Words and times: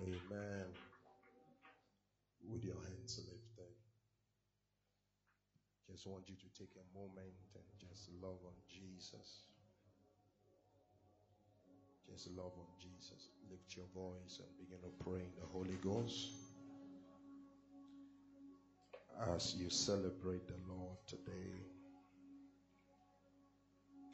Amen. 0.00 0.66
With 2.48 2.64
your 2.64 2.76
hands 2.76 3.20
lifted. 3.26 3.74
Just 5.90 6.06
want 6.06 6.28
you 6.28 6.34
to 6.36 6.58
take 6.58 6.70
a 6.76 6.98
moment 6.98 7.32
and 7.54 7.64
just 7.80 8.10
love 8.22 8.38
on 8.44 8.52
Jesus. 8.68 9.40
Just 12.10 12.28
love 12.36 12.52
on 12.58 12.66
Jesus. 12.80 13.30
Lift 13.50 13.76
your 13.76 13.86
voice 13.94 14.40
and 14.40 14.48
begin 14.58 14.78
to 14.82 15.04
pray 15.04 15.20
in 15.20 15.32
the 15.40 15.46
Holy 15.46 15.78
Ghost. 15.82 16.28
As 19.34 19.56
you 19.58 19.70
celebrate 19.70 20.46
the 20.46 20.54
Lord 20.68 20.98
today, 21.06 21.52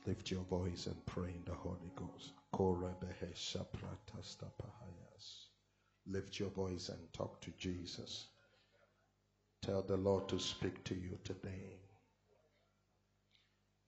lift 0.07 0.31
your 0.31 0.43
voice 0.43 0.87
and 0.87 1.07
pray 1.07 1.31
in 1.31 1.45
the 1.45 1.55
Holy 1.55 1.91
Ghost. 1.97 2.33
Lift 6.07 6.41
your 6.41 6.51
voice 6.51 6.89
and 6.89 6.99
talk 7.13 7.41
to 7.43 7.53
Jesus. 7.59 8.27
Tell 9.63 9.83
the 9.83 9.97
Lord 9.97 10.29
to 10.29 10.39
speak 10.39 10.83
to 10.85 10.95
you 10.95 11.19
today. 11.25 11.79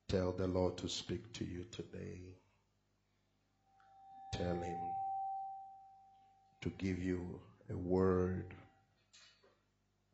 Tell 0.08 0.32
the 0.32 0.46
Lord 0.46 0.76
to 0.78 0.88
speak 0.88 1.32
to 1.34 1.44
you 1.44 1.64
today. 1.72 2.20
Tell 4.32 4.54
Him 4.60 4.78
to 6.62 6.70
give 6.78 7.02
you 7.02 7.40
a 7.70 7.76
word, 7.76 8.54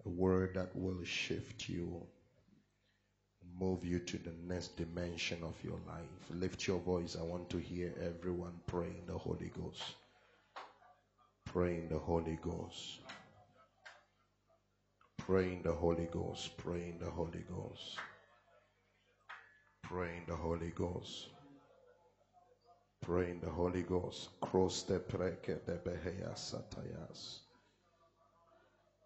a 0.07 0.09
word 0.09 0.55
that 0.55 0.75
will 0.75 1.05
shift 1.05 1.69
you, 1.69 2.03
move 3.59 3.85
you 3.85 3.99
to 3.99 4.19
the 4.19 4.33
next 4.49 4.77
dimension 4.77 5.39
of 5.43 5.55
your 5.63 5.79
life. 5.87 6.31
Lift 6.31 6.67
your 6.67 6.79
voice. 6.79 7.17
I 7.21 7.25
want 7.25 7.51
to 7.51 7.59
hear 7.59 7.93
everyone 8.03 8.55
praying 8.67 9.03
the 9.07 9.19
Holy 9.19 9.53
Ghost. 9.57 9.83
Pray 11.53 11.79
in 11.79 11.89
the 11.89 11.99
Holy 11.99 12.39
Ghost. 12.43 13.01
Pray 15.19 15.55
in 15.55 15.63
the 15.65 15.73
Holy 15.73 16.09
Ghost. 16.13 16.57
Pray 16.59 16.91
in 16.91 16.99
the 17.01 17.11
Holy 17.11 17.45
Ghost. 17.51 17.99
Pray 19.83 20.19
in 20.19 20.25
the 20.29 20.37
Holy 20.37 20.73
Ghost. 20.77 21.29
Pray 23.03 23.31
in 23.33 23.41
the 23.41 23.51
Holy 23.51 23.83
Ghost. 23.83 24.29
Cross 24.41 24.85
the 24.85 25.01
preke 25.01 25.65
de 25.67 25.79
beheya 25.79 26.35
satayas. 26.37 27.41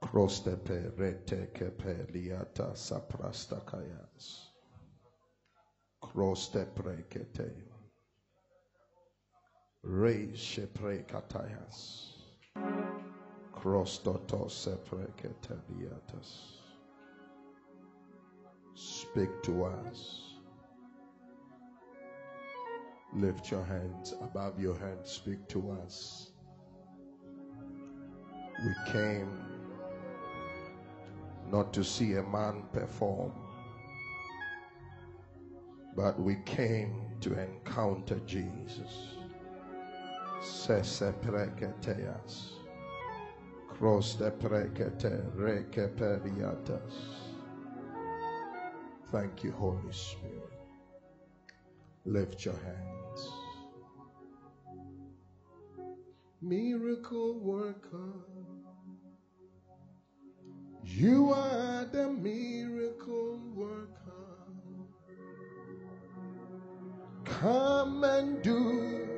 Cross 0.02 0.40
the 0.40 0.56
perete 0.58 1.48
kepe 1.54 2.12
liata 2.12 2.74
saprasta 2.76 3.64
kayas. 3.64 4.48
Cross 6.02 6.48
the 6.48 6.66
prekete. 6.66 7.52
Raise 9.84 10.38
shepre 10.38 11.04
katayas. 11.06 12.13
Speak 18.74 19.42
to 19.44 19.64
us. 19.64 20.34
Lift 23.14 23.50
your 23.50 23.64
hands 23.64 24.12
above 24.20 24.60
your 24.60 24.78
head. 24.78 25.06
Speak 25.06 25.48
to 25.48 25.70
us. 25.82 26.32
We 28.62 28.92
came 28.92 29.30
not 31.50 31.72
to 31.72 31.82
see 31.82 32.16
a 32.16 32.22
man 32.22 32.64
perform, 32.70 33.32
but 35.96 36.20
we 36.20 36.36
came 36.44 37.06
to 37.22 37.32
encounter 37.32 38.20
Jesus. 38.26 39.16
Sesepreketeas. 40.44 42.52
Cross 43.66 44.16
the 44.16 44.30
prekete 44.30 45.22
rekeperiatas. 45.34 46.92
Thank 49.10 49.42
you, 49.42 49.52
Holy 49.52 49.90
Spirit. 49.90 50.52
Lift 52.04 52.44
your 52.44 52.56
hands. 52.56 53.32
Miracle 56.42 57.40
worker. 57.40 58.12
You 60.84 61.32
are 61.32 61.86
the 61.86 62.10
miracle 62.10 63.40
worker. 63.54 63.88
Come 67.24 68.04
and 68.04 68.42
do 68.42 69.13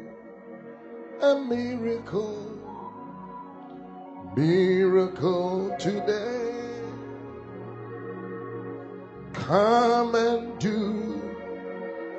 a 1.23 1.37
miracle 1.37 2.57
miracle 4.37 5.75
today. 5.79 6.83
Come 9.33 10.15
and 10.15 10.59
do 10.59 11.23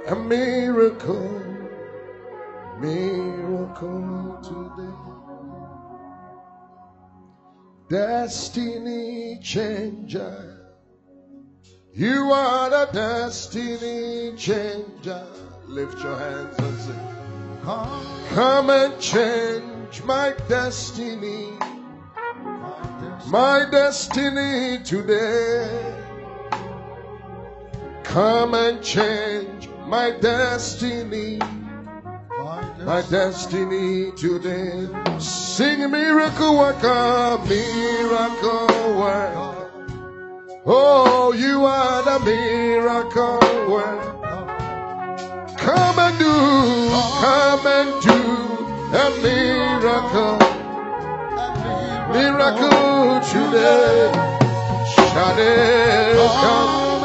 a 0.07 0.15
miracle, 0.15 1.43
miracle 2.79 4.39
today. 4.41 4.93
Destiny 7.89 9.39
changer. 9.43 10.53
You 11.93 12.31
are 12.31 12.69
the 12.69 12.89
destiny 12.93 14.35
changer. 14.35 15.25
Lift 15.67 16.01
your 16.03 16.17
hands 16.17 16.57
and 16.57 16.79
sing. 16.79 17.16
Come, 17.67 18.69
and 18.69 18.97
change 18.97 20.01
my 20.03 20.33
destiny 20.47 21.57
my 23.27 23.65
destiny 23.69 24.81
today. 24.85 25.93
Come 28.03 28.53
and 28.53 28.81
change 28.81 29.67
my 29.85 30.11
destiny. 30.11 31.39
My 32.85 33.03
destiny 33.09 34.11
today. 34.11 34.87
Sing 35.19 35.91
miracle 35.91 36.57
worker, 36.57 37.37
miracle 37.49 38.97
worker. 38.97 39.71
Oh, 40.65 41.33
you 41.33 41.65
are 41.65 42.03
the 42.03 42.19
miracle 42.23 43.39
worker. 43.69 44.06
Come 45.67 45.99
and 45.99 46.17
do, 46.17 46.33
come 47.19 47.67
and 47.67 48.01
do 48.01 48.17
a 48.95 49.05
miracle 49.21 50.37
miracle 52.13 53.19
today. 53.27 54.11
Shade 54.95 56.15
come, 56.39 57.03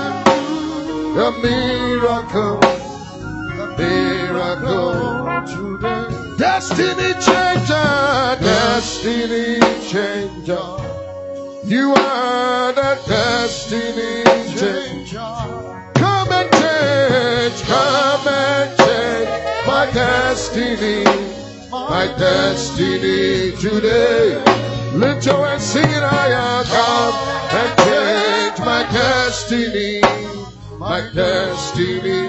the 1.16 1.28
miracle, 1.42 2.60
the 3.58 3.66
miracle 3.78 4.94
today. 5.50 6.36
Destiny 6.38 7.14
changer, 7.14 8.36
destiny 8.46 9.58
changer. 9.90 10.68
You 11.64 11.94
are 11.94 12.72
the 12.72 13.00
destiny 13.08 14.22
changer. 14.56 15.71
And 16.82 17.54
change, 17.54 17.62
come 17.68 18.28
and 18.28 18.78
change 18.78 19.66
my 19.66 19.90
destiny, 19.92 21.04
my 21.70 22.06
destiny 22.18 23.52
today. 23.56 24.42
Lift 24.94 25.26
your 25.26 25.46
hands, 25.46 25.62
sing 25.64 25.84
it, 25.84 26.02
I 26.02 26.64
come 26.68 27.14
and 27.60 27.78
change 27.84 28.58
my 28.66 28.82
destiny, 28.92 30.00
my 30.78 31.00
destiny. 31.14 32.28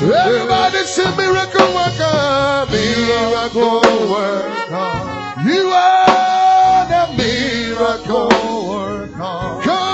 Everybody 0.00 0.84
say 0.84 1.10
miracle 1.16 1.74
worker, 1.74 2.66
miracle 2.70 3.80
worker. 4.10 5.18
You 5.44 5.70
are 5.72 6.86
the 6.86 7.14
miracle 7.16 8.28
worker. 8.70 9.87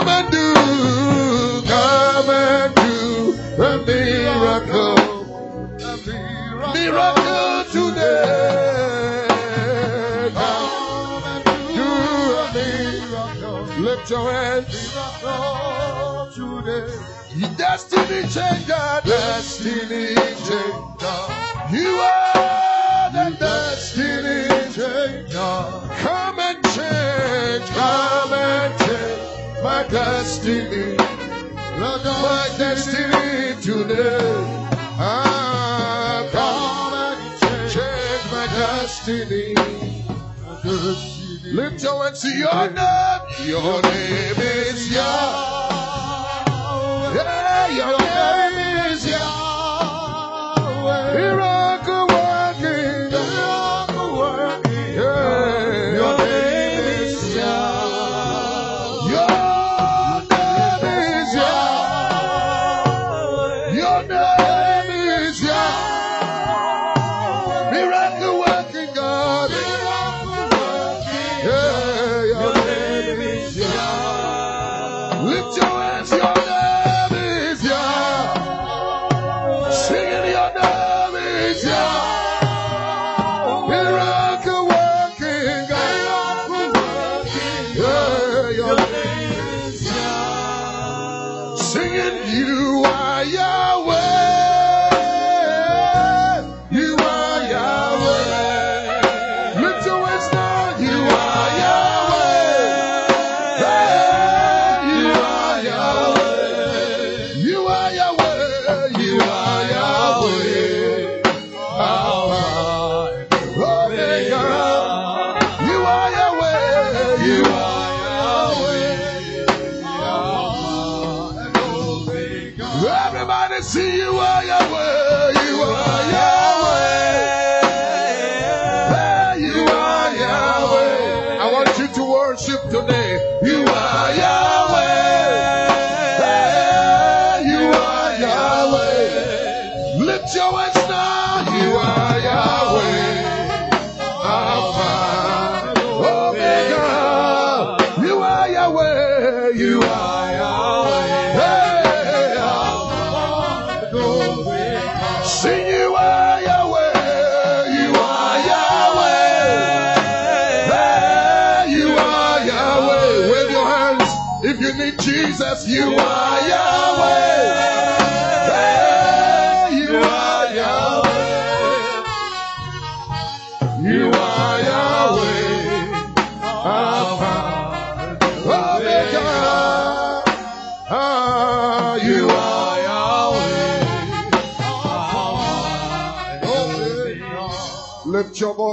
Miracle, 6.84 7.22
miracle 7.22 7.64
today. 7.72 8.74
lift 13.78 14.10
your 14.10 14.32
hands. 14.32 14.92
Today. 16.34 16.88
Destiny 17.56 18.22
changer, 18.28 19.00
destiny 19.04 20.14
changer. 20.46 21.24
You 21.70 21.90
are 22.00 23.10
the 23.12 23.36
destiny 23.38 24.48
changer. 24.74 25.56
Come 26.02 26.38
and 26.40 26.64
change, 26.74 27.66
come 27.70 28.32
and 28.32 28.78
change 28.80 29.62
my 29.62 29.82
destiny. 29.88 30.96
My 31.78 32.48
destiny 32.58 33.60
today. 33.60 34.64
Ah, 34.96 35.23
destiny. 39.06 39.54
Lift 41.52 41.82
your 41.82 42.04
hands 42.04 42.20
to 42.22 42.28
your 42.28 42.70
name. 42.70 43.20
Your 43.46 43.82
name 43.82 44.40
is 44.40 44.92
Yahweh. 44.92 45.04
Yeah, 47.14 47.68
your 47.68 47.98
name 47.98 48.92
is 48.92 49.06
Yahweh. 49.06 49.24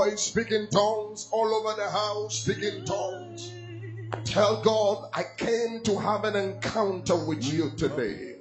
Voice, 0.04 0.22
speak 0.22 0.50
tongues 0.72 1.30
all 1.32 1.54
over 1.54 1.76
the 1.76 1.90
house, 1.90 2.40
speak 2.40 2.64
in 2.64 2.86
tongues. 2.86 3.52
Tell 4.26 4.62
God, 4.62 5.10
I 5.14 5.24
came 5.38 5.82
to 5.84 5.98
have 6.00 6.24
an 6.26 6.36
encounter 6.36 7.16
with 7.16 7.44
you 7.44 7.72
today. 7.78 8.38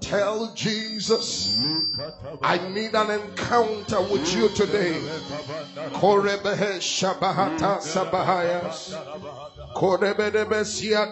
Tell 0.00 0.54
Jesus, 0.54 1.60
I 2.42 2.56
need 2.70 2.94
an 2.94 3.10
encounter 3.10 4.00
with 4.02 4.34
you 4.34 4.48
today. 4.50 4.94
Korebehe 6.00 6.80
shabahata 6.80 7.80
sabahayas. 7.80 8.94
Korebedebe 9.74 10.62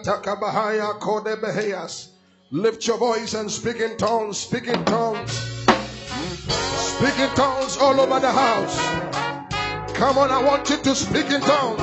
takabahaya 0.03 0.99
kodebeheyas. 0.99 2.09
Lift 2.51 2.85
your 2.87 2.97
voice 2.97 3.33
and 3.33 3.49
speak 3.49 3.77
in 3.77 3.95
tongues, 3.97 4.39
speak 4.39 4.67
in 4.67 4.83
tongues. 4.85 5.51
Speak 7.01 7.17
in 7.17 7.29
tongues 7.35 7.77
all 7.77 7.99
over 7.99 8.19
the 8.19 8.31
house. 8.31 9.20
Come 10.01 10.17
on, 10.17 10.31
I 10.31 10.41
want 10.41 10.67
you 10.67 10.77
to 10.77 10.95
speak 10.95 11.29
in 11.29 11.41
tongues. 11.41 11.79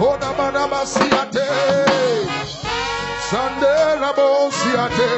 Kodabadabasiate. 0.00 1.44
Sande 3.28 3.74
rabosiate. 4.00 5.10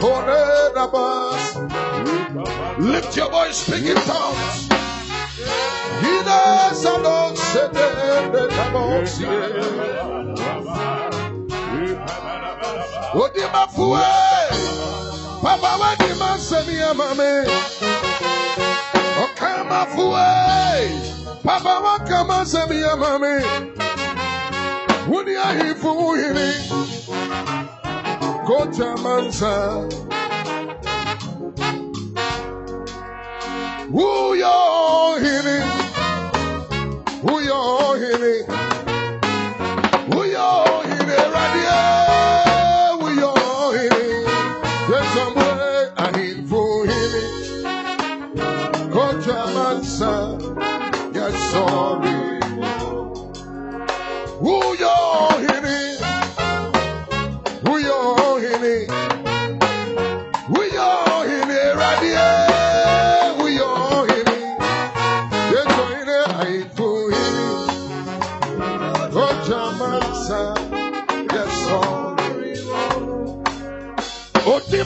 Koredabas. 0.00 1.44
Lift 2.78 3.14
your 3.18 3.30
voice, 3.30 3.58
speak 3.58 3.84
in 3.84 3.96
tongues. 3.96 4.68
Ida 6.00 6.72
sado 6.72 7.36
sete 7.36 7.88
de 8.32 8.48
tabosie. 8.48 9.28
Odima 13.12 13.68
fue. 13.68 14.08
Papa 15.42 15.76
wadima 15.76 16.38
semia 16.38 16.94
mame. 16.94 18.07
Okama 19.24 19.86
fue. 19.86 20.90
Papa 21.44 21.80
wakama 21.80 22.46
semia 22.46 22.96
mame. 22.96 23.42
Wuni 25.08 25.36
ahifu 25.36 25.94
muhini. 25.94 26.52
Kocha 28.46 28.96
mansa. 28.96 29.84
Uyo 33.92 34.54
hini. 35.20 35.58
Uyo 37.34 37.94
hini. 37.94 38.44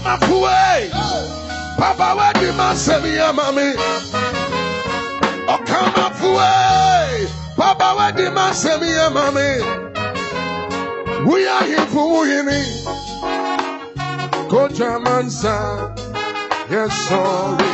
Otima 0.03 0.19
fue. 0.27 0.91
Papa 1.79 2.15
wadima 2.15 2.75
semia 2.75 3.33
mami. 3.33 3.75
Okama 5.47 6.11
fue. 6.15 7.29
Papa 7.57 7.95
wadima 7.95 8.53
semia 8.53 9.11
mami. 9.11 9.63
We 11.25 11.47
are 11.47 11.65
here 11.65 11.87
for 11.87 12.23
winning. 12.23 12.67
Kocha 14.51 14.99
mansa. 15.05 15.95
Yes, 16.69 16.93
sorry. 17.09 17.65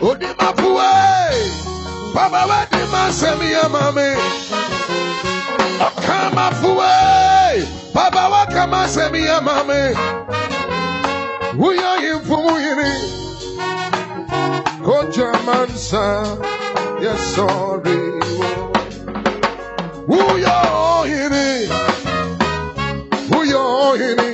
Odima 0.00 0.52
fue. 0.58 2.12
Papa 2.12 2.46
wadima 2.48 3.12
semia 3.12 3.68
mami. 3.68 4.16
Okama 5.80 6.50
fue. 6.54 7.27
Baba 7.98 8.28
wakama 8.28 8.88
semi 8.88 9.26
ya. 9.26 9.96
Uya 11.58 11.92
infumu 12.10 12.54
yini. 12.60 12.92
Koja 14.86 15.32
mansa. 15.46 16.04
Yes, 17.02 17.34
sorry. 17.34 17.98
Uya 20.06 20.58
yini. 21.10 21.48
Uya 23.38 23.64
yini. 24.00 24.30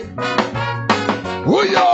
Uya 1.47 1.94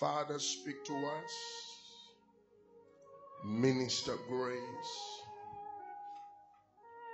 Father, 0.00 0.38
speak 0.38 0.82
to 0.86 0.94
us. 0.94 1.76
Minister 3.44 4.14
grace 4.26 5.20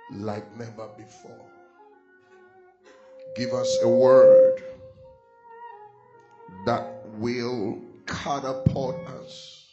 like 0.09 0.55
never 0.57 0.87
before. 0.97 1.45
Give 3.35 3.53
us 3.53 3.81
a 3.81 3.89
word 3.89 4.63
that 6.65 7.05
will 7.17 7.81
catapult 8.05 8.95
us 9.07 9.67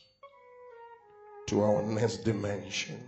to 1.46 1.62
our 1.62 1.84
next 1.84 2.24
dimension. 2.24 3.00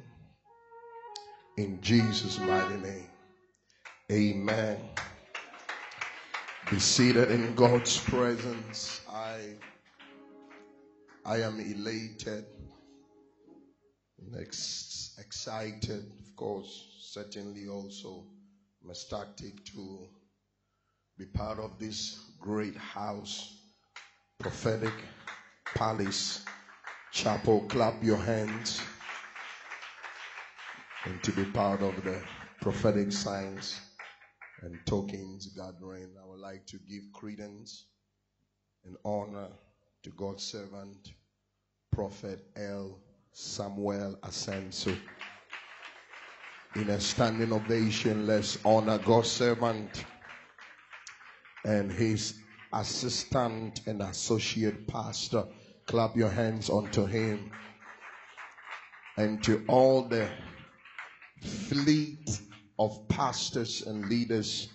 In 1.57 1.81
Jesus' 1.83 2.39
mighty 2.39 2.77
name. 2.77 3.11
Amen. 4.13 4.79
Be 6.71 6.79
seated 6.79 7.33
in 7.33 7.57
God's 7.57 7.99
presence. 7.99 9.01
I 9.11 9.55
I 11.29 11.41
am 11.43 11.59
elated 11.59 12.45
ex- 14.39 15.13
excited, 15.19 16.05
of 16.21 16.37
course, 16.37 17.01
certainly 17.01 17.67
also 17.67 18.23
ecstatic 18.89 19.65
to 19.75 20.07
be 21.19 21.25
part 21.27 21.59
of 21.59 21.81
this 21.81 22.17
great 22.41 22.77
house, 22.77 23.59
prophetic 24.39 24.93
palace, 25.75 26.45
chapel. 27.11 27.63
Clap 27.71 28.05
your 28.05 28.19
hands 28.19 28.81
and 31.07 31.21
to 31.25 31.33
be 31.33 31.45
part 31.47 31.83
of 31.83 32.05
the 32.05 32.23
prophetic 32.61 33.11
signs 33.11 33.81
and 34.63 34.79
tokens 34.87 35.47
gathering. 35.57 36.15
I 36.23 36.25
would 36.25 36.39
like 36.39 36.67
to 36.67 36.79
give 36.89 37.03
credence 37.13 37.87
and 38.85 38.97
honor 39.05 39.49
to 40.07 40.13
God's 40.13 40.45
servant, 40.45 41.15
Prophet 41.91 42.39
L. 42.55 42.97
Samuel 43.33 44.17
Asenso. 44.23 44.97
In 46.77 46.91
a 46.91 47.01
standing 47.01 47.53
ovation, 47.53 48.25
let's 48.25 48.57
honor 48.65 48.99
God's 48.99 49.33
servant 49.33 50.05
and 51.65 51.91
his 51.91 52.35
assistant 52.73 53.81
and 53.89 54.01
associate 54.01 54.87
pastor. 54.87 55.43
Clap 55.89 56.15
your 56.17 56.31
hands 56.31 56.71
unto 56.71 57.05
him. 57.05 57.51
And 59.17 59.43
to 59.43 59.65
all 59.67 60.03
the 60.03 60.29
fleet 61.43 62.43
of 62.79 63.09
pastors 63.09 63.83
and 63.85 64.09
leaders 64.09 64.69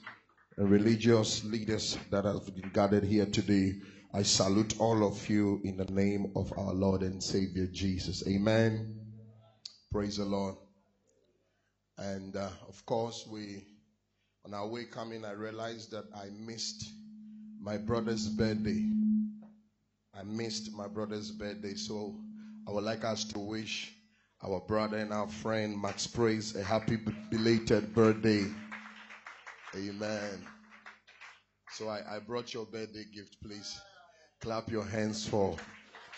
and 0.57 0.69
religious 0.69 1.45
leaders 1.45 1.97
that 2.09 2.25
have 2.25 2.53
been 2.53 2.69
gathered 2.73 3.05
here 3.05 3.27
today. 3.27 3.75
I 4.13 4.23
salute 4.23 4.75
all 4.77 5.07
of 5.07 5.29
you 5.29 5.61
in 5.63 5.77
the 5.77 5.85
name 5.85 6.33
of 6.35 6.51
our 6.57 6.73
Lord 6.73 7.01
and 7.01 7.23
Savior 7.23 7.65
Jesus. 7.67 8.27
Amen. 8.27 8.93
Praise 9.89 10.17
the 10.17 10.25
Lord. 10.25 10.55
And 11.97 12.35
uh, 12.35 12.49
of 12.67 12.85
course, 12.85 13.25
we, 13.31 13.63
on 14.45 14.53
our 14.53 14.67
way 14.67 14.83
coming, 14.83 15.23
I 15.23 15.31
realized 15.31 15.91
that 15.91 16.03
I 16.13 16.25
missed 16.37 16.91
my 17.61 17.77
brother's 17.77 18.27
birthday. 18.27 18.85
I 20.13 20.23
missed 20.23 20.73
my 20.73 20.89
brother's 20.89 21.31
birthday. 21.31 21.75
So 21.75 22.13
I 22.67 22.71
would 22.71 22.83
like 22.83 23.05
us 23.05 23.23
to 23.25 23.39
wish 23.39 23.93
our 24.43 24.59
brother 24.59 24.97
and 24.97 25.13
our 25.13 25.29
friend 25.29 25.81
Max 25.81 26.05
Praise 26.05 26.53
a 26.57 26.63
happy 26.63 26.97
belated 27.29 27.95
birthday. 27.95 28.43
Amen. 29.73 30.45
So 31.71 31.87
I, 31.87 32.01
I 32.17 32.19
brought 32.19 32.53
your 32.53 32.65
birthday 32.65 33.05
gift, 33.15 33.37
please. 33.41 33.79
Clap 34.41 34.69
your 34.71 34.85
hands 34.85 35.27
for 35.27 35.55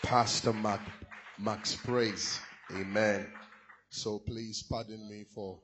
Pastor 0.02 0.52
Mac, 0.52 0.80
Max 1.38 1.76
Praise. 1.76 2.40
Amen. 2.72 3.26
So 3.90 4.18
please 4.18 4.62
pardon 4.62 5.08
me 5.08 5.24
for. 5.34 5.60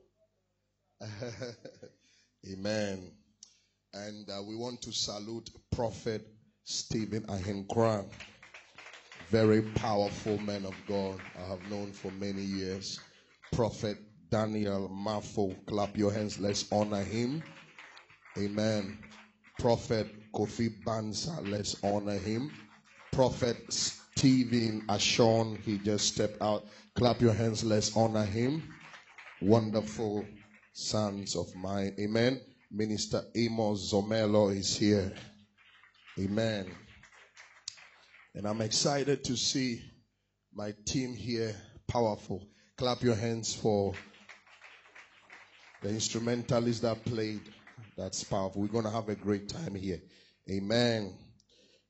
Amen. 2.51 3.11
And 3.93 4.29
uh, 4.29 4.41
we 4.47 4.55
want 4.55 4.81
to 4.83 4.91
salute 4.91 5.49
Prophet 5.71 6.27
Stephen 6.63 7.23
Ahenkran 7.23 8.05
very 9.31 9.61
powerful 9.61 10.37
man 10.39 10.65
of 10.65 10.75
God 10.89 11.17
I 11.39 11.47
have 11.47 11.69
known 11.69 11.93
for 11.93 12.11
many 12.11 12.41
years. 12.41 12.99
Prophet 13.53 13.97
Daniel 14.29 14.89
Mafo, 14.89 15.55
clap 15.67 15.95
your 15.97 16.11
hands, 16.11 16.37
let's 16.37 16.69
honor 16.69 17.01
him. 17.01 17.41
Amen. 18.37 18.97
Prophet 19.57 20.13
Kofi 20.33 20.83
Banza, 20.83 21.47
let's 21.49 21.75
honor 21.83 22.17
him. 22.17 22.51
Prophet 23.11 23.57
Stephen 23.69 24.83
Ashon, 24.87 25.57
he 25.61 25.77
just 25.79 26.07
stepped 26.13 26.41
out. 26.41 26.65
Clap 26.95 27.21
your 27.21 27.33
hands, 27.33 27.63
let's 27.63 27.95
honor 27.95 28.25
him. 28.25 28.63
Wonderful 29.41 30.25
sons 30.73 31.35
of 31.35 31.53
mine. 31.55 31.95
Amen. 31.99 32.39
Minister 32.71 33.23
Amos 33.35 33.91
Zomelo 33.91 34.55
is 34.55 34.77
here. 34.77 35.11
Amen. 36.19 36.67
And 38.35 38.47
I'm 38.47 38.61
excited 38.61 39.23
to 39.25 39.35
see 39.35 39.81
my 40.53 40.73
team 40.85 41.13
here 41.15 41.55
powerful. 41.87 42.47
Clap 42.77 43.03
your 43.03 43.15
hands 43.15 43.53
for 43.53 43.93
the 45.81 45.89
instrumentalists 45.89 46.81
that 46.81 47.03
played. 47.03 47.41
That's 47.97 48.23
powerful. 48.23 48.61
We're 48.61 48.67
going 48.67 48.85
to 48.85 48.91
have 48.91 49.09
a 49.09 49.15
great 49.15 49.49
time 49.49 49.75
here. 49.75 49.99
Amen. 50.49 51.13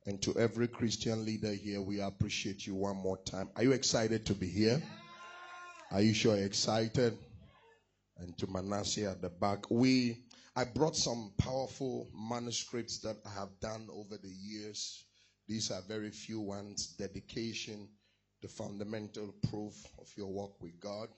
And 0.05 0.21
to 0.23 0.35
every 0.37 0.67
Christian 0.67 1.25
leader 1.25 1.53
here, 1.53 1.81
we 1.81 2.01
appreciate 2.01 2.65
you 2.65 2.75
one 2.75 2.97
more 2.97 3.17
time. 3.23 3.49
Are 3.55 3.63
you 3.63 3.71
excited 3.71 4.25
to 4.27 4.33
be 4.33 4.47
here? 4.47 4.81
Are 5.91 6.01
you 6.01 6.13
sure 6.13 6.37
excited? 6.37 7.17
And 8.17 8.37
to 8.37 8.47
Manasseh 8.47 9.09
at 9.09 9.21
the 9.21 9.29
back, 9.29 9.69
we 9.69 10.25
I 10.55 10.65
brought 10.65 10.95
some 10.95 11.33
powerful 11.37 12.09
manuscripts 12.13 12.99
that 12.99 13.17
I 13.25 13.29
have 13.39 13.59
done 13.61 13.87
over 13.91 14.17
the 14.17 14.29
years 14.29 15.05
these 15.51 15.69
are 15.69 15.81
very 15.81 16.11
few 16.11 16.39
ones. 16.39 16.95
Dedication, 16.97 17.89
the 18.41 18.47
fundamental 18.47 19.33
proof 19.49 19.75
of 19.99 20.07
your 20.15 20.27
walk 20.27 20.61
with 20.61 20.79
God. 20.79 21.09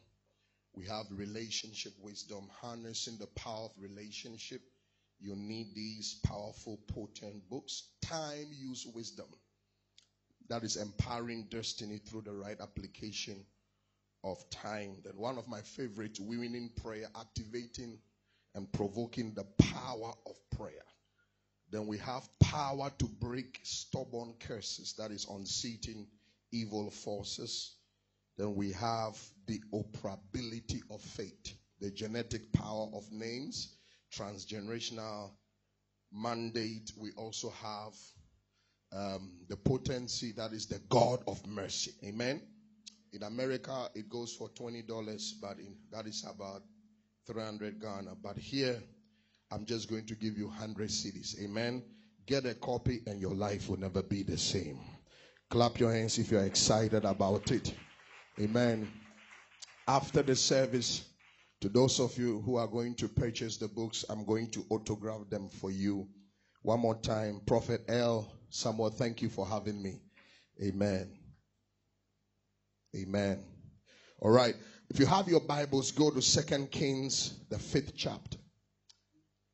We 0.73 0.85
have 0.87 1.05
relationship 1.11 1.93
wisdom, 2.01 2.49
harnessing 2.51 3.19
the 3.19 3.27
power 3.27 3.65
of 3.65 3.71
relationship. 3.77 4.61
You 5.23 5.37
need 5.37 5.73
these 5.73 6.19
powerful, 6.25 6.79
potent 6.93 7.49
books. 7.49 7.83
Time 8.01 8.47
use 8.51 8.85
wisdom. 8.93 9.27
That 10.49 10.63
is 10.63 10.75
empowering 10.75 11.47
destiny 11.49 11.97
through 11.97 12.23
the 12.23 12.33
right 12.33 12.59
application 12.59 13.45
of 14.25 14.37
time. 14.49 14.97
Then 15.05 15.13
one 15.15 15.37
of 15.37 15.47
my 15.47 15.61
favorite, 15.61 16.19
winning 16.19 16.71
prayer, 16.81 17.07
activating 17.17 17.99
and 18.53 18.69
provoking 18.73 19.33
the 19.33 19.45
power 19.63 20.11
of 20.25 20.35
prayer. 20.57 20.83
Then 21.71 21.87
we 21.87 21.99
have 21.99 22.27
power 22.39 22.91
to 22.99 23.05
break 23.05 23.61
stubborn 23.63 24.33
curses, 24.41 24.93
that 24.97 25.11
is, 25.11 25.25
unseating 25.29 26.05
evil 26.51 26.91
forces. 26.91 27.77
Then 28.37 28.55
we 28.55 28.73
have 28.73 29.17
the 29.47 29.61
operability 29.73 30.81
of 30.91 31.01
faith, 31.01 31.53
the 31.79 31.91
genetic 31.91 32.51
power 32.51 32.89
of 32.93 33.09
names, 33.09 33.69
transgenerational 34.17 35.31
mandate. 36.11 36.91
We 36.97 37.11
also 37.17 37.49
have 37.49 37.93
um, 38.91 39.31
the 39.49 39.57
potency 39.57 40.33
that 40.37 40.53
is 40.53 40.67
the 40.67 40.79
God 40.89 41.23
of 41.27 41.45
mercy. 41.47 41.91
Amen. 42.05 42.41
In 43.11 43.23
America, 43.23 43.89
it 43.95 44.09
goes 44.09 44.35
for 44.35 44.49
twenty 44.49 44.81
dollars, 44.81 45.35
but 45.41 45.57
in, 45.59 45.75
that 45.91 46.07
is 46.07 46.25
about 46.27 46.61
three 47.27 47.43
hundred 47.43 47.79
Ghana. 47.81 48.15
But 48.21 48.37
here, 48.37 48.81
I'm 49.51 49.65
just 49.65 49.89
going 49.89 50.05
to 50.07 50.15
give 50.15 50.37
you 50.37 50.49
hundred 50.49 50.89
cedis. 50.89 51.39
Amen. 51.43 51.83
Get 52.25 52.45
a 52.45 52.53
copy, 52.53 53.01
and 53.05 53.19
your 53.19 53.35
life 53.35 53.69
will 53.69 53.79
never 53.79 54.01
be 54.01 54.23
the 54.23 54.37
same. 54.37 54.79
Clap 55.49 55.79
your 55.79 55.93
hands 55.93 56.17
if 56.17 56.31
you're 56.31 56.45
excited 56.45 57.05
about 57.05 57.51
it. 57.51 57.73
Amen. 58.39 58.91
After 59.87 60.23
the 60.23 60.35
service, 60.35 61.03
to 61.63 61.69
those 61.69 62.01
of 62.01 62.17
you 62.17 62.41
who 62.41 62.57
are 62.57 62.67
going 62.67 62.93
to 62.93 63.07
purchase 63.07 63.55
the 63.55 63.69
books, 63.69 64.03
I'm 64.09 64.25
going 64.25 64.51
to 64.51 64.65
autograph 64.69 65.29
them 65.29 65.47
for 65.47 65.71
you. 65.71 66.09
One 66.61 66.81
more 66.81 66.99
time, 66.99 67.39
Prophet 67.45 67.85
L. 67.87 68.29
Samuel, 68.49 68.89
thank 68.89 69.21
you 69.21 69.29
for 69.29 69.47
having 69.47 69.81
me. 69.81 70.01
Amen. 70.61 71.09
Amen. 72.93 73.45
All 74.19 74.31
right. 74.31 74.55
If 74.89 74.99
you 74.99 75.05
have 75.05 75.29
your 75.29 75.39
Bibles, 75.39 75.93
go 75.93 76.11
to 76.11 76.21
Second 76.21 76.69
Kings, 76.69 77.33
the 77.49 77.57
fifth 77.57 77.95
chapter. 77.95 78.39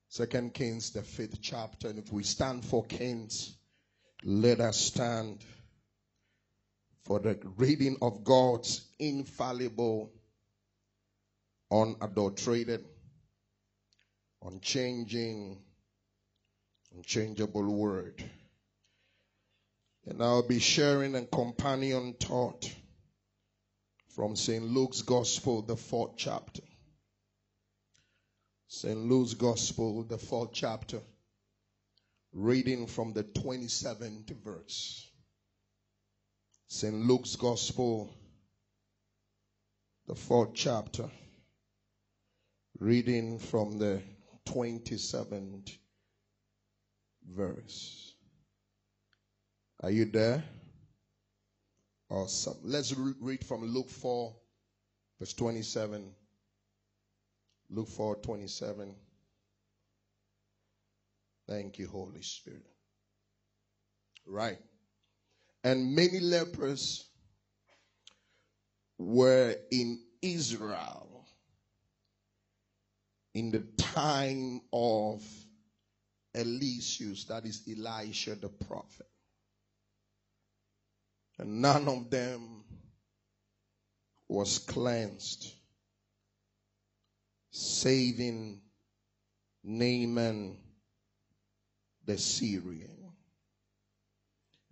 Second 0.08 0.56
Kings, 0.56 0.90
the 0.90 1.04
fifth 1.04 1.40
chapter. 1.44 1.90
And 1.90 2.00
if 2.00 2.12
we 2.12 2.24
stand 2.24 2.66
for 2.66 2.84
Kings, 2.86 3.56
let 4.24 4.62
us 4.62 4.80
stand 4.80 5.44
for 7.04 7.20
the 7.20 7.38
reading 7.56 7.98
of 8.02 8.24
God's 8.24 8.82
infallible, 8.98 10.12
unadulterated, 11.72 12.84
unchanging, 14.44 15.58
unchangeable 16.96 17.64
word. 17.64 18.24
And 20.06 20.24
I'll 20.24 20.48
be 20.48 20.60
sharing 20.60 21.16
a 21.16 21.26
companion 21.26 22.16
thought 22.20 22.72
from 24.16 24.36
St. 24.36 24.64
Luke's 24.64 25.04
Gospel, 25.04 25.62
the 25.62 25.76
fourth 25.76 26.14
chapter. 26.18 26.64
St. 28.68 28.98
Luke's 28.98 29.34
Gospel, 29.34 30.04
the 30.04 30.18
fourth 30.18 30.52
chapter, 30.54 31.00
reading 32.34 32.88
from 32.88 33.14
the 33.14 33.24
27th 33.24 34.30
verse. 34.44 35.10
St. 36.68 36.94
Luke's 36.94 37.36
Gospel, 37.36 38.14
the 40.08 40.16
fourth 40.16 40.54
chapter, 40.54 41.10
reading 42.80 43.40
from 43.40 43.78
the 43.78 44.02
27th 44.48 45.78
verse. 47.36 48.14
Are 49.82 49.92
you 49.92 50.06
there? 50.06 50.44
Awesome. 52.10 52.58
Let's 52.64 52.94
read 52.94 53.46
from 53.46 53.64
Luke 53.66 53.90
4, 53.90 54.36
verse 55.20 55.34
27. 55.34 56.12
Luke 57.70 57.90
4, 57.90 58.16
27. 58.16 58.96
Thank 61.48 61.80
you, 61.80 61.88
Holy 61.88 62.22
Spirit. 62.22 62.66
Right 64.26 64.60
and 65.64 65.96
many 65.96 66.20
lepers 66.20 67.06
were 68.98 69.56
in 69.72 70.00
Israel 70.22 71.19
in 73.40 73.52
the 73.52 73.64
time 73.78 74.60
of 74.74 75.24
Eliseus, 76.36 77.26
that 77.28 77.46
is 77.46 77.64
Elisha 77.70 78.36
the 78.36 78.50
prophet. 78.50 79.08
And 81.38 81.62
none 81.62 81.88
of 81.88 82.10
them 82.10 82.66
was 84.28 84.60
cleansed, 84.60 85.54
saving 87.52 88.60
Naaman 89.64 90.58
the 92.06 92.18
Syrian. 92.18 93.14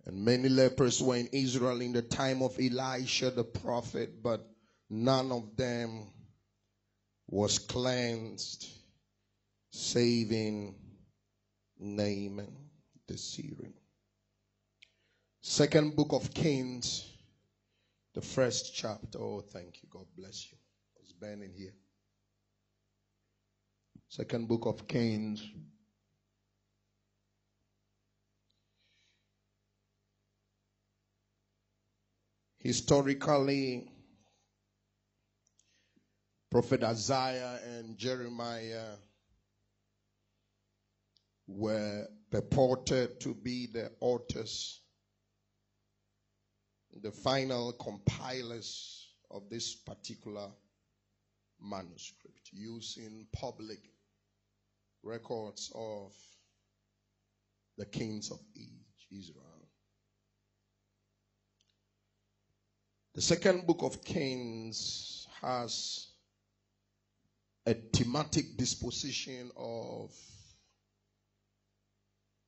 And 0.04 0.26
many 0.26 0.50
lepers 0.50 1.02
were 1.02 1.16
in 1.16 1.28
Israel 1.32 1.80
in 1.80 1.94
the 1.94 2.02
time 2.02 2.42
of 2.42 2.58
Elisha 2.60 3.30
the 3.30 3.44
prophet, 3.44 4.22
but 4.22 4.46
none 4.90 5.32
of 5.32 5.56
them 5.56 6.08
was 7.28 7.58
cleansed, 7.58 8.66
saving 9.70 10.74
Naaman 11.78 12.52
the 13.06 13.16
Syrian. 13.16 13.74
Second 15.42 15.94
book 15.96 16.12
of 16.12 16.32
Kings, 16.34 17.06
the 18.14 18.20
first 18.20 18.74
chapter. 18.74 19.18
Oh, 19.18 19.40
thank 19.40 19.82
you. 19.82 19.88
God 19.90 20.06
bless 20.16 20.50
you. 20.50 20.58
It's 21.00 21.12
burning 21.12 21.52
here. 21.56 21.74
Second 24.08 24.48
book 24.48 24.66
of 24.66 24.88
Kings, 24.88 25.46
historically, 32.58 33.90
Prophet 36.50 36.82
Isaiah 36.82 37.60
and 37.76 37.98
Jeremiah 37.98 38.96
were 41.46 42.06
purported 42.30 43.20
to 43.20 43.34
be 43.34 43.66
the 43.66 43.90
authors, 44.00 44.80
the 47.02 47.12
final 47.12 47.72
compilers 47.72 49.08
of 49.30 49.50
this 49.50 49.74
particular 49.74 50.48
manuscript 51.60 52.50
using 52.52 53.26
public 53.32 53.80
records 55.02 55.70
of 55.74 56.12
the 57.76 57.84
kings 57.84 58.30
of 58.30 58.40
Israel. 59.10 59.68
The 63.14 63.22
second 63.22 63.66
book 63.66 63.82
of 63.82 64.02
Kings 64.02 65.26
has 65.42 66.07
a 67.68 67.74
thematic 67.74 68.56
disposition 68.56 69.50
of 69.54 70.10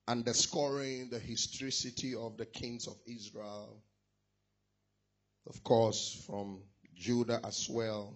underscoring 0.09 1.11
the 1.11 1.19
historicity 1.19 2.15
of 2.15 2.39
the 2.39 2.47
kings 2.47 2.87
of 2.87 2.97
Israel, 3.07 3.83
of 5.47 5.63
course, 5.63 6.25
from 6.27 6.63
Judah 6.95 7.39
as 7.45 7.69
well, 7.69 8.15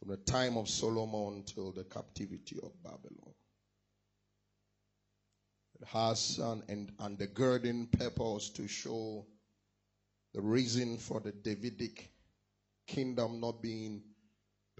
from 0.00 0.08
the 0.08 0.16
time 0.16 0.56
of 0.56 0.68
Solomon 0.68 1.44
till 1.44 1.70
the 1.70 1.84
captivity 1.84 2.56
of 2.60 2.72
Babylon. 2.82 3.34
It 5.80 5.86
has 5.86 6.40
an 6.40 6.90
undergirding 6.98 7.96
purpose 7.96 8.50
to 8.56 8.66
show 8.66 9.24
the 10.34 10.40
reason 10.40 10.98
for 10.98 11.20
the 11.20 11.30
Davidic 11.30 12.10
kingdom 12.88 13.38
not 13.38 13.62
being 13.62 14.02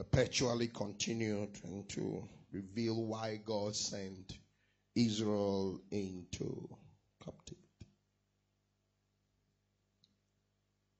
perpetually 0.01 0.67
continued 0.69 1.51
and 1.65 1.87
to 1.87 2.27
reveal 2.53 3.05
why 3.05 3.39
God 3.45 3.77
sent 3.77 4.39
Israel 4.97 5.79
into 5.91 6.67
captivity. 7.23 7.61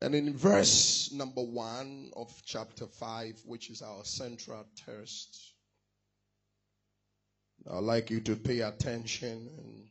And 0.03 0.15
in 0.15 0.37
verse 0.37 1.11
number 1.15 1.41
one 1.41 2.11
of 2.15 2.31
chapter 2.45 2.87
five, 2.87 3.41
which 3.47 3.71
is 3.71 3.81
our 3.81 4.05
central 4.05 4.67
text, 4.77 5.55
I'd 7.73 7.79
like 7.79 8.11
you 8.11 8.21
to 8.21 8.37
pay 8.37 8.61
attention 8.61 9.49
and 9.57 9.89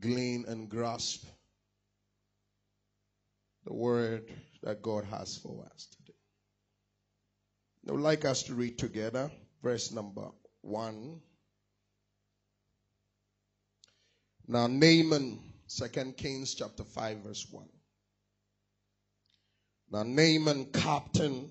glean 0.00 0.44
and 0.48 0.68
grasp 0.68 1.24
the 3.64 3.72
word 3.72 4.30
that 4.62 4.82
God 4.82 5.04
has 5.04 5.38
for 5.38 5.64
us. 5.74 5.88
I 7.88 7.92
would 7.92 8.00
like 8.00 8.24
us 8.24 8.42
to 8.44 8.54
read 8.54 8.78
together 8.78 9.30
verse 9.62 9.90
number 9.92 10.28
one. 10.62 11.20
Now, 14.46 14.66
Naaman, 14.66 15.40
Second 15.66 16.16
Kings 16.16 16.54
chapter 16.54 16.82
5, 16.82 17.18
verse 17.18 17.46
1. 17.50 17.68
Now, 19.92 20.02
Naaman, 20.02 20.66
captain 20.72 21.50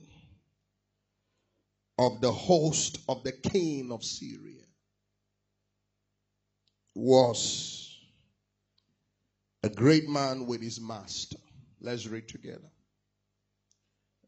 of 1.97 2.19
the 2.21 2.31
host 2.31 2.99
of 3.07 3.23
the 3.23 3.31
king 3.31 3.91
of 3.91 4.03
Syria, 4.03 4.63
was 6.95 7.97
a 9.63 9.69
great 9.69 10.09
man 10.09 10.45
with 10.45 10.61
his 10.61 10.81
master 10.81 11.37
Let's 11.81 12.07
read 12.07 12.27
together. 12.27 12.69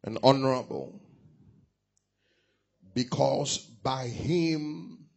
An 0.04 0.18
honorable, 0.24 1.02
because 2.94 3.58
by 3.84 4.08
him 4.08 5.08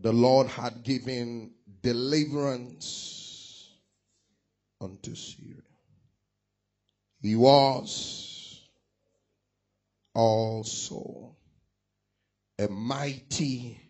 the 0.00 0.12
Lord 0.12 0.46
had 0.46 0.82
given 0.82 1.52
deliverance 1.82 3.18
unto 4.80 5.14
Syria. 5.14 5.62
He 7.20 7.34
was 7.34 8.68
also 10.14 11.36
a 12.58 12.68
mighty 12.68 13.80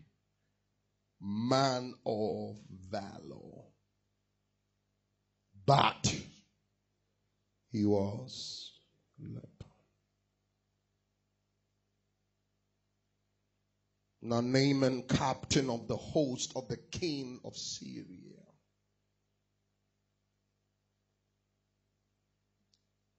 man 1.21 1.93
of 2.05 2.55
valor, 2.89 3.63
but 5.65 6.15
he 7.71 7.85
was 7.85 8.73
Now 14.21 14.41
Naaman, 14.41 15.03
captain 15.03 15.69
of 15.69 15.87
the 15.87 15.95
host 15.95 16.51
of 16.55 16.67
the 16.67 16.77
king 16.77 17.39
of 17.45 17.55
Syria, 17.55 18.43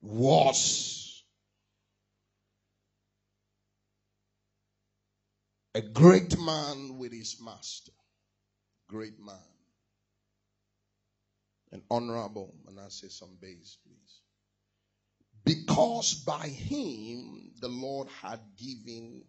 was 0.02 1.24
a 5.74 5.80
great 5.80 6.38
man 6.38 6.98
with 6.98 7.12
his 7.12 7.40
master. 7.40 7.92
Great 8.88 9.18
man. 9.18 9.36
And 11.72 11.82
honorable, 11.90 12.54
and 12.66 12.78
I 12.80 12.88
say 12.88 13.08
some 13.08 13.38
base, 13.40 13.78
please. 13.84 14.20
Because 15.44 16.14
by 16.14 16.48
him 16.48 17.52
the 17.60 17.68
Lord 17.68 18.08
had 18.20 18.40
given 18.56 19.22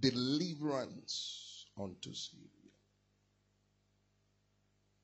deliverance 0.00 1.66
unto 1.78 2.12
Syria. 2.12 2.48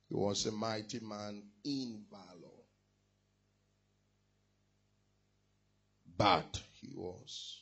He 0.09 0.15
was 0.15 0.47
a 0.47 0.53
mighty 0.53 1.01
man 1.01 1.43
in 1.65 2.05
valor. 2.11 2.61
but 6.21 6.61
he 6.83 6.93
was. 6.95 7.61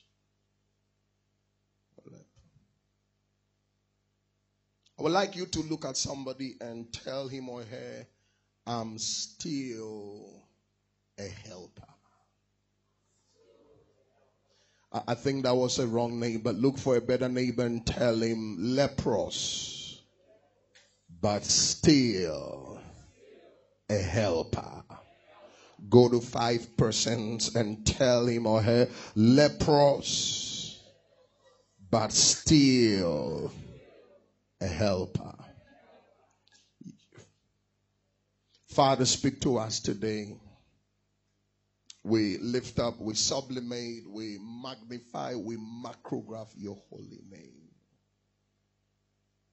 I 4.98 5.02
would 5.02 5.12
like 5.12 5.36
you 5.36 5.46
to 5.46 5.60
look 5.60 5.84
at 5.84 5.96
somebody 5.96 6.56
and 6.60 6.92
tell 6.92 7.28
him 7.28 7.48
or 7.48 7.62
her, 7.62 8.06
I'm 8.66 8.98
still 8.98 10.42
a 11.16 11.28
helper. 11.46 11.97
I 14.90 15.14
think 15.14 15.42
that 15.42 15.54
was 15.54 15.78
a 15.78 15.86
wrong 15.86 16.18
name, 16.18 16.40
but 16.40 16.54
look 16.54 16.78
for 16.78 16.96
a 16.96 17.00
better 17.00 17.28
neighbor 17.28 17.66
and 17.66 17.86
tell 17.86 18.16
him 18.16 18.56
leprous, 18.58 20.00
but 21.20 21.44
still 21.44 22.80
a 23.90 23.98
helper 23.98 24.82
go 25.88 26.08
to 26.08 26.20
five 26.20 26.76
persons 26.76 27.54
and 27.54 27.86
tell 27.86 28.26
him 28.26 28.46
or 28.46 28.62
her 28.62 28.88
leprous, 29.14 30.82
but 31.90 32.12
still 32.12 33.52
a 34.60 34.66
helper. 34.66 35.34
Father, 38.68 39.04
speak 39.06 39.40
to 39.40 39.58
us 39.58 39.80
today. 39.80 40.36
We 42.08 42.38
lift 42.38 42.78
up, 42.78 42.98
we 42.98 43.12
sublimate, 43.12 44.08
we 44.08 44.38
magnify, 44.40 45.34
we 45.34 45.56
macrograph 45.56 46.48
your 46.56 46.78
holy 46.88 47.20
name. 47.30 47.68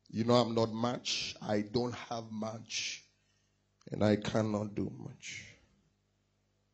You 0.09 0.23
know, 0.23 0.35
I'm 0.35 0.55
not 0.55 0.71
much. 0.71 1.35
I 1.41 1.65
don't 1.69 1.93
have 1.93 2.31
much. 2.31 3.03
And 3.91 4.01
I 4.01 4.15
cannot 4.15 4.73
do 4.73 4.89
much. 4.97 5.43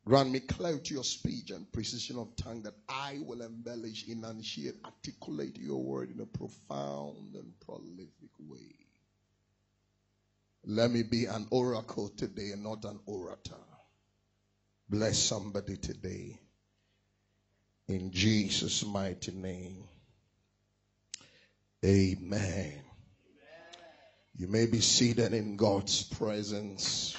Grant 0.04 0.30
me 0.30 0.38
clarity 0.38 0.96
of 0.96 1.04
speech 1.04 1.50
and 1.50 1.70
precision 1.72 2.16
of 2.16 2.36
tongue 2.36 2.62
that 2.62 2.74
I 2.88 3.18
will 3.26 3.42
embellish, 3.42 4.06
enunciate, 4.06 4.76
articulate 4.84 5.58
your 5.58 5.82
word 5.82 6.12
in 6.12 6.20
a 6.20 6.26
profound 6.26 7.34
and 7.34 7.52
prolific 7.58 8.30
way. 8.38 8.76
Let 10.64 10.92
me 10.92 11.02
be 11.02 11.24
an 11.24 11.48
oracle 11.50 12.08
today 12.10 12.50
and 12.52 12.62
not 12.62 12.84
an 12.84 13.00
orator. 13.06 13.56
Bless 14.92 15.18
somebody 15.18 15.78
today. 15.78 16.38
In 17.88 18.10
Jesus' 18.10 18.84
mighty 18.84 19.32
name. 19.32 19.84
Amen. 21.82 22.74
You 24.36 24.48
may 24.48 24.66
be 24.66 24.80
seated 24.80 25.32
in 25.32 25.56
God's 25.56 26.02
presence. 26.02 27.16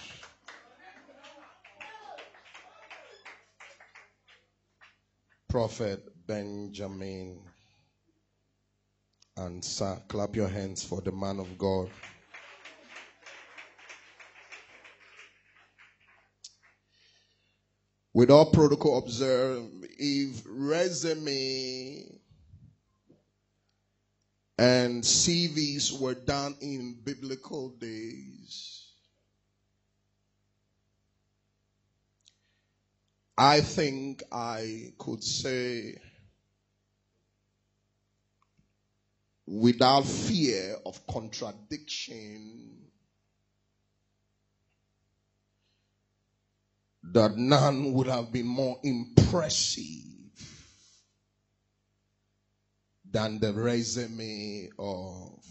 Prophet 5.49 6.27
Benjamin 6.27 7.39
and 9.36 9.65
sir, 9.65 9.99
clap 10.09 10.36
your 10.36 10.47
hands 10.47 10.83
for 10.83 11.01
the 11.01 11.12
man 11.12 11.39
of 11.39 11.57
God. 11.57 11.89
With 18.13 18.30
all 18.30 18.52
protocol 18.52 18.99
observed, 18.99 19.88
if 19.97 20.43
resume 20.45 22.19
and 24.60 25.04
CVs 25.04 25.99
were 25.99 26.13
done 26.13 26.56
in 26.62 26.93
biblical 27.04 27.69
days, 27.69 28.84
I 33.36 33.62
think 33.62 34.21
I 34.32 34.93
could 34.99 35.23
say 35.23 35.97
without 39.47 40.06
fear 40.06 40.78
of 40.86 41.06
contradiction 41.08 42.91
that 47.11 47.37
none 47.37 47.93
would 47.93 48.07
have 48.07 48.31
been 48.31 48.47
more 48.47 48.79
impressive 48.83 50.03
than 53.11 53.39
the 53.39 53.53
resume 53.53 54.69
of 54.79 55.43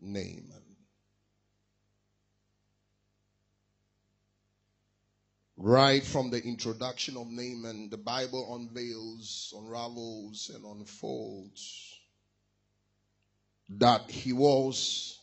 Naaman. 0.00 0.62
Right 5.56 6.02
from 6.04 6.30
the 6.30 6.42
introduction 6.42 7.16
of 7.16 7.28
Naaman, 7.28 7.90
the 7.90 7.96
Bible 7.96 8.54
unveils, 8.56 9.54
unravels, 9.56 10.50
and 10.54 10.64
unfolds 10.64 11.98
that 13.68 14.10
he 14.10 14.32
was 14.32 15.18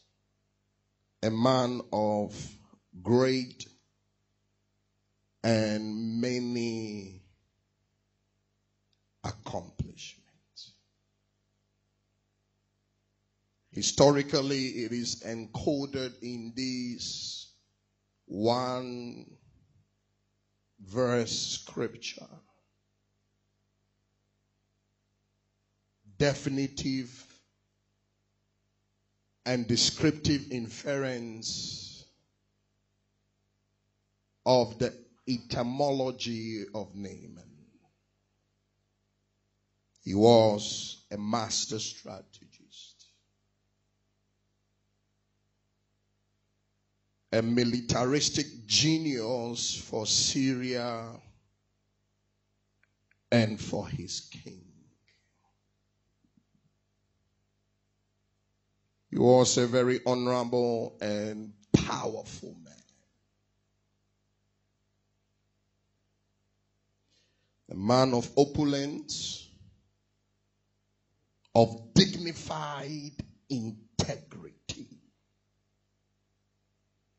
a 1.23 1.29
man 1.29 1.81
of 1.91 2.57
great 3.01 3.67
and 5.43 6.21
many 6.21 7.21
accomplishments. 9.23 10.73
Historically, 13.71 14.67
it 14.83 14.91
is 14.91 15.23
encoded 15.25 16.13
in 16.21 16.53
this 16.55 17.53
one 18.25 19.25
verse 20.79 21.31
scripture. 21.31 22.27
Definitive 26.17 27.25
and 29.45 29.67
descriptive 29.67 30.51
inference 30.51 32.05
of 34.45 34.77
the 34.77 35.00
etymology 35.27 36.65
of 36.73 36.95
Naaman. 36.95 37.51
He 40.03 40.15
was 40.15 41.05
a 41.11 41.17
master 41.17 41.77
strategist, 41.79 43.05
a 47.31 47.41
militaristic 47.41 48.47
genius 48.65 49.75
for 49.75 50.07
Syria 50.07 51.07
and 53.31 53.59
for 53.59 53.87
his 53.87 54.21
king. 54.21 54.63
He 59.11 59.19
was 59.19 59.57
a 59.57 59.67
very 59.67 59.99
honorable 60.05 60.97
and 61.01 61.53
powerful 61.73 62.55
man. 62.63 62.70
A 67.71 67.75
man 67.75 68.13
of 68.13 68.29
opulence, 68.37 69.47
of 71.55 71.93
dignified 71.95 73.13
integrity 73.49 74.87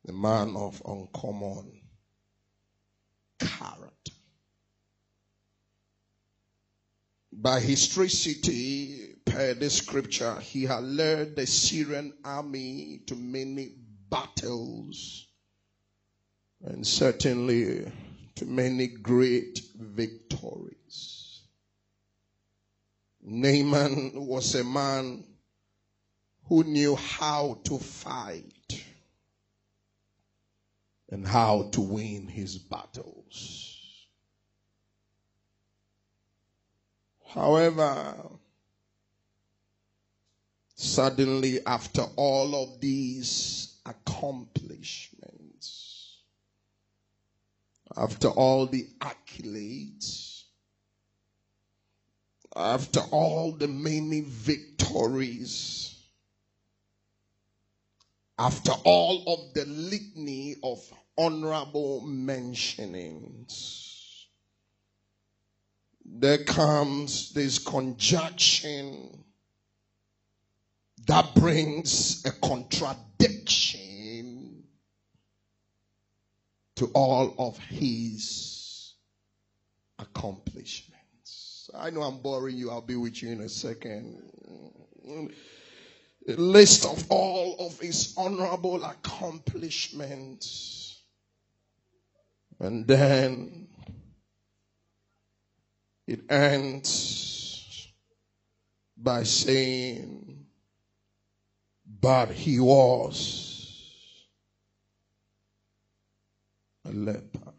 a 0.09 0.13
man 0.13 0.57
of 0.57 0.83
uncommon 0.85 1.81
character. 3.39 4.13
By 7.33 7.61
historicity, 7.61 9.15
per 9.25 9.55
the 9.55 9.71
scripture, 9.71 10.39
he 10.41 10.65
had 10.65 10.85
led 10.85 11.37
the 11.37 11.47
Syrian 11.47 12.13
army 12.25 13.01
to 13.07 13.17
many 13.17 13.71
battles 14.11 15.27
and 16.63 16.87
certainly 16.87 17.91
to 18.37 18.45
many 18.45 18.87
great 18.87 19.61
victories. 19.75 21.41
Naaman 23.23 24.13
was 24.15 24.55
a 24.55 24.65
man 24.65 25.25
who 26.45 26.65
knew 26.65 26.97
how 26.97 27.59
to 27.65 27.79
fight 27.79 28.85
and 31.09 31.27
how 31.27 31.69
to 31.73 31.81
win 31.81 32.27
his 32.27 32.59
battles. 32.59 33.79
However, 37.29 38.17
suddenly 40.75 41.65
after 41.65 42.03
all 42.17 42.55
of 42.55 42.81
these 42.81 43.79
accomplishments, 43.87 45.42
after 47.97 48.29
all 48.29 48.67
the 48.67 48.87
accolades, 49.01 50.45
after 52.55 53.01
all 53.11 53.53
the 53.53 53.69
many 53.69 54.21
victories, 54.23 55.95
after 58.39 58.73
all 58.85 59.23
of 59.27 59.55
the 59.55 59.65
litany 59.67 60.57
of 60.63 60.79
honorable 61.19 62.03
mentionings, 62.03 63.89
there 66.05 66.45
comes 66.45 67.33
this 67.33 67.59
conjunction 67.59 69.25
that 71.07 71.35
brings 71.35 72.25
a 72.25 72.33
contradiction 72.33 73.92
to 76.83 76.91
all 76.95 77.33
of 77.39 77.57
his 77.59 78.95
accomplishments. 80.01 81.71
I 81.73 81.91
know 81.91 82.03
I'm 82.03 82.19
boring 82.19 82.57
you, 82.57 82.73
I'll 82.73 82.81
be 82.81 82.97
with 82.97 83.23
you 83.23 83.31
in 83.31 83.43
a 83.43 83.49
second. 83.49 84.21
A 86.27 86.33
list 86.33 86.85
of 86.85 87.07
all 87.09 87.55
of 87.61 87.79
his 87.79 88.13
honorable 88.17 88.83
accomplishments. 88.83 91.05
And 92.59 92.85
then 92.85 93.69
it 96.09 96.23
ends 96.29 97.87
by 98.97 99.23
saying, 99.23 100.47
but 102.01 102.33
he 102.33 102.59
was 102.59 103.52
a 106.85 106.93
leper. 106.93 107.53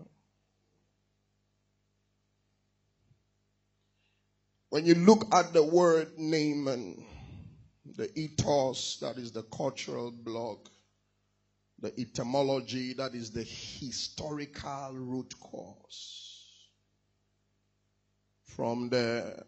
When 4.69 4.86
you 4.86 4.95
look 4.95 5.33
at 5.33 5.53
the 5.53 5.63
word 5.63 6.17
Naaman, 6.17 7.05
the 7.95 8.09
ethos, 8.19 8.97
that 9.01 9.17
is 9.17 9.31
the 9.31 9.43
cultural 9.43 10.12
block, 10.12 10.69
the 11.79 11.93
etymology, 11.99 12.93
that 12.93 13.13
is 13.13 13.29
the 13.31 13.43
historical 13.43 14.93
root 14.93 15.33
cause 15.39 16.33
from 18.45 18.89
the 18.89 19.43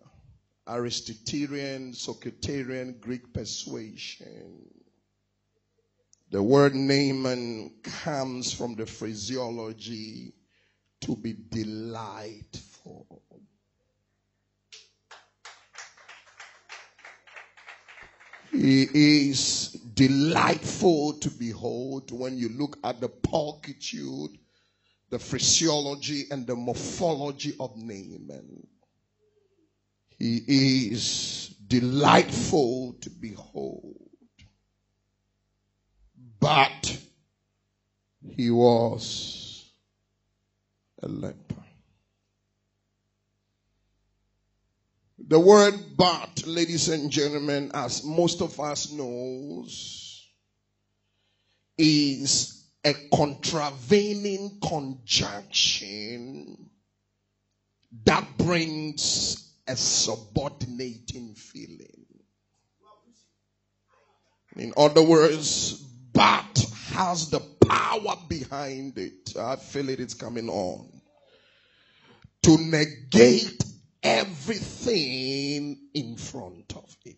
Aristotelian, 0.68 1.94
Socraterian 1.94 3.00
Greek 3.00 3.34
persuasion. 3.34 4.85
The 6.36 6.44
word 6.44 6.76
Naaman 6.76 7.76
comes 7.82 8.52
from 8.52 8.76
the 8.76 8.86
phraseology 8.86 10.34
to 11.00 11.16
be 11.16 11.34
delightful. 11.48 13.24
He 18.52 18.86
is 18.94 19.70
delightful 19.94 21.14
to 21.14 21.30
behold 21.30 22.12
when 22.12 22.38
you 22.38 22.50
look 22.50 22.80
at 22.84 23.00
the 23.00 23.08
pulchitude, 23.08 24.32
the 25.12 25.20
phraseology, 25.20 26.26
and 26.32 26.46
the 26.46 26.56
morphology 26.58 27.54
of 27.62 27.78
Naaman. 27.78 28.68
He 30.20 30.44
is 30.92 31.56
delightful 31.66 32.98
to 33.00 33.10
behold. 33.10 34.05
But 36.46 37.00
he 38.36 38.52
was 38.52 39.66
a 41.02 41.08
leper. 41.08 41.64
The 45.18 45.40
word 45.40 45.74
but, 45.98 46.46
ladies 46.46 46.90
and 46.90 47.10
gentlemen, 47.10 47.72
as 47.74 48.06
most 48.06 48.44
of 48.44 48.60
us 48.60 48.92
knows, 48.92 50.28
is 51.80 52.64
a 52.86 52.94
contravening 53.12 54.60
conjunction 54.64 56.70
that 58.04 58.38
brings 58.38 59.52
a 59.68 59.76
subordinating 59.76 61.34
feeling. 61.34 62.06
In 64.56 64.74
other 64.78 65.02
words, 65.02 65.82
but 66.16 66.66
has 66.94 67.30
the 67.30 67.42
power 67.68 68.16
behind 68.30 68.98
it. 68.98 69.36
I 69.38 69.58
feel 69.58 69.90
it, 69.90 70.00
it's 70.00 70.16
coming 70.16 70.50
on. 70.50 70.90
To 72.44 72.58
negate 72.58 73.62
everything 74.02 75.78
in 75.94 76.16
front 76.16 76.74
of 76.76 76.96
it. 77.06 77.18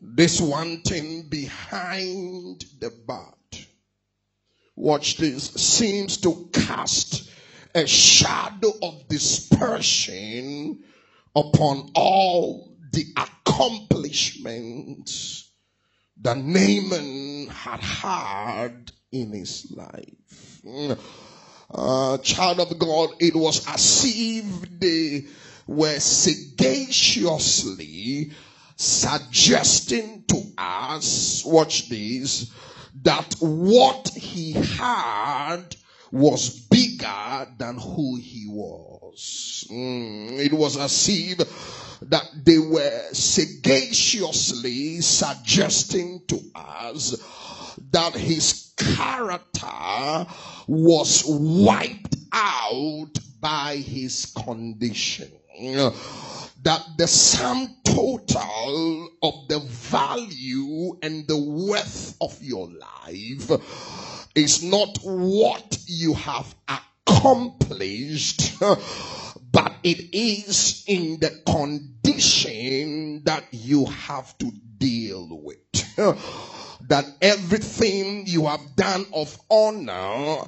This 0.00 0.40
one 0.40 0.80
thing 0.82 1.28
behind 1.28 2.64
the 2.78 2.92
but. 3.06 3.34
Watch 4.76 5.16
this. 5.16 5.50
Seems 5.54 6.18
to 6.18 6.48
cast 6.52 7.28
a 7.74 7.84
shadow 7.86 8.72
of 8.82 9.08
dispersion 9.08 10.84
upon 11.34 11.90
all 11.94 12.76
the 12.92 13.06
accomplishments 13.16 15.47
that 16.22 16.36
Naaman 16.36 17.48
had 17.48 17.80
had 17.80 18.92
in 19.12 19.32
his 19.32 19.72
life. 19.74 20.94
Uh, 21.70 22.16
child 22.18 22.60
of 22.60 22.78
God, 22.78 23.10
it 23.20 23.34
was 23.36 23.66
as 23.68 24.04
if 24.06 24.44
they 24.80 25.26
were 25.66 25.98
sagaciously 26.00 28.32
suggesting 28.76 30.24
to 30.28 30.42
us, 30.56 31.44
watch 31.44 31.88
this, 31.88 32.52
that 33.02 33.34
what 33.40 34.08
he 34.08 34.52
had 34.52 35.76
was 36.10 36.48
bigger 36.70 37.46
than 37.58 37.76
who 37.76 38.16
he 38.16 38.46
was. 38.48 38.97
Mm, 39.14 40.38
it 40.38 40.52
was 40.52 40.76
as 40.76 41.08
if 41.08 41.38
that 42.02 42.28
they 42.44 42.58
were 42.58 43.02
sagaciously 43.12 45.00
suggesting 45.00 46.22
to 46.28 46.40
us 46.54 47.16
that 47.90 48.14
his 48.14 48.72
character 48.76 50.26
was 50.66 51.24
wiped 51.26 52.16
out 52.32 53.12
by 53.40 53.76
his 53.76 54.26
condition. 54.44 55.30
That 56.62 56.82
the 56.96 57.06
sum 57.06 57.74
total 57.84 59.10
of 59.22 59.48
the 59.48 59.60
value 59.60 60.98
and 61.02 61.26
the 61.26 61.36
worth 61.38 62.16
of 62.20 62.40
your 62.42 62.68
life 62.68 63.50
is 64.34 64.62
not 64.62 64.98
what 65.02 65.78
you 65.86 66.14
have 66.14 66.54
accomplished, 67.08 68.58
but 69.52 69.74
it 69.84 70.14
is 70.14 70.84
in 70.88 71.20
the 71.20 71.30
condition 71.46 73.24
that 73.24 73.44
you 73.52 73.86
have 73.86 74.36
to 74.38 74.52
deal 74.78 75.28
with. 75.42 75.58
That 76.88 77.06
everything 77.22 78.26
you 78.26 78.46
have 78.46 78.76
done 78.76 79.06
of 79.14 79.38
honor 79.50 80.44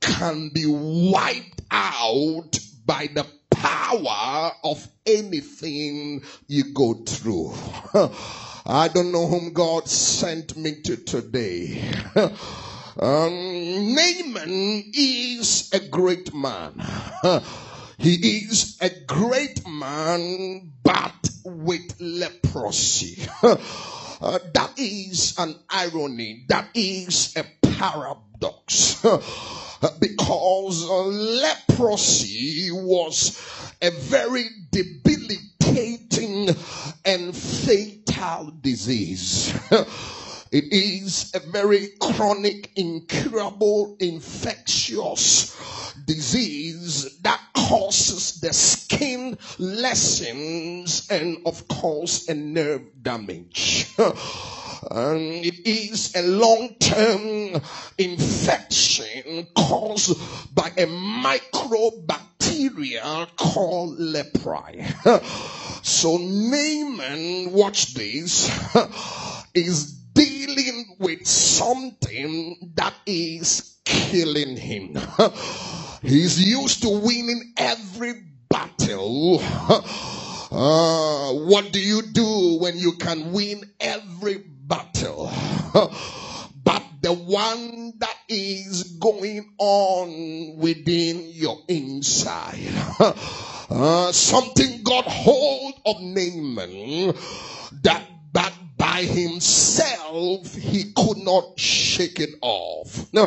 can 0.00 0.50
be 0.54 0.64
wiped 0.66 1.62
out 1.70 2.58
by 2.86 3.08
the 3.14 3.26
power 3.50 4.52
of 4.64 4.88
anything 5.06 6.24
you 6.48 6.74
go 6.74 6.94
through. 7.06 7.54
I 8.66 8.88
don't 8.88 9.12
know 9.12 9.26
whom 9.26 9.52
God 9.54 9.88
sent 9.88 10.56
me 10.56 10.82
to 10.82 10.96
today. 10.98 11.82
Um, 12.98 13.94
Naaman 13.94 14.90
is 14.92 15.70
a 15.72 15.80
great 15.80 16.34
man. 16.34 16.82
He 18.00 18.14
is 18.14 18.78
a 18.80 18.88
great 18.88 19.68
man, 19.68 20.72
but 20.82 21.30
with 21.44 22.00
leprosy. 22.00 23.28
Uh, 24.22 24.38
that 24.52 24.78
is 24.78 25.34
an 25.38 25.54
irony. 25.70 26.44
That 26.48 26.68
is 26.74 27.34
a 27.36 27.44
paradox. 27.66 29.00
because 29.98 30.84
uh, 30.84 31.04
leprosy 31.06 32.68
was 32.70 33.40
a 33.80 33.90
very 33.90 34.44
debilitating 34.70 36.54
and 37.06 37.34
fatal 37.34 38.52
disease. 38.60 39.54
It 40.52 40.72
is 40.72 41.30
a 41.32 41.38
very 41.38 41.90
chronic, 42.00 42.72
incurable, 42.74 43.96
infectious 44.00 45.56
disease 46.06 47.18
that 47.18 47.40
causes 47.54 48.40
the 48.40 48.52
skin 48.52 49.38
lesions 49.58 51.06
and 51.08 51.38
of 51.46 51.68
course 51.68 52.28
a 52.28 52.34
nerve 52.34 52.82
damage. 53.00 53.86
it 54.90 55.66
is 55.66 56.16
a 56.16 56.22
long-term 56.22 57.62
infection 57.96 59.46
caused 59.54 60.18
by 60.52 60.66
a 60.76 60.86
microbacteria 60.86 63.28
called 63.36 64.00
leprae. 64.00 64.84
so 65.84 66.16
Naaman, 66.16 67.52
watch 67.52 67.94
this, 67.94 68.50
is 69.54 69.99
dealing 70.46 70.96
with 70.98 71.26
something 71.26 72.72
that 72.74 72.94
is 73.06 73.78
killing 73.84 74.56
him. 74.56 74.96
He's 76.02 76.42
used 76.42 76.82
to 76.82 76.88
winning 76.88 77.52
every 77.56 78.14
battle. 78.48 79.42
Uh, 80.52 81.32
what 81.46 81.70
do 81.70 81.78
you 81.78 82.02
do 82.02 82.58
when 82.60 82.76
you 82.76 82.94
can 82.94 83.30
win 83.30 83.62
every 83.78 84.38
battle? 84.38 85.30
but 86.64 86.82
the 87.02 87.12
one 87.12 87.92
that 87.98 88.16
is 88.28 88.98
going 88.98 89.48
on 89.58 90.56
within 90.58 91.30
your 91.30 91.56
inside. 91.68 92.66
Uh, 93.70 94.10
something 94.10 94.82
got 94.82 95.04
hold 95.04 95.74
of 95.86 96.02
Naaman 96.02 97.14
that 97.82 98.02
but 98.32 98.52
by 98.76 99.02
himself 99.02 100.54
he 100.54 100.92
could 100.92 101.18
not 101.18 101.58
shake 101.58 102.20
it 102.20 102.34
off. 102.40 103.12
Now, 103.12 103.26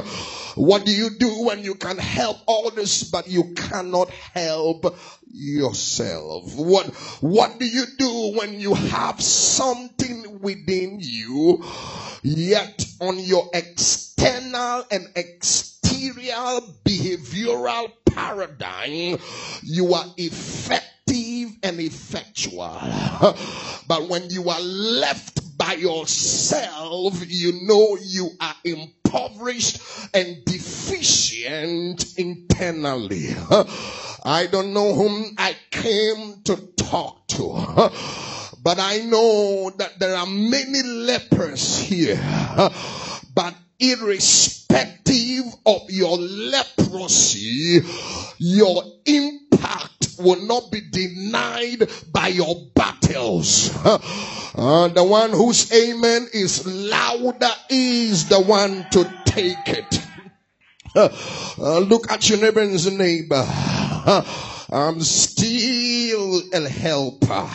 what 0.55 0.85
do 0.85 0.91
you 0.91 1.11
do 1.11 1.45
when 1.45 1.63
you 1.63 1.75
can 1.75 1.97
help 1.97 2.37
others 2.47 3.03
but 3.11 3.27
you 3.27 3.53
cannot 3.53 4.09
help 4.09 4.95
yourself? 5.31 6.55
What 6.55 6.87
what 7.21 7.59
do 7.59 7.65
you 7.65 7.85
do 7.97 8.33
when 8.37 8.59
you 8.59 8.73
have 8.73 9.21
something 9.21 10.39
within 10.41 10.99
you 11.01 11.63
yet 12.23 12.85
on 12.99 13.19
your 13.19 13.49
external 13.53 14.85
and 14.91 15.07
exterior 15.15 16.59
behavioral 16.85 17.91
paradigm 18.05 19.17
you 19.63 19.93
are 19.93 20.05
effective 20.17 20.92
and 21.63 21.79
effectual. 21.79 22.79
But 23.87 24.09
when 24.09 24.29
you 24.29 24.49
are 24.49 24.61
left 24.61 25.57
by 25.57 25.73
yourself, 25.73 27.23
you 27.27 27.67
know 27.67 27.97
you 28.01 28.29
are 28.39 28.55
impoverished 28.63 29.79
and 30.13 30.43
deficient 30.45 32.17
internally. 32.17 33.35
I 34.25 34.47
don't 34.51 34.73
know 34.73 34.93
whom 34.93 35.35
I 35.37 35.55
came 35.69 36.41
to 36.45 36.55
talk 36.77 37.27
to, 37.29 37.91
but 38.63 38.79
I 38.79 38.99
know 39.05 39.69
that 39.77 39.99
there 39.99 40.15
are 40.15 40.25
many 40.25 40.81
lepers 40.83 41.77
here. 41.77 42.19
But 43.35 43.55
irrespective 43.79 45.45
of 45.65 45.89
your 45.89 46.17
leprosy, 46.17 47.81
your 48.37 48.83
impact 49.05 50.02
will 50.19 50.41
not 50.41 50.71
be 50.71 50.81
denied 50.89 51.89
by 52.11 52.27
your 52.27 52.55
battles. 52.75 53.71
Uh, 54.55 54.87
the 54.89 55.03
one 55.03 55.31
whose 55.31 55.73
amen 55.73 56.27
is 56.31 56.67
louder 56.67 57.49
is 57.69 58.29
the 58.29 58.39
one 58.39 58.85
to 58.91 59.03
take 59.25 59.67
it. 59.67 59.99
Uh, 60.95 61.79
look 61.79 62.11
at 62.11 62.29
your 62.29 62.39
neighbor's 62.39 62.85
neighbor. 62.91 63.43
I'm 64.71 65.01
still 65.01 66.41
a 66.53 66.69
helper. 66.69 67.49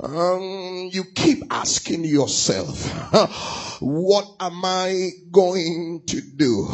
Um, 0.00 0.88
you 0.92 1.04
keep 1.16 1.42
asking 1.50 2.04
yourself, 2.04 3.80
what 3.80 4.36
am 4.38 4.64
I 4.64 5.10
going 5.32 6.04
to 6.06 6.20
do? 6.20 6.68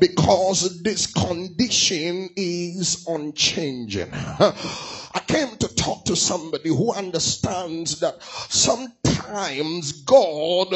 Because 0.00 0.82
this 0.82 1.06
condition 1.06 2.30
is 2.36 3.04
unchanging. 3.08 4.08
I 4.12 5.20
came 5.26 5.56
to 5.58 5.68
talk 5.74 6.04
to 6.06 6.16
somebody 6.16 6.68
who 6.70 6.92
understands 6.92 8.00
that 8.00 8.22
sometimes 8.22 9.92
God 10.02 10.68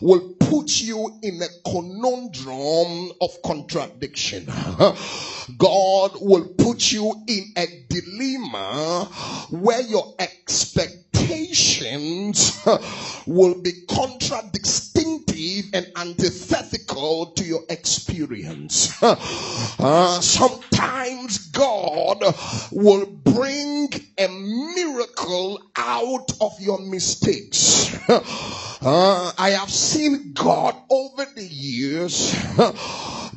will 0.00 0.34
put 0.40 0.80
you 0.80 1.18
in 1.22 1.40
a 1.42 1.70
conundrum 1.70 3.12
of 3.20 3.30
contradiction. 3.44 4.46
God 5.56 6.12
will 6.20 6.48
put 6.58 6.92
you 6.92 7.14
in 7.26 7.52
a 7.56 7.86
dilemma 7.88 9.04
where 9.50 9.80
your 9.82 10.14
expectations 10.18 11.09
will 13.26 13.60
be 13.62 13.72
contradictive 13.88 15.64
and 15.72 15.86
antithetical 15.96 17.32
to 17.36 17.44
your 17.44 17.62
experience. 17.68 19.02
Uh, 19.78 20.20
sometimes 20.20 21.38
God 21.52 22.22
will 22.70 23.06
bring 23.06 23.88
a 24.18 24.28
miracle 24.28 25.60
out 25.76 26.30
of 26.40 26.52
your 26.60 26.78
mistakes. 26.80 27.96
Uh, 28.82 29.30
I 29.36 29.50
have 29.50 29.68
seen 29.70 30.32
God 30.32 30.74
over 30.88 31.26
the 31.36 31.44
years 31.44 32.34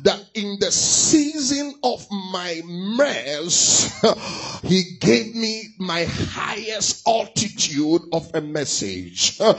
that 0.04 0.22
in 0.34 0.58
the 0.60 0.70
season 0.70 1.74
of 1.82 2.06
my 2.10 2.62
mess, 2.64 4.00
He 4.64 4.96
gave 4.98 5.34
me 5.34 5.74
my 5.78 6.04
highest 6.04 7.06
altitude 7.06 8.00
of 8.12 8.30
a 8.34 8.40
message. 8.40 9.38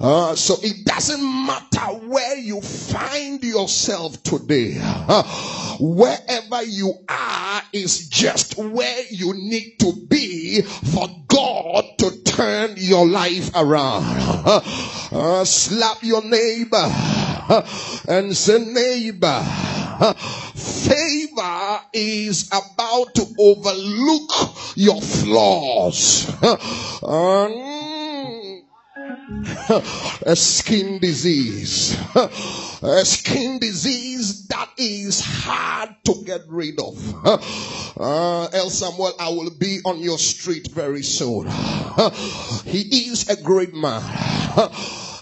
Uh, 0.00 0.32
so 0.36 0.54
it 0.62 0.86
doesn't 0.86 1.20
matter 1.20 1.86
where 2.06 2.36
you 2.36 2.60
find 2.60 3.42
yourself 3.42 4.22
today. 4.22 4.74
wherever 5.80 6.62
you 6.62 6.94
are 7.08 7.62
is 7.72 8.08
just 8.08 8.56
where 8.56 9.02
you 9.10 9.34
need 9.34 9.76
to 9.80 9.92
be 10.08 10.62
for 10.62 11.08
God 11.26 11.84
to 11.98 12.22
turn 12.22 12.74
your 12.76 13.08
life 13.08 13.50
around. 13.56 14.04
Uh, 15.10 15.44
slap 15.44 16.00
your 16.04 16.22
neighbor 16.22 16.92
and 18.06 18.36
say, 18.36 18.64
neighbor, 18.64 19.42
favor 20.54 21.80
is 21.92 22.48
about 22.48 23.14
to 23.14 23.26
overlook 23.38 24.30
your 24.76 25.00
flaws. 25.00 26.28
Um, 27.02 27.78
a 30.26 30.34
skin 30.34 30.98
disease. 30.98 31.96
A 32.82 33.04
skin 33.04 33.58
disease 33.58 34.46
that 34.48 34.68
is 34.76 35.20
hard 35.20 35.94
to 36.04 36.22
get 36.24 36.42
rid 36.48 36.78
of. 36.80 37.26
Uh, 38.00 38.44
El 38.52 38.70
Samuel, 38.70 39.14
I 39.18 39.28
will 39.30 39.50
be 39.50 39.80
on 39.84 40.00
your 40.00 40.18
street 40.18 40.70
very 40.72 41.02
soon. 41.02 41.46
He 42.64 43.10
is 43.10 43.28
a 43.28 43.40
great 43.42 43.74
man. 43.74 44.02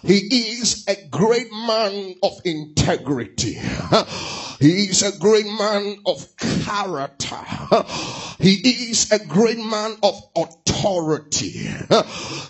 He 0.02 0.58
is 0.58 0.84
a 0.88 0.96
great 1.08 1.50
man 1.52 2.14
of 2.22 2.40
integrity. 2.44 3.58
He 4.58 4.88
is 4.88 5.02
a 5.02 5.18
great 5.18 5.46
man 5.46 5.98
of 6.06 6.26
character. 6.36 7.36
He 8.38 8.90
is 8.90 9.10
a 9.12 9.18
great 9.24 9.58
man 9.58 9.96
of 10.02 10.14
authority. 10.36 11.68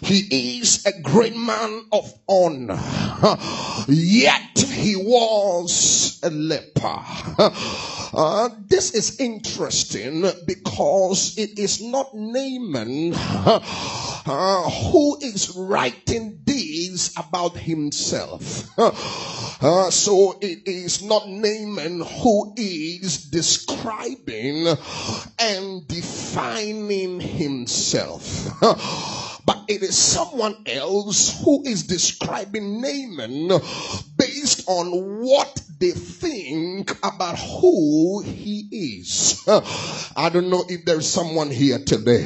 He 0.02 0.58
is 0.58 0.84
a 0.84 1.00
great 1.00 1.36
man 1.36 1.86
of 1.92 2.12
honor. 2.28 2.78
Yet 3.88 4.58
he 4.58 4.96
was 4.96 6.20
a 6.22 6.30
leper. 6.30 7.02
Uh, 8.12 8.48
this 8.68 8.94
is 8.94 9.20
interesting 9.20 10.24
because 10.46 11.36
it 11.36 11.58
is 11.58 11.82
not 11.82 12.14
Naaman 12.14 13.12
uh, 13.14 14.62
who 14.90 15.18
is 15.20 15.54
writing 15.56 16.40
these 16.44 17.12
about 17.16 17.56
himself. 17.56 18.68
Uh, 18.78 19.90
so 19.90 20.38
it 20.40 20.66
is 20.66 21.02
not 21.02 21.28
Naaman 21.28 21.95
who 22.00 22.54
is 22.56 23.24
describing 23.30 24.66
and 25.38 25.86
defining 25.88 27.20
himself. 27.20 28.48
But 29.46 29.64
it 29.68 29.82
is 29.82 29.96
someone 29.96 30.56
else 30.66 31.40
who 31.44 31.62
is 31.64 31.84
describing 31.86 32.80
Naaman 32.80 33.60
based 34.18 34.68
on 34.68 35.20
what 35.22 35.62
they 35.78 35.92
think 35.92 36.90
about 37.04 37.38
who 37.38 38.22
he 38.22 38.98
is. 38.98 39.40
I 39.46 40.30
don't 40.32 40.50
know 40.50 40.64
if 40.68 40.84
there's 40.84 41.08
someone 41.08 41.50
here 41.50 41.78
today. 41.78 42.24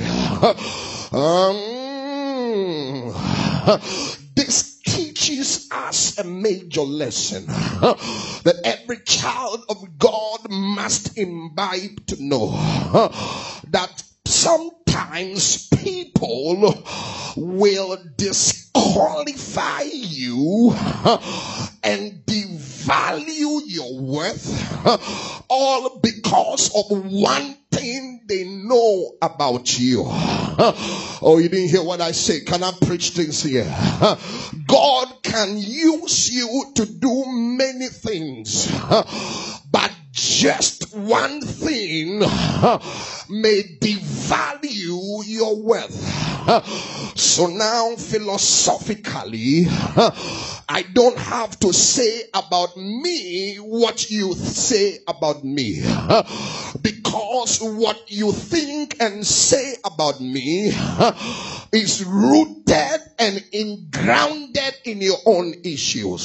Um, 1.12 1.56
this 4.34 4.69
teaches 5.40 5.68
us 5.70 6.18
a 6.18 6.24
major 6.24 6.82
lesson 6.82 7.46
that 7.46 8.60
every 8.62 8.98
child 8.98 9.64
of 9.70 9.98
God 9.98 10.40
must 10.50 11.16
imbibe 11.16 12.06
to 12.08 12.22
know 12.22 12.50
that 13.68 14.02
sometimes 14.90 15.68
people 15.68 16.74
will 17.36 17.96
disqualify 18.16 19.82
you 19.82 20.72
and 21.82 22.22
devalue 22.26 23.60
your 23.66 24.00
worth 24.00 25.46
all 25.48 26.00
because 26.00 26.74
of 26.74 26.86
one 26.90 27.56
thing 27.70 28.20
they 28.26 28.44
know 28.44 29.12
about 29.22 29.78
you. 29.78 30.04
Oh, 30.06 31.38
you 31.42 31.48
didn't 31.48 31.70
hear 31.70 31.82
what 31.82 32.00
I 32.00 32.12
say. 32.12 32.40
Can 32.40 32.62
I 32.62 32.72
preach 32.72 33.10
things 33.10 33.42
here? 33.42 33.64
God 34.66 35.22
can 35.22 35.56
use 35.56 36.30
you 36.32 36.72
to 36.76 36.86
do 36.86 37.24
many 37.26 37.88
things, 37.88 38.70
but 39.70 39.92
just 40.12 40.94
one 40.96 41.40
thing 41.40 42.20
may 43.30 43.62
devalue 43.80 45.22
your 45.26 45.56
worth. 45.62 47.18
So 47.18 47.46
now, 47.46 47.96
philosophically, 47.96 49.66
I 49.68 50.84
don't 50.92 51.18
have 51.18 51.58
to 51.60 51.72
say 51.72 52.22
about 52.34 52.76
me 52.76 53.56
what 53.56 54.10
you 54.10 54.34
say 54.34 54.98
about 55.06 55.44
me. 55.44 55.82
Because 56.82 57.60
what 57.60 58.10
you 58.10 58.32
think 58.32 58.96
and 59.00 59.26
say 59.26 59.76
about 59.84 60.20
me 60.20 60.72
is 61.72 62.04
rooted 62.04 63.00
and 63.18 63.44
in 63.52 63.88
grounded 63.90 64.74
in 64.84 65.00
your 65.00 65.18
own 65.26 65.54
issues. 65.64 66.22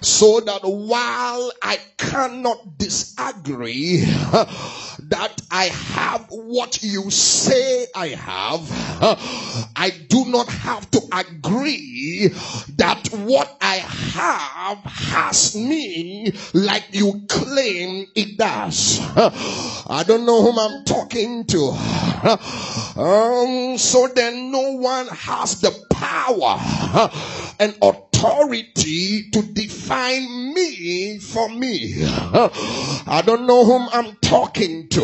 So 0.00 0.40
that 0.40 0.60
while 0.62 1.52
I 1.62 1.78
cannot 1.96 2.78
disagree 2.78 3.98
that 3.98 5.40
I 5.50 5.66
have 5.92 6.26
what 6.30 6.82
you 6.82 7.10
say 7.10 7.86
I 7.94 8.08
have, 8.08 8.60
I 9.76 9.90
do 10.08 10.24
not 10.26 10.48
have 10.48 10.90
to 10.92 11.00
agree 11.12 12.28
that 12.76 13.08
what 13.12 13.54
I 13.60 13.76
have 13.76 14.78
has 14.78 15.54
me 15.56 16.32
like 16.54 16.84
you 16.92 17.24
claim 17.28 18.06
it 18.14 18.38
does. 18.38 19.00
I 19.16 20.04
don't 20.06 20.24
know 20.26 20.42
whom 20.42 20.58
I'm 20.58 20.84
talking 20.84 21.44
to. 21.46 21.68
Um, 22.96 23.78
so 23.78 24.08
then 24.08 24.50
no 24.52 24.72
one 24.72 25.08
has 25.08 25.60
the 25.60 25.72
power 25.90 26.58
and 27.58 27.74
authority 27.82 29.30
to 29.30 29.42
define 29.42 30.54
me 30.54 31.18
for 31.18 31.48
me. 31.48 31.94
I 32.04 33.22
don't 33.24 33.46
know 33.46 33.64
whom 33.64 33.88
I'm 33.92 34.16
talking 34.22 34.88
to. 34.90 35.02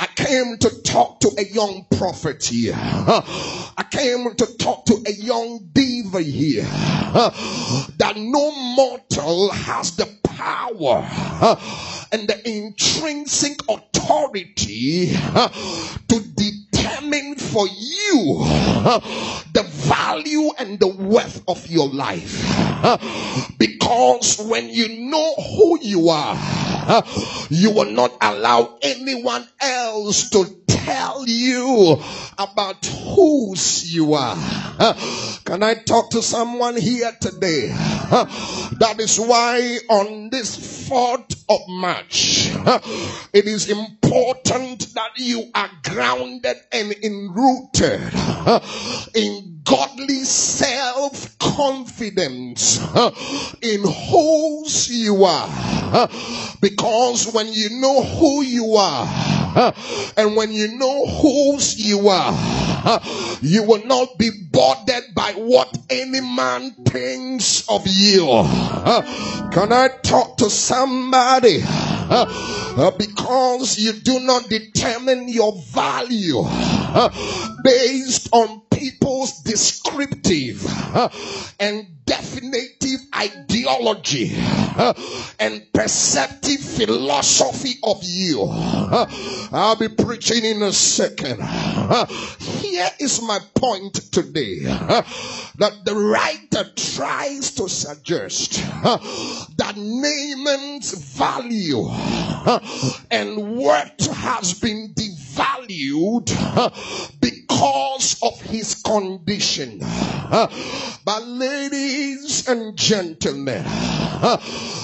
I 0.00 0.08
came 0.14 0.58
to 0.58 0.82
talk 0.82 1.20
to 1.20 1.30
a 1.38 1.44
young 1.44 1.86
prophet 1.96 2.44
here. 2.44 2.74
I 2.76 3.84
came 3.90 4.34
to 4.34 4.46
talk 4.58 4.86
to 4.86 5.02
a 5.06 5.12
young 5.12 5.68
diva 5.72 6.20
here. 6.22 6.64
That 6.64 8.14
no 8.16 8.52
mortal 8.76 9.50
has 9.50 9.96
the 9.96 10.06
power 10.24 11.06
and 12.12 12.28
the 12.28 12.40
intrinsic 12.48 13.60
authority 13.68 15.12
to 15.12 16.20
determine 16.36 16.61
for 17.52 17.66
you 17.68 18.38
the 19.52 19.62
value 19.68 20.50
and 20.58 20.80
the 20.80 20.88
worth 20.88 21.42
of 21.46 21.66
your 21.68 21.88
life. 21.88 22.40
Because 23.58 24.38
when 24.38 24.68
you 24.70 25.10
know 25.10 25.34
who 25.34 25.78
you 25.80 26.08
are, 26.08 26.34
you 27.50 27.70
will 27.70 27.90
not 27.90 28.12
allow 28.20 28.78
anyone 28.82 29.46
else 29.60 30.30
to 30.30 30.44
tell 30.66 31.24
you 31.26 32.00
about 32.38 32.84
whose 32.86 33.94
you 33.94 34.14
are. 34.14 34.36
Can 35.44 35.62
I 35.62 35.74
talk 35.74 36.10
to 36.10 36.22
someone 36.22 36.76
here 36.76 37.12
today? 37.20 37.68
That 37.68 38.96
is 38.98 39.18
why 39.18 39.78
on 39.88 40.30
this 40.30 40.88
4th 40.88 41.44
of 41.48 41.60
March, 41.68 42.50
it 43.32 43.46
is 43.46 43.70
important 43.70 44.94
that 44.94 45.10
you 45.16 45.50
are 45.54 45.70
grounded 45.84 46.56
and 46.72 46.94
enrooted 47.42 48.14
in 49.14 49.61
godly 49.64 50.24
self 50.24 51.38
confidence 51.38 52.78
in 53.62 53.82
whose 53.82 54.90
you 54.90 55.24
are. 55.24 56.08
Because 56.60 57.32
when 57.32 57.52
you 57.52 57.80
know 57.80 58.02
who 58.02 58.42
you 58.42 58.74
are 58.76 59.06
and 60.16 60.36
when 60.36 60.52
you 60.52 60.78
know 60.78 61.06
whose 61.06 61.78
you 61.78 62.08
are, 62.08 63.00
you 63.40 63.64
will 63.64 63.84
not 63.86 64.18
be 64.18 64.30
bothered 64.50 65.14
by 65.14 65.32
what 65.32 65.76
any 65.90 66.20
man 66.20 66.72
thinks 66.86 67.68
of 67.68 67.82
you. 67.86 68.26
Can 69.52 69.72
I 69.72 69.88
talk 70.02 70.38
to 70.38 70.50
somebody? 70.50 71.62
because 72.98 73.78
you 73.78 73.92
do 73.92 74.20
not 74.20 74.48
determine 74.48 75.28
your 75.28 75.52
value 75.70 76.42
based 77.62 78.28
on 78.32 78.62
people's 78.70 79.42
descriptive 79.52 80.64
and 81.60 81.86
definitive 82.04 83.00
ideology 83.16 84.32
uh, 84.34 84.92
and 85.38 85.62
perceptive 85.72 86.60
philosophy 86.60 87.74
of 87.82 87.98
you. 88.02 88.42
Uh, 88.48 89.06
I'll 89.52 89.76
be 89.76 89.88
preaching 89.88 90.44
in 90.44 90.62
a 90.62 90.72
second. 90.72 91.38
Uh, 91.40 92.06
here 92.38 92.88
is 92.98 93.22
my 93.22 93.38
point 93.54 93.94
today 94.12 94.60
that 94.60 95.72
the 95.84 95.94
writer 95.94 96.70
tries 96.74 97.52
to 97.52 97.68
suggest 97.68 98.54
that 99.56 99.74
Naaman's 99.76 100.92
value 101.16 101.88
and 103.10 103.56
worth 103.56 104.06
has 104.14 104.54
been 104.58 104.92
devalued 104.94 106.26
because 107.20 108.16
of 108.22 108.40
his 108.42 108.74
condition. 108.76 109.78
But 111.04 111.26
ladies 111.92 112.48
and 112.48 112.74
gentlemen, 112.74 113.62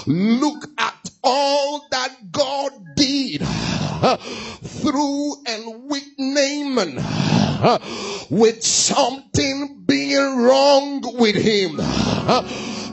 look 0.07 0.65
at 0.77 1.11
all 1.25 1.87
that 1.91 2.31
God 2.31 2.71
did 2.97 3.41
through 4.63 5.37
and 5.47 5.91
with 5.91 6.07
Naaman 6.19 6.97
with 8.29 8.63
something 8.63 9.85
being 9.87 10.37
wrong 10.37 11.01
with 11.19 11.37
him. 11.37 11.81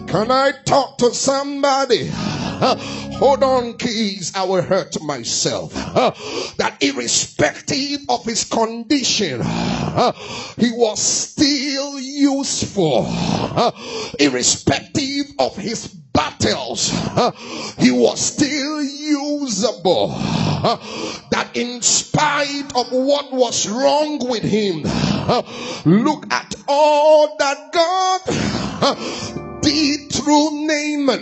Can 0.08 0.32
I 0.32 0.52
talk 0.66 0.98
to 1.00 1.14
somebody? 1.14 2.08
Hold 2.08 3.44
on, 3.44 3.78
keys. 3.78 4.32
I 4.36 4.46
will 4.46 4.62
hurt 4.62 5.02
myself. 5.02 5.74
That 5.74 6.78
irrespective 6.82 8.02
of 8.08 8.24
his 8.24 8.46
condition, 8.46 9.42
he 10.58 10.72
was 10.72 11.02
still 11.02 12.00
useful. 12.00 13.08
Irrespective 14.20 15.26
of 15.40 15.56
his 15.58 15.88
battles, 15.88 16.92
he 17.78 17.92
was 17.92 18.22
still 18.22 18.82
usable. 18.84 20.10
That 21.32 21.50
in 21.56 21.82
spite 21.82 22.72
of 22.76 22.92
what 22.92 23.34
was 23.34 23.68
wrong 23.68 24.20
with 24.30 24.44
him, 24.44 24.84
look 25.86 26.26
at 26.32 26.56
all 26.68 27.36
that 27.38 27.72
God 27.74 29.45
did 29.66 30.12
through 30.12 30.68
Naaman. 30.68 31.22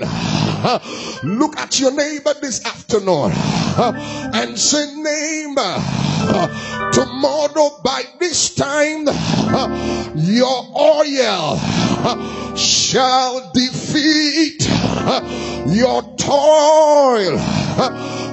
Look 1.23 1.57
at 1.57 1.79
your 1.79 1.91
neighbor 1.91 2.33
this 2.41 2.65
afternoon 2.65 3.31
and 3.31 4.59
say, 4.59 4.85
neighbor, 4.95 5.79
tomorrow 6.91 7.79
by 7.83 8.03
this 8.19 8.53
time, 8.55 9.07
your 10.15 10.65
oil 10.77 11.57
shall 12.55 13.51
defeat 13.53 14.67
your 15.75 16.01
toil. 16.17 17.37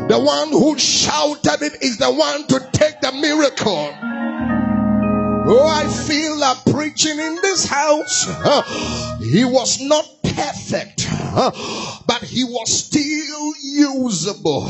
The 0.09 0.19
one 0.19 0.49
who 0.49 0.77
shouted 0.77 1.63
it 1.63 1.83
is 1.83 1.99
the 1.99 2.11
one 2.11 2.47
to 2.49 2.69
take 2.73 3.01
the 3.01 3.13
miracle. 3.13 3.95
Oh, 5.53 5.67
I 5.67 5.89
feel 5.89 6.37
like 6.39 6.65
preaching 6.67 7.19
in 7.19 7.35
this 7.43 7.67
house. 7.67 8.29
He 9.21 9.45
was 9.45 9.81
not 9.81 10.07
perfect, 10.23 11.09
but 12.07 12.23
he 12.23 12.45
was 12.45 12.71
still 12.71 13.53
usable. 13.61 14.69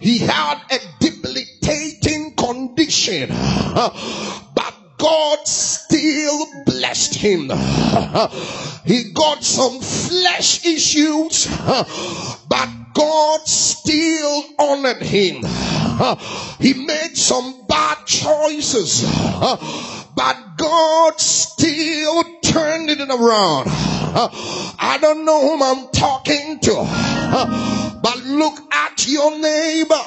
He 0.00 0.18
had 0.18 0.60
a 0.72 0.78
debilitating 0.98 2.34
condition, 2.34 3.28
but 3.28 4.74
God 4.98 5.46
still 5.46 6.46
blessed 6.66 7.14
him. 7.14 7.42
He 8.84 9.12
got 9.12 9.44
some 9.44 9.80
flesh 9.80 10.66
issues, 10.66 11.46
but 12.48 12.68
God 12.94 13.46
still 13.46 14.44
honored 14.58 15.02
him. 15.02 15.44
He 16.60 16.74
made 16.74 17.16
some 17.16 17.66
bad 17.68 18.06
choices, 18.06 19.02
but 20.14 20.36
God 20.56 21.20
still 21.20 22.22
turned 22.42 22.90
it 22.90 23.00
around. 23.00 23.66
I 23.68 24.98
don't 25.00 25.24
know 25.24 25.40
whom 25.40 25.62
I'm 25.62 25.88
talking 25.90 26.60
to, 26.60 26.74
but 28.00 28.18
look 28.24 28.60
at 28.72 29.06
your 29.08 29.38
neighbor 29.38 30.02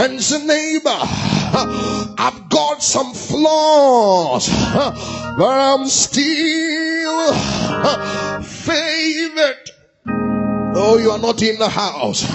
and 0.00 0.20
say, 0.22 0.44
neighbor, 0.44 0.98
I've 2.18 2.48
got 2.48 2.82
some 2.82 3.12
flaws, 3.12 4.48
but 4.48 5.44
I'm 5.44 5.86
still 5.86 7.32
favored. 8.42 9.70
Oh, 10.80 10.96
you 10.96 11.10
are 11.10 11.18
not 11.18 11.42
in 11.42 11.58
the 11.58 11.68
house. 11.68 12.24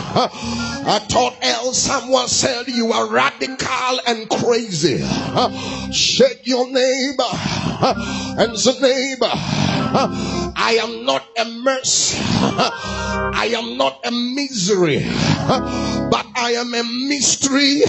I 0.85 0.99
thought 1.09 1.37
else 1.41 1.77
someone 1.77 2.27
said 2.27 2.67
you 2.67 2.91
are 2.91 3.09
radical 3.09 3.99
and 4.05 4.29
crazy. 4.29 5.01
Shake 5.93 6.45
your 6.45 6.67
neighbor 6.67 7.23
and 8.37 8.59
say, 8.59 8.73
neighbor, 8.81 9.31
I 9.31 10.77
am 10.81 11.05
not 11.05 11.25
a 11.37 11.45
mercy. 11.45 12.19
I 12.21 13.53
am 13.55 13.77
not 13.77 14.05
a 14.05 14.11
misery, 14.11 14.99
but 16.11 16.25
I 16.35 16.55
am 16.57 16.73
a 16.73 16.83
mystery 16.83 17.81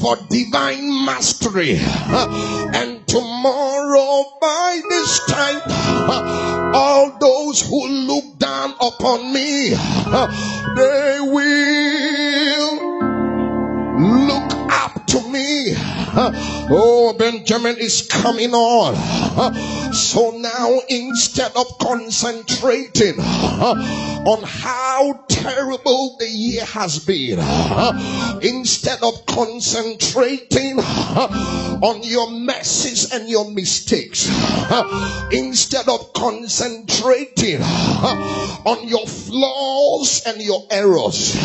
for 0.00 0.16
divine 0.28 1.04
mastery. 1.04 1.78
And 1.78 2.93
tomorrow 3.14 4.24
by 4.40 4.80
this 4.88 5.24
time, 5.26 5.60
uh, 5.66 6.72
all 6.74 7.16
those 7.20 7.60
who 7.60 7.86
look 7.86 8.38
down 8.38 8.74
upon 8.80 9.32
me, 9.32 9.70
uh, 9.72 10.26
they 10.74 11.20
will 11.20 11.54
to 15.14 15.28
me. 15.28 15.74
Oh, 15.76 17.14
Benjamin 17.16 17.76
is 17.78 18.08
coming 18.10 18.52
on. 18.52 18.94
So 19.92 20.30
now 20.30 20.80
instead 20.88 21.52
of 21.56 21.78
concentrating 21.78 23.20
on 23.20 24.42
how 24.42 25.24
terrible 25.28 26.16
the 26.18 26.28
year 26.28 26.64
has 26.64 26.98
been, 27.04 27.38
instead 28.42 29.02
of 29.02 29.26
concentrating 29.26 30.78
on 30.78 32.02
your 32.02 32.30
messes 32.30 33.12
and 33.12 33.28
your 33.28 33.50
mistakes, 33.50 34.28
instead 35.30 35.88
of 35.88 36.12
concentrating 36.12 37.62
on 37.62 38.88
your 38.88 39.06
flaws 39.06 40.22
and 40.26 40.42
your 40.42 40.66
errors, 40.70 41.36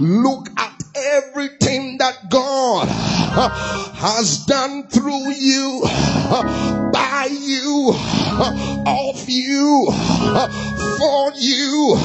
look 0.00 0.48
at 0.56 0.75
everything 0.96 1.98
that 1.98 2.30
God 2.30 2.88
has 2.88 4.44
done 4.46 4.88
through 4.88 5.30
you, 5.30 5.82
by 6.92 7.28
you, 7.30 7.92
of 8.86 9.28
you, 9.28 9.86
for 10.98 11.32
you, 11.36 11.96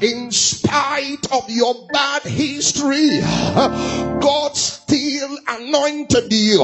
in 0.00 0.30
spite 0.30 1.32
of 1.32 1.48
your 1.50 1.74
bad 1.92 2.22
history, 2.22 3.20
God 3.20 4.56
still 4.56 5.38
anointed 5.48 6.32
you, 6.32 6.62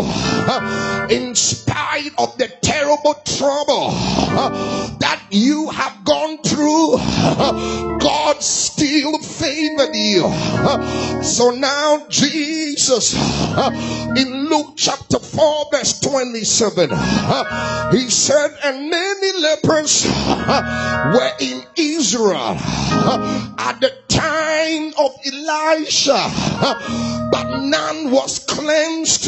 in 1.11 1.35
spite 1.35 2.13
of 2.19 2.37
the 2.39 2.49
terrible 2.63 3.15
trouble 3.25 3.91
that 4.99 5.21
you 5.31 5.71
have 5.71 6.05
gone 6.05 6.39
through, 6.43 6.97
God 7.99 8.43
still 8.43 9.19
favored 9.19 9.95
you. 9.95 10.23
So 11.33 11.49
now 11.51 12.05
Jesus 12.11 13.15
uh, 13.17 13.71
in 14.19 14.51
Luke 14.51 14.75
chapter 14.77 15.19
4 15.19 15.65
verse 15.73 15.99
27 16.01 16.91
uh, 16.93 17.91
he 17.91 18.11
said 18.11 18.51
and 18.63 18.91
many 18.91 19.41
lepers 19.41 20.05
uh, 20.07 21.11
were 21.15 21.33
in 21.41 21.63
Israel 21.77 22.59
at 23.59 23.79
the 23.81 23.95
time 24.09 24.93
of 24.99 25.13
Elisha 25.25 26.21
but 27.33 27.61
none 27.63 28.11
was 28.11 28.41
cleansed 28.41 29.25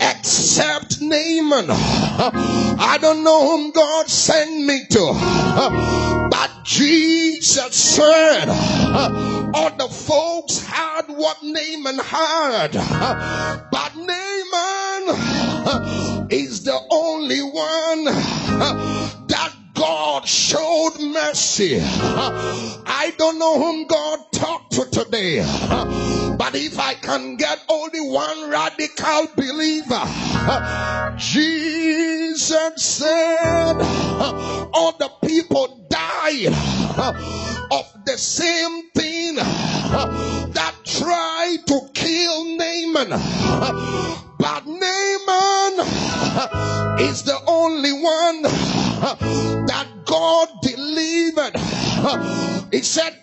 except 0.00 1.02
Naaman 1.02 1.66
I 1.68 2.96
don't 3.02 3.22
know 3.22 3.50
whom 3.50 3.70
God 3.72 4.08
sent 4.08 4.64
me 4.64 4.86
to 4.92 6.28
but 6.30 6.50
Jesus 6.64 7.74
said 7.74 8.48
all 8.48 9.70
the 9.76 9.88
folks 9.88 10.64
what 11.08 11.42
Naaman 11.42 11.98
had 11.98 12.72
but 13.70 13.92
Naaman 13.96 15.16
is 16.30 16.62
the 16.64 16.78
only 16.90 17.42
one 17.42 18.04
that 19.28 19.52
God 19.74 20.26
showed 20.26 20.98
mercy. 21.00 21.78
I 21.80 23.12
don't 23.18 23.38
know 23.38 23.58
whom 23.58 23.86
God 23.86 24.18
talked 24.32 24.72
to 24.72 24.86
today, 24.86 25.40
but 26.38 26.54
if 26.54 26.78
I 26.78 26.94
can 26.94 27.36
get 27.36 27.58
only 27.68 28.00
one 28.00 28.50
radical 28.50 29.26
believer, 29.36 30.06
Jesus 31.18 32.72
said, 32.76 33.76
all 34.72 34.92
the 34.98 35.10
people 35.26 35.86
died 35.90 36.54
of 37.70 37.86
the 38.06 38.16
same 38.16 38.90
thing 38.94 39.36
Naaman. 43.04 43.20
But 44.38 44.66
Naaman 44.66 45.86
is 47.00 47.24
the 47.24 47.38
only 47.46 47.92
one 47.92 48.42
that 48.42 49.86
God 50.06 50.48
delivered. 50.62 51.56
He 52.72 52.80
said 52.82 53.15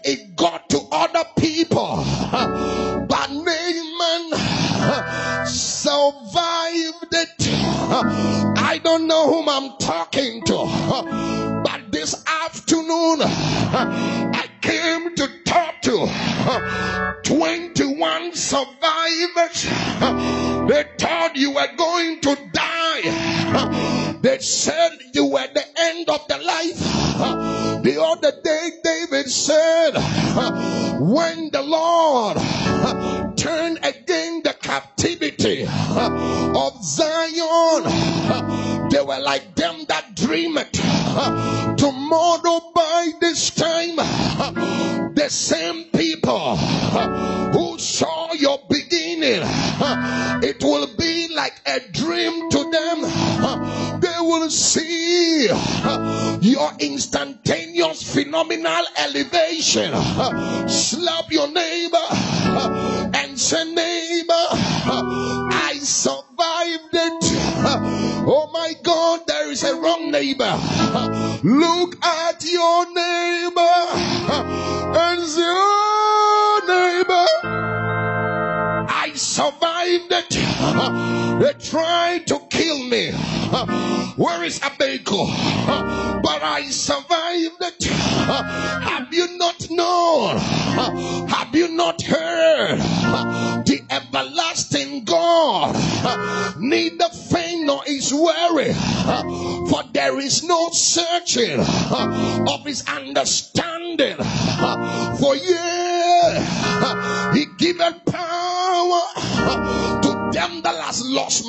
elevation. 59.77 60.69
Slap 60.69 61.22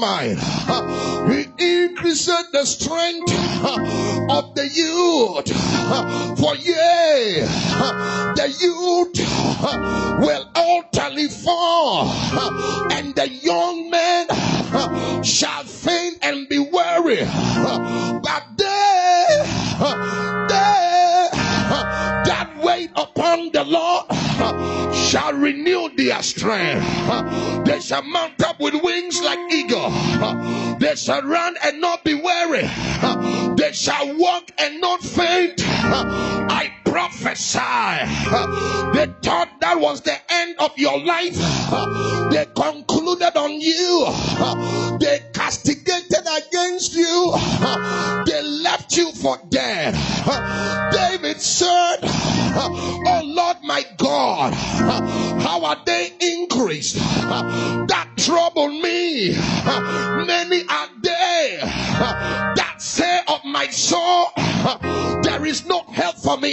He 0.04 1.46
increased 1.86 2.30
the 2.52 2.64
strength 2.66 3.33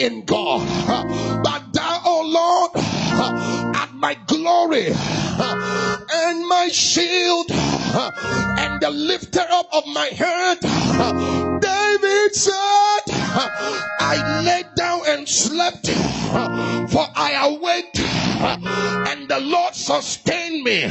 in 0.02 0.26
God. 0.26 0.68
But 1.44 1.74
thou, 1.74 2.02
O 2.06 2.22
Lord, 2.26 3.76
at 3.76 3.94
my 3.94 4.16
glory 4.28 4.88
and 4.88 6.48
my 6.48 6.70
shield 6.72 7.52
and 7.52 8.82
the 8.82 8.90
lifter 8.92 9.46
up 9.50 9.68
of 9.74 9.86
my 9.88 10.08
head. 10.08 10.60
David 11.62 12.36
said, 12.36 13.04
I 14.00 14.42
laid 14.46 14.68
down 14.76 15.02
and 15.08 15.28
slept, 15.30 15.88
for 15.88 17.06
I 17.16 17.34
awaked, 17.46 18.00
and 18.00 19.30
the 19.30 19.40
Lord 19.40 19.76
sustained 19.76 20.64
me. 20.64 20.82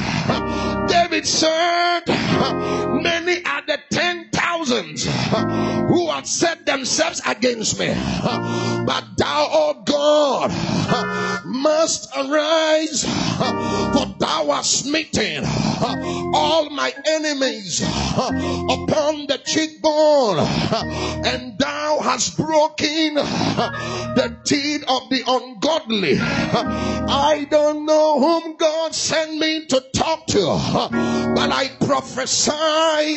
David 0.88 1.26
said, 1.26 2.02
Many 2.08 3.44
are 3.44 3.62
the 3.66 3.78
ten 3.92 4.28
thousands 4.32 5.04
who 5.04 6.10
have 6.10 6.26
set 6.26 6.66
themselves 6.66 7.20
against 7.26 7.78
me, 7.78 7.88
but 8.86 8.99
upon 17.80 19.26
the 19.28 19.40
cheekbone, 19.44 20.38
and 21.26 21.56
thou 21.56 22.00
hast 22.02 22.36
broken 22.36 23.14
the 23.14 24.36
teeth 24.44 24.84
of 24.88 25.08
the 25.08 25.22
ungodly. 25.26 26.18
I 26.18 27.46
don't 27.48 27.86
know 27.86 28.18
whom 28.18 28.56
God 28.56 28.94
sent 28.94 29.36
me 29.36 29.66
to 29.66 29.80
talk 29.94 30.19
but 30.58 31.50
I 31.52 31.70
prophesy 31.86 33.16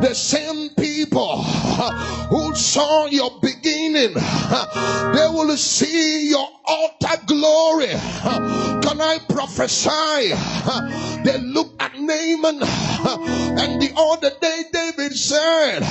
the 0.00 0.14
same 0.14 0.70
people 0.70 1.42
who 1.42 2.54
saw 2.54 3.06
your 3.06 3.40
beginning, 3.42 4.14
they 4.14 5.28
will 5.32 5.56
see 5.56 6.30
your 6.30 6.48
altar 6.64 7.20
glory. 7.26 7.88
Can 7.88 9.00
I 9.00 9.18
prophesy? 9.28 10.34
They 11.24 11.38
look 11.38 11.72
at 11.80 11.98
Naaman, 11.98 12.62
and 12.62 13.82
the 13.82 13.92
other 13.96 14.30
day 14.40 14.62
David 14.72 15.16
said, 15.16 15.82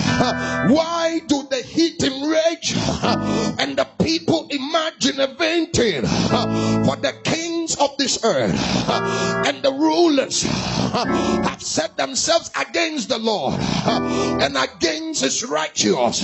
Why 0.71 1.19
do 1.27 1.45
they 1.49 1.61
hit 1.61 2.01
him 2.01 2.23
rage? 2.29 2.73
And 3.59 3.75
the 3.75 3.87
people 4.07 4.47
imagine 4.51 5.19
a 5.19 5.27
vain 5.27 5.69
for 6.85 6.95
the 6.95 7.13
kings 7.25 7.75
of 7.75 7.89
this 7.97 8.23
earth 8.23 8.55
and 9.45 9.61
the 9.61 9.71
rulers 9.71 10.43
have 10.43 11.61
set 11.61 11.97
themselves 11.97 12.49
against 12.55 13.09
the 13.09 13.17
Lord 13.17 13.59
and 13.59 14.55
against 14.55 15.23
his 15.23 15.43
righteous, 15.43 16.19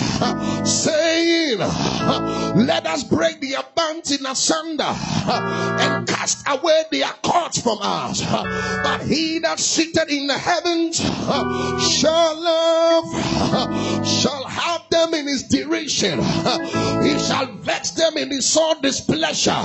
saying, 0.64 1.60
Let 1.60 2.88
us 2.88 3.04
break 3.04 3.42
their 3.42 3.64
in 4.12 4.26
asunder 4.26 4.84
and 4.84 6.08
cast 6.08 6.48
away 6.48 6.84
their 6.92 7.12
cords 7.24 7.62
from 7.62 7.80
us. 7.82 8.22
But 8.22 9.02
he 9.02 9.40
that 9.40 9.60
sitteth 9.60 10.10
in 10.10 10.28
the 10.28 10.38
heavens 10.38 10.98
shall 10.98 12.42
love, 12.42 14.06
shall 14.06 14.44
have 14.46 14.82
them 14.90 15.14
in 15.14 15.28
his 15.28 15.44
derision. 15.44 16.20
He 16.20 17.20
shall 17.20 17.48
vex 17.74 17.92
them 17.92 18.18
in 18.18 18.30
his 18.30 18.46
sore 18.46 18.76
displeasure. 18.82 19.64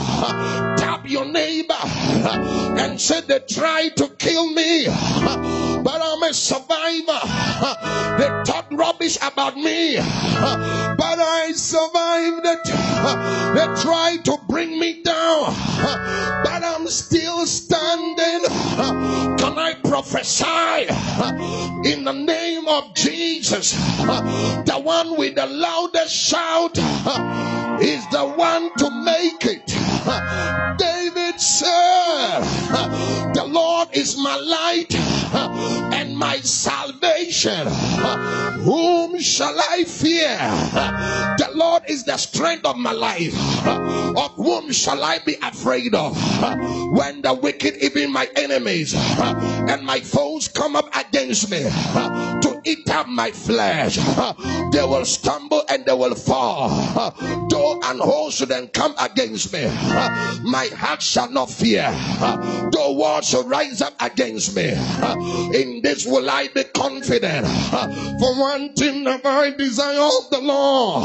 Tap 0.78 1.08
your 1.08 1.26
neighbor 1.26 1.74
and 2.80 3.00
say 3.00 3.20
they 3.20 3.40
tried 3.40 3.96
to 3.96 4.08
kill 4.18 4.50
me, 4.52 4.86
but 4.86 6.00
I'm 6.02 6.22
a 6.22 6.32
survivor. 6.32 7.20
They 8.18 8.28
talk 8.50 8.66
rubbish 8.70 9.18
about 9.20 9.56
me, 9.56 9.96
but 9.96 11.18
I 11.20 11.52
survived 11.54 12.46
it. 12.46 12.64
They 13.54 13.82
tried 13.82 14.24
to 14.24 14.38
bring 14.48 14.78
me 14.78 15.02
down, 15.02 15.54
but 16.44 16.64
I'm 16.64 16.86
still 16.86 17.44
standing. 17.46 18.48
Can 19.38 19.58
I 19.58 19.74
prophesy 19.84 20.88
in 21.90 22.04
the 22.04 22.12
name 22.12 22.68
of 22.68 22.94
Jesus? 22.94 23.72
The 23.72 24.80
one 24.82 25.16
with 25.16 25.34
the 25.34 25.46
loudest 25.46 26.14
shout 26.14 26.78
is 27.98 28.06
the 28.10 28.24
one 28.24 28.70
to 28.78 28.90
make 29.02 29.44
it. 29.44 29.66
David 30.78 31.27
said, 31.40 32.40
The 33.34 33.44
Lord 33.44 33.88
is 33.92 34.16
my 34.16 34.36
light 34.36 34.94
and 35.94 36.16
my 36.16 36.38
salvation. 36.38 37.66
Whom 38.62 39.20
shall 39.20 39.58
I 39.58 39.84
fear? 39.84 40.36
The 41.38 41.50
Lord 41.54 41.84
is 41.88 42.04
the 42.04 42.16
strength 42.16 42.64
of 42.64 42.76
my 42.76 42.92
life. 42.92 43.34
Of 43.66 44.34
Whom 44.34 44.72
shall 44.72 45.02
I 45.02 45.18
be 45.24 45.36
afraid 45.42 45.94
of? 45.94 46.16
When 46.92 47.22
the 47.22 47.34
wicked, 47.34 47.76
even 47.82 48.12
my 48.12 48.28
enemies 48.36 48.94
and 48.96 49.84
my 49.84 50.00
foes 50.00 50.48
come 50.48 50.76
up 50.76 50.88
against 50.96 51.50
me 51.50 51.60
to 51.62 52.60
eat 52.64 52.88
up 52.90 53.06
my 53.08 53.30
flesh, 53.30 53.96
they 54.72 54.82
will 54.82 55.04
stumble 55.04 55.62
and 55.68 55.84
they 55.84 55.92
will 55.92 56.14
fall. 56.14 56.68
Though 57.48 57.80
an 57.84 57.98
host 57.98 58.38
should 58.38 58.48
then 58.48 58.68
come 58.68 58.94
against 59.00 59.52
me, 59.52 59.64
my 60.42 60.68
heart 60.76 61.02
shall 61.02 61.27
not 61.32 61.50
fear. 61.50 61.90
Though 62.72 62.92
war 62.92 63.22
shall 63.22 63.44
rise 63.44 63.82
up 63.82 63.94
against 64.00 64.54
me, 64.54 64.70
in 65.54 65.80
this 65.82 66.06
will 66.06 66.28
I 66.28 66.48
be 66.54 66.64
confident. 66.64 67.46
For 68.20 68.34
one 68.38 68.72
thing 68.74 69.04
that 69.04 69.24
I 69.24 69.50
desire 69.50 70.00
of 70.00 70.30
the 70.30 70.40
Lord, 70.40 71.04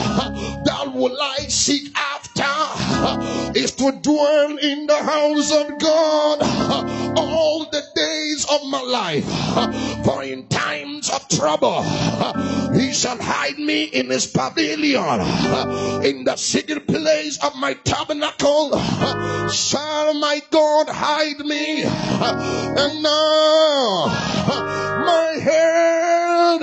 that 0.66 0.94
will 0.94 1.18
I 1.20 1.38
seek 1.48 1.92
after, 1.98 3.58
is 3.58 3.72
to 3.74 3.92
dwell 3.92 4.58
in 4.58 4.88
the 4.88 4.98
house 4.98 5.52
of 5.52 5.80
God 5.80 6.42
all 7.18 7.66
the 7.72 7.84
days 7.96 8.46
of 8.50 8.66
my 8.68 8.82
life. 8.82 9.26
For 10.06 10.24
in 10.24 10.48
times 10.48 11.10
of 11.10 11.28
trouble, 11.30 11.84
shall 12.94 13.18
hide 13.22 13.58
me 13.58 13.84
in 13.86 14.10
his 14.10 14.28
pavilion. 14.28 15.22
In 16.04 16.24
the 16.24 16.36
secret 16.36 16.88
place 16.88 17.38
of 17.44 17.56
my 17.56 17.74
tabernacle 17.74 18.72
shall 19.50 20.14
my 20.14 20.42
God 20.52 20.90
hide 20.90 21.40
me. 21.40 21.84
And 21.84 23.04
now 23.04 24.06
my 25.06 25.38
head 25.42 26.62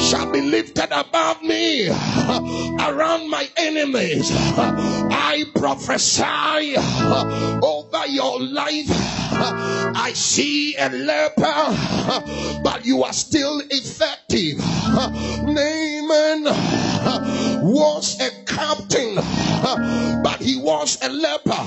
shall 0.00 0.30
lifted 0.54 0.92
above 0.92 1.42
me 1.42 1.88
around 2.88 3.28
my 3.28 3.44
enemies. 3.56 4.30
I 4.32 5.42
prophesy 5.56 6.76
over 6.76 8.06
your 8.06 8.40
life. 8.40 8.86
I 9.36 10.12
see 10.14 10.76
a 10.76 10.90
leper, 10.90 12.62
but 12.62 12.84
you 12.84 13.02
are 13.02 13.12
still 13.12 13.62
effective. 13.68 14.58
Naaman 15.42 16.44
was 17.64 18.20
a 18.20 18.30
captain, 18.44 19.16
but 20.22 20.36
he 20.40 20.56
was 20.56 20.98
a 21.02 21.08
leper. 21.08 21.64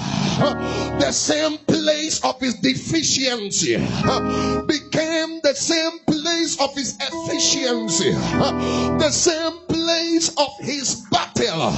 The 1.00 1.12
same 1.12 1.58
place 1.58 2.24
of 2.24 2.40
his 2.40 2.54
deficiency 2.56 3.76
became 3.76 5.42
the 5.44 5.54
same 5.56 6.00
place 6.00 6.60
of 6.62 6.74
his 6.76 6.98
efficiency. 7.00 8.12
The 9.00 9.12
same 9.12 9.60
place 9.68 10.30
of 10.38 10.58
his 10.60 11.06
battle 11.12 11.74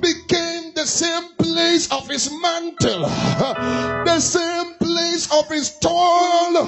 became 0.00 0.49
the 0.80 0.86
same 0.86 1.34
place 1.36 1.92
of 1.92 2.08
his 2.08 2.30
mantle. 2.40 3.02
The 3.02 4.18
same 4.18 4.72
place 4.76 5.30
of 5.30 5.46
his 5.50 5.72
toil 5.78 6.64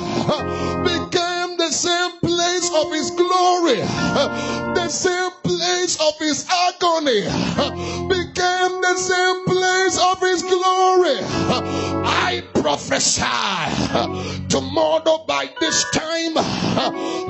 became 0.85 1.57
the 1.57 1.71
same 1.71 2.21
place 2.21 2.71
of 2.75 2.93
his 2.93 3.11
glory. 3.13 3.81
The 4.77 4.89
same 4.89 5.31
place 5.43 5.97
of 5.99 6.19
his 6.19 6.47
agony 6.47 7.23
became 8.13 8.83
the 8.83 8.97
same 8.99 9.47
place 9.47 9.99
of 9.99 10.21
his 10.21 10.43
glory. 10.43 11.19
I 12.05 12.43
prophesy 12.53 13.23
tomorrow 14.49 15.25
by 15.27 15.49
this 15.59 15.87
time, 15.95 16.35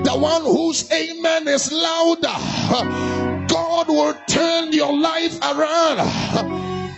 the 0.03 0.17
one 0.19 0.43
whose 0.43 0.91
amen 0.91 1.47
is 1.47 1.71
louder, 1.71 3.42
God 3.53 3.89
will 3.89 4.15
turn 4.27 4.73
your 4.73 4.99
life 4.99 5.39
around. 5.43 5.99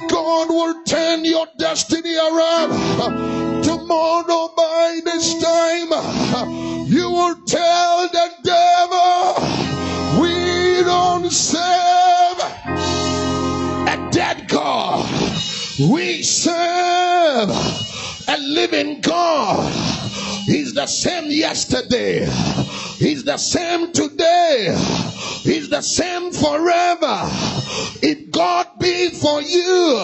God 0.08 0.48
will 0.48 0.84
turn 0.84 1.24
your 1.24 1.48
destiny 1.58 2.14
around. 2.16 3.64
Tomorrow 3.64 4.52
by 4.56 5.00
this 5.04 5.42
time, 5.42 6.86
you 6.86 7.10
will 7.10 7.34
tell 7.44 8.08
the 8.08 8.30
devil, 8.44 10.22
we 10.22 10.84
don't 10.84 11.28
serve 11.32 12.38
a 13.88 14.08
dead 14.12 14.46
God. 14.46 15.10
We 15.80 16.22
serve 16.22 17.50
a 18.28 18.38
living 18.38 19.00
God. 19.00 19.72
He's 20.46 20.74
the 20.74 20.86
same 20.86 21.30
yesterday. 21.30 22.26
He's 22.98 23.24
the 23.24 23.38
same 23.38 23.92
today. 23.92 24.74
He's 25.42 25.70
the 25.70 25.80
same 25.80 26.32
forever. 26.32 27.28
If 28.02 28.30
God 28.30 28.66
be 28.78 29.08
for 29.10 29.40
you, 29.40 30.00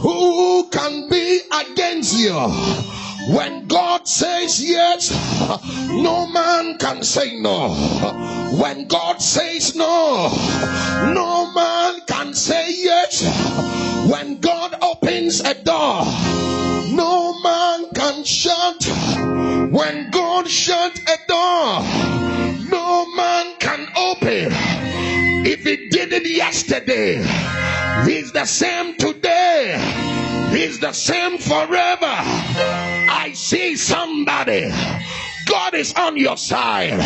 who 0.00 0.68
can 0.70 1.08
be 1.10 1.40
against 1.52 2.18
you? 2.18 2.34
When 3.34 3.68
God 3.68 4.08
says 4.08 4.62
yes, 4.66 5.10
no 5.90 6.26
man 6.26 6.78
can 6.78 7.02
say 7.02 7.38
no. 7.38 7.68
When 8.58 8.88
God 8.88 9.20
says 9.20 9.76
no, 9.76 10.28
no 11.14 11.52
man 11.52 12.00
can 12.06 12.32
say 12.34 12.64
yes. 12.82 13.22
When 14.10 14.40
God 14.40 14.74
opens 14.82 15.40
a 15.40 15.54
door, 15.54 16.04
no 16.92 17.38
man 17.42 17.59
can 18.10 18.24
shut. 18.24 18.84
When 19.70 20.10
God 20.10 20.48
shut 20.48 20.98
a 20.98 21.18
door, 21.28 21.80
no 22.68 23.06
man 23.14 23.54
can 23.58 23.86
open. 23.96 24.48
If 25.46 25.64
he 25.64 25.88
did 25.90 26.12
it 26.12 26.28
yesterday, 26.28 27.16
he's 28.04 28.32
the 28.32 28.44
same 28.44 28.96
today. 28.96 29.78
He's 30.50 30.80
the 30.80 30.92
same 30.92 31.38
forever. 31.38 32.16
I 33.22 33.32
see 33.34 33.76
somebody. 33.76 34.70
God 35.46 35.74
is 35.74 35.94
on 35.94 36.16
your 36.16 36.36
side. 36.36 37.00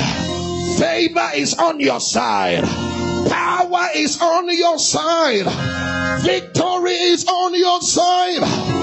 Favor 0.78 1.30
is 1.34 1.54
on 1.54 1.80
your 1.80 2.00
side. 2.00 2.64
Power 3.28 3.88
is 3.94 4.20
on 4.22 4.48
your 4.56 4.78
side. 4.78 5.46
Victory 6.22 6.92
is 6.92 7.26
on 7.26 7.54
your 7.54 7.80
side. 7.82 8.74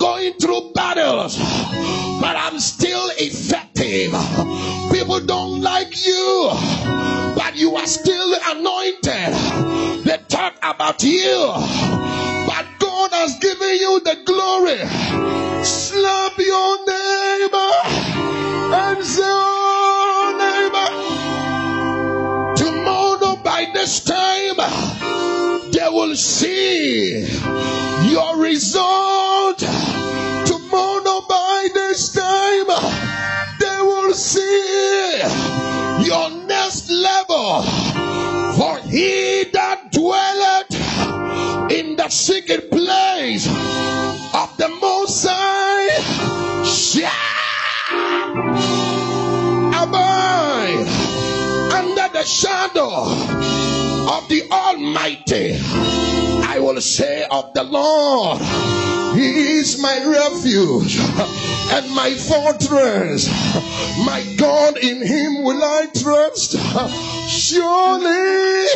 Going 0.00 0.34
through 0.34 0.72
battles, 0.74 1.38
but 1.38 2.36
I'm 2.36 2.58
still 2.60 3.10
effective. 3.18 4.12
People 4.92 5.20
don't 5.20 5.60
like 5.62 6.06
you, 6.06 6.50
but 7.36 7.56
you 7.56 7.76
are 7.76 7.86
still 7.86 8.34
anointed. 8.46 10.04
They 10.04 10.18
talk 10.28 10.56
about 10.62 11.02
you, 11.04 11.52
but 12.48 12.66
God 12.80 13.12
has 13.12 13.38
given 13.40 13.76
you 13.76 14.00
the 14.00 14.16
glory. 14.26 14.80
Slap 15.64 16.38
your 16.38 16.78
neighbor 16.86 17.72
and 18.76 19.04
say, 19.04 19.22
Oh, 19.24 20.34
neighbor, 22.56 22.64
tomorrow 22.64 23.36
by 23.44 23.70
this 23.74 24.04
time, 24.04 24.19
will 26.10 26.16
see 26.16 27.20
your 28.10 28.36
result. 28.42 29.58
Tomorrow 29.58 31.20
by 31.28 31.68
this 31.72 32.12
time, 32.12 32.66
they 33.60 33.78
will 33.80 34.12
see 34.12 35.20
your 36.04 36.30
next 36.48 36.90
level. 36.90 37.62
For 38.58 38.78
he 38.88 39.44
that 39.52 39.92
dwelleth 39.92 41.70
in 41.70 41.94
the 41.94 42.08
secret 42.08 42.72
place 42.72 43.46
of 43.46 44.56
the 44.56 44.68
Most 44.80 45.28
High 45.30 46.02
shall 46.64 47.06
abide 49.84 50.89
the 52.20 52.26
shadow 52.26 53.06
of 54.12 54.28
the 54.28 54.42
Almighty. 54.52 55.56
I 56.44 56.58
will 56.60 56.78
say 56.82 57.24
of 57.30 57.54
the 57.54 57.64
Lord, 57.64 58.42
He 59.16 59.56
is 59.56 59.80
my 59.80 60.04
refuge 60.04 60.98
and 60.98 61.90
my 61.94 62.10
fortress. 62.10 63.26
My 64.04 64.22
God, 64.36 64.76
in 64.76 65.00
Him 65.06 65.44
will 65.44 65.64
I 65.64 65.86
trust. 65.96 66.58
Surely 67.30 68.66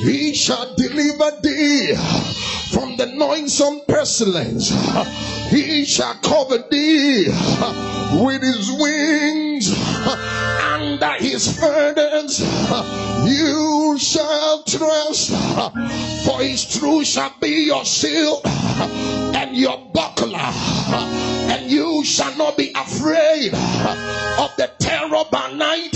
He 0.00 0.34
shall 0.34 0.74
deliver 0.74 1.30
thee 1.42 1.94
from 2.70 2.96
the 2.96 3.06
noisome 3.06 3.80
pestilence. 3.88 4.70
He 5.50 5.84
shall 5.84 6.14
cover 6.14 6.58
thee 6.70 7.26
with 8.22 8.42
his 8.42 8.70
wings. 8.72 9.74
Under 10.62 11.12
his 11.14 11.58
feathers 11.58 12.40
you 13.28 13.96
shall 13.98 14.62
trust. 14.62 15.30
For 16.24 16.40
his 16.40 16.64
truth 16.78 17.06
shall 17.06 17.34
be 17.40 17.66
your 17.66 17.84
shield 17.84 18.42
and 18.44 19.56
your 19.56 19.78
buckler. 19.92 20.38
And 20.38 21.70
you 21.70 22.04
shall 22.04 22.36
not 22.36 22.56
be 22.56 22.72
afraid 22.74 23.52
of 23.54 24.54
the 24.56 24.70
terror 24.78 25.24
by 25.30 25.52
night, 25.52 25.94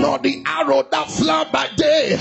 nor 0.00 0.18
the 0.18 0.42
arrow 0.46 0.82
that 0.90 1.10
fly 1.10 1.44
by 1.52 1.68
day, 1.76 2.16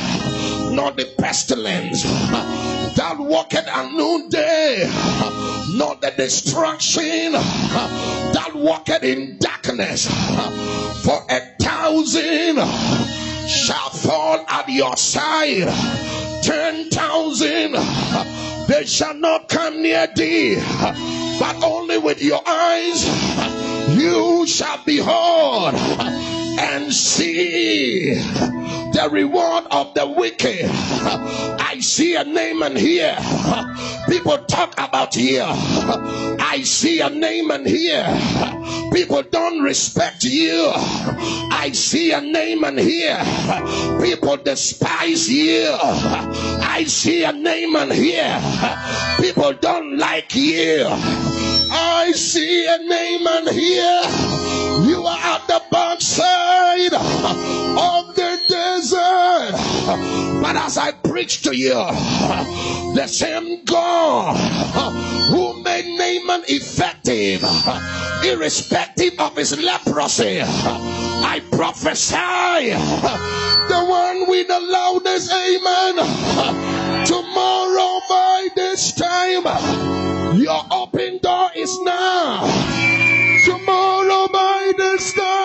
nor 0.72 0.92
the 0.92 1.06
pestilence 1.18 2.04
that 2.04 3.16
walketh 3.18 3.68
at 3.68 3.92
noonday, 3.94 4.86
not 5.78 6.02
the 6.02 6.14
destruction 6.18 7.32
that 7.32 8.52
walketh 8.56 9.04
in 9.04 9.38
darkness. 9.40 10.08
For 11.04 11.20
a 11.30 11.40
thousand 11.62 12.58
shall 13.48 13.90
fall 13.90 14.46
at 14.50 14.68
your 14.70 14.98
side, 14.98 15.68
ten 16.44 16.90
thousand 16.90 17.76
they 18.68 18.86
shall 18.86 19.16
not 19.16 19.50
come 19.50 19.82
near 19.82 20.08
thee, 20.16 20.56
but 21.40 21.64
only 21.64 21.98
with 21.98 22.22
your 22.22 22.42
eyes 22.46 23.08
you 23.98 24.46
shall 24.46 24.84
behold 24.86 25.74
and 26.60 26.94
see 26.94 28.14
the 28.14 29.10
reward 29.12 29.66
of 29.72 29.94
the 29.94 30.08
wicked. 30.08 30.66
I 30.70 31.80
see 31.80 32.16
a 32.16 32.24
Naaman 32.24 32.76
here. 32.76 33.18
People 34.10 34.38
talk 34.40 34.74
about 34.78 35.16
you. 35.16 35.42
I 35.42 36.62
see 36.64 37.00
a 37.00 37.10
Naaman 37.10 37.66
here. 37.66 38.06
People 38.92 39.24
don't 39.24 39.62
respect 39.62 40.24
you. 40.24 40.72
I 40.76 41.72
see 41.74 42.12
a 42.12 42.20
Naaman 42.20 42.78
here. 42.78 43.20
People 44.02 44.38
despise 44.38 45.30
you. 45.30 45.70
I 45.72 46.86
see 46.88 47.24
a 47.24 47.32
Naaman 47.32 47.92
here. 47.92 48.42
People 49.22 49.54
don't 49.54 49.98
like 49.98 50.36
you. 50.36 50.86
I 50.90 52.12
see 52.16 52.66
a 52.66 52.78
Naaman 52.80 53.54
here. 53.54 54.69
You 54.90 55.06
are 55.06 55.20
at 55.20 55.46
the 55.46 55.62
backside 55.70 56.94
of 56.96 58.16
the 58.16 58.40
desert. 58.50 60.42
But 60.42 60.56
as 60.56 60.80
I 60.80 60.94
preach 60.94 61.44
to 61.44 61.56
you, 61.56 61.76
the 62.96 63.06
same 63.06 63.66
God 63.66 64.36
who 65.30 65.62
made 65.62 65.86
Naaman 65.96 66.44
effective, 66.48 67.44
irrespective 68.26 69.14
of 69.20 69.38
his 69.38 69.62
leprosy, 69.62 70.42
I 70.42 71.40
prophesy 71.52 72.72
the 73.70 73.86
one 73.86 74.28
with 74.28 74.48
the 74.48 74.60
loudest 74.60 75.32
amen. 75.32 77.06
Tomorrow 77.06 78.00
by 78.10 78.48
this 78.56 78.92
time, 78.94 79.46
your 80.42 80.64
open 80.72 81.20
door 81.20 81.52
is 81.56 81.80
now. 81.82 83.09
Tomorrow 84.78 84.98
by 85.16 85.39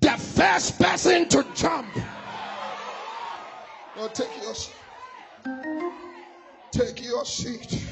The 0.00 0.10
first 0.10 0.78
person 0.78 1.28
to 1.30 1.44
jump. 1.54 1.92
Take 4.12 4.42
your 4.42 4.54
seat. 4.54 4.74
Take 6.70 7.04
your 7.04 7.24
seat. 7.24 7.84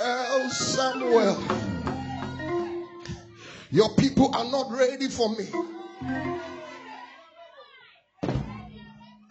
El 0.00 0.50
Samuel. 0.50 1.42
Your 3.70 3.94
people 3.96 4.34
are 4.34 4.50
not 4.50 4.70
ready 4.70 5.08
for 5.08 5.30
me. 5.36 5.46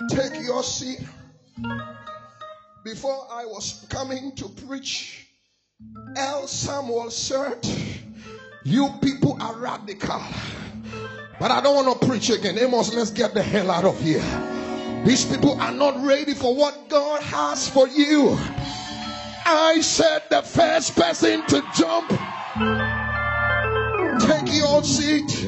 Take 0.09 0.41
your 0.43 0.63
seat. 0.63 0.99
Before 2.83 3.27
I 3.31 3.45
was 3.45 3.85
coming 3.89 4.35
to 4.35 4.49
preach, 4.67 5.27
El 6.15 6.47
Samuel 6.47 7.09
said, 7.09 7.65
You 8.65 8.89
people 9.01 9.37
are 9.41 9.55
radical. 9.57 10.21
But 11.39 11.51
I 11.51 11.59
don't 11.59 11.85
want 11.85 11.99
to 12.01 12.07
preach 12.07 12.29
again. 12.29 12.57
Amos, 12.57 12.93
let's 12.93 13.11
get 13.11 13.33
the 13.33 13.43
hell 13.43 13.69
out 13.69 13.83
of 13.83 13.99
here. 13.99 14.23
These 15.05 15.25
people 15.25 15.59
are 15.59 15.73
not 15.73 16.01
ready 16.05 16.33
for 16.33 16.55
what 16.55 16.87
God 16.87 17.21
has 17.23 17.67
for 17.67 17.89
you. 17.89 18.37
I 19.45 19.81
said 19.81 20.23
the 20.29 20.41
first 20.41 20.95
person 20.95 21.45
to 21.47 21.61
jump, 21.75 22.07
take 24.21 24.55
your 24.55 24.81
seat. 24.83 25.45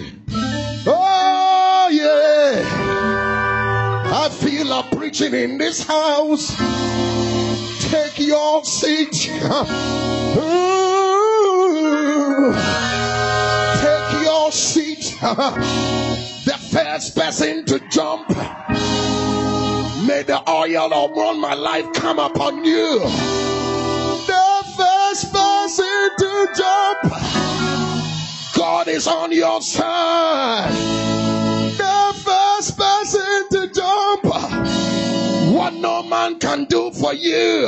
Oh, 0.86 1.88
yeah. 1.90 2.62
I 4.14 4.30
feel 4.30 4.74
a 4.74 4.84
preaching 4.94 5.34
in 5.34 5.58
this 5.58 5.82
house. 5.88 6.54
Take 7.90 8.20
your 8.20 8.66
seat. 8.66 9.32
Ooh. 10.38 10.66
Seat. 14.56 15.18
The 16.46 16.58
first 16.72 17.16
person 17.16 17.66
to 17.66 17.80
jump. 17.90 18.30
May 20.08 20.24
the 20.24 20.42
oil 20.48 20.86
upon 20.94 21.42
my 21.42 21.56
life 21.56 21.92
come 21.94 22.20
upon 22.20 22.64
you. 22.64 23.00
The 23.00 24.64
first 24.78 25.34
person 25.34 26.10
to 26.20 26.48
jump. 26.56 27.02
God 28.56 28.88
is 28.88 29.08
on 29.08 29.32
your 29.32 29.62
side. 29.62 30.72
The 31.78 32.14
first 32.24 32.78
person 32.78 33.50
to 33.50 33.68
jump. 33.74 34.24
What 35.54 35.74
no 35.74 36.04
man 36.04 36.40
can 36.40 36.66
do 36.66 36.92
for 36.92 37.14
you. 37.14 37.68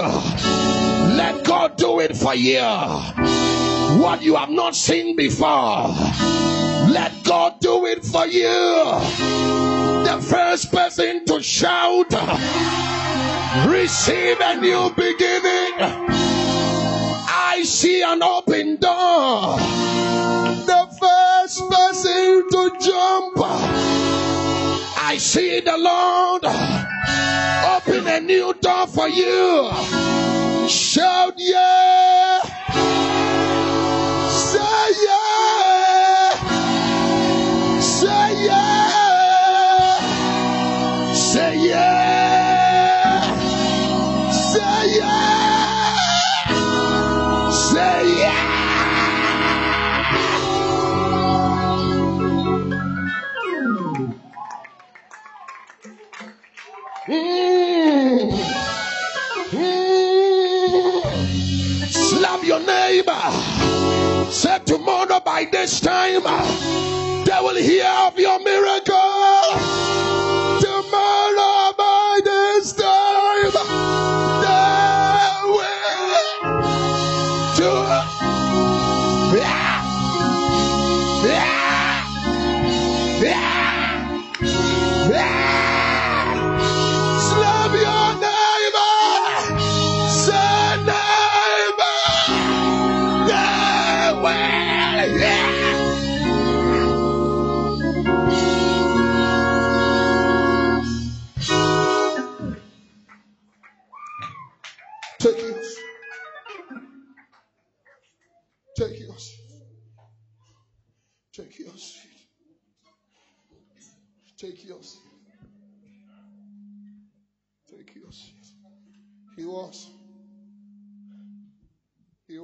Let 1.17 1.43
God 1.43 1.75
do 1.75 1.99
it 1.99 2.15
for 2.15 2.35
you. 2.35 3.66
What 3.97 4.21
you 4.21 4.35
have 4.35 4.51
not 4.51 4.75
seen 4.75 5.15
before. 5.15 5.87
Let 6.89 7.11
God 7.23 7.59
do 7.59 7.85
it 7.87 8.05
for 8.05 8.27
you. 8.27 8.47
The 10.05 10.19
first 10.21 10.71
person 10.71 11.25
to 11.25 11.41
shout, 11.41 12.11
receive 13.67 14.37
a 14.39 14.55
new 14.61 14.91
beginning. 14.95 15.73
I 15.79 17.63
see 17.65 18.03
an 18.03 18.21
open 18.21 18.75
door. 18.77 19.57
The 19.57 20.87
first 21.01 21.59
person 21.69 22.47
to 22.51 22.71
jump. 22.79 23.37
I 25.09 25.17
see 25.17 25.59
the 25.59 25.75
Lord 25.75 26.45
open 27.75 28.07
a 28.07 28.19
new 28.19 28.53
door 28.61 28.85
for 28.85 29.07
you. 29.09 29.71
Shout, 30.69 31.33
yeah. 31.37 32.41
Mm. 57.07 58.31
Mm. 59.51 61.03
Slap 61.87 62.43
your 62.43 62.59
neighbor. 62.59 64.29
Say 64.29 64.59
tomorrow 64.65 65.21
by 65.21 65.45
this 65.49 65.79
time 65.79 66.23
they 67.23 67.39
will 67.41 67.55
hear 67.55 67.87
of 68.05 68.19
your 68.19 68.39
miracle. 68.39 69.86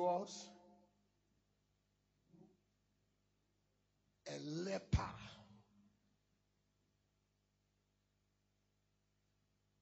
Was 0.04 0.49
a 4.28 4.38
leper. 4.39 5.01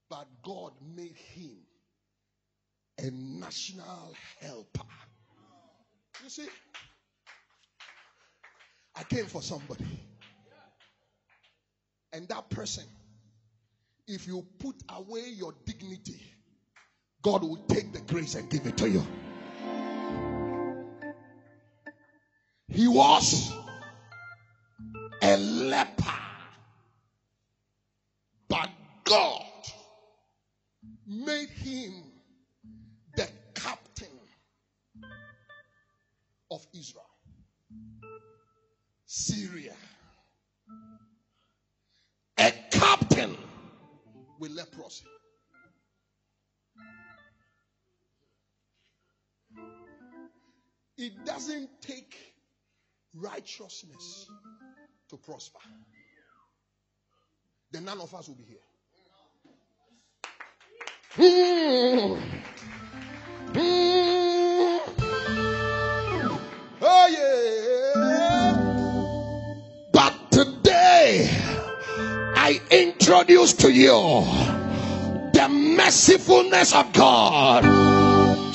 But 0.10 0.28
God 0.44 0.74
made 0.96 1.16
him 1.34 1.58
a 3.00 3.10
national 3.12 4.14
helper. 4.42 4.86
You 6.24 6.30
see, 6.30 6.48
I 8.96 9.04
came 9.04 9.26
for 9.26 9.42
somebody. 9.42 9.86
And 12.14 12.28
that 12.28 12.50
person, 12.50 12.84
if 14.08 14.28
you 14.28 14.46
put 14.60 14.76
away 14.90 15.30
your 15.30 15.56
dignity, 15.66 16.22
God 17.22 17.44
will 17.44 17.64
take 17.70 17.94
the 17.94 18.02
grace 18.02 18.36
and 18.36 18.50
give 18.50 18.66
it 18.68 18.78
to 18.78 18.90
you. 18.90 19.04
He 22.72 22.88
was 22.88 23.52
a 25.22 25.38
leper, 25.38 26.14
but 28.48 28.70
God 29.04 29.44
made 31.06 31.50
him 31.50 31.94
the 33.18 33.28
captain 33.56 34.08
of 36.50 36.66
Israel, 36.74 37.04
Syria. 39.06 39.76
A 42.40 42.52
captain 42.72 43.38
with 44.40 44.52
leprosy. 44.52 45.06
It 50.98 51.26
doesn't 51.26 51.70
take 51.82 52.31
righteousness 53.16 54.28
to 55.10 55.18
prosper. 55.18 55.60
Then 57.72 57.86
none 57.86 58.02
of 58.02 58.14
us 58.14 58.28
will 58.28 58.36
be 58.36 58.44
here. 58.44 58.58
Hmm. 61.14 62.16
Hmm. 63.54 64.78
Oh, 66.82 67.08
yeah. 67.12 68.54
But 69.92 70.32
today, 70.32 71.30
I 72.36 72.62
introduce 72.72 73.54
to 73.56 73.72
you 73.72 73.92
the 75.34 75.48
mercifulness 75.50 76.74
of 76.74 76.92
God. 76.94 77.64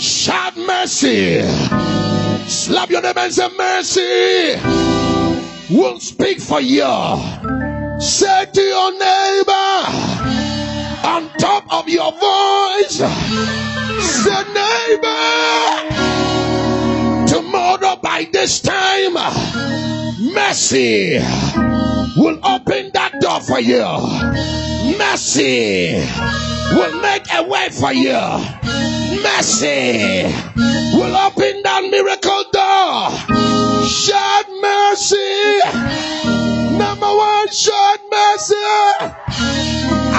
Shout 0.01 0.57
mercy. 0.57 1.43
Slap 2.49 2.91
your 2.91 3.03
name 3.03 3.19
and 3.19 3.33
say 3.33 3.49
mercy. 3.59 4.55
Will 5.75 5.99
speak 5.99 6.41
for 6.41 6.61
you. 6.61 6.87
Say 7.99 8.47
to 8.53 8.61
your 8.61 8.93
neighbor 8.93 10.47
on 11.07 11.29
top 11.39 11.65
of 11.73 11.89
your 11.89 12.13
voice, 12.13 12.99
say 14.01 14.45
neighbor. 14.55 15.17
Tomorrow 17.27 17.97
by 18.03 18.29
this 18.33 18.61
time, 18.61 19.15
mercy 20.33 21.19
will 22.17 22.39
open 22.45 22.91
that 22.95 23.13
door 23.21 23.41
for 23.41 23.59
you. 23.59 23.83
Mercy 24.99 25.95
will 26.77 27.01
make 27.01 27.27
a 27.35 27.43
way 27.43 27.69
for 27.71 27.93
you. 27.93 28.86
Mercy 29.23 30.25
will 30.97 31.17
open 31.17 31.63
that 31.63 31.83
miracle 31.91 32.45
door. 32.53 33.11
Shout 33.87 34.47
mercy. 34.61 35.61
Number 36.79 37.07
one, 37.07 37.49
shout 37.49 38.01
mercy. 38.11 38.55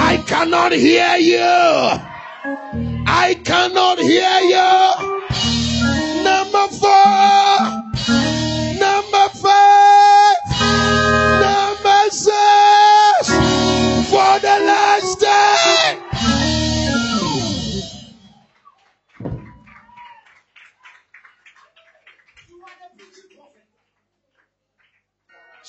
I 0.10 0.24
cannot 0.26 0.72
hear 0.72 1.16
you. 1.18 1.40
I 3.08 3.40
cannot 3.44 4.00
hear 4.00 4.40
you. 4.56 6.24
Number 6.24 6.68
four. 6.76 7.77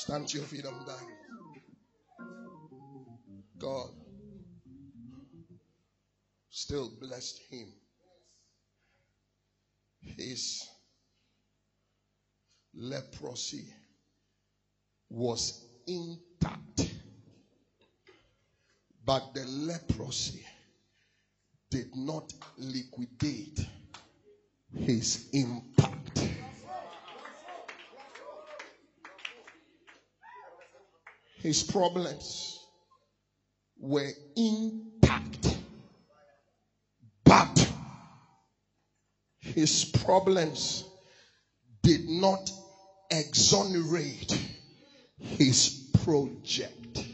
Stand 0.09 0.27
to 0.29 0.39
your 0.39 0.47
feet, 0.47 0.65
I'm 0.67 0.87
done. 0.87 1.07
God 3.59 3.91
still 6.49 6.93
blessed 6.99 7.39
him. 7.51 7.67
His 10.01 10.67
leprosy 12.75 13.67
was 15.11 15.67
intact, 15.87 16.91
but 19.05 19.35
the 19.35 19.45
leprosy 19.45 20.43
did 21.71 21.95
not 21.95 22.33
liquidate 22.57 23.61
his 24.75 25.29
impact. 25.35 25.98
His 31.41 31.63
problems 31.63 32.67
were 33.79 34.11
intact, 34.37 35.57
but 37.25 37.73
his 39.39 39.85
problems 39.85 40.85
did 41.83 42.09
not 42.09 42.51
exonerate 43.11 44.37
his 45.17 45.71
project. 46.03 47.07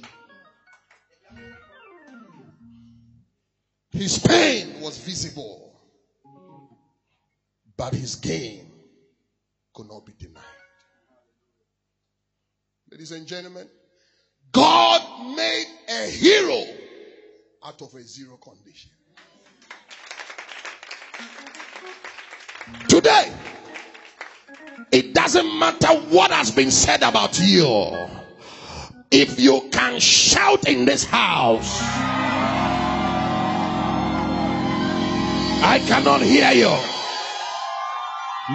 His 3.91 4.19
pain 4.19 4.81
was 4.81 4.97
visible, 4.99 5.71
but 7.77 7.93
his 7.93 8.17
gain 8.17 8.73
could 9.75 9.87
not 9.87 10.07
be 10.07 10.15
denied. 10.19 10.43
Ladies 12.91 13.13
and 13.13 13.27
gentlemen, 13.27 13.69
God 14.55 15.03
made 15.37 15.67
a 15.89 16.09
hero 16.09 16.65
out 17.65 17.83
of 17.83 17.93
a 17.95 18.03
zero 18.03 18.37
condition. 18.37 18.91
Today, 22.89 23.33
it 24.93 25.13
doesn't 25.13 25.59
matter 25.59 25.89
what 26.09 26.31
has 26.31 26.53
been 26.53 26.71
said 26.71 27.03
about 27.03 27.39
you. 27.41 27.93
If 29.11 29.41
you 29.41 29.69
can 29.73 29.99
shout 29.99 30.69
in 30.69 30.85
this 30.85 31.05
house, 31.05 31.81
I 35.63 35.83
cannot 35.89 36.23
hear 36.23 36.53
you. 36.53 36.77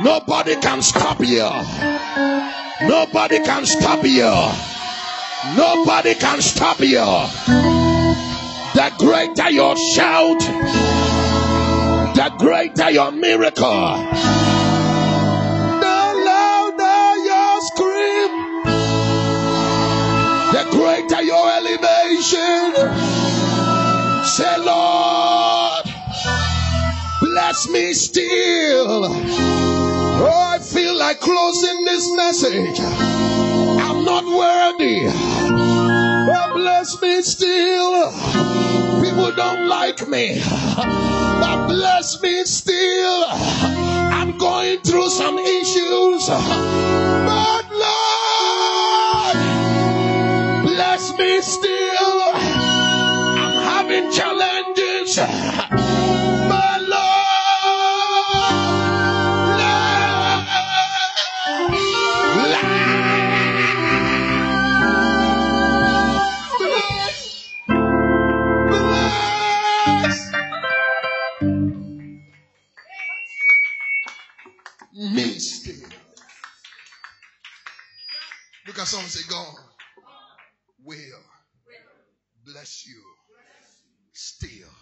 Nobody 0.02 0.56
can 0.56 0.82
stop 0.82 1.20
you. 1.20 1.50
Nobody 2.88 3.40
can 3.44 3.66
stop 3.66 4.06
you. 4.06 4.79
Nobody 5.56 6.16
can 6.16 6.42
stop 6.42 6.82
you. 6.82 7.00
The 8.76 8.92
greater 8.98 9.50
your 9.50 9.78
shout, 9.78 10.40
the 12.14 12.32
greater 12.38 12.92
your 12.92 13.12
miracle. 13.12 13.96
The 15.80 16.00
louder 16.28 17.18
your 17.24 17.62
scream, 17.62 18.64
the 20.52 20.64
greater 20.72 21.22
your 21.24 21.50
elevation. 21.50 22.74
Say, 24.26 24.58
Lord, 24.60 25.86
bless 27.22 27.68
me 27.70 27.94
still. 27.94 29.06
Oh, 30.22 30.54
I 30.54 30.60
feel 30.60 30.98
like 30.98 31.22
closing 31.22 31.86
this 31.86 32.12
message. 32.14 32.80
Not 34.06 34.26
worthy. 34.26 35.08
Oh, 35.08 36.52
bless 36.56 37.02
me 37.02 37.22
still. 37.22 38.12
People 39.02 39.32
don't 39.36 39.68
like 39.68 40.08
me. 40.08 40.42
But 40.46 41.68
bless 41.68 42.22
me 42.22 42.44
still. 42.46 43.26
I'm 43.28 44.38
going 44.38 44.80
through 44.82 45.10
some 45.10 45.38
issues. 45.40 46.28
But 46.28 47.66
Lord, 47.72 49.38
bless 50.66 51.18
me 51.18 51.42
still. 51.42 51.79
At 78.80 78.88
someone 78.88 79.10
say, 79.10 79.28
God 79.30 79.56
will 80.86 81.24
bless 82.46 82.86
you 82.88 83.02
still. 84.14 84.74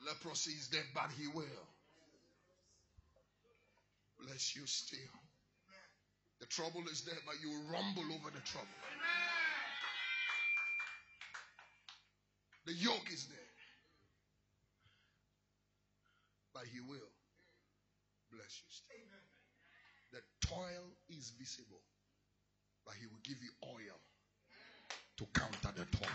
The 0.00 0.06
leprosy 0.10 0.52
is 0.52 0.68
dead, 0.68 0.84
but 0.94 1.10
he 1.18 1.26
will 1.28 1.66
bless 4.20 4.56
you 4.56 4.66
still. 4.66 4.98
The 6.40 6.46
trouble 6.46 6.84
is 6.90 7.02
there, 7.04 7.14
but 7.26 7.34
you 7.42 7.50
rumble 7.72 8.14
over 8.14 8.30
the 8.30 8.42
trouble. 8.44 8.68
The 12.66 12.74
yoke 12.74 13.08
is 13.12 13.26
there, 13.26 13.52
but 16.52 16.64
he 16.72 16.80
will 16.80 17.12
bless 18.32 18.60
you 18.60 18.68
still. 18.70 18.96
The 20.12 20.46
toil 20.46 20.86
is 21.10 21.32
visible, 21.38 21.82
but 22.86 22.94
he 23.00 23.06
will 23.06 23.20
give 23.24 23.36
you 23.42 23.50
oil 23.64 23.98
to 25.18 25.26
counter 25.38 25.72
the 25.76 25.84
toil. 25.96 26.08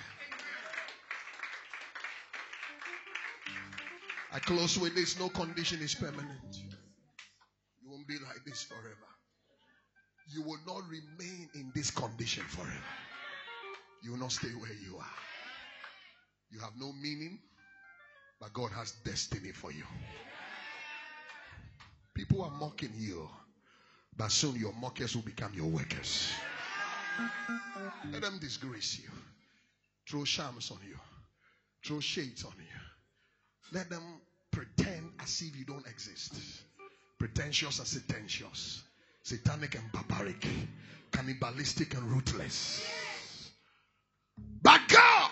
I 4.34 4.40
close 4.40 4.80
with 4.80 4.96
this 4.96 5.20
no 5.20 5.28
condition 5.30 5.82
is 5.82 5.94
permanent. 5.94 6.56
You 7.82 7.92
won't 7.92 8.08
be 8.08 8.16
like 8.26 8.46
this 8.46 8.64
forever. 8.64 9.12
You 10.34 10.44
will 10.44 10.60
not 10.66 10.84
remain 10.88 11.50
in 11.56 11.72
this 11.76 11.92
condition 11.92 12.44
forever. 12.44 12.72
You 14.04 14.12
will 14.12 14.20
not 14.20 14.32
stay 14.32 14.48
where 14.48 14.72
you 14.72 14.98
are. 14.98 15.16
You 16.52 16.60
have 16.60 16.74
no 16.80 16.94
meaning, 16.94 17.40
but 18.40 18.54
God 18.54 18.72
has 18.72 18.92
destiny 19.04 19.52
for 19.52 19.72
you. 19.72 19.84
People 22.14 22.44
are 22.44 22.52
mocking 22.52 22.94
you, 22.96 23.30
but 24.18 24.32
soon 24.32 24.56
your 24.56 24.74
mockers 24.74 25.16
will 25.16 25.24
become 25.24 25.54
your 25.54 25.68
workers. 25.68 26.32
Let 28.12 28.22
them 28.22 28.40
disgrace 28.40 29.00
you, 29.02 29.10
throw 30.10 30.24
shams 30.26 30.72
on 30.72 30.80
you, 30.88 30.98
throw 31.86 32.00
shades 32.00 32.44
on 32.44 32.54
you. 32.58 33.78
Let 33.78 33.90
them 33.90 34.04
pretend 34.52 35.12
as 35.20 35.42
if 35.42 35.56
you 35.56 35.66
don't 35.66 35.88
exist. 35.88 36.34
Pretentious 37.20 37.80
and 37.80 37.88
satentious, 37.88 38.82
satanic 39.24 39.76
and 39.76 39.92
barbaric, 39.92 40.46
cannibalistic 41.12 41.94
and 41.96 42.04
ruthless. 42.12 42.86
But 44.62 44.82
God 44.88 45.32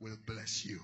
will 0.00 0.16
bless 0.26 0.64
you. 0.64 0.80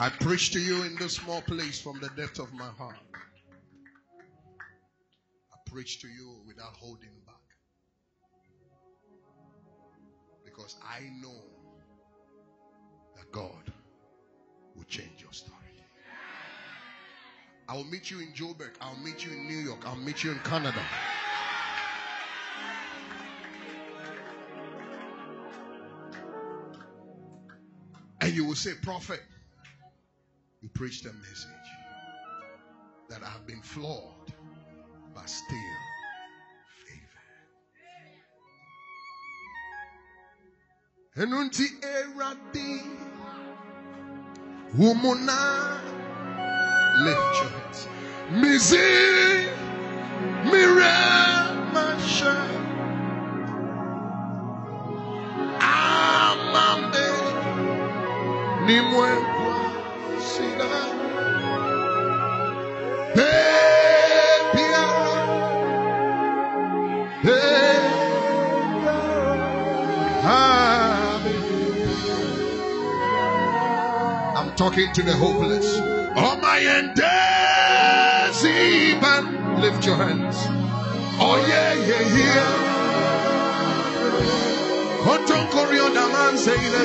I 0.00 0.10
preach 0.10 0.52
to 0.52 0.60
you 0.60 0.84
in 0.84 0.94
this 0.96 1.14
small 1.14 1.40
place 1.42 1.80
from 1.80 1.98
the 2.00 2.08
depth 2.10 2.38
of 2.38 2.52
my 2.52 2.68
heart. 2.68 2.96
I 5.52 5.56
preach 5.66 6.00
to 6.02 6.08
you 6.08 6.40
without 6.46 6.76
holding 6.76 7.10
back. 7.26 7.34
Because 10.44 10.76
I 10.84 11.00
know 11.20 11.34
that 13.16 13.32
God 13.32 13.72
will 14.76 14.84
change 14.84 15.20
your 15.20 15.32
story. 15.32 15.56
I 17.68 17.74
will 17.74 17.84
meet 17.84 18.10
you 18.10 18.20
in 18.20 18.32
Joburg. 18.34 18.70
I'll 18.80 18.96
meet 18.96 19.24
you 19.26 19.32
in 19.32 19.48
New 19.48 19.58
York. 19.58 19.80
I'll 19.84 19.96
meet 19.96 20.22
you 20.22 20.30
in 20.30 20.38
Canada. 20.40 20.80
And 28.20 28.32
you 28.32 28.44
will 28.44 28.54
say, 28.54 28.72
Prophet, 28.82 29.22
you 30.60 30.68
preached 30.74 31.04
a 31.04 31.12
message 31.12 31.68
that 33.08 33.20
I've 33.24 33.46
been 33.46 33.62
flawed, 33.62 34.32
but 35.14 35.28
still 35.28 35.76
favored. 41.14 41.30
Enunti 41.30 41.66
eradi 41.80 42.82
umuna 44.78 45.80
lift 47.04 47.36
your 47.40 47.50
hands. 47.50 47.88
Mizi 48.32 49.48
amambe 55.60 57.08
nimwe 58.66 59.08
talking 74.68 74.92
to 74.92 75.02
the 75.02 75.14
hopeless. 75.14 75.64
Oh 76.14 76.36
my 76.42 76.58
Ziban, 78.32 79.60
lift 79.62 79.86
your 79.86 79.96
hands. 79.96 80.36
Oh 81.18 81.36
yeah, 81.48 81.72
yeah, 81.88 82.04
yeah. 82.18 82.52
Konton 85.04 85.48
Korean 85.48 85.94
man 85.94 86.36
say 86.36 86.58
the 86.68 86.84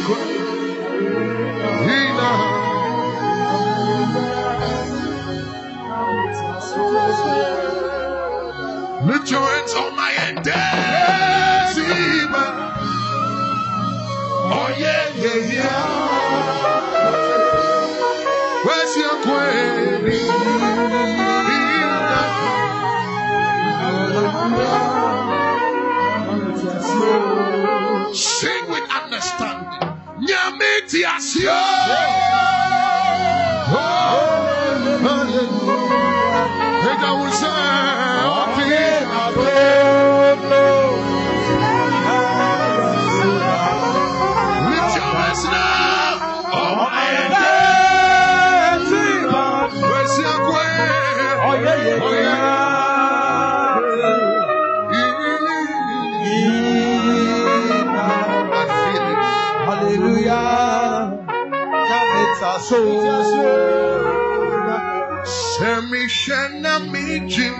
Lift 9.12 9.30
your 9.30 9.42
hands 9.42 9.74
on 9.74 9.96
my 9.98 10.14
end. 10.20 10.48
Oh 14.56 14.70
yeah, 14.80 15.10
yeah, 15.18 15.54
yeah. 15.54 16.23
Sing 28.14 28.70
with 28.70 28.90
understanding. 28.92 29.94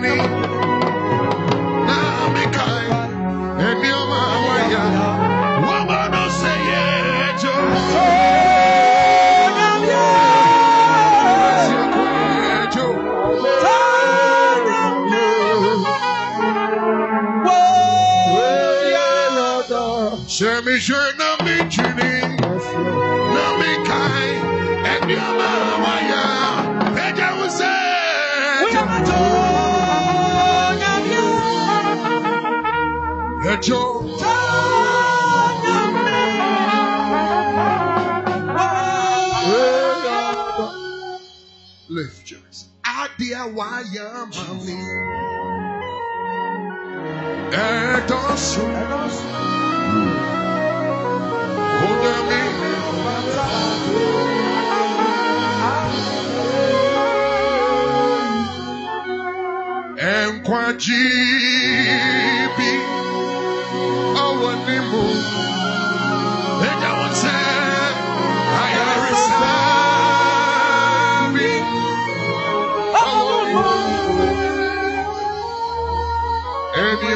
Jini. 0.04 0.43
Edosu. 47.54 48.66
Odemi. 48.66 48.83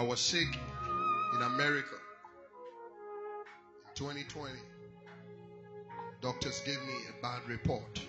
I 0.00 0.02
was 0.02 0.18
sick 0.18 0.48
in 1.34 1.42
America 1.42 1.96
in 3.86 3.94
2020. 3.94 4.54
Doctors 6.22 6.62
gave 6.64 6.80
me 6.86 6.94
a 7.10 7.20
bad 7.20 7.46
report. 7.46 8.00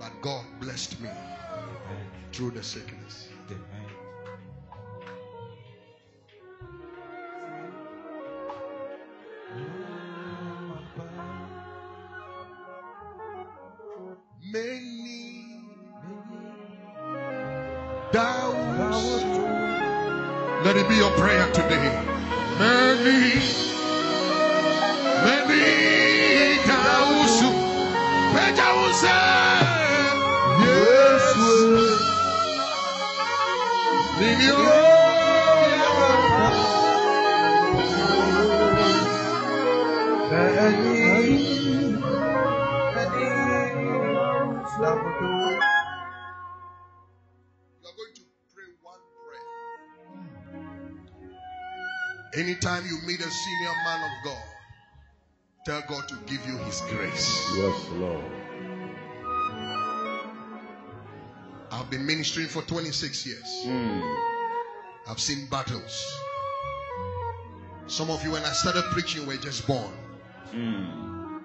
But 0.00 0.12
God 0.22 0.46
blessed 0.58 0.98
me 1.02 1.10
through 2.32 2.52
the 2.52 2.62
sickness. 2.62 3.28
Many 14.50 15.44
doubts. 18.10 19.69
Let 20.64 20.76
it 20.76 20.88
be 20.90 20.96
your 20.96 21.10
prayer 21.12 21.50
today. 21.52 21.88
Many, 22.58 23.40
many 25.24 26.56
doubts. 26.66 27.40
Peja 28.34 28.68
will 28.76 28.94
say, 28.94 29.08
Yes, 30.60 31.36
in 34.20 34.40
your 34.46 34.80
Anytime 52.34 52.84
you 52.86 52.98
meet 53.06 53.18
a 53.20 53.30
senior 53.30 53.72
man 53.84 54.04
of 54.04 54.24
God, 54.24 54.42
tell 55.66 55.82
God 55.88 56.08
to 56.08 56.14
give 56.26 56.46
you 56.46 56.56
his 56.58 56.80
grace. 56.82 57.50
Yes, 57.56 57.88
Lord. 57.94 58.24
I've 61.72 61.90
been 61.90 62.06
ministering 62.06 62.46
for 62.46 62.62
26 62.62 63.26
years. 63.26 63.64
Hmm. 63.64 64.00
I've 65.08 65.18
seen 65.18 65.46
battles. 65.46 66.06
Some 67.88 68.10
of 68.10 68.22
you, 68.22 68.30
when 68.30 68.44
I 68.44 68.52
started 68.52 68.84
preaching, 68.92 69.26
were 69.26 69.36
just 69.36 69.66
born. 69.66 69.92
Hmm. 70.52 71.38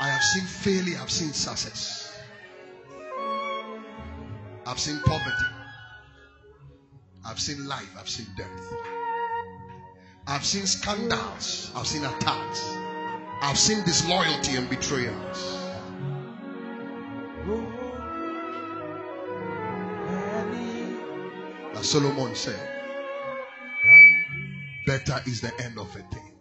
I 0.00 0.08
have 0.08 0.22
seen 0.22 0.44
failure, 0.44 0.98
I've 1.02 1.10
seen 1.10 1.32
success. 1.34 2.18
I've 4.66 4.78
seen 4.78 5.00
poverty. 5.00 5.46
I've 7.26 7.38
seen 7.38 7.66
life, 7.66 7.94
I've 7.98 8.08
seen 8.08 8.26
death. 8.36 8.91
I've 10.26 10.44
seen 10.44 10.66
scandals, 10.66 11.72
I've 11.74 11.86
seen 11.86 12.04
attacks. 12.04 12.76
I've 13.40 13.58
seen 13.58 13.82
disloyalty 13.84 14.56
and 14.56 14.70
betrayals. 14.70 15.58
As 21.74 21.90
Solomon 21.90 22.34
said, 22.36 22.68
better 24.86 25.20
is 25.26 25.40
the 25.40 25.52
end 25.60 25.76
of 25.78 25.88
a 25.88 26.02
thing 26.14 26.32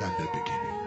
than 0.00 0.12
the 0.18 0.28
beginning. 0.32 0.82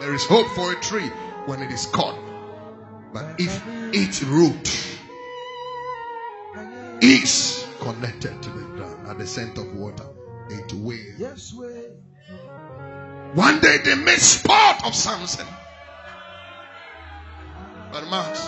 There 0.00 0.12
is 0.12 0.24
hope 0.26 0.48
for 0.56 0.72
a 0.72 0.76
tree 0.80 1.08
when 1.46 1.62
it 1.62 1.70
is 1.70 1.86
cut. 1.86 2.18
But 3.12 3.36
if 3.38 3.62
its 3.94 4.24
root 4.24 4.91
is 7.02 7.66
connected 7.80 8.40
to 8.42 8.50
the 8.50 8.64
ground 8.76 9.08
at 9.08 9.18
the 9.18 9.26
scent 9.26 9.58
of 9.58 9.74
water, 9.74 10.06
it 10.48 10.72
will. 10.72 10.96
Yes, 11.18 11.52
way. 11.52 11.90
One 13.34 13.60
day 13.60 13.78
they 13.84 13.96
made 13.96 14.18
sport 14.18 14.84
of 14.86 14.94
Samson. 14.94 15.46
But 17.92 18.08
Max, 18.08 18.46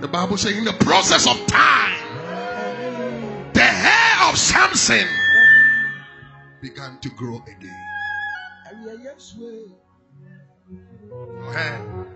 the 0.00 0.08
Bible 0.08 0.36
says 0.36 0.56
in 0.56 0.64
the 0.64 0.72
process 0.74 1.26
of 1.26 1.46
time, 1.46 1.98
the 3.54 3.62
hair 3.62 4.28
of 4.28 4.38
Samson 4.38 5.08
began 6.60 6.98
to 7.00 7.08
grow 7.10 7.42
again. 7.46 7.86
Ah, 8.66 8.70
Your 11.40 11.52
hair. 11.52 12.06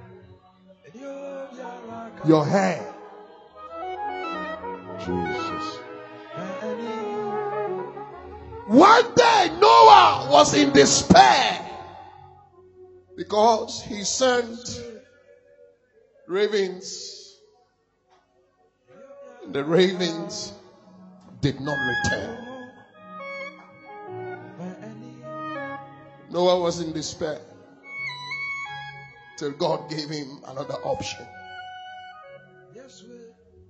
Your 2.26 2.44
hair. 2.46 2.95
Jesus. 5.06 5.78
One 8.66 9.14
day 9.14 9.56
Noah 9.60 10.28
was 10.32 10.52
in 10.54 10.72
despair 10.72 11.64
because 13.16 13.80
he 13.82 14.02
sent 14.02 14.82
ravens. 16.26 17.38
The 19.52 19.64
ravens 19.64 20.52
did 21.40 21.60
not 21.60 21.78
return. 21.86 22.42
Noah 26.30 26.58
was 26.58 26.80
in 26.80 26.92
despair 26.92 27.40
till 29.38 29.52
God 29.52 29.88
gave 29.88 30.10
him 30.10 30.40
another 30.48 30.74
option. 30.82 31.24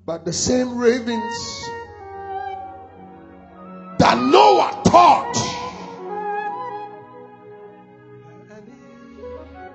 But 0.07 0.25
the 0.25 0.33
same 0.33 0.79
ravens 0.79 1.69
that 3.99 4.17
Noah 4.17 4.81
taught 4.85 5.37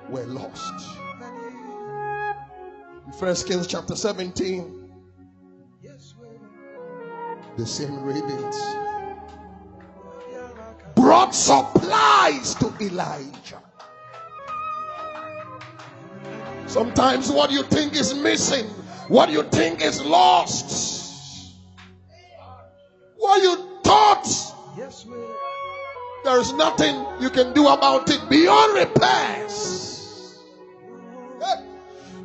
were 0.08 0.24
lost. 0.24 0.72
In 3.06 3.12
First 3.12 3.46
Kings 3.46 3.66
chapter 3.66 3.94
17, 3.94 4.90
the 7.58 7.66
same 7.66 8.02
ravens 8.02 8.56
brought 10.96 11.34
supplies 11.34 12.54
to 12.54 12.72
Elijah. 12.80 13.60
Sometimes 16.66 17.30
what 17.30 17.50
you 17.50 17.64
think 17.64 17.94
is 17.94 18.14
missing, 18.14 18.66
what 19.12 19.30
you 19.30 19.42
think 19.42 19.82
is 19.82 20.02
lost, 20.02 21.54
what 23.18 23.42
you 23.42 23.78
thought 23.84 24.26
there 26.24 26.40
is 26.40 26.54
nothing 26.54 27.04
you 27.20 27.28
can 27.28 27.52
do 27.52 27.68
about 27.68 28.08
it 28.08 28.26
beyond 28.30 28.74
repairs. 28.74 30.40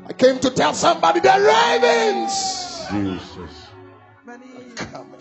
I 0.07 0.13
came 0.13 0.39
to 0.39 0.49
tell 0.49 0.73
somebody 0.73 1.19
the 1.19 1.27
ravens. 1.27 2.87
Jesus. 2.89 3.67
Coming. 4.75 5.19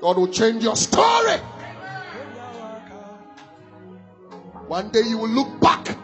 God 0.00 0.16
will 0.16 0.28
change 0.28 0.64
your 0.64 0.74
story. 0.74 1.38
One 4.66 4.90
day 4.90 5.02
you 5.02 5.18
will 5.18 5.28
look 5.28 5.60
back 5.60 5.96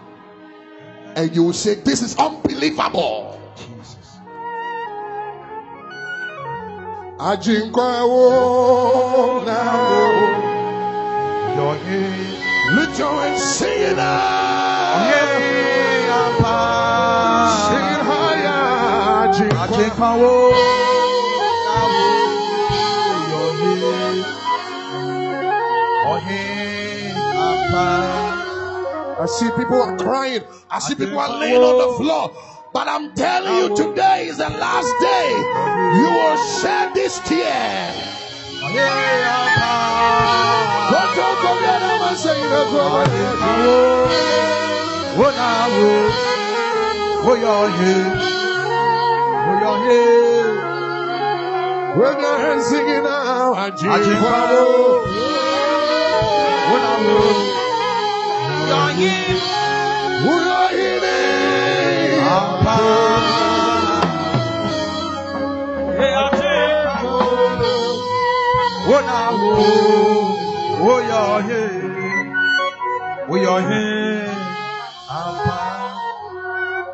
and 1.16 1.34
you 1.34 1.44
will 1.44 1.52
say, 1.52 1.74
This 1.74 2.02
is 2.02 2.16
unbelievable. 2.16 3.38
Jesus. 3.56 4.18
Ajinkwawo 7.18 8.26
now. 9.46 10.50
Your 11.56 11.74
name. 11.84 12.32
Lift 12.76 12.98
your 12.98 13.12
hands, 13.12 13.42
sing 13.42 13.82
it 13.82 13.98
out. 13.98 15.12
Sing 17.68 17.78
it 17.78 18.00
higher. 18.06 18.62
I 29.22 29.26
see 29.26 29.48
people 29.56 29.80
are 29.80 29.96
crying. 29.96 30.42
I 30.68 30.80
see 30.80 30.96
people 30.96 31.20
are 31.20 31.38
laying 31.38 31.62
on 31.62 31.78
the 31.78 31.94
floor. 31.96 32.34
But 32.74 32.88
I'm 32.88 33.14
telling 33.14 33.54
you, 33.54 33.76
today 33.76 34.26
is 34.26 34.38
the 34.38 34.50
last 34.50 34.90
day. 34.98 35.30
You 35.94 36.10
will 36.10 36.36
shed 36.58 36.92
this 36.92 37.20
tear. 37.20 37.94
Don't 40.90 41.14
talk 41.14 41.38
of 41.38 41.62
that, 41.62 42.02
I'm 42.02 42.16
saying 42.16 42.50
With 51.94 52.18
your 52.18 52.38
hands 52.38 52.66
singing 52.66 53.04
now, 53.04 53.54
Ajinkwawo. 53.54 55.12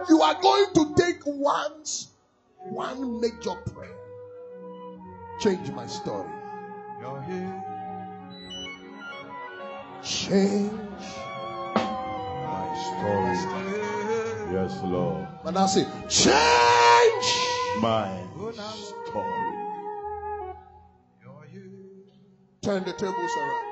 You 0.09 0.23
are 0.23 0.41
going 0.41 0.67
to 0.75 0.95
take 0.97 1.21
once 1.27 2.09
one 2.59 3.21
major 3.21 3.55
prayer. 3.73 3.95
Change 5.41 5.71
my 5.71 5.87
story. 5.87 6.29
Change 10.03 10.71
Story. 12.79 13.37
Yes, 14.53 14.81
Lord. 14.85 15.27
And 15.45 15.59
I 15.59 15.67
say, 15.67 15.85
change. 16.09 17.29
My 17.81 18.25
story. 18.75 19.55
Turn 22.63 22.85
the 22.85 22.93
tables 22.93 23.33
around. 23.39 23.69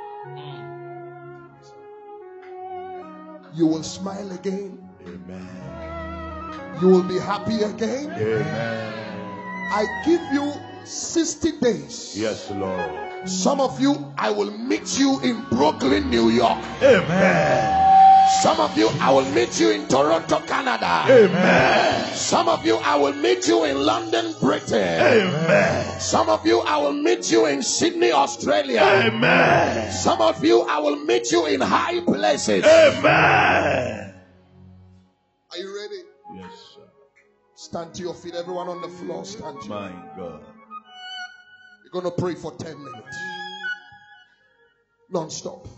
You 3.55 3.67
will 3.67 3.83
smile 3.83 4.31
again. 4.33 4.79
Amen. 5.07 6.79
You 6.81 6.89
will 6.89 7.03
be 7.03 7.19
happy 7.19 7.63
again. 7.63 8.13
Amen. 8.13 8.93
I 9.73 9.87
give 10.05 10.21
you 10.33 10.53
60 10.85 11.53
days. 11.61 12.17
Yes, 12.17 12.51
Lord. 12.51 13.29
Some 13.29 13.61
of 13.61 13.81
you, 13.81 14.13
I 14.17 14.31
will 14.31 14.51
meet 14.51 14.99
you 14.99 15.21
in 15.21 15.45
Brooklyn, 15.51 16.11
New 16.11 16.29
York. 16.31 16.59
Amen. 16.83 17.96
Some 18.29 18.59
of 18.59 18.77
you, 18.77 18.89
I 19.01 19.13
will 19.13 19.25
meet 19.31 19.61
you 19.61 19.71
in 19.71 19.87
Toronto, 19.87 20.41
Canada. 20.41 21.05
Amen. 21.09 22.15
Some 22.15 22.49
of 22.49 22.67
you, 22.67 22.77
I 22.77 22.97
will 22.97 23.13
meet 23.13 23.47
you 23.47 23.65
in 23.65 23.77
London, 23.77 24.35
Britain. 24.41 25.01
Amen. 25.01 26.01
Some 26.01 26.29
of 26.29 26.45
you, 26.45 26.61
I 26.61 26.77
will 26.79 26.93
meet 26.93 27.31
you 27.31 27.47
in 27.47 27.63
Sydney, 27.63 28.11
Australia. 28.11 28.81
Amen. 28.83 29.93
Some 29.93 30.21
of 30.21 30.45
you, 30.45 30.63
I 30.63 30.79
will 30.79 30.97
meet 31.05 31.31
you 31.31 31.47
in 31.47 31.61
high 31.61 32.01
places. 32.01 32.65
Amen. 32.65 34.15
Are 35.53 35.59
you 35.59 35.77
ready? 35.77 36.03
Yes, 36.35 36.53
sir. 36.75 36.83
Stand 37.55 37.95
to 37.95 38.03
your 38.03 38.15
feet. 38.15 38.35
Everyone 38.35 38.69
on 38.69 38.81
the 38.83 38.89
floor, 38.89 39.25
stand 39.25 39.61
to 39.63 39.69
My 39.69 39.91
God. 40.17 40.43
You're 41.85 42.03
going 42.03 42.05
to 42.05 42.11
pray 42.11 42.35
for 42.35 42.53
10 42.53 42.77
minutes. 42.77 43.17
Non 45.11 45.31
stop. 45.31 45.69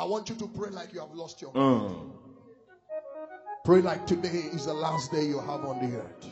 I 0.00 0.04
want 0.04 0.30
you 0.30 0.34
to 0.36 0.46
pray 0.48 0.70
like 0.70 0.94
you 0.94 1.00
have 1.00 1.12
lost 1.12 1.42
your 1.42 1.52
mind. 1.52 1.94
Mm. 1.94 2.10
Pray 3.66 3.82
like 3.82 4.06
today 4.06 4.46
is 4.50 4.64
the 4.64 4.72
last 4.72 5.12
day 5.12 5.26
you 5.26 5.38
have 5.38 5.62
on 5.66 5.78
the 5.78 5.98
earth. 5.98 6.26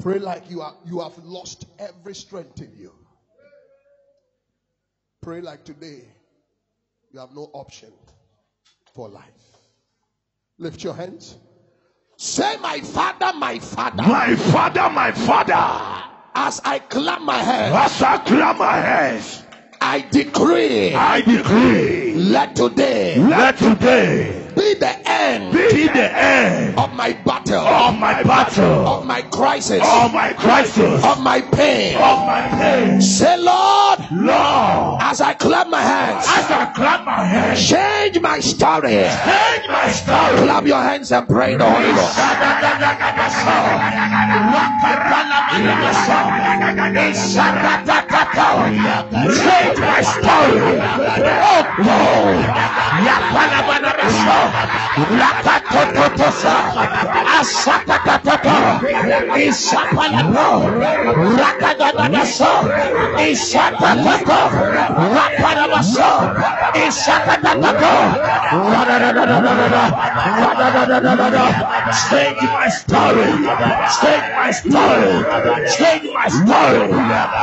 Pray 0.00 0.18
like 0.18 0.50
you 0.50 0.62
are 0.62 0.74
you 0.86 1.00
have 1.00 1.18
lost 1.18 1.66
every 1.78 2.14
strength 2.14 2.62
in 2.62 2.72
you. 2.74 2.90
Pray 5.20 5.42
like 5.42 5.62
today 5.62 6.04
you 7.12 7.20
have 7.20 7.34
no 7.34 7.50
option 7.52 7.92
for 8.94 9.06
life. 9.10 9.58
Lift 10.56 10.82
your 10.82 10.94
hands. 10.94 11.36
Say, 12.16 12.56
My 12.62 12.80
Father, 12.80 13.36
my 13.38 13.58
Father, 13.58 14.02
My 14.02 14.34
Father, 14.36 14.88
my 14.88 15.12
Father, 15.12 16.02
as 16.34 16.62
I 16.64 16.78
clap 16.78 17.20
my 17.20 17.36
hands, 17.36 17.74
as 17.76 18.02
I 18.02 18.16
clap 18.16 18.56
my 18.56 18.76
hands, 18.78 19.42
I 19.88 20.00
decree, 20.10 20.94
I 20.96 21.20
decree, 21.20 22.12
let 22.14 22.56
today 22.56 23.20
let 23.20 23.56
today 23.56 24.45
be 24.56 24.74
the 24.74 24.92
end 25.08 25.52
be 25.52 25.86
the 25.88 26.10
end 26.12 26.78
of 26.78 26.92
my 26.94 27.12
battle, 27.24 27.60
of 27.60 27.98
my 27.98 28.22
battle, 28.22 28.86
of 28.86 29.06
my 29.06 29.22
crisis, 29.22 29.82
of 29.82 30.12
my 30.12 30.32
crisis, 30.32 31.04
of 31.04 31.20
my 31.20 31.40
pain. 31.40 31.96
of 31.96 32.26
my 32.26 32.48
pain. 32.48 33.00
Say, 33.00 33.36
Lord, 33.36 34.00
Lord, 34.10 35.02
as 35.02 35.20
I 35.20 35.34
clap 35.34 35.68
my 35.68 35.80
hands, 35.82 36.24
as 36.28 36.50
I 36.50 36.72
clap 36.74 37.04
my 37.04 37.24
hands. 37.24 37.68
Change 37.68 38.20
my 38.20 38.40
story. 38.40 39.04
Change 39.04 39.68
my 39.68 39.88
story. 39.90 40.36
Clap 40.46 40.66
your 40.66 40.82
hands 40.82 41.12
and 41.12 41.28
pray 41.28 41.56
the 41.56 41.64
Holy 41.68 41.92
Ghost. 41.92 42.16
Change 49.36 49.78
my 49.78 50.00
story. 50.02 50.80
Oh 51.38 51.62
God. 51.84 52.56
Radadadadadada. 68.56 69.82
Radadadadadada. 70.42 71.44
Change 72.08 72.42
my 72.42 72.68
story. 72.68 73.26
Change 74.00 74.26
my 74.36 74.50
story. 74.50 75.12
Change 75.76 76.06
my 76.14 76.28
story. 76.28 76.88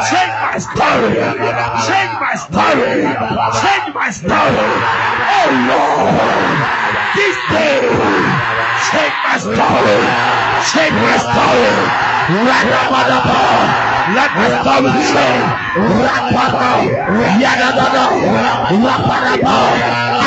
Change 0.10 0.34
my 0.42 0.56
story. 0.58 1.12
Change 1.88 2.14
my 2.24 2.34
story. 2.36 2.94
Change 3.62 3.88
my 3.94 4.10
story. 4.10 4.66
Oh 5.36 5.50
Lord, 5.70 6.93
this 7.16 7.38
day, 7.50 7.82
change 8.92 9.16
my 9.24 9.38
story. 9.38 10.00
Change 10.72 10.98
my 11.02 11.18
story. 11.18 11.76
Rakabadaba. 12.48 13.42
Let 14.16 14.32
my 14.36 14.50
story 14.62 14.92
change. 15.12 15.48
Rakabadaba. 15.76 16.72
Yadadada. 17.42 18.06
Rakabadaba. 18.70 19.56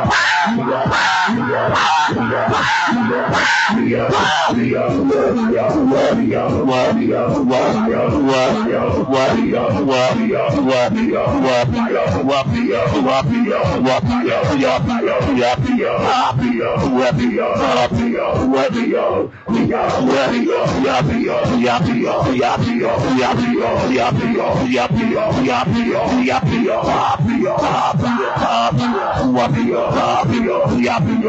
Yappy, 30.80 31.29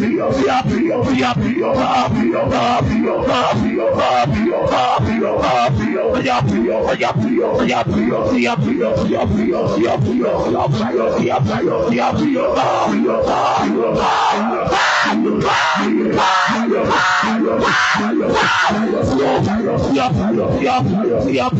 Yep, 19.93 20.15
yep, 20.63 20.85
yep, 20.85 21.25
yep. 21.29 21.60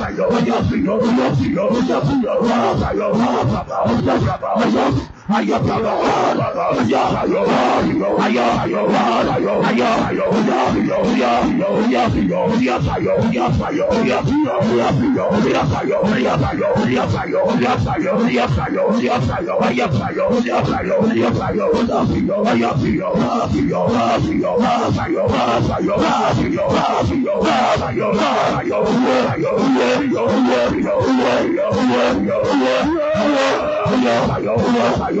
Dios, 0.09 0.43
Dios, 0.43 0.69
Dios, 0.69 0.69
Dios, 0.69 0.81
Dios, 0.81 1.39
Dios, 1.39 1.39
Dios, 1.39 1.87
Dios, 1.87 2.21
Dios, 2.21 2.81
Dios, 2.81 3.13
Dios, 3.13 4.03
Dios, 4.03 4.21
Dios, 4.21 4.73
Dios, 4.73 5.11
ayọ̀ 5.31 5.57
ayọ̀ 35.07 35.20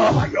Fire! 0.00 0.40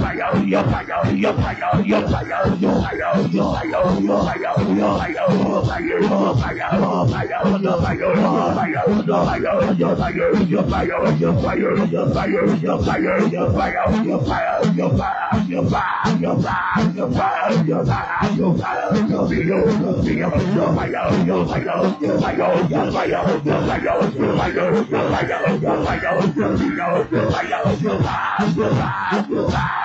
Fire! 0.00 0.38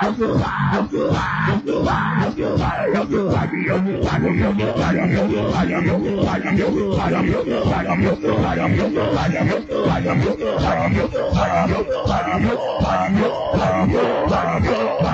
I'm 0.04 0.12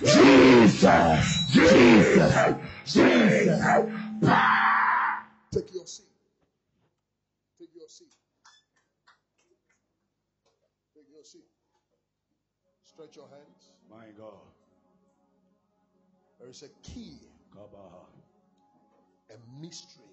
Jesus, 0.00 1.50
Jesus, 1.52 2.34
Jesus. 2.84 3.62
Take 5.52 5.74
your 5.74 5.86
seat. 5.86 6.06
Take 7.58 7.74
your 7.74 7.88
seat. 7.88 8.14
Take 10.94 11.10
your 11.12 11.24
seat. 11.24 11.44
Stretch 12.84 13.16
your 13.16 13.28
hands. 13.28 13.70
My 13.90 14.06
God. 14.18 14.34
There 16.40 16.48
is 16.48 16.62
a 16.62 16.68
key, 16.82 17.18
Kabaha. 17.56 18.06
a 19.30 19.60
mystery. 19.60 20.04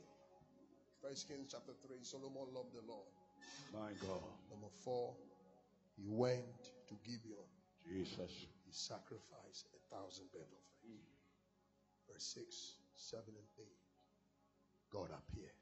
First 1.01 1.27
Kings 1.27 1.47
chapter 1.51 1.73
3. 1.80 1.80
Solomon 2.11 2.51
loved 2.51 2.75
the 2.75 2.83
Lord. 2.83 3.07
My 3.71 3.95
God. 4.03 4.35
Number 4.51 4.67
four, 4.83 5.15
he 5.95 6.03
went 6.11 6.59
to 6.91 6.93
Gibeon. 7.07 7.47
Jesus. 7.87 8.51
He 8.67 8.71
sacrificed 8.71 9.71
a 9.71 9.79
thousand 9.95 10.27
burnt 10.33 10.51
offerings. 10.51 11.07
Verse 12.11 12.35
6, 12.35 12.75
7, 12.95 13.23
and 13.31 13.47
8. 13.57 13.65
God 14.91 15.07
appeared. 15.15 15.55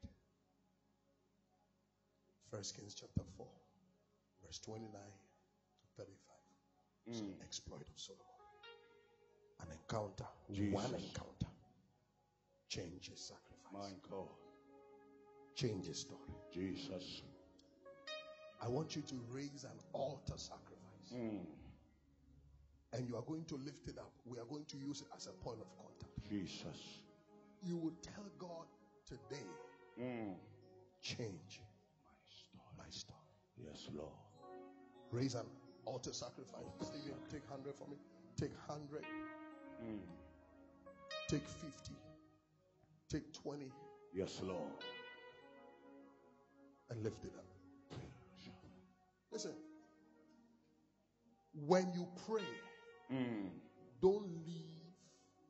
First 2.50 2.76
Kings 2.76 2.94
chapter 2.98 3.22
4, 3.36 3.46
verse 4.44 4.58
29 4.58 4.90
to 4.90 6.02
35. 6.02 6.10
It's 7.06 7.20
an 7.20 7.26
mm. 7.26 7.44
exploit 7.46 7.86
of 7.86 7.94
Solomon. 7.94 8.26
An 9.62 9.68
encounter, 9.70 10.26
one 10.74 10.90
Jesus. 10.90 11.14
encounter, 11.14 11.52
changes 12.68 13.30
sacrifice, 13.30 13.70
My 13.72 13.94
God. 14.10 14.49
Changes 15.54 16.00
story. 16.00 16.20
Jesus. 16.52 17.22
I 18.62 18.68
want 18.68 18.94
you 18.96 19.02
to 19.02 19.14
raise 19.30 19.64
an 19.64 19.78
altar 19.92 20.34
sacrifice. 20.36 21.12
Mm. 21.14 21.40
And 22.92 23.08
you 23.08 23.16
are 23.16 23.22
going 23.22 23.44
to 23.46 23.56
lift 23.56 23.88
it 23.88 23.98
up. 23.98 24.10
We 24.26 24.38
are 24.38 24.44
going 24.44 24.64
to 24.66 24.76
use 24.76 25.00
it 25.02 25.08
as 25.16 25.26
a 25.26 25.30
point 25.44 25.60
of 25.60 25.66
contact. 25.76 26.28
Jesus. 26.28 27.00
You 27.62 27.76
will 27.76 27.94
tell 28.02 28.24
God 28.38 28.66
today, 29.06 29.46
Mm. 30.00 30.34
change 31.02 31.60
My 32.06 32.20
story. 32.28 32.76
my 32.78 32.90
story. 32.90 33.18
Yes, 33.64 33.88
Lord. 33.94 34.12
Raise 35.10 35.34
an 35.34 35.46
altar 35.84 36.12
sacrifice. 36.12 36.64
Stephen, 36.80 37.18
take 37.30 37.42
100 37.50 37.74
for 37.76 37.88
me. 37.88 37.96
Take 38.36 38.52
100. 38.68 39.04
Mm. 39.82 40.00
Take 41.28 41.46
50. 41.46 41.92
Take 43.08 43.32
20 43.32 43.72
Yes, 44.14 44.40
Lord. 44.42 44.72
And 46.90 47.02
lift 47.04 47.24
it 47.24 47.32
up. 47.36 47.44
Listen. 49.32 49.52
When 51.66 51.92
you 51.94 52.06
pray, 52.26 52.46
Mm. 53.12 53.50
don't 54.00 54.28
leave 54.46 54.94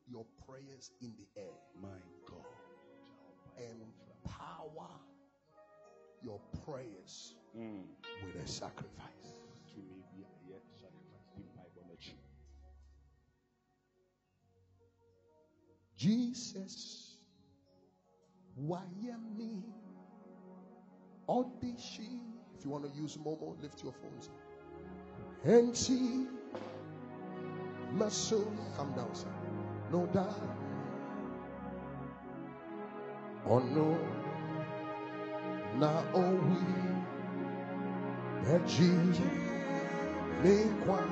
your 0.07 0.25
prayers 0.45 0.91
in 1.01 1.13
the 1.17 1.41
air. 1.41 1.57
My 1.81 2.01
God. 2.27 2.45
And 3.57 3.93
power 4.25 4.89
your 6.23 6.39
prayers 6.65 7.35
Mm. 7.55 7.85
with 8.23 8.35
a 8.43 8.47
sacrifice. 8.47 9.35
To 9.73 9.77
me, 9.79 10.03
be 10.11 10.23
a 10.23 10.51
yet 10.51 10.63
sacrifice. 10.79 11.27
Be 11.35 11.43
my. 11.55 11.61
Jesus, 15.95 17.17
why 18.55 18.81
am 19.07 19.37
me? 19.37 19.63
Audition. 21.31 22.19
If 22.57 22.65
you 22.65 22.71
want 22.71 22.83
to 22.83 23.01
use 23.01 23.17
Momo, 23.17 23.55
lift 23.61 23.81
your 23.83 23.93
phones. 23.93 24.29
My 27.93 28.09
soul, 28.09 28.51
come 28.75 28.93
down, 28.93 29.15
sir. 29.15 29.27
No 29.91 30.05
doubt. 30.07 30.41
Oh 33.45 33.59
no. 33.59 33.97
Now 35.77 36.03
oh 36.13 36.35
we 36.35 36.59
that 38.45 38.67
Jesus 38.67 39.19
may 40.43 40.65
quite. 40.83 41.07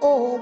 Oh, 0.00 0.38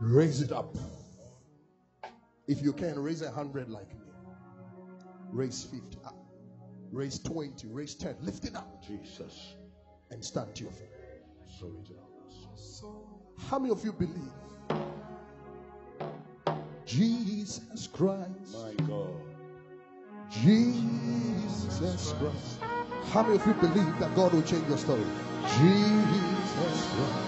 Raise 0.00 0.42
it 0.42 0.52
up. 0.52 0.76
If 2.46 2.62
you 2.62 2.72
can, 2.72 2.98
raise 2.98 3.22
a 3.22 3.30
hundred 3.30 3.68
like 3.68 3.92
me. 3.94 4.12
Raise 5.32 5.64
50 5.64 5.98
up. 6.04 6.14
Raise 6.92 7.18
20. 7.18 7.68
Raise 7.68 7.94
10. 7.94 8.16
Lift 8.22 8.44
it 8.44 8.56
up 8.56 8.82
Jesus. 8.86 9.54
and 10.10 10.24
stand 10.24 10.54
to 10.56 10.64
your 10.64 10.72
feet. 10.72 10.88
So 11.58 11.66
it 11.66 11.90
is. 11.90 12.82
How 13.48 13.58
many 13.58 13.72
of 13.72 13.84
you 13.84 13.92
believe 13.92 14.32
Jesus 16.86 17.86
Christ? 17.92 18.54
My 18.54 18.72
God. 18.86 19.14
Jesus 20.30 22.14
Christ. 22.18 22.60
How 23.12 23.22
many 23.22 23.36
of 23.36 23.46
you 23.46 23.54
believe 23.54 23.98
that 23.98 24.14
God 24.14 24.32
will 24.32 24.42
change 24.42 24.66
your 24.68 24.78
story? 24.78 25.04
Jesus 25.58 26.86
Christ. 26.94 27.27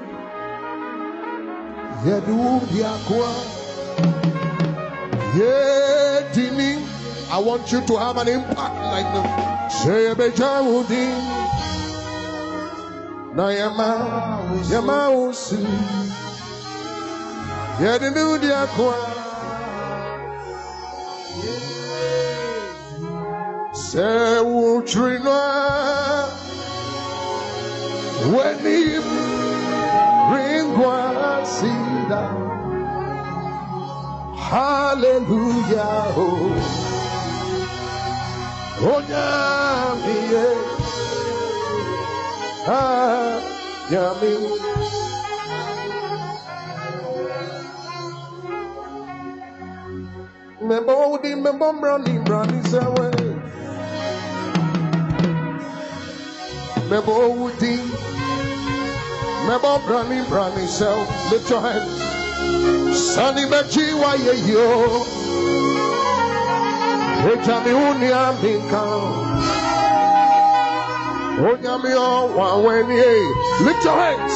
I 7.33 7.39
want 7.39 7.71
you 7.71 7.85
to 7.85 7.97
have 7.97 8.17
an 8.17 8.27
impact 8.27 8.75
like 8.75 9.05
that. 9.13 9.67
Say 9.67 10.07
Na 13.35 13.49
ye 13.49 13.67
ma 13.77 14.41
Ye 14.69 14.81
mausu 14.81 15.57
Ye 17.79 17.99
du 17.99 18.37
diakwa 18.39 18.97
Se 23.73 24.41
utrina 24.41 25.39
Weni 28.31 28.75
ringwa 28.75 28.90
Hallelujah 34.51 36.11
oh. 36.11 36.51
Onyamiye 38.83 40.45
Ah 42.67 43.39
Yami 43.91 44.31
Membo 50.67 50.93
udi 51.13 51.35
membo 51.35 51.73
brani 51.73 52.19
brani 52.25 52.59
sewe 52.69 53.07
Membo 56.89 57.13
udi 57.45 57.79
Membo 59.47 59.79
brani 59.87 60.21
brani 60.29 60.67
sewe 60.67 61.05
Lift 61.31 61.49
your 61.49 61.61
hands 61.61 62.10
sani 63.15 63.45
mejiwa 63.45 64.11
yeyo 64.25 64.67
etami 67.33 67.73
unia 67.73 68.33
minka 68.43 68.81
onyami 71.49 71.91
ọwa 72.13 72.47
wẹniye 72.65 73.11
lift 73.65 73.83
your 73.85 73.95
hands. 74.03 74.35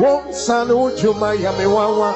Wọn 0.00 0.32
sani 0.32 0.72
ojuma 0.84 1.28
yami 1.44 1.66
wawa 1.74 2.10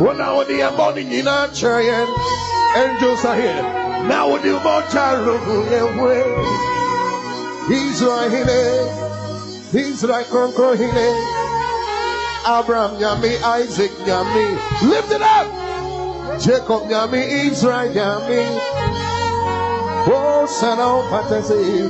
wọn 0.00 0.16
àwọn 0.28 0.44
ni 0.48 0.56
ẹbọ 0.68 0.86
ni 0.94 1.02
nyina 1.10 1.36
kyerẹ 1.56 1.82
yẹn 1.90 2.08
angels 2.82 3.24
are 3.24 3.34
here. 3.40 3.62
Na 4.08 4.24
odi 4.32 4.48
ni 4.50 4.58
wọn 4.64 4.82
ta 4.92 5.04
rogun 5.26 5.62
wẹ 6.02 6.18
israel 7.78 8.30
hine 8.30 8.60
israel 9.72 10.24
kankan 10.32 10.76
hine. 10.78 11.41
Abraham, 12.46 12.98
yummy. 12.98 13.36
Isaac, 13.38 13.92
yummy. 14.04 14.58
Lift 14.82 15.12
it 15.12 15.22
up. 15.22 15.46
Jacob, 16.40 16.90
yummy. 16.90 17.20
Israel, 17.20 17.92
yummy. 17.94 18.42
Oh, 20.04 20.46
son 20.50 20.80
of 20.80 21.08
fantasy. 21.08 21.88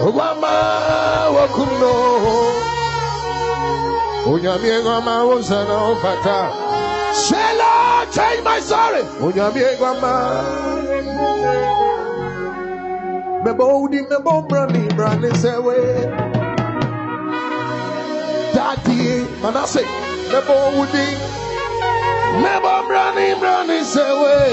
Obama, 0.00 1.30
welcome, 1.34 1.74
no. 1.78 1.92
Oh, 4.24 4.38
yummy, 4.42 4.70
oh. 4.72 5.40
Say, 7.12 7.58
Lord, 7.58 8.12
change 8.14 8.42
my 8.44 8.60
story. 8.60 9.02
Oh, 9.20 9.32
yummy, 9.34 9.60
Me 13.44 13.50
Mebo, 13.52 13.88
di 13.90 14.00
mebo, 14.08 14.48
brani, 14.48 15.36
say, 15.36 15.58
wait 15.58 16.29
daddy. 18.60 19.24
And 19.46 19.56
I 19.56 19.64
say, 19.64 19.86
never 20.28 20.60
would 20.76 20.92
be. 20.92 21.06
Never 22.44 22.76
running, 22.92 23.40
running 23.40 23.88
away. 23.96 24.52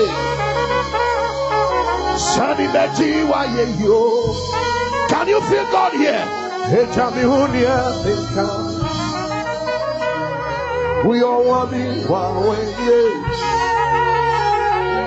Sunny 2.18 2.68
Betty, 2.72 3.12
why 3.30 3.46
are 3.46 3.74
you? 3.84 4.00
Can 5.10 5.28
you 5.28 5.42
feel 5.50 5.68
God 5.76 5.94
here? 5.94 6.26
Hey, 6.72 6.86
tell 6.94 7.12
me 7.12 7.22
who 7.22 7.48
near 7.54 7.84
We 11.08 11.22
all 11.22 11.44
want 11.46 11.74
it 11.74 12.10
one 12.10 12.48
way, 12.48 12.64
yes. 12.88 13.38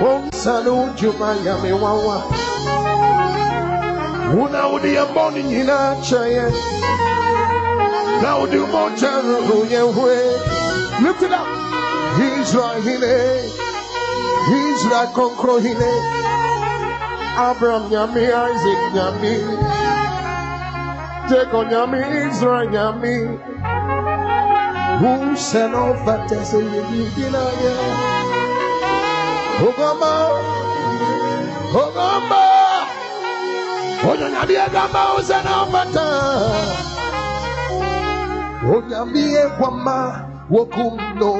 One 0.01 0.31
salute, 0.31 1.01
you 1.01 1.13
Miami, 1.13 1.73
one 1.73 2.05
one. 2.05 2.25
Una 4.37 4.69
would 4.71 4.83
be 4.83 4.95
a 4.95 5.05
morning 5.13 5.51
in 5.51 5.69
a 5.69 6.01
chair. 6.07 7.10
Laudu 8.21 8.67
Monteru 8.67 9.65
Yehwe. 9.65 10.17
Lift 11.01 11.23
it 11.23 11.31
up. 11.31 11.47
Israel 12.19 12.81
Hine. 12.85 13.49
Israel 14.69 15.07
Konkro 15.15 15.57
Hine. 15.59 15.93
Abraham 17.47 17.89
Yami, 17.89 18.25
Isaac 18.29 18.81
Yami. 18.97 19.35
Jacob 21.29 21.67
Yami, 21.73 22.01
Israel 22.29 22.67
Yami. 22.69 23.17
Who 24.99 25.35
sent 25.35 25.73
over 25.73 26.25
Tessa 26.29 26.57
Yehwe? 26.57 28.21
Ogomba, 29.61 30.13
Ogomba, 31.81 32.43
Onye 34.01 34.27
Nyabi 34.33 34.55
Agamba 34.57 35.01
Ozana 35.15 35.53
Obata 35.65 36.90
onyamie 38.69 39.41
gwama 39.57 40.25
wokumno 40.49 41.31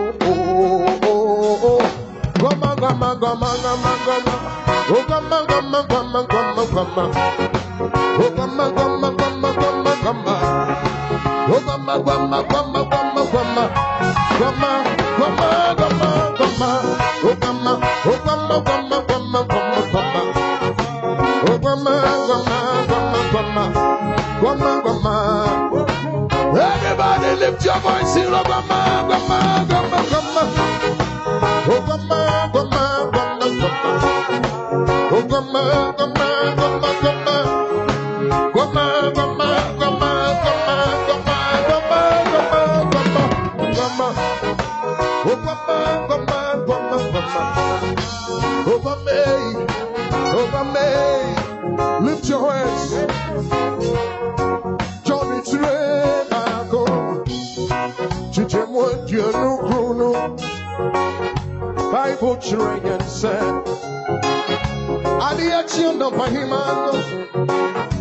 gwama 2.40 2.76
gwama 2.76 3.16
gwama 3.16 3.50
gwama 3.62 3.92
gwama 4.06 4.34
oh 4.90 5.04
gwama 5.08 5.38
gwama 5.48 5.80
gwama 5.90 6.24
gwama 6.24 6.64
gwama 6.72 7.04
oh 8.20 8.30
gwama 8.36 8.70
gwama 8.70 9.12
gwama 9.12 9.50
gwama 9.54 9.92
gwama 10.02 10.34
oh 11.54 11.60
gwama 11.66 12.00
gwama 12.00 12.44
gwama 12.44 12.84
gwama 12.84 13.22
gwama 13.30 13.64
gwama 14.38 14.70
gwama 17.38 17.72
gwama 18.26 18.60
gwama 18.66 18.81
lift 27.42 27.66
your 27.66 27.80
voice 27.80 28.16
in 28.18 28.28
Obama, 28.28 29.10
Obama, 29.10 29.66
Obama, 29.66 30.42
Obama, 31.66 32.20
Obama, 32.54 32.84
Obama, 35.10 35.58
Obama, 36.22 36.96
Obama, 38.54 38.96
Obama, 39.02 39.50
Obama, 45.26 45.68
Obama, 48.68 49.16
Obama, 50.36 50.84
Lift 52.04 52.30
your 52.30 52.52
hands. 52.52 53.71
Nous 59.14 59.58
chrono. 59.58 60.38
Bible 61.92 62.38
training 62.38 63.02
said, 63.08 63.66
Adiachi 65.28 65.98
no 65.98 66.12
pahimano. 66.12 66.94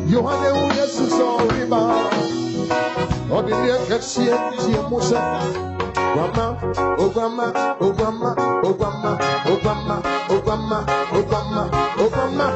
Yohane 0.07 0.51
u 0.53 0.71
Jesus 0.75 1.13
oriba. 1.19 1.81
Odiye 3.29 3.77
kesiye 3.89 4.37
tiye 4.59 4.81
musa. 4.89 5.41
Obama, 6.15 6.57
Obama, 6.99 7.53
Obama, 7.81 8.35
Obama, 8.63 9.19
Obama, 9.47 10.03
Obama, 10.29 10.87
Obama, 11.11 11.11
Obama, 11.11 11.71
Obama, 11.99 12.47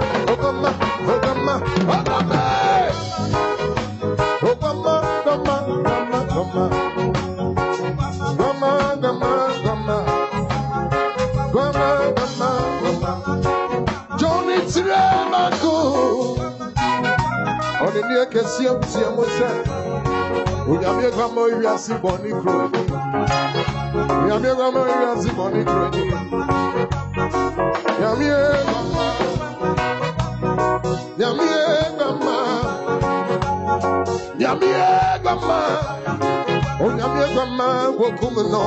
ɛni 18.05 18.14
ɛkɛseɛ 18.22 18.70
musia 18.81 19.09
mo 19.16 19.24
sɛ 19.36 19.48
onyame 20.70 21.06
kwa 21.14 21.26
ma 21.35 21.43
wiase 21.56 21.94
bɔne 22.02 22.31
kuro 22.43 22.64
ni 22.72 24.31
onyame 24.32 24.51
kwa 24.56 24.66
ma 24.74 24.81
wiase 24.89 25.28
bɔne 25.39 25.60
kuro 25.68 25.86
ni 25.94 26.02
nyame 28.01 28.28
kwama 28.68 29.06
nyame 31.18 31.47
kwama 31.97 32.36
nyame 34.39 34.70
kwama 35.22 35.59
onyame 36.85 37.22
kwama 37.35 37.66
wokum 37.98 38.36
no. 38.52 38.64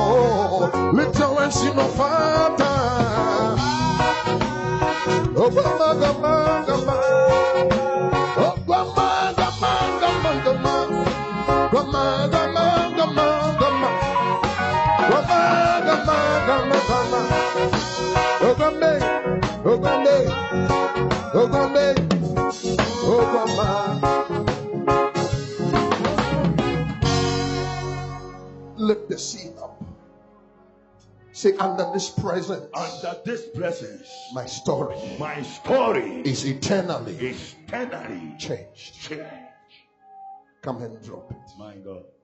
Metɔn 0.94 1.36
ɛsi 1.44 1.68
no 1.76 1.84
fata 1.96 2.70
obama 5.44 5.86
kwama 6.00 6.32
kwama. 6.66 7.07
Lift 28.76 29.08
the 29.08 29.18
seat 29.18 29.52
up. 29.60 29.84
Say, 31.32 31.56
under 31.58 31.88
this 31.92 32.10
presence, 32.10 32.66
under 32.74 33.16
this 33.24 33.46
presence, 33.54 34.08
my 34.34 34.46
story, 34.46 34.96
my 35.18 35.42
story 35.42 36.22
is 36.22 36.44
eternally, 36.44 37.14
is 37.14 37.54
eternally 37.66 38.34
changed. 38.38 38.94
changed. 39.00 39.24
Come 40.62 40.82
and 40.82 41.00
drop 41.04 41.30
it. 41.30 41.47
My 41.58 41.74
God. 41.74 42.17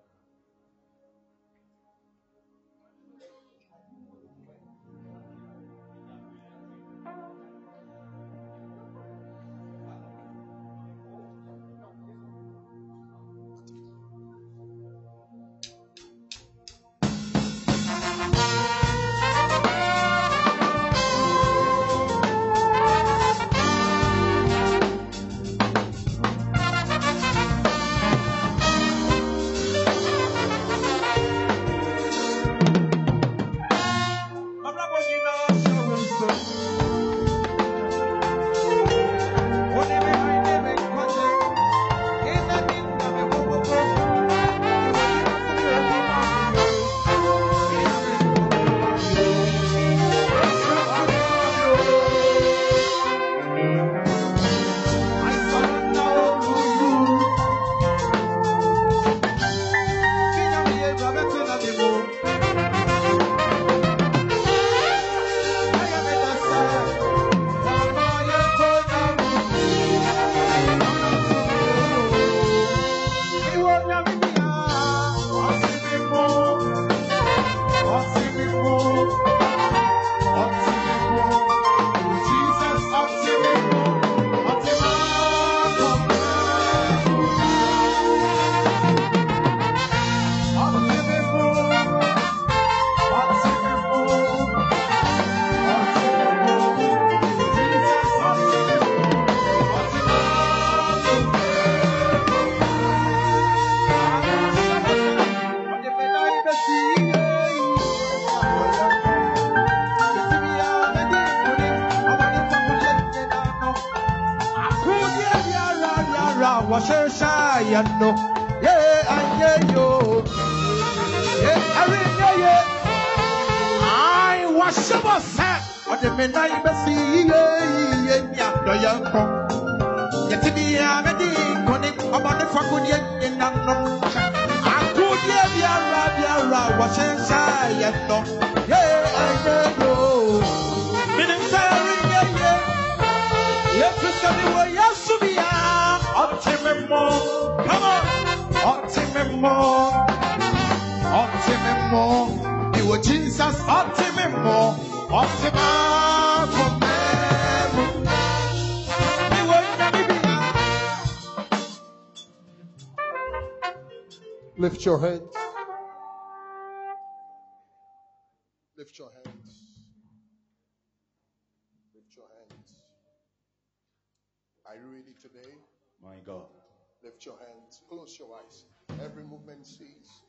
Lift 177.27 177.41
your 177.41 177.49
hands. 177.49 177.81
Close 177.89 178.19
your 178.19 178.29
eyes. 178.37 178.65
Every 179.03 179.25
movement 179.25 179.67
sees. 179.67 180.21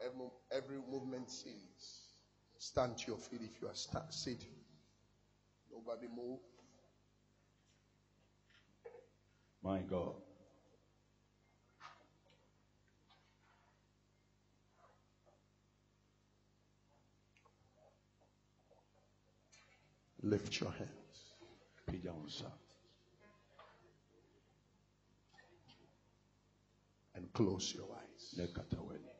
Every, 0.00 0.26
every 0.50 0.78
movement 0.90 1.30
sees. 1.30 2.08
Stand 2.56 2.96
to 2.98 3.08
your 3.08 3.18
feet 3.18 3.40
if 3.42 3.60
you 3.60 3.68
are 3.68 3.74
sta- 3.74 4.08
sitting. 4.08 4.54
Nobody 5.70 6.06
move. 6.06 6.38
My 9.62 9.80
God. 9.80 10.14
Lift 20.22 20.60
your 20.60 20.70
hands. 20.70 20.90
Wo 21.86 22.22
nsa. 22.26 22.50
and 27.14 27.23
close 27.34 27.74
your 27.74 27.88
eyes. 27.98 28.34
Na 28.38 28.46
kata 28.46 28.76
w'ani. 28.76 29.10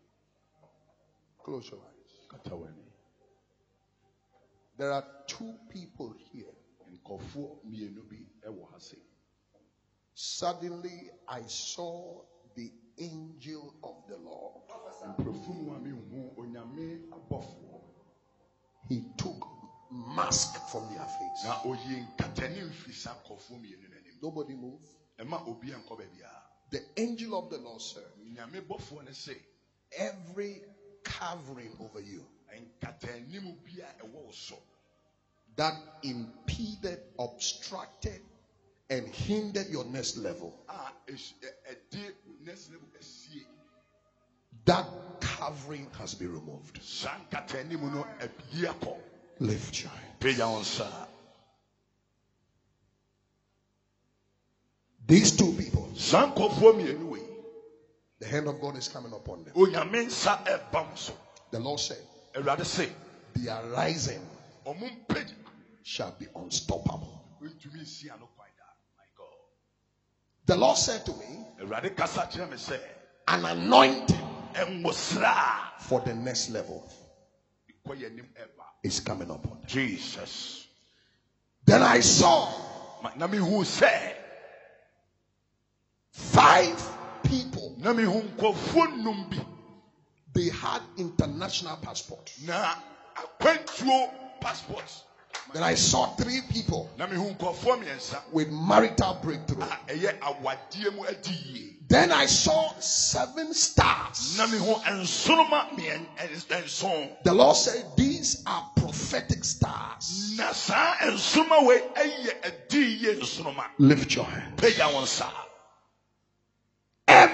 Close 1.45 1.71
your 1.71 1.81
eyes. 1.81 1.91
There 4.79 4.93
are 4.93 5.05
two 5.27 5.55
people 5.69 6.15
here. 6.33 6.55
Nkɔfoɔ 6.93 7.65
mmienu 7.65 8.09
bi 8.09 8.27
wɔ 8.47 8.71
ha 8.71 8.79
se. 8.79 8.97
Suddenly, 10.15 11.11
I 11.29 11.43
saw 11.47 12.23
the 12.55 12.71
angel 12.99 13.75
of 13.83 13.97
the 14.09 14.17
Lord. 14.17 14.63
Mprɛfu 15.09 15.55
mu 16.11 16.31
onyame 16.37 17.11
abɔfoɔ. 17.11 17.81
He 18.89 19.03
took 19.19 19.45
mask 19.91 20.57
from 20.71 20.89
their 20.95 21.07
face. 21.07 21.45
Na 21.45 21.63
oyi 21.65 22.07
nkatani 22.17 22.63
mfiri 22.71 22.95
saa 22.95 23.15
nkɔfoɔ 23.15 23.59
mmienu. 23.59 24.23
Nobody 24.23 24.55
move. 24.55 24.81
Ɛma 26.73 26.73
obi 26.73 26.81
a 26.81 26.97
nkɔ 26.97 26.97
baabiara. 26.97 26.97
The 26.97 27.03
angel 27.03 27.39
of 27.39 27.51
the 27.51 27.59
Lord 27.59 27.83
said, 27.83 28.05
Nyame 28.35 28.61
bɔfoɔ 28.67 29.05
no 29.07 29.13
se, 29.13 29.37
Every 29.93 30.63
covering 31.05 31.77
over 31.81 32.01
you 32.01 32.25
nkatanimu 32.55 33.57
bi 33.65 33.83
a 33.83 34.05
ɛwɔ 34.05 34.13
wo 34.13 34.33
so. 34.33 34.57
that 35.57 35.75
impeded, 36.03 37.01
obstructed, 37.19 38.21
and 38.91 39.09
hindered 39.09 39.69
your 39.71 39.85
next 39.85 40.17
level, 40.19 40.55
a 40.69 41.13
es- 41.13 41.35
next 42.45 42.71
level 42.71 42.89
asie. 42.99 43.47
that 44.65 44.87
covering 45.21 45.89
has 45.99 46.15
been 46.15 46.33
removed. 46.33 46.83
Saa 46.83 47.19
nkatanimu 47.31 47.93
no 47.93 48.07
abie 48.21 48.67
akɔ. 48.67 48.99
Lift 49.41 49.83
your 49.83 49.91
hand. 49.91 50.21
Pagya 50.21 50.49
wo. 50.49 51.09
These 55.07 55.33
two 55.37 55.53
people, 55.53 55.84
Saa 55.95 56.27
nkɔfoɔ 56.33 56.75
mmienu 56.75 57.09
wei. 57.11 57.21
the 58.21 58.27
hand 58.27 58.49
of 58.49 58.61
God 58.61 58.77
is 58.77 58.89
coming 58.89 59.13
upon 59.13 59.45
them. 59.45 59.55
Onyame 59.55 60.07
nsa 60.07 60.45
ɛba 60.45 60.89
wo 60.91 60.95
so. 60.95 61.17
The 61.51 61.61
Lord 61.61 61.79
said, 61.81 61.99
Awurade 62.35 62.65
se, 62.65 62.91
Their 63.35 63.63
rising 63.71 64.27
ɔmo 64.67 65.07
mpagya. 65.07 65.35
shall 65.83 66.13
be 66.19 66.27
unstoppable. 66.35 67.23
Wontumi 67.43 67.83
nsi 67.83 68.11
ano 68.13 68.29
kwan 68.37 68.49
da. 68.57 68.65
My 68.97 69.05
God. 69.17 69.27
The 70.47 70.57
Lord 70.57 70.79
said 70.79 71.05
to 71.07 71.13
me, 71.13 71.45
Awurade 71.61 71.97
kasa 71.97 72.21
kyerɛ 72.33 72.51
me 72.51 72.57
sɛ, 72.57 72.81
An 73.29 73.45
anointing 73.45 74.17
ɛnwosra 74.55 75.81
for 75.81 76.01
the 76.01 76.15
next 76.15 76.51
level 76.51 76.91
a 77.69 77.89
kɔ 77.89 77.97
yɛn 78.01 78.19
ɛba. 78.19 78.65
is 78.83 79.01
coming 79.01 79.31
upon 79.31 79.59
them. 79.61 79.67
Jesus. 79.67 80.67
Then 81.67 81.83
I 81.83 82.01
saw 82.01 82.49
Na 83.17 83.27
mehu 83.29 83.63
sɛ, 83.65 84.15
five 86.15 86.81
people. 87.25 87.75
na 87.79 87.93
mehu 87.93 88.23
nkɔfoɔ 88.37 88.87
nnum 88.97 89.31
bi. 89.31 89.45
They 90.33 90.49
had 90.49 90.83
international 90.97 91.77
passport. 91.79 92.31
Na 92.47 92.75
akwantuo 93.17 94.11
passport. 94.41 94.85
Then 95.53 95.63
I 95.63 95.75
saw 95.75 96.07
three 96.17 96.41
people 96.49 96.89
Na 96.97 97.07
mehu 97.07 97.37
nkɔfoɔ 97.37 97.83
mmiɛnsa 97.83 98.23
with 98.33 98.49
marital 98.51 99.15
breakthrough. 99.23 99.63
Ah, 99.63 99.81
a 99.89 99.93
ɛyɛ 99.93 100.19
awadeɛ 100.21 100.95
mu 100.95 101.05
adi 101.07 101.31
yie. 101.53 101.71
Then 101.89 102.13
I 102.13 102.27
saw 102.27 102.73
seven 102.79 103.53
stars. 103.53 104.39
Na 104.39 104.47
mehu 104.47 104.81
nsoroma 104.85 105.71
mmiɛn 105.77 106.07
ɛns- 106.17 106.47
nson. 106.65 107.11
The 107.25 107.35
Lord 107.35 107.57
said, 107.57 107.85
These 107.97 108.43
are 108.47 108.71
prophetic 108.77 109.45
stars. 109.45 110.35
Na 110.37 110.53
saa 110.53 110.95
nsoroma 111.03 111.67
wei 111.67 111.81
ɛyɛ 111.97 112.47
adi 112.47 112.79
yie 112.79 113.15
nsoroma. 113.17 113.65
Lift 113.79 114.15
your 114.15 114.25
hand. 114.25 114.57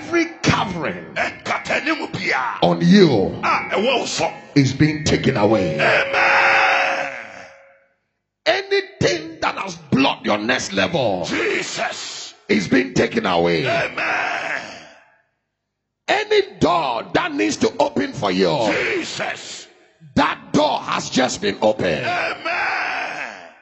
Pagya 0.01 0.09
wɔn 0.09 0.09
nsa. 0.09 0.09
Every 0.09 0.25
covering 0.43 1.17
on 2.63 2.81
you 2.81 3.43
is 4.55 4.73
being 4.73 5.05
taken 5.05 5.37
away. 5.37 5.75
Amen. 5.81 7.13
Anything 8.47 9.39
that 9.41 9.57
has 9.57 9.77
blocked 9.91 10.27
your 10.27 10.39
next 10.39 10.73
level 10.73 11.25
Jesus. 11.25 12.35
is 12.49 12.69
being 12.69 12.95
taken 12.95 13.27
away. 13.27 13.67
Amen. 13.67 14.63
Any 16.09 16.59
door 16.59 17.05
that 17.15 17.33
needs 17.35 17.59
to 17.59 17.73
open 17.79 18.13
for 18.13 18.33
you, 18.33 18.73
Jesus. 18.73 19.69
that 20.17 20.53
door 20.53 20.81
has 20.81 21.11
just 21.11 21.41
been 21.41 21.59
opened. 21.63 22.05
Amen. 22.05 23.53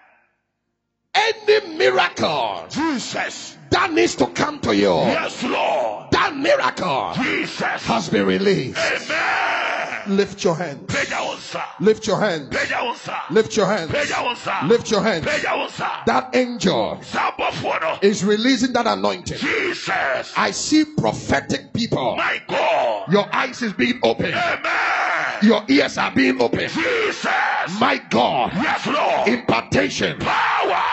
Any 1.14 1.76
miracle 1.76 2.66
Jesus. 2.70 3.57
That 3.70 3.92
needs 3.92 4.14
to 4.16 4.26
come 4.28 4.60
to 4.60 4.74
you, 4.74 4.94
Yes, 4.94 5.42
Lord. 5.42 6.10
that 6.12 6.36
miracle 6.36 7.12
Jesus. 7.22 7.60
has 7.84 8.08
been 8.08 8.26
released. 8.26 8.78
Amen. 8.78 10.16
Lift 10.16 10.42
your 10.42 10.54
hand. 10.54 10.86
Pagya 10.88 11.20
wo 11.20 11.34
nsa. 11.36 11.62
Lift 11.80 12.06
your 12.06 12.18
hand. 12.18 12.50
Pagya 12.50 12.82
wo 12.82 12.92
nsa. 12.94 13.30
Lift 13.30 13.56
your 13.56 13.66
hand. 13.66 13.90
Pagya 13.90 14.22
wo 14.24 14.32
nsa. 14.34 14.68
Lift 14.68 14.90
your 14.90 15.02
hand. 15.02 15.24
Pagya 15.26 15.56
wo 15.58 15.66
nsa. 15.66 16.04
That 16.06 16.30
angel 16.34 16.98
Saa 17.02 17.30
abɔfoɔ 17.32 17.80
no. 17.82 17.98
is 18.00 18.24
releasing 18.24 18.72
that 18.72 18.86
anointing. 18.86 19.36
Jesus. 19.36 20.32
I 20.36 20.50
see 20.52 20.84
prophetic 20.96 21.74
people. 21.74 22.16
My 22.16 22.40
God. 22.48 23.12
Your 23.12 23.28
eyes 23.34 23.60
is 23.60 23.74
being 23.74 24.00
opened. 24.02 24.34
Amen. 24.34 25.38
Your 25.42 25.62
ears 25.68 25.98
are 25.98 26.10
being 26.10 26.40
opened. 26.40 26.70
Jesus. 26.70 27.26
My 27.78 28.00
God, 28.08 28.52
Yes, 28.54 28.86
Lord. 28.86 29.28
impartation 29.28 30.18
Power. 30.20 30.47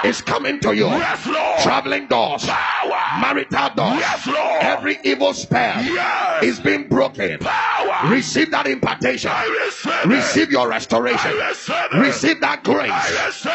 Is 0.06 0.22
coming 0.22 0.60
to 0.61 0.76
you. 0.76 0.88
Yes, 0.88 1.26
Lord. 1.27 1.60
Traveling 1.60 2.07
doors, 2.07 2.45
Power. 2.45 3.19
marital 3.19 3.69
doors, 3.76 3.99
Yes, 3.99 4.27
Lord. 4.27 4.64
every 4.64 4.99
evil 5.03 5.34
spell 5.34 5.82
Yes. 5.84 6.44
is 6.44 6.60
being 6.60 6.88
broken. 6.88 7.40
Power. 7.40 8.10
Receive 8.11 8.52
that 8.52 8.68
impartation. 8.68 9.32
I 9.34 9.45
receive. 9.65 10.06
Receive 10.06 10.52
your 10.52 10.68
restoration. 10.68 11.32
receive. 11.36 11.76
Receive 11.94 12.40
that 12.41 12.64
grace. 12.64 13.45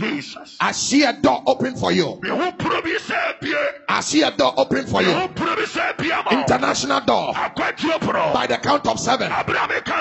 I 0.00 0.04
receive 0.04 0.14
it. 0.14 0.22
Jesus. 0.22 0.56
I 0.60 0.72
see 0.72 1.04
a 1.04 1.12
door 1.12 1.42
open 1.46 1.76
for 1.76 1.92
you. 1.92 2.18
Me 2.22 2.28
ho 2.28 2.52
puro 2.52 2.80
bi 2.82 2.90
sɛ 2.90 3.40
bie. 3.40 3.54
I 3.88 4.00
see 4.00 4.22
a 4.22 4.30
door 4.30 4.54
open 4.56 4.86
for 4.86 5.02
you. 5.02 5.12
ho 5.12 5.28
puro 5.28 5.56
bi 5.56 5.62
sɛ 5.62 5.96
bie 5.98 6.08
ma. 6.08 6.40
International 6.40 7.00
door. 7.00 7.32
By 7.34 8.46
the 8.46 8.58
count 8.62 8.86
of 8.86 8.98
seven. 8.98 9.30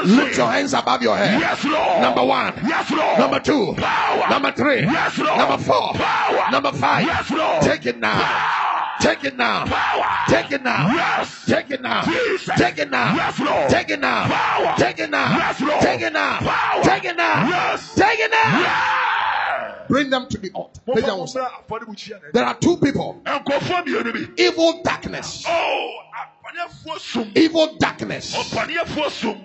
Lift 0.05 0.37
your 0.37 0.47
hands 0.47 0.73
above 0.73 1.01
your 1.01 1.17
head. 1.17 1.39
Yes, 1.39 1.63
Lord. 1.65 2.01
Number 2.01 2.23
one. 2.23 2.53
Yes, 2.65 2.91
Lord. 2.91 3.19
Number 3.19 3.39
two. 3.39 3.73
Power. 3.77 4.29
Number 4.29 4.51
three. 4.51 4.81
Yes, 4.81 5.17
Lord. 5.17 5.37
Number 5.37 5.57
four. 5.63 5.93
Power. 5.93 6.51
Number 6.51 6.71
five. 6.71 7.05
Yes, 7.05 7.31
Lord. 7.31 7.61
Take 7.63 7.85
it 7.85 7.99
now. 7.99 8.97
Take 9.01 9.23
it 9.23 9.35
now. 9.35 9.65
Power. 9.65 10.05
Take 10.27 10.51
it 10.51 10.63
now. 10.63 10.93
Yes. 10.93 11.45
Take 11.47 11.71
it 11.71 11.81
now. 11.81 12.03
Jesus. 12.03 12.55
Take 12.57 12.77
it 12.77 12.91
now. 12.91 13.15
Yes, 13.15 13.39
Lord. 13.39 13.69
Take 13.69 13.89
it 13.89 13.99
now. 13.99 14.27
Power. 14.27 14.75
Take 14.77 14.99
it 14.99 15.09
now. 15.09 15.37
Yes, 15.37 15.61
Lord. 15.61 15.81
Take 15.81 16.01
it 16.01 16.13
now. 16.13 16.37
Power. 16.37 16.83
Take 16.83 17.05
it 17.05 17.17
now. 17.17 17.47
Yes. 17.49 17.95
Take 17.95 18.19
it 18.19 18.31
now. 18.31 18.59
Yeah. 18.61 19.10
Bring 19.91 20.09
them 20.09 20.25
to 20.27 20.37
the 20.37 20.49
altar. 20.53 20.79
Momfa 20.87 21.01
Pagya 21.01 21.07
mo 21.09 21.17
wo 21.17 21.23
nsa. 21.25 21.35
mmra 21.41 21.49
afɔrebukyia 21.67 22.11
no 22.21 22.27
There 22.31 22.45
are 22.45 22.53
two 22.55 22.77
people. 22.77 23.21
nkurɔfoɔ 23.25 23.85
mmienu 23.85 24.13
bi 24.13 24.41
Evil 24.41 24.81
darkness. 24.83 25.43
oh 25.49 25.91
Evil 27.35 27.77
darkness 27.77 28.35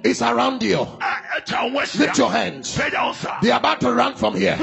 is 0.04 0.22
around 0.22 0.62
you. 0.62 0.80
a 0.82 1.40
ɛtwa 1.40 1.72
wo 1.72 1.80
Lift 1.80 2.18
your 2.18 2.30
hands. 2.30 2.76
pagya 2.78 3.02
wo 3.06 3.10
nsa 3.12 3.40
They 3.42 3.50
are 3.50 3.58
about 3.58 3.80
to 3.80 3.92
run 3.92 4.14
from 4.14 4.36
here. 4.36 4.56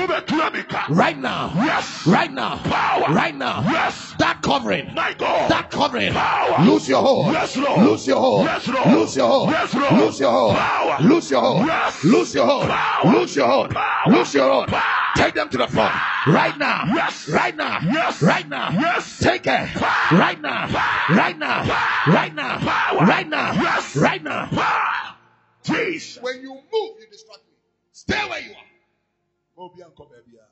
Right 0.89 1.18
now. 1.18 1.51
yes 1.55 2.07
Right 2.07 2.31
now. 2.31 2.57
Power. 2.64 3.14
Right 3.14 3.35
now. 3.35 3.64
yes 3.69 4.14
That 4.19 4.41
covering. 4.41 4.93
my 4.95 5.14
god 5.18 5.51
That 5.51 5.69
covering. 5.69 6.14
Power. 6.14 6.64
Lose 6.65 6.88
your 6.88 7.01
hold. 7.01 7.34
Yes, 7.34 7.57
Lord. 7.57 7.81
Lose 7.85 8.07
your 8.07 8.19
hold. 8.22 8.45
Yes, 8.45 8.68
Lord. 8.69 8.88
Lose 8.88 9.15
your 9.18 9.27
hold. 9.27 9.49
Yes, 9.51 9.73
Lord. 9.73 9.93
Lose 9.99 10.19
your 10.22 10.31
hold. 10.31 10.55
Power. 10.55 10.97
Lose 11.01 11.30
your 11.31 11.41
hold. 11.41 11.65
Yes. 11.68 12.03
Lose 12.05 12.34
your 12.35 12.45
hold. 12.45 12.68
Power. 12.69 13.14
Lose 13.14 13.35
your 13.35 13.47
hold. 13.47 13.69
Power. 13.72 14.14
Lose 14.14 14.34
your 14.34 14.49
hold. 14.51 14.68
Power. 14.69 14.93
Take 15.15 15.34
them 15.35 15.49
to 15.49 15.57
the 15.57 15.68
front. 15.68 15.94
Right 16.27 16.57
now. 16.57 16.84
Yes. 16.94 17.30
Right 17.30 17.56
now. 17.56 17.80
Yes. 17.84 18.22
Right 18.22 18.48
now. 18.48 18.69
Yes. 18.72 19.19
Take 19.19 19.45
it. 19.45 19.76
Right 20.11 20.40
now. 20.41 20.68
Right 21.10 21.38
now. 21.38 21.64
Right 22.07 22.34
now. 22.34 22.98
Right 22.99 23.27
now. 23.27 23.53
Yes. 23.53 23.95
Right 23.95 24.23
now. 24.23 24.49
Ah, 24.53 25.18
Jesus. 25.64 26.22
When 26.22 26.41
you 26.41 26.53
move, 26.53 26.91
you 26.99 27.07
distract 27.11 27.41
me. 27.48 27.53
Stay 27.91 28.15
where 28.30 28.41
you 28.41 28.52
are. 28.52 29.64
Obi 29.65 29.81
ankɔ 29.81 30.07
baabi 30.10 30.34
a. 30.40 30.45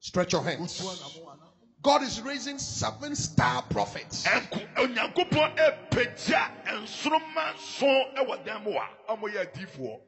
Stretch 0.00 0.32
your 0.32 0.42
hands. 0.42 0.80
Wotu 0.80 0.90
anammɔ 0.96 1.32
ana? 1.32 1.42
God 1.82 2.02
is 2.02 2.20
raising 2.20 2.58
seven 2.58 3.14
star 3.14 3.62
prophets. 3.62 4.26
Ɛnko- 4.26 4.74
onyankopɔn 4.76 5.56
apagya 5.56 6.50
nsoroma 6.66 7.54
nson 7.54 8.04
wɔ 8.26 8.44
dan 8.44 8.64
mu 8.64 8.72
a 8.72 8.88
ɔmoyɛ 9.08 9.46
adiifoɔ 9.52 10.00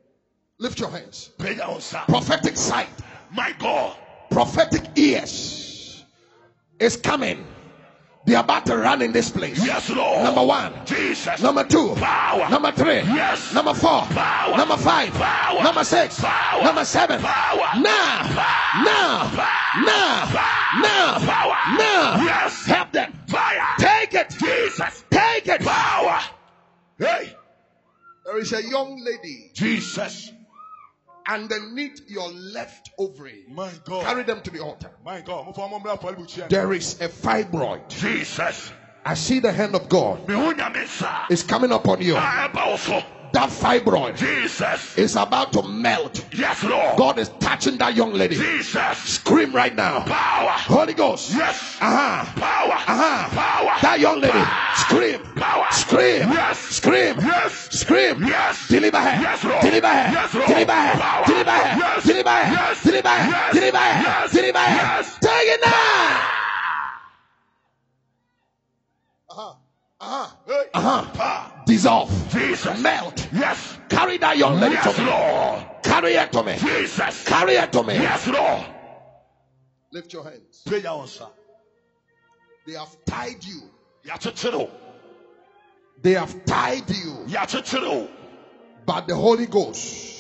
Lift 0.59 0.81
your 0.81 0.91
hands. 0.91 1.31
pagya 1.39 1.69
wo 1.69 1.77
nsa 1.77 2.05
Prophetic 2.07 2.57
sight. 2.57 2.89
My 3.33 3.53
god 3.59 3.97
prophetic 4.31 4.83
ears 4.97 6.05
is 6.81 6.97
coming. 6.97 7.47
They 8.27 8.35
are 8.37 8.45
about 8.45 8.67
to 8.67 8.77
run 8.77 9.03
in 9.03 9.13
this 9.13 9.31
place. 9.31 9.65
yes 9.65 9.91
lord 9.91 10.25
Number 10.25 10.45
one. 10.45 10.75
jesus 10.87 11.41
Number 11.43 11.65
two. 11.65 11.95
Power. 11.97 12.51
Number 12.51 12.73
three. 12.73 13.03
Yes. 13.17 13.55
Number 13.55 13.75
four. 13.75 14.03
Power. 14.03 14.57
Number 14.57 14.77
five. 14.77 15.13
Power. 15.15 15.63
Number 15.65 15.85
six. 15.85 16.21
Power. 16.21 16.63
Number 16.65 16.85
seven. 16.85 17.21
Power. 17.23 17.81
Now. 17.81 18.23
Now. 18.85 19.31
Now. 19.85 20.31
Now. 20.83 21.19
Power. 21.21 21.57
Now. 21.79 22.17
Yes. 22.25 22.67
Help 22.67 22.93
them. 22.93 23.13
fire 23.29 23.63
Take 23.79 24.15
it. 24.15 24.31
jesus 24.31 25.05
Take 25.11 25.49
it. 25.49 25.63
power 25.63 26.21
hey 26.99 27.35
There 28.27 28.39
is 28.39 28.53
a 28.53 28.63
young 28.65 29.03
lady 29.05 29.51
jesus 29.55 30.33
underneath 31.29 32.01
your 32.09 32.31
left 32.33 32.91
ovary. 32.99 33.45
my 33.49 33.71
god 33.85 34.05
Carry 34.05 34.23
them 34.25 34.41
to 34.41 34.51
the 34.51 34.61
altar. 34.61 34.91
my 35.05 35.21
god 35.21 35.47
mofa 35.47 35.69
mo 35.71 35.79
mmra 35.79 35.99
afɔrebukyia 35.99 36.49
There 36.49 36.73
is 36.73 37.01
a 37.01 37.09
fibroid. 37.09 37.89
jesus 37.89 38.73
I 39.05 39.15
see 39.15 39.39
the 39.41 39.53
hand 39.53 39.75
of 39.75 39.89
God 39.89 40.27
mehu 40.27 40.53
nyame 40.57 40.85
nsa 40.85 41.31
is 41.31 41.43
coming 41.43 41.73
upon 41.73 42.03
you. 42.03 42.15
Ah, 42.17 42.49
a 43.35 43.39
ɛba 43.39 43.49
wo 43.49 43.51
so 43.51 43.51
That 43.51 43.51
fibroid 43.51 44.17
jesus 44.19 44.99
is 44.99 45.17
about 45.17 45.53
to 45.53 45.63
melt. 45.63 46.25
yes 46.35 46.65
lord 46.65 46.97
God 46.99 47.19
is 47.19 47.31
touching 47.41 47.79
that 47.79 47.95
young 47.95 48.13
lady. 48.13 48.37
jesus 48.37 48.99
Scream 48.99 49.55
right 49.55 49.75
now. 49.75 50.01
power 50.05 50.51
Holy 50.53 50.95
Ghost. 50.95 51.33
yes 51.35 51.79
Uh 51.81 52.25
huh. 52.25 52.41
power 52.41 52.73
Uh 52.75 52.97
huh. 52.97 53.29
power 53.31 53.79
That 53.83 54.01
young 54.01 54.21
lady. 54.21 54.45
Scream. 54.77 55.21
power 55.37 55.67
Scream. 55.73 56.29
Yes. 56.31 56.59
Scream. 56.59 57.17
yes 57.21 57.53
Scream. 57.73 58.23
Yes. 58.23 58.69
Deliver 58.69 58.99
her. 58.99 59.23
Yes, 59.23 59.45
Lord. 59.45 59.63
Deliver 59.63 59.89
her. 59.89 60.13
Yes, 60.13 60.35
Lord. 60.35 60.49
Deliver 60.49 60.73
her. 60.73 60.99
Power. 61.01 61.27
Deliver 61.27 61.51
her. 61.51 61.79
Yes. 61.79 62.05
Deliver 62.05 62.31
her. 62.31 62.53
Yes. 62.53 62.83
Deliver 62.83 63.09
her. 63.09 63.31
Yes. 63.31 63.53
Deliver 63.55 63.79
her. 63.79 64.03
Yes. 64.03 64.33
Deliver 64.33 64.59
her. 64.59 64.77
Yes. 64.77 65.19
Take 65.21 65.49
it 65.55 65.61
now. 65.63 66.21
Uh 69.31 69.35
huh. 69.35 69.55
Uh 70.01 70.07
huh. 70.07 70.37
Hey. 70.47 70.65
Uh 70.75 70.81
huh. 70.81 71.05
power 71.15 71.53
Dissolve. 71.69 72.11
jesus 72.33 72.81
Melt. 72.81 73.29
yes 73.33 73.79
Carry 73.91 74.17
that 74.19 74.37
young 74.39 74.59
lady 74.59 74.75
yes 74.75 74.97
to 74.97 75.03
me. 75.03 75.07
lord 75.11 75.67
Carry 75.83 76.15
her 76.15 76.27
to 76.27 76.43
me. 76.43 76.57
jesus 76.57 77.25
Carry 77.25 77.57
her 77.57 77.67
to 77.67 77.83
me. 77.83 77.95
yes 77.95 78.27
lord 78.27 78.65
Lift 79.93 80.13
your 80.13 80.25
hands. 80.25 80.63
pagya 80.67 80.93
wo 80.97 81.05
nsa 81.05 81.29
They 82.67 82.75
have 82.75 82.97
tied 83.07 83.45
you. 83.45 83.63
yɛakyekyere 84.07 84.59
wo 84.59 84.71
They 86.03 86.13
have 86.13 86.45
tied 86.47 86.89
you. 86.91 87.13
yɛakyekyere 87.29 87.89
wo 87.89 88.09
But 88.87 89.07
the 89.07 89.15
Holy 89.15 89.47
Ghost 89.47 89.85
ɛnso 89.85 89.87
onyame 89.89 90.17
sunsum 90.17 90.18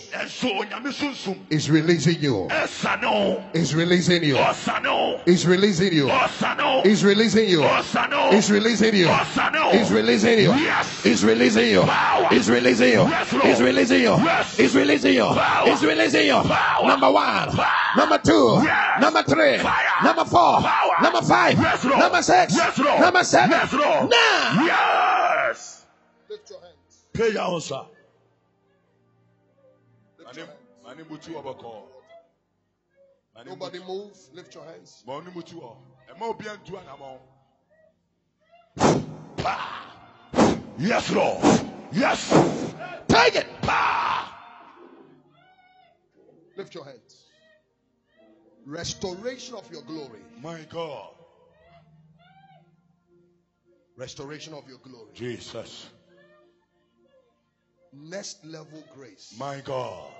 is 1.51 1.71
releasing 1.71 2.21
you. 2.23 2.49
ɛsane 2.51 3.03
wo 3.11 3.43
Is 3.53 3.75
releasing 3.75 4.25
you. 4.25 4.37
ɔsane 4.37 4.85
wo 4.87 5.21
Is 5.27 5.47
releasing 5.47 5.93
you. 5.93 6.07
ɔsane 6.07 6.59
wo 6.65 6.83
Is 6.85 7.05
releasing 7.05 7.49
you. 7.49 7.61
ɔsane 7.61 8.11
wo 8.31 8.37
Is 8.37 8.51
releasing 8.51 8.95
you. 8.95 9.07
ɔsane 9.07 9.65
wo 9.65 9.71
Is 9.79 9.91
releasing 9.91 10.39
you. 10.39 10.55
Yes. 10.55 11.05
Is 11.07 11.25
releasing 11.25 11.67
you. 11.69 11.83
Power. 11.83 12.29
Is 12.33 12.49
releasing 12.51 12.89
you. 12.93 13.03
Yes, 13.09 13.33
Lord. 13.33 13.45
Is 13.47 13.61
releasing 13.61 14.01
you. 14.01 14.17
Yes. 14.17 14.59
Is 14.59 14.75
releasing 14.75 15.15
you. 15.15 15.25
Power. 15.25 15.69
Is 15.69 15.83
releasing 15.85 16.27
you. 16.27 16.41
Power. 16.43 16.87
Number 16.87 17.11
one. 17.11 17.51
Power. 17.51 17.67
Number 17.97 18.19
two. 18.19 18.61
Yes. 18.65 19.01
Number 19.01 19.23
three. 19.23 19.59
Fire. 19.59 19.75
Number 20.05 20.25
four. 20.25 20.61
Power. 20.61 20.93
Number 21.03 21.23
five. 21.23 21.59
Yes, 21.59 21.85
Lord. 21.85 21.99
Number 21.99 22.23
six. 22.23 22.55
Yes, 22.57 22.79
Lord. 22.79 23.01
Number 23.01 23.25
seven. 23.25 23.51
Yes, 23.51 23.73
Lord. 23.73 24.11
Now. 24.11 24.65
yes 24.67 25.85
Lift 26.31 26.51
your 26.51 26.61
hands. 26.61 27.05
pagya 27.15 27.49
wo 27.51 27.59
nsa 27.59 27.87
Nobody 33.47 33.79
move. 33.87 34.17
Lift 34.33 34.55
your 34.55 34.65
hands. 34.65 35.03
ma 35.07 35.15
ɔne 35.21 35.33
mutu 35.33 35.61
ɔ 35.61 35.77
ɛma 36.09 36.23
obi 36.23 36.45
antu 36.49 36.77
anammɔ 36.77 37.21
yes 40.79 41.11
lord 41.13 41.43
yes 41.93 42.31
Take 43.09 43.37
it. 43.37 43.47
Lift 46.57 46.75
your 46.75 46.85
hands. 46.85 47.25
Restoration 48.67 49.55
of 49.55 49.71
your 49.73 49.83
glory. 49.83 50.21
my 50.43 50.61
god 50.71 51.15
Restoration 53.97 54.55
of 54.55 54.69
your 54.69 54.79
glory. 54.79 55.11
jesus 55.15 55.89
Next 57.93 58.45
level 58.45 58.83
grace. 58.95 59.35
my 59.39 59.61
god 59.61 60.13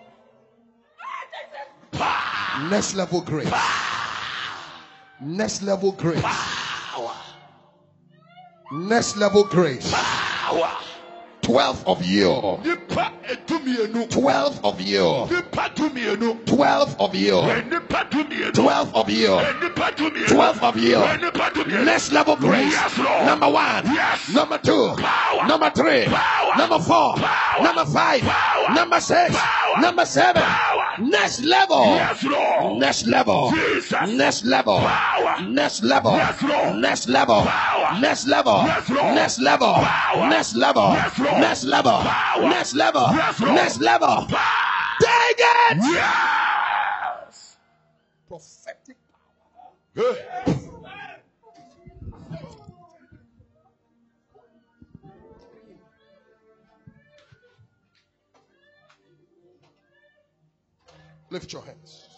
Next 2.71 2.95
level 2.95 3.21
grace. 3.23 3.49
Power. 3.51 3.61
Next 5.21 5.63
level 5.63 5.93
grace. 5.93 6.23
Power. 6.23 7.13
Next 8.73 9.17
level 9.17 9.45
grace. 9.45 9.91
power 9.91 10.79
12 11.49 11.89
of 11.89 12.05
you. 12.05 12.61
nipa 12.63 13.11
edumienu 13.27 14.07
12 14.11 14.61
of 14.65 14.81
you. 14.83 15.27
nipa 15.31 15.71
12 16.45 17.01
of 17.01 17.15
you. 17.15 17.41
nipa 17.71 18.05
12 18.53 18.95
of 18.95 19.09
you. 19.09 19.37
nipa 19.63 19.93
12 20.29 20.63
of 20.63 20.77
you. 20.77 20.99
Next 21.85 22.13
level 22.13 22.37
grace. 22.37 22.77
Number 23.25 23.49
one. 23.49 23.87
Yes. 23.87 24.29
Number 24.29 24.59
two. 24.59 24.95
Number 25.49 25.71
three. 25.71 26.05
Number 26.59 26.79
four. 26.81 27.17
Number 27.63 27.87
five. 27.87 28.23
Number 28.75 29.01
six. 29.01 29.35
Number 29.81 30.05
seven. 30.05 30.43
Power. 30.99 31.09
Next 31.09 31.41
level. 31.45 31.85
yes 31.85 32.25
lord 32.25 32.79
Next 32.79 33.07
level. 33.07 33.51
Jesus. 33.51 33.93
Next 34.09 34.45
level. 34.45 34.79
Power. 34.79 35.41
Next 35.43 35.83
level. 35.83 36.13
Yes, 36.13 36.43
Lord. 36.43 36.77
Next 36.77 37.09
level. 37.09 37.43
Power. 37.45 38.01
Next 38.01 38.27
level. 38.27 38.63
Yes, 38.65 38.89
Lord. 38.91 39.15
Next 39.15 39.39
level. 39.41 39.73
Power. 39.75 40.29
Next 40.29 40.55
level. 40.57 40.93
Yes, 40.93 41.19
Lord. 41.19 41.41
Next 41.41 41.65
level. 41.65 41.93
Power. 41.93 42.49
Next 42.49 42.75
level. 42.75 43.07
Yes, 43.13 43.41
Lord. 43.41 43.55
Next 43.55 43.81
level. 43.81 44.27
Take 45.01 45.39
it. 45.39 45.77
yes 45.79 47.57
Prophetic. 48.29 48.97
power. 49.95 50.15
Hey. 50.47 50.68
Lift 61.31 61.53
your 61.53 61.63
hands. 61.63 62.09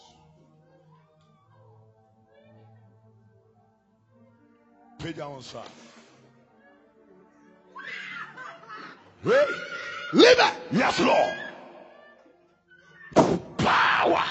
pagya 4.99 5.25
wo 5.27 5.37
nsa 5.39 5.63
Hey. 9.23 9.45
Leave 10.13 10.39
it. 10.39 10.53
yes 10.71 10.99
lord 10.99 11.37
power 13.57 14.23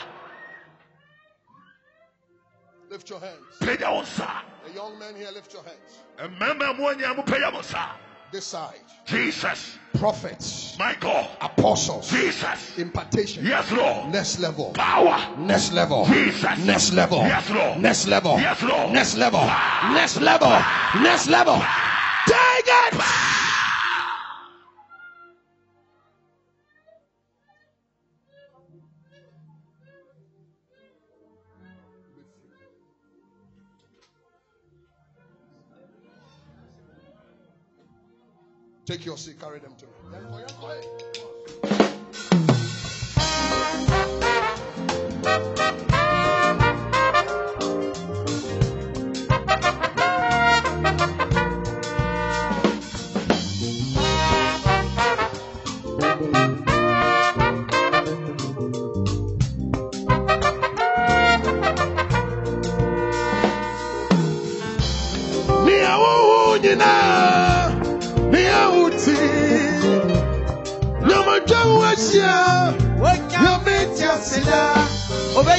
Lift 2.90 3.10
your 3.10 3.20
hands. 3.20 3.56
pagya 3.60 3.90
wo 3.90 4.02
nsa 4.02 4.42
The 4.66 4.72
young 4.76 4.98
man 4.98 5.16
here, 5.16 5.30
lift 5.32 5.52
your 5.52 5.64
hands. 5.64 5.98
Mmarima 8.30 8.38
mu 8.38 8.38
anyinaa 8.38 8.38
mo 8.38 8.38
pagya 8.38 8.38
mo 8.38 8.38
nsa 8.38 8.38
This 8.38 8.44
side. 8.44 8.80
jesus 9.06 9.76
Prophets, 9.98 10.76
my 10.78 10.94
god 11.00 11.26
apostles, 11.40 12.10
jesus 12.10 12.78
impartation. 12.78 13.44
yes 13.44 13.70
lord 13.72 14.12
Next 14.12 14.38
level. 14.38 14.72
power 14.72 15.18
Next 15.38 15.72
level. 15.72 16.06
Jesus. 16.06 16.58
Next 16.64 16.92
level. 16.92 17.18
Yes, 17.18 17.50
Lord. 17.50 17.80
Next 17.80 18.06
level. 18.06 18.38
Yes, 18.38 18.62
Lord. 18.62 18.92
Next 18.92 19.16
level. 19.16 19.44
Next 19.92 20.20
level. 20.20 20.62
Next 21.02 21.26
level. 21.28 21.58
Take 22.26 22.66
it. 22.66 23.19
Take 38.90 39.06
your 39.06 39.16
seat, 39.16 39.38
carry 39.38 39.60
them 39.60 39.76
to 39.78 39.86
me. 39.86 41.09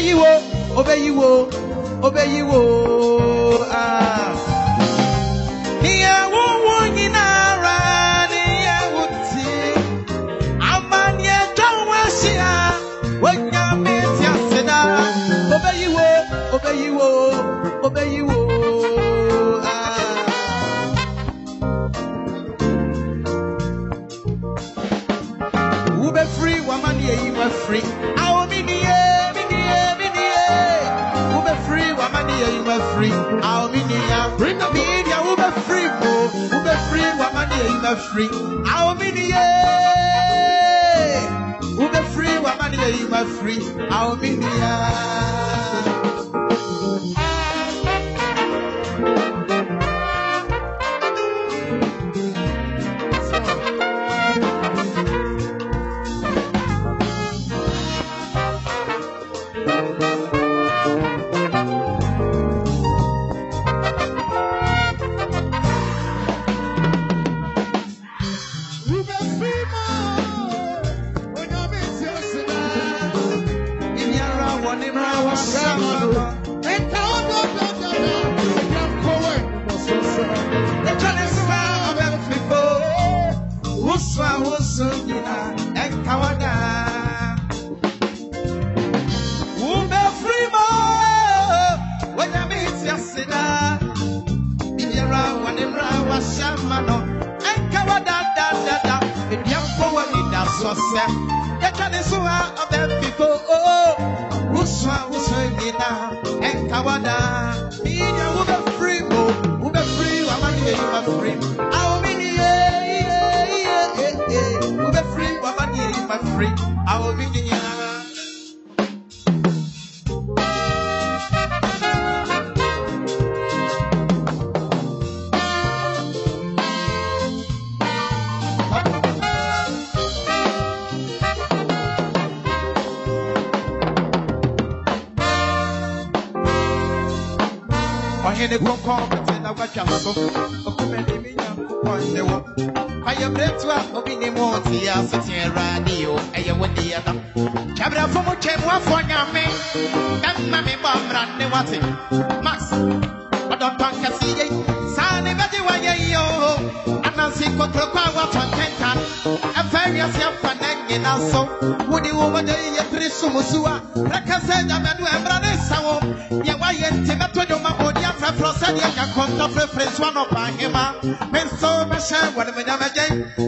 yiwo 0.06 0.32
obe 0.80 0.94
yiwo 1.04 1.30
obe 2.04 2.22
yiwo 2.34 2.60
ah. 3.72 4.31
Bring 34.38 34.58
them 34.58 34.74
Media 34.74 35.18
ube 35.22 35.48
free 35.68 35.88
mo, 36.00 36.12
ube 36.58 36.74
free, 36.90 37.10
wamani 37.22 37.56
eyi 37.66 37.76
we 37.84 37.92
free. 38.10 38.30
Awo 38.76 38.92
mi 39.00 39.12
ni 39.12 39.26
ye. 39.34 39.48
Ube 41.84 42.02
free, 42.14 42.36
wamani 42.46 42.78
eyi 42.88 43.04
we 43.12 43.20
free. 43.38 43.62
Awo 43.98 44.16
mi 44.22 44.30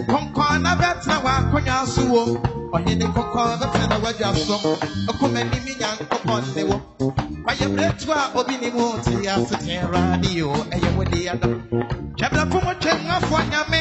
kɔnkɔn 0.09 0.61
na 0.61 0.75
bɛtena 0.75 1.15
wɔ 1.23 1.31
akonnwa 1.39 1.85
so 1.87 2.01
wo 2.11 2.21
ɔhene 2.73 3.05
kɔnkɔn 3.13 3.59
bɛtena 3.59 3.95
w'adwa 4.03 4.35
so. 4.35 4.57
Ɔkɔmani 5.09 5.57
me 5.65 5.73
nyankopɔn 5.79 6.55
ne 6.55 6.63
wo. 6.63 6.81
Wayɛ 7.45 7.65
mmerɛtu 7.69 8.09
a 8.11 8.37
obi 8.39 8.57
ne 8.57 8.69
mu 8.71 8.97
te 9.03 9.27
ase 9.27 9.55
te 9.63 9.77
awurade 9.79 10.41
o 10.43 10.53
ɛyɛ 10.73 10.89
wo 10.95 11.03
de 11.03 11.27
ada 11.29 11.47
twɛbrɛfo 12.17 12.57
mu 12.65 12.73
twɛmuafoɔ 12.81 13.41
nyame 13.51 13.79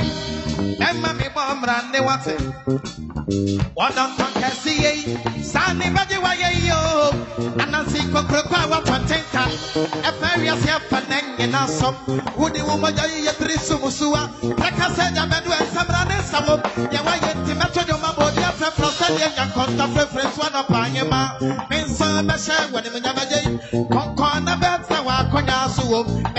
ɛma 0.78 1.16
me. 1.18 1.22
Bɔ 1.32 1.42
mmara 1.56 1.76
ne 1.90 2.00
wate 2.00 2.36
wɔdɔntɔ 3.72 4.26
kɛse 4.36 4.72
yei 4.82 5.00
saa 5.42 5.72
ne 5.72 5.86
bɛgye 5.86 6.18
wayɛ 6.20 6.48
yi 6.62 6.70
o 6.72 7.10
anansi 7.56 8.00
kokoroko 8.12 8.54
a 8.54 8.68
watɔ 8.68 8.96
ntenta 9.00 9.44
ɛfa 10.04 10.28
wiase 10.42 10.68
afa 10.68 11.00
na 11.08 11.16
nyina 11.38 11.66
so 11.66 11.94
wode 12.36 12.60
wo 12.68 12.76
mogya 12.76 13.06
yi 13.08 13.24
yɛ 13.24 13.32
pere 13.38 13.56
som 13.56 13.80
nsa 16.90 16.90
wɔ 16.90 16.92
yɛ 16.94 17.00
wayɛ 17.06 17.30
nti 17.40 17.52
mɛtɔ 17.54 17.82
dwoma 17.86 18.10
ma 18.16 18.24
ɔde 18.26 18.42
afrɛfrɛ 18.50 18.88
sɛdeɛ 18.98 19.28
nyankɔntɔ 19.36 19.84
frɛfrɛ 19.94 20.22
so 20.34 20.42
anɔpa 20.42 20.78
ahema 20.86 21.20
me 21.70 21.76
nsa 21.82 22.06
bɛhyɛ 22.28 22.56
wɔ 22.72 22.78
ne 22.84 22.88
menyamagya 22.90 23.38
yi 23.44 23.50
kɔnkɔn 23.92 24.44
na 24.44 24.56
bɛtena 24.56 24.98
wɔ 25.06 25.12
akonnwa 25.20 25.68
so 25.74 25.82
wɔ 25.82 26.31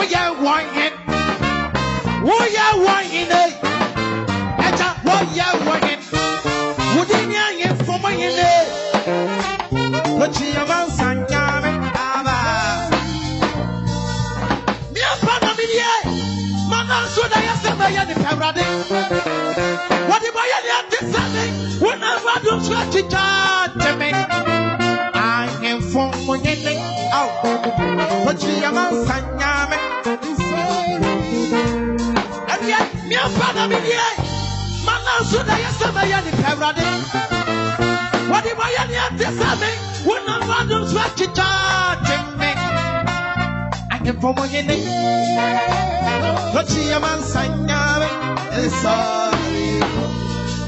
Woya 0.00 0.32
wangene 0.32 0.96
Woya 2.24 2.66
wangene 2.86 3.42
Echa 4.66 4.88
woya 5.04 5.46
wangene 5.68 6.04
Wudini 6.96 7.36
anye 7.36 7.66
mfonye 7.66 8.30
Kochi 10.18 10.56
amansa 10.62 11.14
nyame 11.14 11.68
Aba 12.16 12.36
Miampa 14.92 15.34
na 15.42 15.54
minie 15.54 15.92
Mana 16.70 16.96
nso 17.04 17.22
na 17.28 17.36
yɛsɛ 17.46 17.70
bɛyɛ 17.78 18.02
ne 18.08 18.14
pɛwurade 18.14 18.64
wɔde 20.08 20.28
bɛyɛ 20.36 20.58
ne 20.64 20.70
ate 20.80 20.98
sɛne 21.12 21.42
wonama 21.82 22.34
do 22.42 22.50
nso 22.56 22.72
akyikyaa 22.82 23.68
teme 23.78 24.08
ahemfo 25.12 26.02
mo 26.26 26.34
nyene 26.36 26.72
ao 27.12 27.28
wɔkyiri 28.24 28.60
yɛma 28.64 28.82
nsa 28.92 29.16
nyame 29.20 29.29
ɛdeɛ 29.29 29.29
nso 35.30 35.42
na 35.46 35.54
yɛsɛ 35.62 35.88
bɛyɛ 35.94 36.18
ne 36.24 36.30
pɛwurade 36.42 36.86
wɔde 38.30 38.50
bɛyɛ 38.58 38.82
ne 38.90 38.96
ate. 39.06 39.26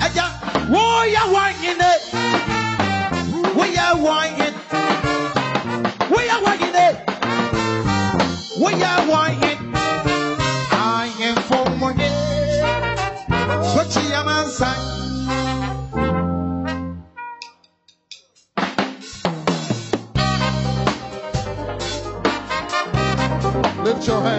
Eja 0.06 0.26
woya 0.72 1.22
wanyine. 1.34 1.90
Woya 3.56 3.86
wanyine. 4.04 4.58
Woya 6.12 6.36
wanyine. 6.44 6.86
Woya 8.60 8.90
wanyine. 9.10 9.41
I 9.41 9.41
Lift 24.02 24.10
your 24.10 24.20
ba 24.20 24.30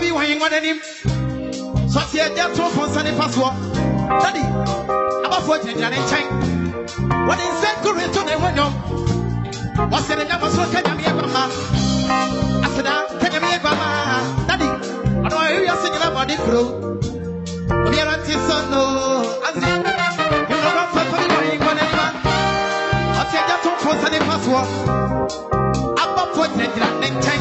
bi 0.00 0.10
wan 0.10 0.40
wan 0.40 0.52
anim. 0.52 0.80
So 1.88 2.00
ti 2.10 2.18
eja 2.18 2.48
to 2.50 2.68
fon 2.74 2.90
sane 2.90 3.14
paso. 3.14 3.54
Daddy, 4.22 4.42
abafo 5.24 5.54
gyinagyina 5.62 5.90
ne 5.90 5.98
nkyɛn. 6.02 6.26
Wɔde 7.28 7.44
nsɛm 7.52 7.76
kore 7.82 8.06
to 8.14 8.20
ne 8.24 8.34
hɔnyɔm. 8.42 8.72
Wɔsɛ 9.92 10.18
ne 10.18 10.24
nyama 10.24 10.50
so 10.50 10.62
ka 10.72 10.80
nyame 10.82 11.02
ɛba 11.04 11.20
bɔde 16.40 16.44
kuro. 16.44 16.62
Obiara 17.86 18.16
nte 18.16 18.32
so 18.46 18.56
no. 18.70 18.80
Ase, 19.46 19.66
yuna 19.68 20.70
ba 20.76 20.84
fa 20.92 21.00
fa 21.10 21.16
bi 21.16 21.34
wan 21.34 21.58
wan 21.66 21.78
anim. 21.78 22.14
Ɔte 23.20 23.36
eja 23.40 23.56
to 23.62 23.70
fon 23.82 23.96
sane 24.00 24.18
paso. 24.26 24.50
Abafo 26.02 26.42
gyinagyina 26.52 26.88
ne 27.00 27.08
nkyɛn. 27.10 27.40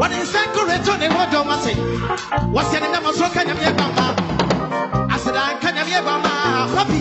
Wɔde 0.00 0.16
nsɛm 0.22 0.46
kore 0.54 0.76
to 0.84 0.92
ne 0.98 1.06
hɔnyɔm 1.08 1.50
ase. 1.54 1.72
Wɔsɛ 2.54 2.80
ne 2.80 2.88
nyama 2.92 3.12
so 3.12 3.28
ka 3.28 3.40
nyame 3.44 3.64
ɛba 3.70 3.86
ma. 3.96 4.06
Aseda 5.14 5.42
ka 5.60 5.68
nyame 5.70 5.92
ɛba 6.00 6.14
ma. 6.24 6.32
Papi, 6.74 7.00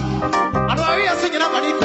ɔno 0.69 0.82
ɔyɛ 0.90 0.98
wiase 1.02 1.27
nyina 1.32 1.48
bɔde 1.53 1.72
kuro. 1.80 1.85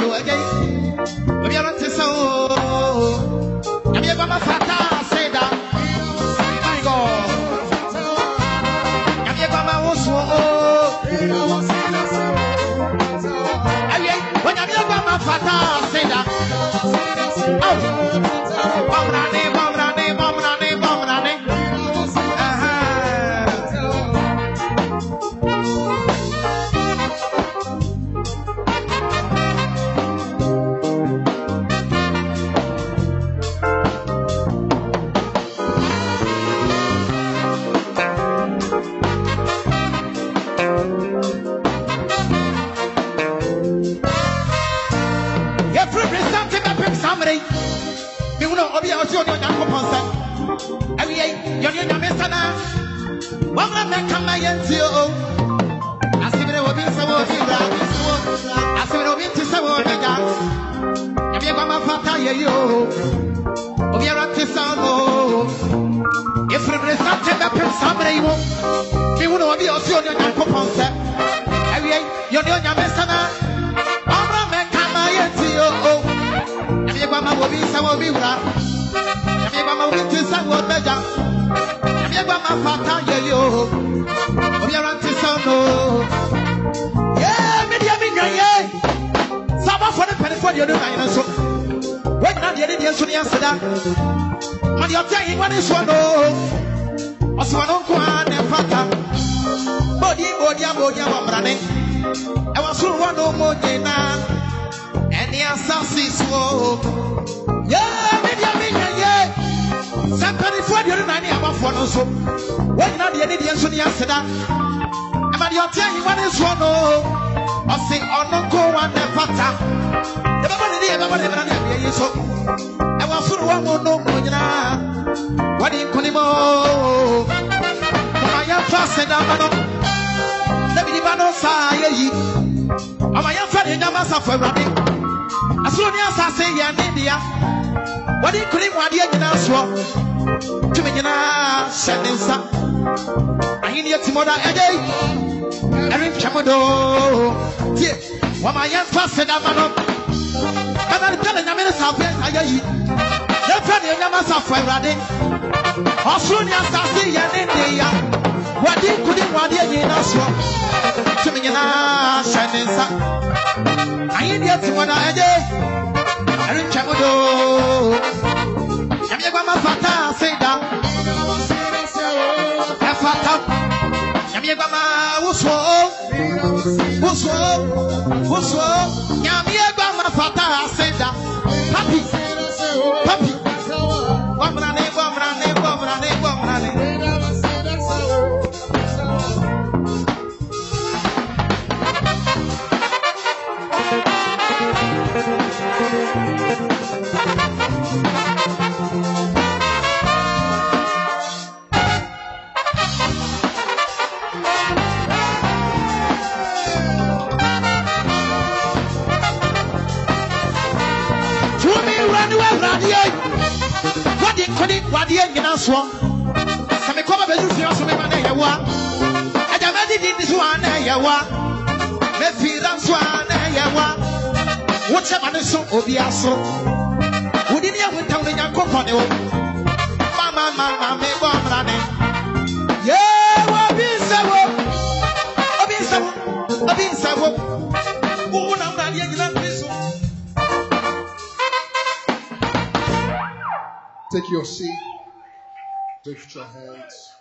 Lift 246.05 246.33
your 246.33 246.45
hands, 246.45 247.11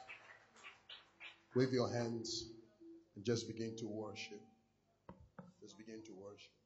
wave 1.54 1.72
your 1.72 1.92
hands, 1.92 2.46
and 3.14 3.24
just 3.24 3.46
begin 3.46 3.76
to 3.78 3.86
worship. 3.86 4.40
Just 5.60 5.76
begin 5.76 6.02
to 6.06 6.12
worship. 6.14 6.59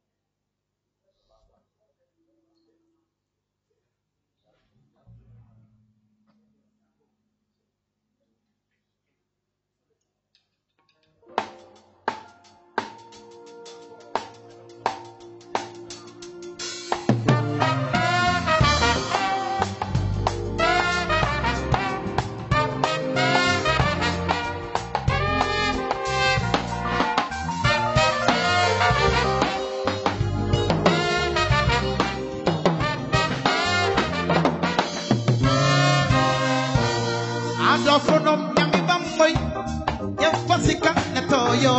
tika 40.67 40.93
na 41.15 41.23
toyo. 41.31 41.75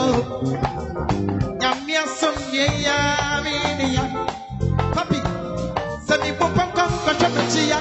Nyamia 1.60 2.04
somye 2.08 2.66
ya 2.86 2.98
mini 3.44 3.96
ya. 3.96 4.04
Papi 4.96 5.20
sami 6.08 6.32
popam 6.40 6.72
kom 6.72 6.92
ko 7.06 7.12
chapachi 7.20 7.70
ya. 7.70 7.80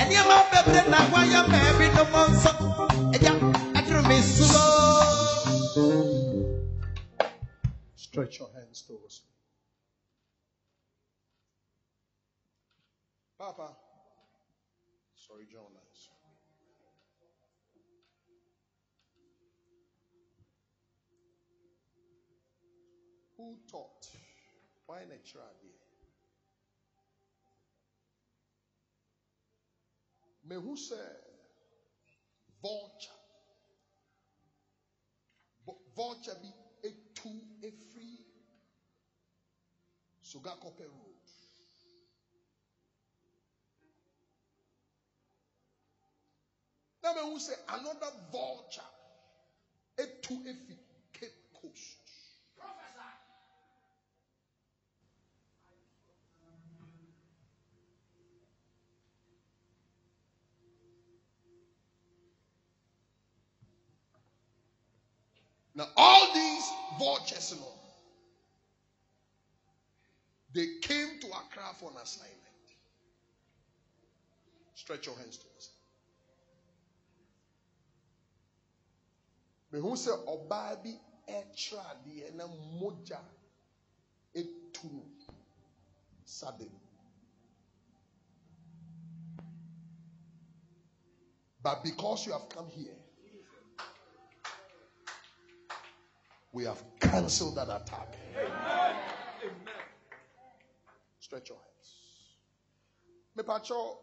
Eni 0.00 0.16
bebre 0.50 0.82
na 0.90 0.98
wa 1.12 1.24
ya 1.24 1.42
no 1.96 2.04
monso. 2.12 2.50
Eja 3.14 3.32
adru 3.74 4.02
me 4.08 4.18
sulo 4.22 4.64
stretch 7.96 8.40
your 8.40 8.50
hands 8.54 8.82
towards 8.82 9.22
me. 9.24 9.30
Papa. 13.38 13.81
Why 24.92 25.00
in 25.00 25.10
a 25.10 25.18
Me 30.44 30.56
who 30.56 30.76
say 30.76 30.96
vulture. 32.60 33.18
Vulture 35.96 36.36
be 36.42 36.52
a 36.84 36.88
two, 37.14 37.40
a 37.64 37.70
free. 37.90 38.20
Sogakope 40.22 40.80
Road. 40.80 41.16
Now, 47.02 47.14
me 47.14 47.20
who 47.22 47.38
say 47.40 47.54
another 47.70 48.12
vulture, 48.30 48.82
a 49.98 50.04
two, 50.20 50.38
a 50.46 50.52
fee. 50.52 50.81
Now, 65.74 65.88
all 65.96 66.34
these 66.34 66.64
vultures, 66.98 67.52
know, 67.56 67.74
they 70.54 70.66
came 70.82 71.20
to 71.20 71.28
Accra 71.28 71.74
for 71.78 71.90
an 71.90 71.96
assignment. 72.02 72.38
Stretch 74.74 75.06
your 75.06 75.16
hands 75.16 75.38
to 75.38 75.46
us. 75.56 75.70
but 91.62 91.82
because 91.84 92.26
you 92.26 92.32
have 92.32 92.48
come 92.48 92.68
here 92.68 93.01
we 96.52 96.64
have 96.64 96.82
cancelled 97.00 97.56
that 97.56 97.68
attack 97.68 98.08
Amen. 98.36 98.96
Amen. 99.42 99.82
stretch 101.20 101.48
your 101.48 101.58
hands 101.58 101.90
mepakyɛw 103.36 103.96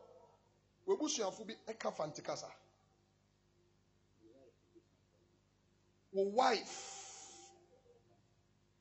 webusuafo 0.87 1.45
bi 1.47 1.53
ɛka 1.67 1.91
fantikasa 1.93 2.51
wo 6.11 6.23
wife 6.23 6.77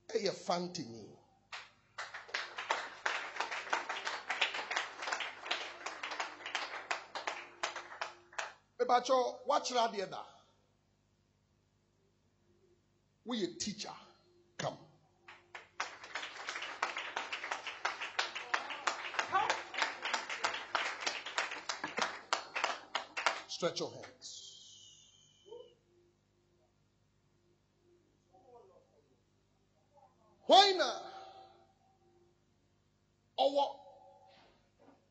ɛyɛ 0.08 0.32
fantini 0.32 1.04
mepakyɛw 8.78 9.46
wakyerɛ 9.46 9.80
adeɛ 9.88 10.10
da 10.10 10.37
woyɛ 13.28 13.58
teacher 13.58 13.92
come 14.56 14.78
stretch 23.48 23.80
your 23.80 23.90
hands 23.92 24.48
Why 30.48 30.72
na 30.78 30.90
ɔwɔ 33.38 33.64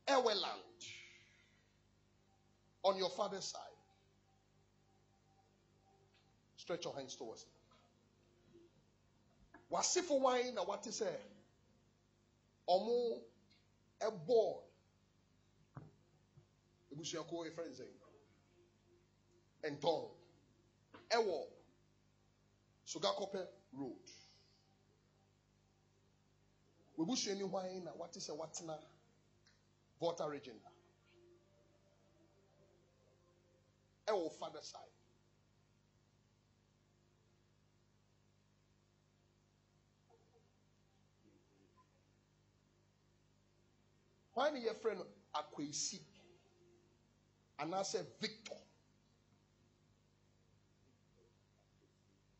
Eweland 0.07 0.64
on 2.84 2.98
your 2.98 3.11
father's 3.11 3.45
side? 3.45 3.61
Stretch 6.56 6.85
your 6.85 6.95
hands 6.95 7.15
towards 7.15 7.44
him. 7.44 7.57
Wasifo 9.72 10.19
wine 10.22 10.52
na 10.53 10.64
wate 10.64 10.89
sɛ 10.91 11.10
ɔmo 12.68 13.22
ɛbɔɔ 13.99 14.64
ebusuakuo 16.91 17.45
efra 17.48 17.65
nsɛn 17.65 17.94
ntɔn 19.73 20.11
ɛwɔ 21.10 21.38
Sugakɔpɛ 22.85 23.48
road. 23.73 24.10
webusua 26.98 27.35
ni 27.35 27.44
hwan 27.44 27.84
na 27.84 27.91
wate 27.94 28.19
sɛ 28.19 28.34
watena 28.38 28.80
volta 29.99 30.27
region 30.30 30.60
ɛwɔ 34.07 34.31
father 34.39 34.61
side 34.61 34.97
hwan 44.38 44.53
ne 44.53 44.59
yɛfrɛ 44.59 44.95
no 44.97 45.05
akwesi 45.34 45.99
anaasɛ 47.57 48.05
victor 48.22 48.57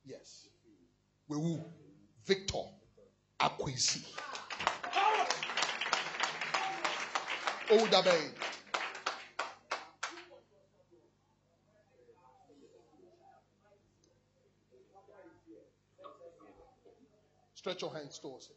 yes 0.05 0.47
we 1.27 1.37
wewu 1.37 1.63
victor 2.23 2.65
akwesi. 3.39 4.05
Odabe. 7.69 8.07
Eh? 8.07 8.31
Stretch 17.55 17.81
your 17.81 17.93
hands 17.93 18.19
towards 18.19 18.47
him. 18.47 18.55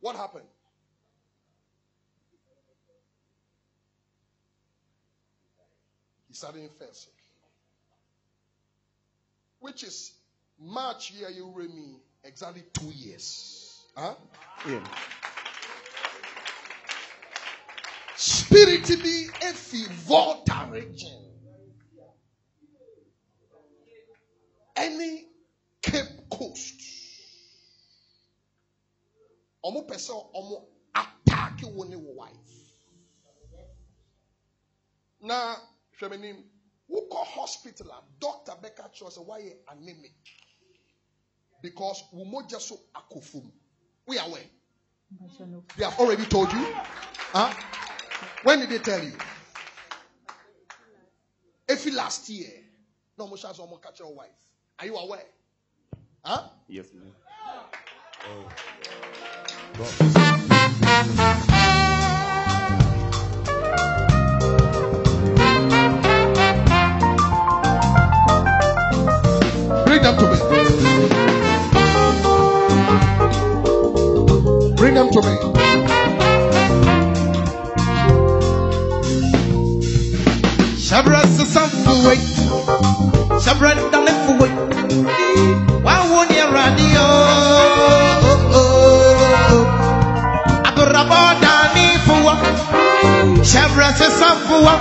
What 0.00 0.16
happened? 0.16 0.46
He 6.36 6.38
started 6.38 6.70
fell 6.78 6.92
sick. 6.92 7.14
Which 9.58 9.82
is 9.84 10.12
March 10.60 11.10
year 11.12 11.30
you 11.30 11.50
read 11.54 11.70
me 11.70 11.96
exactly 12.24 12.62
two 12.74 12.90
years. 12.90 13.80
Huh? 13.96 14.16
Yeah. 14.68 14.84
Spirit 18.16 18.86
bi 19.02 19.46
efi 19.48 19.88
Volta 19.88 20.68
region. 20.70 21.24
Any 24.76 25.24
Cape 25.80 26.28
Coast. 26.30 26.82
Ọmụ 29.64 29.86
pɛ 29.88 29.96
sɛ 29.96 30.14
ɔmụ 30.34 30.64
attack 30.94 31.60
wo 31.62 31.84
ne 31.84 31.96
wo 31.96 32.12
wife. 32.12 32.36
Na 35.22 35.56
hwɛ 36.00 36.10
m'anim, 36.10 36.44
wokɔ 36.90 37.24
hospital 37.24 37.90
a 37.90 38.02
doctor 38.20 38.52
bɛka 38.52 38.92
kyerɛ 38.92 39.10
sɛ 39.10 39.26
woayɛ 39.26 39.56
anemic 39.68 40.12
because 41.62 42.04
wo 42.12 42.24
mogya 42.24 42.60
so 42.60 42.78
akɔ 42.94 43.22
fam. 43.22 43.52
We 44.06 44.18
are 44.18 44.28
aware. 44.28 44.42
They 45.76 45.84
have 45.84 45.98
already 45.98 46.24
told 46.26 46.52
you. 46.52 46.66
Huh? 47.32 47.52
When 48.44 48.60
did 48.60 48.70
they 48.70 48.78
tell 48.78 49.02
you? 49.02 49.12
If 51.68 51.92
last 51.92 52.28
year, 52.28 52.50
no 53.18 53.26
more 53.26 53.36
chance 53.36 53.58
on 53.58 53.68
catch 53.82 53.98
your 53.98 54.14
wife. 54.14 54.30
Are 54.78 54.86
you 54.86 54.96
aware? 54.96 55.24
Huh? 56.24 56.48
Yes, 56.68 56.86
ma'am. 56.94 57.14
Oh. 58.28 58.48
Bring 61.46 61.55
them 74.96 75.10
to 75.10 75.20
me. 75.20 75.36
Shabra 80.86 81.20
Sasamfuwe, 81.36 82.16
Shabra 83.44 83.74
Dalefuwe, 83.92 84.48
Wawunia 85.84 86.46
Radio, 86.56 87.06
Aburabodani 90.68 91.86
Fuwa, 92.06 92.34
Shabra 93.44 93.92
Sasamfuwa, 93.98 94.74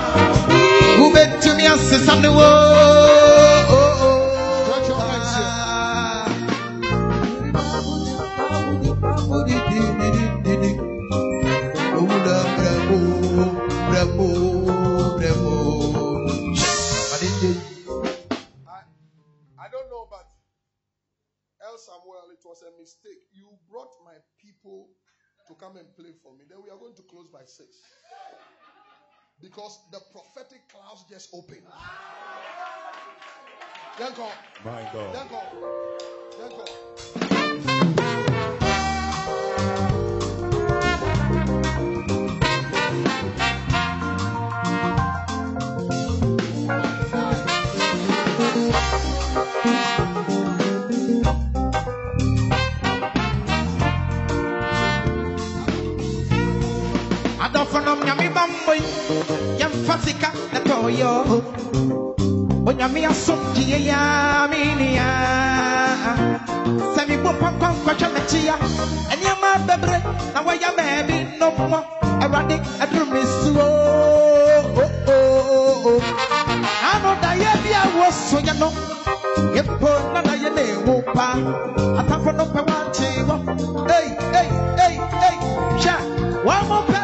Ubetumia 1.05 1.75
Sasanuwo. 1.77 3.04
Stretch 3.04 3.04
was 22.55 22.63
a 22.63 22.79
mistake. 22.79 23.19
You 23.33 23.47
brought 23.69 23.91
my 24.05 24.15
people 24.39 24.87
to 25.47 25.53
come 25.55 25.75
and 25.77 25.85
play 25.95 26.13
for 26.23 26.33
me. 26.33 26.45
Then 26.49 26.59
we 26.63 26.69
are 26.69 26.77
going 26.77 26.95
to 26.95 27.01
close 27.03 27.27
by 27.27 27.43
six. 27.45 27.77
Because 29.41 29.79
the 29.91 29.99
prophetic 30.11 30.61
clouds 30.71 31.03
just 31.09 31.29
opened. 31.33 31.67
Yanko, 33.99 34.27
My 34.63 34.81
God. 34.93 35.15
Yanko, 35.15 35.41
Yanko. 36.39 37.14
Nyame 58.65 58.79
bamboi 58.79 58.79
yɛmfa 59.59 59.95
sika 60.03 60.29
na 60.53 60.59
tɔɔyɛ 60.59 61.07
onyame 62.67 62.99
asomdweyɛ 63.11 63.77
yaa 63.87 64.47
me 64.49 64.57
nua 64.79 65.07
sɛ 66.95 67.01
mebɔ 67.07 67.31
pankwankɔhwɛ 67.41 68.07
m'akyia 68.13 68.55
ɛnneɛma 69.11 69.49
bɛbrɛ 69.67 69.97
na 70.33 70.39
wɔyɛ 70.45 70.69
baabi 70.77 71.17
nommɔ 71.39 71.79
awurade 72.23 72.55
aduru 72.81 73.05
me 73.13 73.21
suo 73.39 73.65
ano 76.91 77.09
dayɛ 77.21 77.51
bi 77.63 77.71
a 77.81 77.83
wɔ 77.97 78.07
so 78.11 78.37
yɛ 78.39 78.53
no 78.59 78.69
yɛmpo 79.55 79.89
na 80.13 80.21
dayɛ 80.21 80.49
na 80.55 80.61
ɛwu 80.73 80.95
pa 81.13 81.27
atamfo 81.99 82.31
no 82.35 82.45
pɛ 82.53 82.61
wankye 82.67 83.09
wɔ 83.27 83.35
ei 83.97 84.07
ei 84.39 84.49
ei 84.85 84.95
ei 85.27 85.37
hwɛ 85.81 85.95
wɔn 86.45 86.61
mo 86.69 86.77
pɛ 86.89 86.94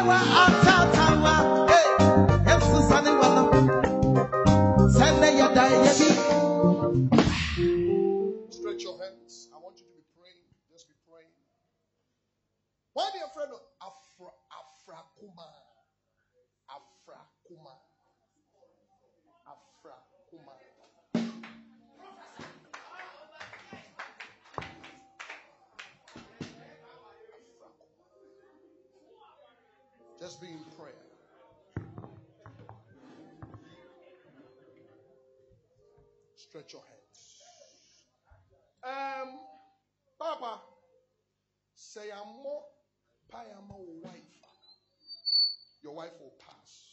Papa, 40.32 40.60
say 41.74 42.08
I'm 42.10 42.42
more 42.42 42.62
payama 43.30 43.76
wife. 44.02 44.14
Your 45.82 45.94
wife 45.94 46.12
will 46.20 46.32
pass. 46.40 46.84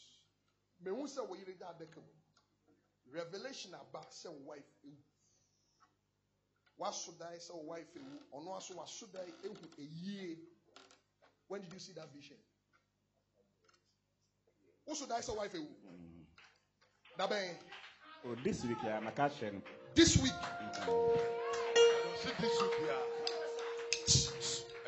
Me 0.83 0.91
who 0.91 1.07
say 1.07 1.21
we 1.29 1.37
read 1.47 1.59
that 1.61 1.79
Revelation 3.13 3.71
about 3.73 4.13
say 4.13 4.29
wife. 4.45 4.59
ewu. 4.85 4.91
Wasudai 6.81 7.39
say 7.39 7.53
wife 7.63 7.87
ewu. 7.95 8.19
Ono 8.33 8.51
aso 8.57 8.73
wasudai 8.75 9.31
ewu 9.45 9.55
a 9.77 9.81
year. 10.03 10.35
When 11.47 11.61
did 11.61 11.71
you 11.71 11.79
see 11.79 11.93
that 11.93 12.13
vision? 12.13 12.37
Wasudai 14.85 15.23
say 15.23 15.33
wife 15.37 15.53
ewu. 15.53 15.67
Dabe, 17.17 17.55
Oh, 18.25 18.35
this 18.43 18.65
week, 18.65 18.77
I'm 18.83 19.07
a 19.07 19.11
catch 19.11 19.35
him. 19.35 19.61
this 19.95 20.17
week. 20.21 20.33
See 22.21 22.29
this 22.41 22.61
week 22.61 22.71
here. 22.81 23.18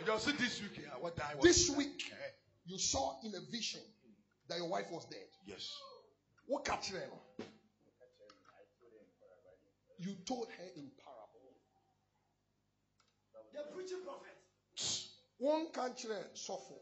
I 0.02 0.06
just 0.06 0.26
see 0.26 0.32
this 0.34 0.62
week 0.62 0.76
here. 0.76 0.90
What 1.00 1.18
I 1.22 1.36
was. 1.36 1.44
This 1.44 1.70
week, 1.78 2.12
you 2.66 2.78
saw 2.80 3.20
in 3.24 3.34
a 3.36 3.52
vision 3.52 3.82
that 4.50 4.58
your 4.58 4.70
wife 4.70 4.90
was 4.92 5.06
dead. 5.06 5.30
Yes. 5.46 5.70
What 6.48 6.66
catch 6.66 6.90
them? 6.92 7.02
You 10.00 10.16
told 10.26 10.48
her 10.58 10.70
in 10.76 10.90
parable. 10.98 11.54
They're 13.54 13.70
preaching 13.76 14.02
prophet. 14.04 14.34
One 15.38 15.68
country 15.72 16.16
suffer. 16.34 16.82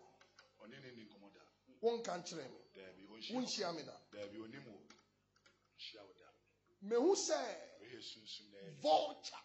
One 1.82 2.02
country 2.02 2.38
me. 2.38 3.36
One 3.36 3.46
shiamina. 3.46 3.96
Dabi 4.16 4.40
onimu. 4.40 4.76
Shia 5.80 6.00
oda. 6.00 6.30
Me 6.82 6.96
who 6.96 7.16
say 7.16 7.34
Oye 7.82 8.00
sunsun 8.00 8.48
na. 8.54 8.60
vulture. 8.82 9.44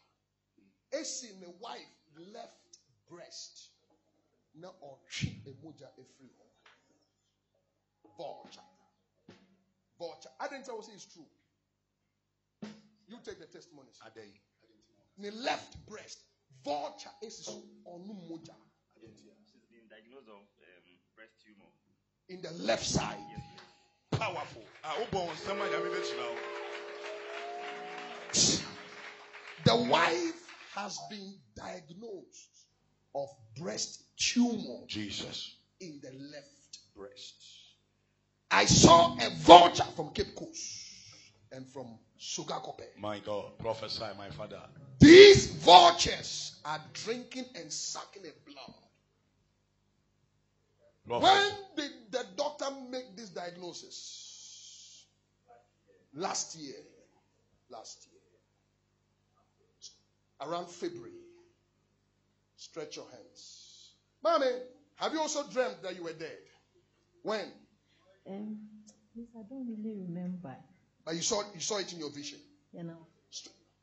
Esi 0.92 1.28
the 1.40 1.51
wife 1.60 1.90
left 2.32 2.64
breast. 3.15 3.70
Na 4.55 4.69
ɔtwe 4.69 5.28
emoja 5.47 5.89
efiri 5.99 6.31
hɔ. 6.39 6.47
Vulture. 8.16 8.62
Vulture. 9.99 10.31
I 10.41 10.49
didn't 10.49 10.65
tell 10.66 10.77
you 10.77 10.82
say 10.82 10.93
it's 10.93 11.07
true. 11.07 11.27
You 13.09 13.19
take 13.24 13.39
the 13.39 13.47
testimonies. 13.47 13.99
Adai. 14.07 14.32
ne 15.19 15.31
left 15.31 15.77
breast 15.86 16.19
vulture 16.65 17.11
esi 17.23 17.45
so 17.45 17.62
ɔno 17.86 18.15
mogya 18.28 18.55
She's 19.53 19.65
been 19.70 19.86
diagnosed 19.89 20.28
of 20.28 20.35
um, 20.35 20.99
breast 21.15 21.35
tumor. 21.45 21.70
in 22.28 22.41
the 22.43 22.51
left 22.65 22.85
side 22.85 23.16
Powerful. 24.11 24.65
Ah, 24.85 24.97
obo 25.03 25.19
on 25.28 25.36
sama 25.36 25.65
ya 25.70 25.78
me 25.81 25.91
be 25.91 26.01
chira 26.03 26.27
o. 26.27 26.36
the 29.65 29.77
wife 29.91 30.47
has 30.74 30.99
been 31.11 31.35
diagnosed 31.57 32.64
of 33.15 33.28
breast 33.59 34.03
tumor 34.16 34.81
Jesus. 34.86 35.55
in 35.81 36.01
the 36.03 36.11
left 36.32 36.78
breast 36.97 37.35
i 38.51 38.65
saw 38.65 39.16
a 39.16 39.31
vulture 39.43 39.85
from 39.97 40.11
cape 40.11 40.35
coast 40.36 40.81
and 41.53 41.66
from 41.69 41.86
sugakope 42.20 42.85
My 42.99 43.19
God. 43.20 43.59
Prophesy, 43.59 44.05
my 44.19 44.31
father. 44.31 44.61
these 44.99 45.47
vultures 45.47 46.57
are 46.65 46.81
drinking 46.93 47.45
and 47.57 47.70
sucking 47.73 48.23
the 48.23 48.32
blood 48.47 48.74
Prophet. 51.07 51.24
When 51.27 51.53
did 51.77 51.93
the 52.11 52.24
doctor 52.36 52.66
make 52.91 53.16
this 53.16 53.28
diagnosis? 53.28 55.05
Last 56.15 56.57
year. 56.57 56.77
Last 57.69 58.07
year. 58.11 58.20
Around 60.49 60.69
February. 60.69 61.12
Stretch 62.65 62.97
your 62.97 63.07
hands. 63.11 63.91
Mommy, 64.23 64.47
have 64.97 65.12
you 65.12 65.20
also 65.20 65.47
dreamt 65.51 65.82
that 65.82 65.97
you 65.97 66.05
were 66.05 66.15
dead? 66.15 66.39
When? 67.23 67.53
Um, 68.27 68.57
yes, 69.15 69.27
I 69.39 69.43
don't 69.49 69.66
really 69.69 69.95
remember. 70.09 70.57
But 71.05 71.15
you 71.15 71.23
saw 71.23 71.43
you 71.55 71.61
saw 71.61 71.77
it 71.78 71.93
in 71.93 71.99
your 71.99 72.11
vision. 72.11 72.39
You 72.73 72.85
know, 72.85 73.07
St- 73.12 73.14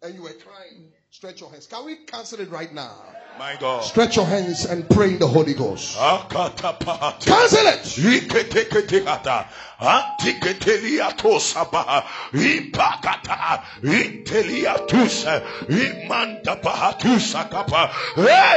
And 0.03 0.15
you 0.15 0.23
were 0.23 0.33
crying. 0.33 0.89
Stretch 1.11 1.41
your 1.41 1.51
hands. 1.51 1.67
Can 1.67 1.85
we 1.85 1.95
cancel 2.07 2.39
it 2.39 2.49
right 2.49 2.73
now? 2.73 2.95
My 3.37 3.55
God. 3.59 3.83
Stretch 3.83 4.15
your 4.15 4.25
hands 4.25 4.65
and 4.65 4.89
pray 4.89 5.09
in 5.09 5.19
the 5.19 5.27
Holy 5.27 5.53
Ghost. 5.53 5.95
Cancel 5.95 7.67
it. 7.67 7.83
Iketeketekata. 7.83 9.45
Antiketeliatosabaha. 9.79 12.03
Ipakata. 12.33 13.61
Inteliatusa. 13.83 15.43
Imandapahatusakapa. 15.69 17.91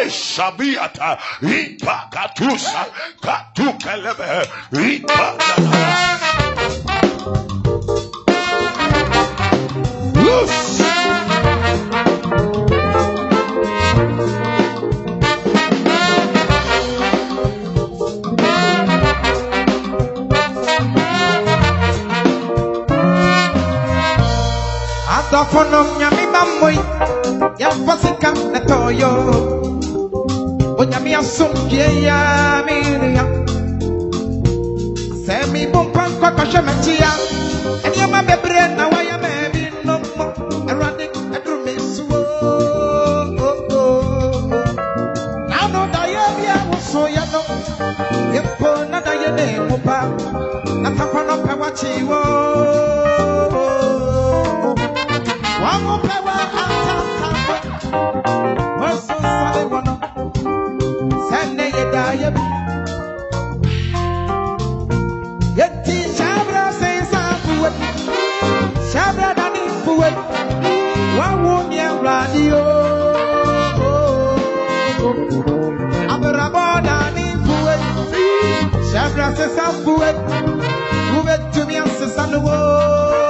Shabiata. 0.09 1.19
Ipakatusa. 1.43 2.87
Katukelebe. 3.21 4.49
Ipakata. 4.73 5.85
Loose. 10.15 10.84
Adɔfonom 25.35 25.86
nyame 25.98 26.24
bammoi 26.32 26.77
yɛmfa 27.61 27.94
sika 28.02 28.31
na 28.52 28.59
tɔɔyɛ 28.69 29.09
onyame 30.81 31.11
asomdwie 31.20 31.86
yɛ 32.06 32.16
me 32.66 32.74
nua 33.01 33.24
sɛ 35.24 35.35
mebo 35.52 35.81
mpa 35.89 36.02
nkɔ 36.12 36.28
kɔhwɛ 36.36 36.61
m'akyia 36.66 37.11
ɛnneɛma 37.86 38.19
bebree 38.28 38.66
na 38.77 38.85
wɔyɛ 38.93 39.16
baabi 39.24 39.62
nommɔ 39.86 40.24
awurade 40.70 41.05
aduru 41.35 41.56
me 41.65 41.73
suo 41.93 42.19
na 45.51 45.59
no 45.73 45.81
dayɛ 45.94 46.23
bi 46.36 46.44
a 46.55 46.56
woso 46.70 47.01
yɛ 47.16 47.23
no 47.32 47.40
yɛmpo 48.35 48.69
na 48.90 48.98
dayɛ 49.06 49.28
ne 49.36 49.47
mu 49.69 49.77
pa 49.86 49.98
na 50.82 50.89
papa 50.98 51.20
no 51.28 51.35
pɛ 51.44 51.52
wakye 51.61 51.90
radio. 52.09 52.94
Shabra 79.35 79.49
se 79.49 79.55
sa 79.55 79.73
fue. 79.85 80.11
Ube 81.21 81.39
tu 81.53 81.67
mi 81.67 81.77
anse 81.77 82.09
saluo. 82.09 83.24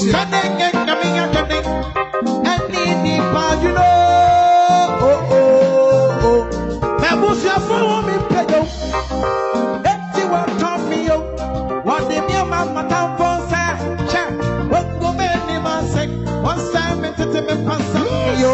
Stretch 0.00 0.30
your 0.32 0.40
hands 0.40 0.60
here. 0.60 0.60
Sẹ́ni 0.60 0.60
yẹn 0.60 0.74
nyàmí 0.86 1.08
yẹn 1.16 1.28
kẹ́ni. 1.34 1.58
Ẹni 2.52 2.82
ní 3.02 3.12
ìpàdé 3.20 3.68
lọ. 3.78 3.88
Ẹ̀bùsùnfún 7.10 7.82
wo 7.90 7.96
mi 8.06 8.14
pẹ̀ 8.30 8.42
yọ. 8.52 8.60
Etí 9.92 10.22
wa 10.32 10.40
tọ́ 10.60 10.72
mi 10.88 10.98
yọ. 11.08 11.16
Ọ̀dẹ̀ 11.94 12.20
mi 12.26 12.34
àmà 12.42 12.58
màtà 12.74 13.00
ń 13.04 13.08
pọ̀sà. 13.18 13.62
Ṣé 14.10 14.22
gbogbo 14.68 15.08
mẹ́ni 15.18 15.54
máa 15.66 15.82
sẹ́. 15.92 16.06
Wọ́n 16.44 16.58
sá 16.70 16.82
mi 17.00 17.08
tètè 17.18 17.40
mi 17.48 17.54
pa 17.66 17.76
sá 17.90 18.00
mi 18.10 18.32
yọ. 18.44 18.52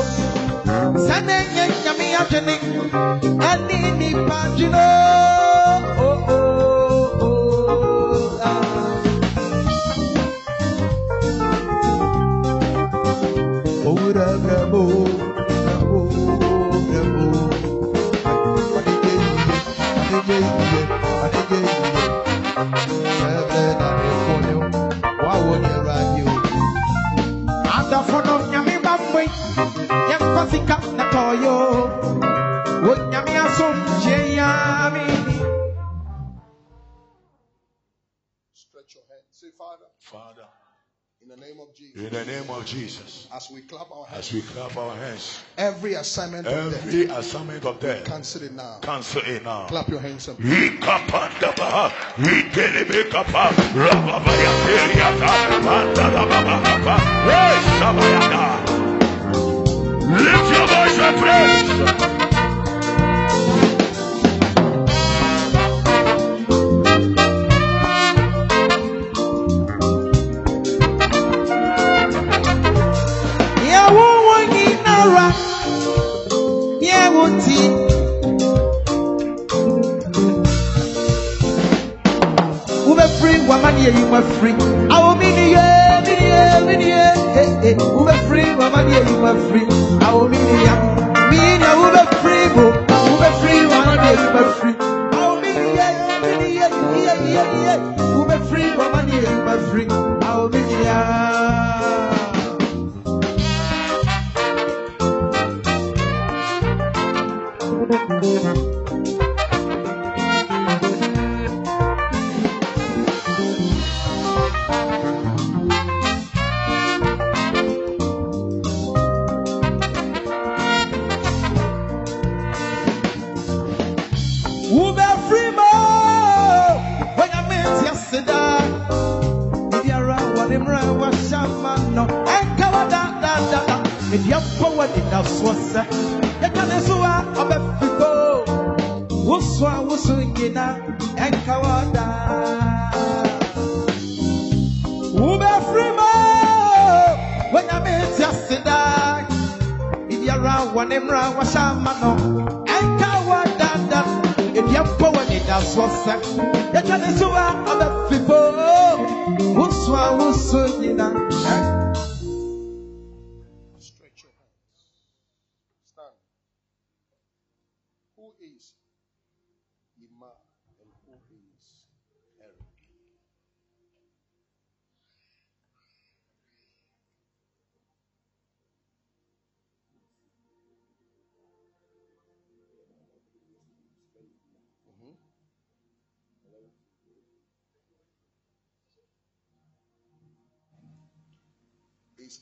Sane 1.06 1.36
nye 1.54 1.64
nyame 1.84 2.06
adwene 2.20 2.54
ɛne 3.50 3.76
nipa 3.98 4.38
dwene 4.56 4.84
o 5.22 5.25
of 42.66 42.72
Jesus, 42.72 43.28
as 43.34 43.50
we 43.50 43.60
clap 43.62 43.90
our 43.92 44.06
hands, 44.06 44.26
as 44.26 44.32
we 44.32 44.40
clap 44.42 44.76
our 44.76 44.96
hands, 44.96 45.40
every 45.56 45.94
assignment 45.94 46.46
of 46.46 46.72
death, 46.72 46.86
every 46.86 47.04
assignment 47.04 47.64
of 47.64 47.80
death, 47.80 48.04
cancel 48.04 48.42
it 48.42 48.52
now. 48.52 48.78
cancel 48.82 49.22
it 49.22 49.44
now. 49.44 49.66
Clap 49.68 49.88
your 49.88 50.00
hands 50.00 50.28
up. 50.28 50.36
Ikapandabaha, 50.38 51.92
ikelebekapa, 52.18 53.50
rababayakeriaka, 53.74 55.30
mandalababahapa, 55.62 56.98
hey, 57.30 57.56
shabayaka. 57.78 58.44
Lift 60.10 60.50
your 60.50 60.66
voice 60.66 60.98
and 60.98 61.16
praise. 61.18 61.65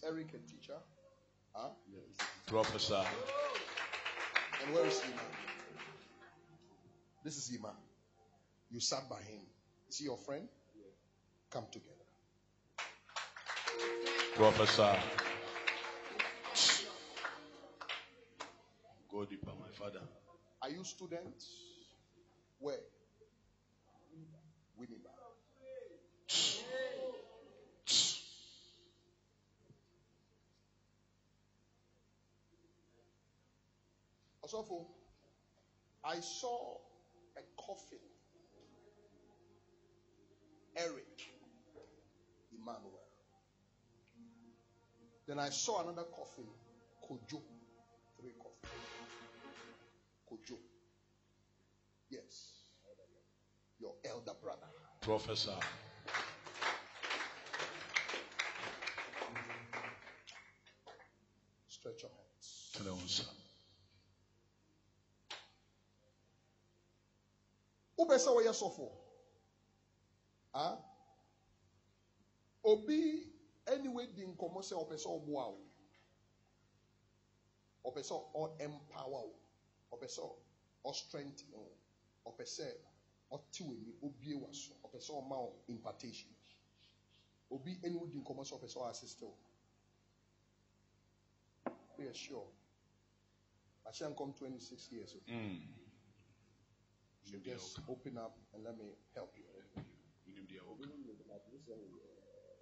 Eric 0.07 0.29
a 0.35 0.51
teacher? 0.51 0.77
Huh? 1.55 1.71
Prophesy. 2.47 2.95
And 2.95 4.75
where 4.75 4.87
is 4.87 5.01
Ima? 5.05 5.23
This 7.25 7.37
is 7.37 7.57
Ima. 7.57 7.73
You 8.71 8.81
sat 8.81 9.09
by 9.09 9.23
him. 9.23 9.41
Is 9.89 9.99
he 9.99 10.05
your 10.05 10.19
friend? 10.19 10.49
Come 11.51 11.65
together. 11.73 11.95
Prophesy. 14.35 14.99
Go 19.11 19.25
deeper, 19.25 19.53
my 19.61 19.71
father. 19.79 20.01
Are 20.61 20.71
you 20.71 20.83
students? 20.83 21.47
Where? 22.59 22.81
Winneba. 24.79 25.13
Osofo, 34.45 34.85
I 36.05 36.21
saw 36.21 36.77
a 37.37 37.41
coffin. 37.57 37.99
Eric 40.77 41.31
Emmanuel. 42.53 43.01
Then 45.27 45.39
I 45.39 45.49
saw 45.49 45.83
another 45.83 46.05
coffin, 46.15 46.45
Kojo. 47.03 47.41
Three 48.21 48.33
coffins. 48.39 48.83
Kojo. 50.31 50.59
Yes. 52.11 52.53
Your 53.81 53.95
elder 54.05 54.33
brother. 54.43 54.67
Professor. 55.01 55.57
Stretch 61.69 62.03
your 62.03 62.11
hands. 62.11 63.44
Wopɛ 67.99 68.19
sɛ 68.19 68.31
wɔyɛ 68.35 68.53
sɔfo. 68.53 68.87
Ah 70.55 70.79
obi 72.65 73.33
anyway 73.67 74.07
di 74.07 74.25
nkɔmmɔ 74.27 74.63
sɛ 74.63 74.75
ɔpɛ 74.77 74.97
sɛ 74.99 75.09
ɔboa 75.09 75.45
wo. 75.53 75.61
Ɔpɛ 77.85 78.03
sɛ 78.03 78.15
ɔ-empower 78.35 79.23
wo. 79.29 79.37
Ɔpɛ 79.93 80.07
sɛ 80.09 80.23
ɔ-strengthen 80.85 81.53
wo. 81.53 81.77
Ɔpɛ 82.27 82.45
sɛ 82.47 82.67
ɔte 83.31 83.61
w'ani 83.65 83.95
obie 84.03 84.35
w'aso. 84.35 84.73
Ɔpɛ 84.85 84.99
sɛ 85.01 85.13
ɔma 85.13 85.37
wo 85.43 85.63
impartation. 85.69 86.35
Obi 87.51 87.79
anyway 87.85 88.09
di 88.11 88.19
nkɔmmɔ 88.19 88.45
sɛ 88.45 88.55
ɔpɛ 88.59 88.69
sɛ 88.69 88.79
ɔ-assist 88.81 89.23
wo. 89.23 89.37
Woyɛ 91.99 92.15
sure 92.15 92.49
ahyɛ 93.87 94.09
nkɔm 94.15 94.35
26 94.37 94.93
years. 94.93 95.15
O 95.15 95.19
Mm. 95.29 95.84
So 97.25 97.41
just 97.41 97.81
open 97.89 98.21
up 98.21 98.37
and 98.53 98.63
let 98.65 98.77
me 98.77 98.93
help 99.17 99.33
you. 99.37 99.49
You 100.29 100.37
need 100.37 100.49
the 100.53 100.61
help. 100.61 100.77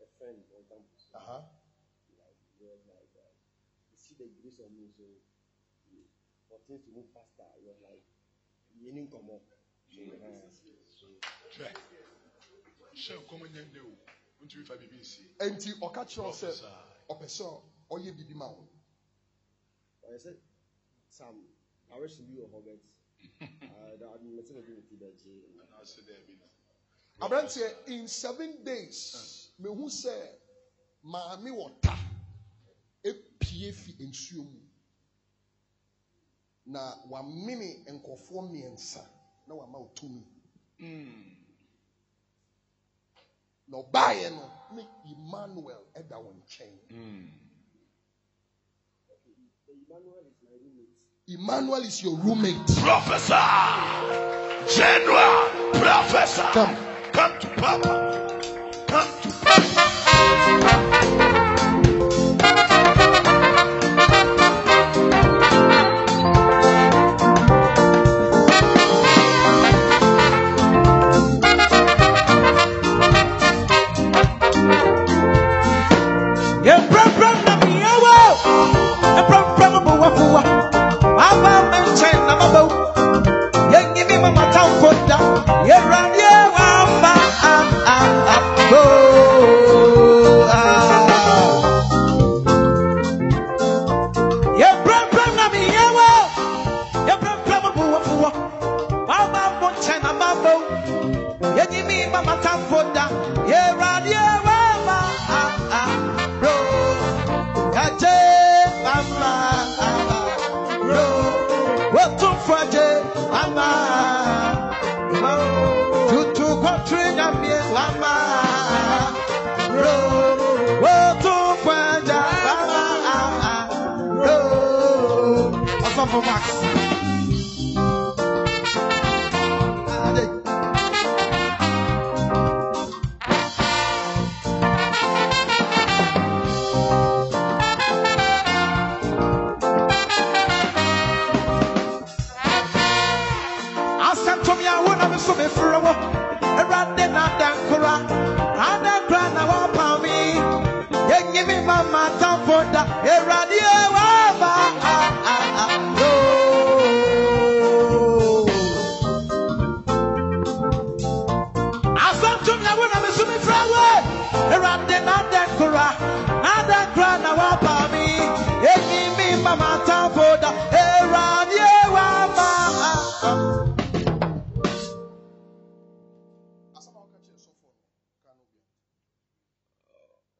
a 0.03 0.07
friend 0.19 0.39
on 0.55 0.63
campus. 0.71 1.11
Uh 1.15 1.19
huh. 1.19 1.43
Like, 2.15 2.39
he 2.59 2.63
was 2.63 2.79
like, 2.87 3.11
uh, 3.19 3.33
he 3.91 3.99
see 3.99 4.15
the 4.15 4.31
grace 4.39 4.63
on 4.63 4.71
me, 4.71 4.87
so 4.95 5.03
he, 5.91 6.07
for 6.47 6.63
things 6.71 6.87
to 6.87 6.91
move 6.95 7.11
faster, 7.11 7.47
he 7.59 7.67
was 7.67 7.79
like, 7.83 8.03
meaning 8.79 9.11
come 9.11 9.27
up. 9.35 9.43
So, 9.91 9.99
uh, 9.99 10.47
so 10.95 11.07
Hwɛ. 11.59 11.69
Hyɛ 12.95 13.15
nkɔm 13.19 13.43
nyɛ 13.51 13.63
nnɛ 13.67 13.81
o. 13.83 13.93
Wontumi 14.41 14.65
fa 14.67 14.77
biribi 14.79 15.03
nsie. 15.03 15.27
Enti 15.43 15.75
ɔka 15.83 16.07
kyerɛ 16.07 16.23
wo 16.23 16.33
sɛ 16.33 16.51
Professor. 16.55 16.79
ɔpɛ 17.11 17.27
sɛ 17.27 17.47
ɔyɛ 17.91 18.11
biribi 18.15 18.35
ma 18.35 18.47
wo. 18.47 18.69
I 20.13 20.19
said, 20.19 20.37
Sam, 21.09 21.47
I 21.91 21.99
wish 21.99 22.17
to 22.17 22.23
be 22.23 22.35
your 22.35 22.49
Hobbit. 23.41 23.51
uh, 23.63 23.97
that 23.99 24.09
I'm 24.21 24.37
not 24.37 24.45
going 24.49 24.63
to 24.63 24.67
do 24.67 24.75
with 24.77 25.01
the 25.01 25.13
G. 25.23 25.31
Anaasɛ 25.63 26.01
daabi. 26.07 26.39
Aberanteɛ 27.21 27.89
in 27.89 28.09
seven 28.09 28.65
days 28.65 29.51
mehu 29.61 29.87
sɛ 29.89 30.15
maame 31.05 31.51
wɔ 31.51 31.81
ta 31.81 31.97
epie 33.05 33.73
fi 33.73 33.93
nsuo 34.05 34.45
mu 34.45 34.61
na 36.67 36.95
wamene 37.11 37.85
nkɔfoɔ 37.87 38.43
mmiɛnsa 38.51 39.05
na 39.47 39.55
wama 39.55 39.79
wo 39.79 39.91
tumi 39.95 40.25
Mm. 40.81 41.37
na 43.69 43.79
ɔbaeɛ 43.79 44.31
no 44.33 44.51
ne 44.75 44.83
Emmanuel 45.13 45.85
ɛda 45.95 46.19
wo 46.23 46.33
nkyɛn. 46.33 46.79
Mm. 46.91 47.31
Emmanuel 49.69 50.27
is 50.27 50.43
my 50.43 50.51
roommate. 50.59 51.02
Emmanuel 51.29 51.83
is 51.83 52.03
your 52.03 52.17
roommate. 52.17 52.57
Professor. 52.83 53.39
General. 54.75 55.49
Professor. 55.73 56.43
Come. 56.51 56.77
Come 57.13 57.39
to 57.39 57.47
Papa. 57.59 58.52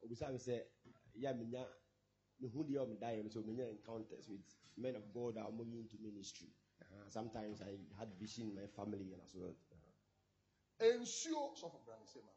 Obisa 0.03 0.31
me 0.31 0.37
say, 0.39 0.61
yeah, 1.15 1.33
me 1.33 1.45
nya 1.51 1.59
me 1.59 1.92
who 2.51 2.65
the 2.67 2.95
dying, 2.99 3.29
so 3.29 3.41
me 3.41 3.53
nya 3.53 3.69
encounters 3.69 4.27
with 4.27 4.43
men 4.77 4.95
of 4.95 5.13
God 5.13 5.35
that 5.35 5.45
are 5.45 5.51
moving 5.51 5.79
into 5.79 5.95
ministry. 6.03 6.47
Uh, 6.81 7.09
sometimes 7.09 7.61
I 7.61 7.77
had 7.97 8.09
vision 8.19 8.49
in 8.49 8.55
my 8.55 8.67
family 8.75 9.13
and 9.13 9.21
as 9.23 9.33
well. 9.35 9.55
Nsuo 10.79 11.55
sɔfo 11.55 11.79
brane 11.85 12.05
sɛ 12.05 12.19
ma. 12.23 12.33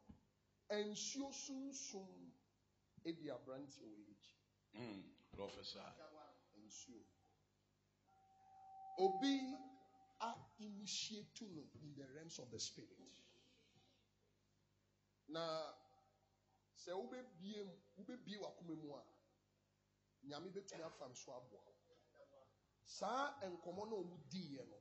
Nsuo 0.70 1.32
sunsun 1.32 2.30
edi 3.04 3.28
aberanteɛ 3.30 3.82
wɔ 3.82 4.02
akyi. 4.12 4.34
Mm. 4.74 5.02
Professor. 5.32 5.82
Nsuo. 6.64 7.02
Obi 8.98 9.54
a 10.20 10.34
initiate 10.60 11.42
no 11.42 11.62
in 11.82 11.94
the 11.96 12.06
realms 12.14 12.38
of 12.38 12.50
the 12.50 12.58
spirit. 12.58 12.96
Na 15.28 15.74
sɛ 16.76 16.92
wobɛbie 16.92 17.64
mu 17.64 17.74
wobɛbie 17.96 18.38
w'akoma 18.38 18.74
mu 18.82 18.94
a 18.94 19.02
nyame 20.26 20.48
bɛtumi 20.50 20.82
afa 20.82 21.06
nso 21.08 21.32
aboa 21.32 21.62
wo. 21.64 21.74
saa 22.84 23.24
nkɔmmɔ 23.50 23.82
no 23.88 23.96
a 23.96 24.00
ɔmu 24.02 24.16
diiɛ 24.30 24.64
no 24.68 24.78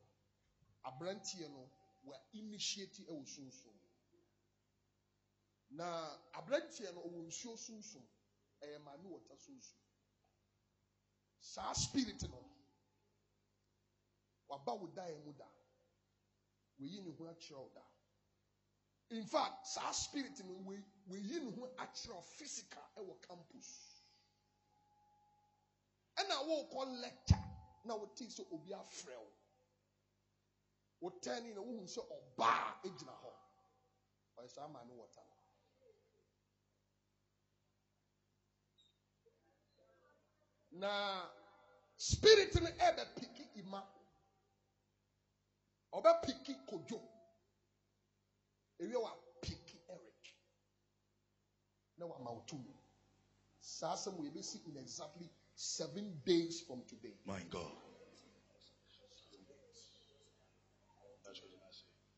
aberanteɛ 0.88 1.48
no 1.50 1.70
wa 2.04 2.18
initiate 2.34 3.02
ɛwɔ 3.08 3.26
sunsun 3.26 3.78
na 5.70 5.86
aberanteɛ 6.34 6.94
no 6.94 7.02
ɔwɔ 7.02 7.20
nsuo 7.28 7.58
sunsun 7.58 8.06
ɛyɛ 8.62 8.78
maame 8.84 9.08
wɔta 9.10 9.36
sunsun 9.38 9.80
saa 11.40 11.74
spirit 11.74 12.22
no 12.30 12.40
waba 14.48 14.74
wo 14.80 14.88
dan 14.88 15.24
mu 15.26 15.34
da. 15.34 15.48
Wɔyi 16.80 17.02
ne 17.04 17.12
ho 17.18 17.24
akyerɛ 17.28 17.58
wo 17.62 17.70
da. 17.74 17.84
In 19.10 19.26
fact 19.26 19.68
saa 19.68 19.92
spirit 19.92 20.38
no 20.46 20.54
wɔyi 21.08 21.40
ne 21.44 21.52
ho 21.56 21.68
akyerɛ 21.78 22.24
physical 22.24 22.84
ɛwɔ 22.98 23.22
campus 23.22 23.85
ɛna 26.20 26.36
wɔrekɔ 26.48 27.02
lecture. 27.02 27.42
Na 27.86 27.96
wote 27.96 28.26
sɛ 28.30 28.44
obi 28.52 28.72
afrɛ 28.74 29.16
wo 29.18 29.32
wotɛn 31.02 31.54
na 31.54 31.62
wohu 31.62 31.86
sɛ 31.88 32.02
ɔbaa 32.18 32.82
gyina 32.84 33.12
hɔ 33.22 33.32
ɔyɛ 34.38 34.50
saa 34.50 34.68
no 34.68 34.94
wɔta 34.96 35.22
no 35.28 35.36
na 40.80 41.30
spirit 41.98 42.54
no 42.62 42.70
ɛbɛpiki 42.70 43.56
ima. 43.56 43.82
Ɔbɛpiki 45.94 46.66
kodwo 46.68 47.00
ewie 48.80 48.98
wa 49.02 49.12
piki 49.42 49.80
eric. 49.90 50.36
Na 51.98 52.06
wama 52.06 52.32
wo 52.34 52.42
tumi 52.48 52.76
saa 53.62 53.94
asɛm 53.94 54.18
wɔ 54.18 54.28
ebesi 54.28 54.60
in 54.66 54.78
exactly 54.78 55.30
seven 55.56 56.14
days 56.26 56.64
from 56.68 56.82
today. 56.88 57.14
My 57.26 57.40
God. 57.50 57.72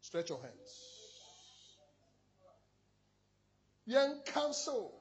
Stretch 0.02 0.30
your 0.30 0.40
hands. 0.40 0.98
Yen 3.86 4.22
cancel 4.26 4.94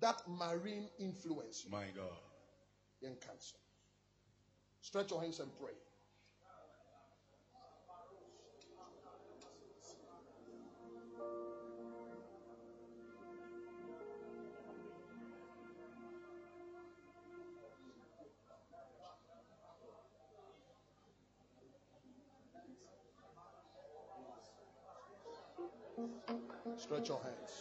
that 0.00 0.20
marine 0.28 0.88
influence. 0.98 1.64
My 1.70 1.84
God. 1.96 2.18
Yen 3.00 3.16
cancel. 3.26 3.58
Stretch 4.82 5.10
your 5.10 5.22
hands 5.22 5.40
and 5.40 5.50
pray. 5.58 5.72
Stretch 26.88 27.08
your 27.10 27.20
hands. 27.20 27.52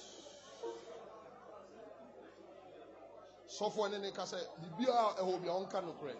Sɔfo 3.49 3.91
ne 3.91 3.97
ne 3.97 4.11
ka 4.11 4.23
sɛ 4.23 4.39
biribiara 4.61 5.17
a 5.17 5.21
ɛwɔ 5.21 5.41
bia 5.41 5.51
ɔnka 5.51 5.83
no 5.83 5.93
korɛ. 5.99 6.15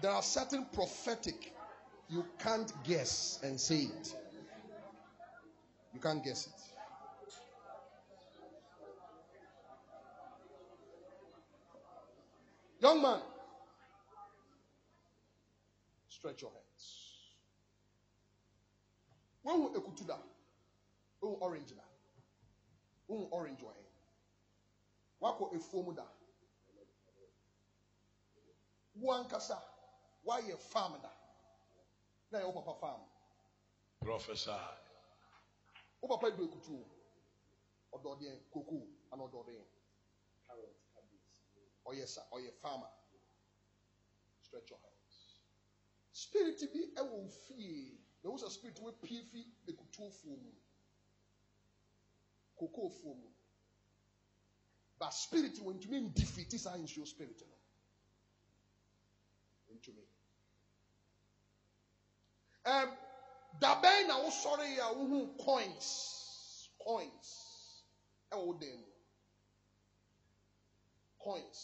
There 0.00 0.10
are 0.10 0.22
certain 0.22 0.64
prophetic 0.66 1.54
you 2.08 2.26
can't 2.40 2.72
guess 2.82 3.38
and 3.44 3.60
say 3.60 3.82
it. 3.82 4.16
You 5.94 6.00
can't 6.00 6.24
guess 6.24 6.48
it. 6.48 6.52
Young 12.80 13.00
man, 13.00 13.22
stretch 16.08 16.42
your 16.42 16.50
hands. 16.50 17.05
Wohu 19.46 19.76
ekutu 19.76 20.04
da. 20.06 20.18
Wohu 21.20 21.38
orange 21.40 21.74
da. 21.74 21.84
Wohu 23.08 23.28
orange 23.32 23.62
wɔ 23.62 23.74
he 23.74 23.84
wakɔ 25.20 25.54
efuom 25.54 25.94
da. 25.94 26.06
Wo 28.94 29.12
ankasa 29.12 29.62
wayɛ 30.24 30.58
farm 30.58 31.00
da. 31.02 31.10
Na 32.30 32.38
yɛ 32.40 32.46
wo 32.46 32.62
papa 32.62 32.74
farm. 32.80 33.02
Prophesy. 34.00 34.50
wo 36.00 36.08
papa 36.08 36.30
do 36.36 36.44
ekutu 36.44 36.84
o 37.92 37.98
koko 38.52 38.86
ana 39.12 39.22
ɔdɔ 39.24 39.46
deɛ 39.46 39.64
ɔyɛ 41.86 42.06
sa 42.06 42.22
ɔyɛ 42.32 42.52
farmer 42.60 42.90
stretch 44.42 44.70
your 44.70 44.78
hands. 44.80 45.38
Spirit 46.12 46.60
bi 46.72 46.80
ɛwɔ 47.00 47.30
fie. 47.30 48.05
Na 48.26 48.32
wo 48.32 48.38
sɛ 48.38 48.50
spirit 48.50 48.78
wo 48.80 48.90
pie 48.92 49.22
fi 49.22 49.46
ekutuofoɔ 49.70 50.36
mu 50.42 50.52
kokoofoɔ 52.58 53.14
mu 53.22 53.30
but 54.98 55.10
spirit 55.14 55.56
no 55.62 55.70
ntumi 55.72 56.00
ndifiti 56.10 56.58
saa 56.58 56.76
nsuo 56.76 57.06
spirit 57.06 57.40
no 57.46 57.56
ntumi 59.76 60.02
ɛm 62.64 62.90
dabɛn 63.60 64.06
na 64.08 64.18
wosɔre 64.18 64.76
a 64.80 64.92
wohu 64.92 65.36
coins. 65.38 66.68
Coins. 66.78 67.84
Ɛwɔ 68.32 68.44
wo 68.46 68.52
dan 68.54 68.76
mu. 68.80 68.86
Coins. 71.18 71.60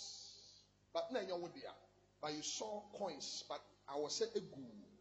But 0.93 1.11
na 1.11 1.21
ɛnyɛ 1.21 1.41
wo 1.41 1.49
dea. 1.49 1.75
But 2.21 2.35
you 2.35 2.43
saw 2.43 2.83
coins 2.93 3.43
but 3.49 3.61
awɔ 3.89 4.07
sɛ 4.09 4.33
egu 4.37 4.92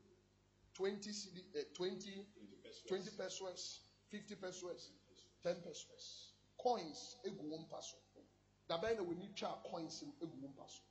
20 0.81 1.13
CD, 1.13 1.41
uh, 1.55 1.61
20, 1.75 2.25
20 2.87 3.09
pesos, 3.11 3.81
50 4.09 4.35
pesos, 4.35 4.89
10 5.43 5.55
pesos. 5.61 6.33
Coins, 6.57 7.17
egu 7.23 7.37
one 7.51 7.65
paso. 7.69 7.97
Dabe 8.67 8.95
na 8.97 9.03
we 9.03 9.13
need 9.15 9.35
try 9.35 9.53
coins 9.69 10.01
in 10.01 10.09
egu 10.25 10.41
one 10.41 10.53
paso. 10.57 10.81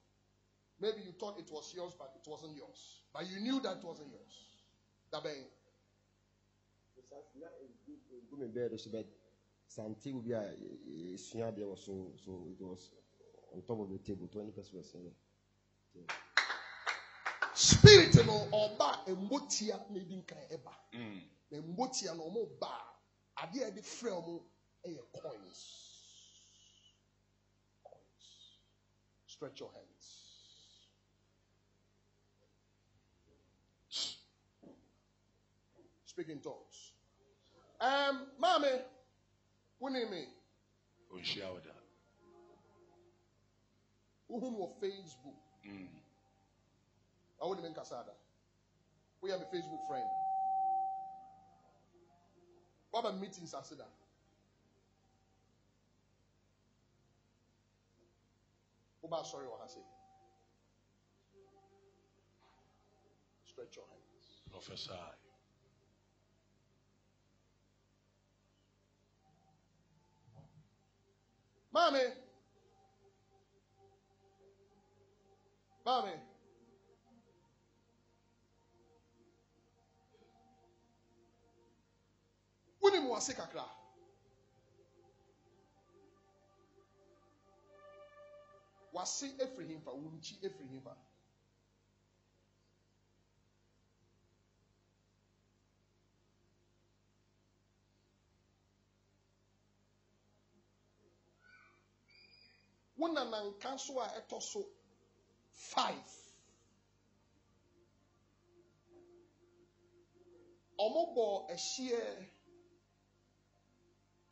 Maybe 0.81 1.03
you 1.03 1.13
thought 1.19 1.41
it 1.41 1.51
was 1.51 1.75
yours, 1.75 1.93
but 1.99 2.13
it 2.15 2.23
wasn't 2.31 2.57
yours. 2.57 3.03
But 3.13 3.29
you 3.29 3.41
knew 3.41 3.61
that 3.63 3.79
it 3.79 3.85
wasn't 3.85 4.11
yours. 4.13 4.35
Dabe. 5.13 5.35
gu 8.31 8.37
me 8.37 8.47
bed 8.47 8.79
so 8.79 8.91
but 8.91 9.07
sante 9.67 10.13
will 10.13 10.23
be 10.23 10.33
a 10.33 10.55
esua 11.15 11.51
there 11.53 11.67
was 11.67 11.85
so 11.85 12.13
so 12.25 12.47
it 12.49 12.63
was 12.63 12.93
on 13.53 13.63
top 13.63 13.81
of 13.81 13.91
the 13.91 13.99
table 13.99 14.29
20 14.29 14.53
pesos 14.53 14.95
eh. 14.95 16.30
Spirit 17.61 18.15
no 18.27 18.33
ọba 18.63 18.89
mbotia 19.07 19.77
na 19.91 19.99
edi 20.01 20.17
nkan 20.17 20.39
ɛba. 20.55 20.75
Mm. 20.93 21.21
Na 21.51 21.59
mbotia 21.63 22.15
no 22.17 22.23
ɔmo 22.29 22.59
ba 22.61 22.73
adeɛ 23.37 23.63
a 23.65 23.71
yɛde 23.71 23.83
frɛ 23.83 24.11
ɔmo 24.19 24.35
ɛyɛ 24.87 25.03
coins. 25.13 25.61
Coins. 27.85 28.27
Stretch 29.27 29.61
your 29.61 29.73
hands. 29.73 30.07
Speak 36.07 36.29
in 36.29 36.41
tongues. 36.41 36.93
Um, 37.81 38.27
maame, 38.41 38.83
wone 39.81 40.11
me, 40.11 40.25
Onhyia 41.13 41.53
wo 41.53 41.61
da. 41.61 41.75
wohu 44.31 44.51
me 44.51 44.57
wɔ 44.59 44.81
Facebook. 44.81 45.37
Mm. 45.67 46.00
I 47.43 47.47
wouldn't 47.47 47.65
even 47.65 47.75
casada. 47.75 48.13
We 49.23 49.31
have 49.31 49.41
a 49.41 49.45
Facebook 49.45 49.87
friend. 49.87 50.05
What 52.91 53.01
about 53.01 53.21
meetings 53.21 53.55
I 53.55 53.63
said 53.63 53.79
that? 53.79 53.89
What 59.01 59.09
about 59.09 59.27
sorry 59.27 59.47
what 59.47 59.61
I 59.65 59.69
say? 59.69 59.81
Stretch 63.47 63.77
your 63.77 63.85
hands. 63.87 64.41
Prophesy. 64.51 64.93
Mommy. 75.85 76.11
Mommy. 82.83 82.99
Wonim 82.99 83.09
wase 83.11 83.35
kakra. 83.35 83.65
Wase 88.93 89.27
efiri 89.39 89.67
himfa, 89.69 89.91
wunkyi 89.91 90.39
efiri 90.43 90.69
himfa. 90.69 90.97
Wona 102.99 103.25
nanka 103.25 103.79
so 103.79 103.99
a 104.01 104.07
ɛtɔ 104.21 104.43
so 104.43 104.67
five. 105.53 106.13
Ɔmo 110.79 111.15
bɔ 111.15 111.49
ɛhyeɛ 111.51 112.27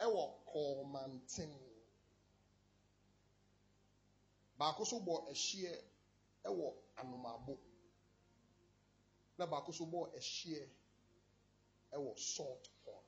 ɛwɔ 0.05 0.23
kɔɔmanten. 0.51 1.53
Baako 4.59 4.85
so 4.85 4.97
bɔ 5.01 5.15
ɛhyeɛ 5.31 5.75
ɛwɔ 6.49 6.67
anomabo. 6.97 7.55
Na 9.39 9.47
baako 9.47 9.73
so 9.73 9.85
bɔ 9.87 10.01
ɛhyeɛ 10.19 10.69
ɛwɔ 11.93 12.19
salt 12.19 12.69
pond. 12.85 13.07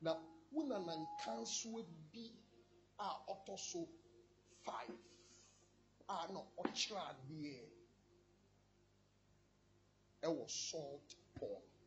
Na 0.00 0.12
wona 0.52 0.78
nanka 0.78 1.32
nsoa 1.42 1.82
bi 2.12 2.32
a 2.98 3.08
ɔtɔ 3.32 3.58
so 3.58 3.88
five 4.64 4.98
a 6.08 6.32
na 6.32 6.40
ɔkyerɛ 6.58 7.00
adeɛ 7.10 7.70
ɛwɔ 10.22 10.48
salt 10.48 11.14
pond 11.34 11.77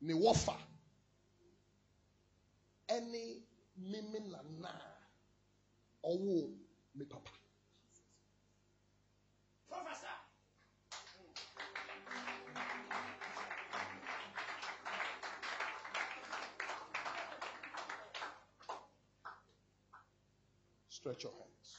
ne 0.00 0.14
wɔfa 0.14 0.56
ɛne 2.88 3.42
mimi 3.76 4.18
nana 4.20 4.68
a 6.04 6.08
ɔwɔ 6.08 6.56
me 6.94 7.04
papa. 7.04 7.30
Stretch 20.88 21.22
your 21.22 21.32
hands. 21.32 21.76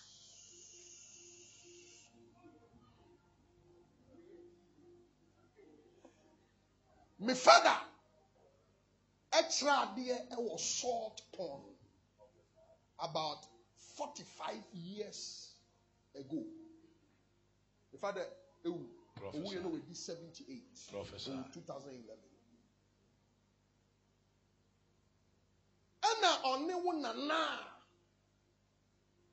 Me 7.19 7.33
father, 7.33 7.75
extra 9.39 9.71
adeɛ 9.71 10.29
ɛwɔ 10.31 10.59
salt 10.59 11.21
pond 11.31 11.63
about 12.99 13.45
forty-five 13.95 14.63
years 14.73 15.49
ago. 16.15 16.43
Father, 17.99 18.25
ewu, 18.65 18.85
Professor. 19.15 19.43
owu 19.43 19.53
yɛ 19.53 19.63
no 19.63 19.69
wɛ 19.69 19.87
di 19.87 19.93
seventy-eight. 19.95 20.87
Professor. 20.91 21.31
Owu 21.31 21.53
two 21.53 21.61
thousand 21.61 21.95
eleven. 21.95 22.29
Ɛna 26.01 26.41
ɔne 26.43 26.83
wo 26.83 26.91
nana 26.91 27.67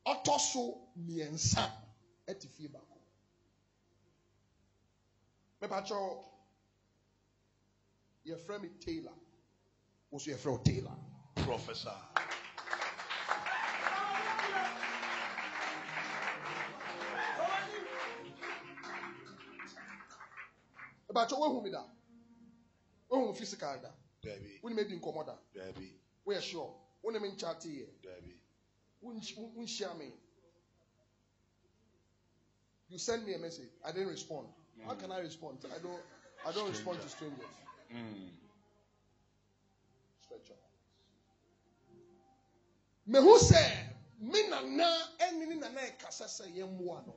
ɔtɔ 0.07 0.41
so 0.41 0.89
mmiɛnsa 0.99 1.73
ɛte 2.29 2.49
fie 2.49 2.69
baako. 2.69 2.97
Yɛfrɛ 8.27 8.81
Taylor. 8.81 9.13
Wo 10.17 10.21
so 10.21 10.31
yɛfrɛ 10.31 10.51
wo 10.51 10.59
Taylor. 10.65 10.97
Professor. 11.35 11.95
Mepakyɛw 21.07 21.39
woahu 21.39 21.63
me 21.63 21.71
da. 21.71 21.85
Woahu 23.11 23.29
me 23.29 23.39
physical 23.39 23.79
da. 23.83 23.91
Debbie. 24.23 24.59
Wo 24.63 24.71
ne 24.71 24.75
me 24.75 24.85
di 24.85 24.99
nkɔmmɔ 24.99 25.27
da. 25.27 25.37
Debbie. 25.53 26.01
Woyɛ 26.27 26.41
sure. 26.41 26.75
Wo 27.03 27.11
ne 27.11 27.19
me 27.19 27.29
nkyate 27.33 27.69
yɛ. 27.69 28.01
Debbie. 28.01 28.41
Wonhyia 29.03 29.99
me. 29.99 30.15
You 32.89 32.97
send 32.97 33.27
me 33.27 33.35
a 33.35 33.39
message. 33.39 33.69
I 33.85 33.93
didn't 33.93 34.09
respond. 34.09 34.49
How 34.87 34.95
can 34.95 35.13
I 35.13 35.19
respond? 35.19 35.59
I 35.67 35.79
don't 35.79 36.03
I 36.47 36.53
don't 36.53 36.71
respond 36.71 37.03
to 37.03 37.09
strangers. 37.11 37.45
Mm. 37.93 38.46
Mehu 43.07 43.39
sɛ 43.39 43.63
me 44.19 44.49
nana 44.49 44.85
ɛne 45.19 45.47
ne 45.49 45.55
nana 45.55 45.81
ɛkasa 45.81 46.27
sɛ 46.27 46.45
yɛmmoa 46.57 47.07
no. 47.07 47.15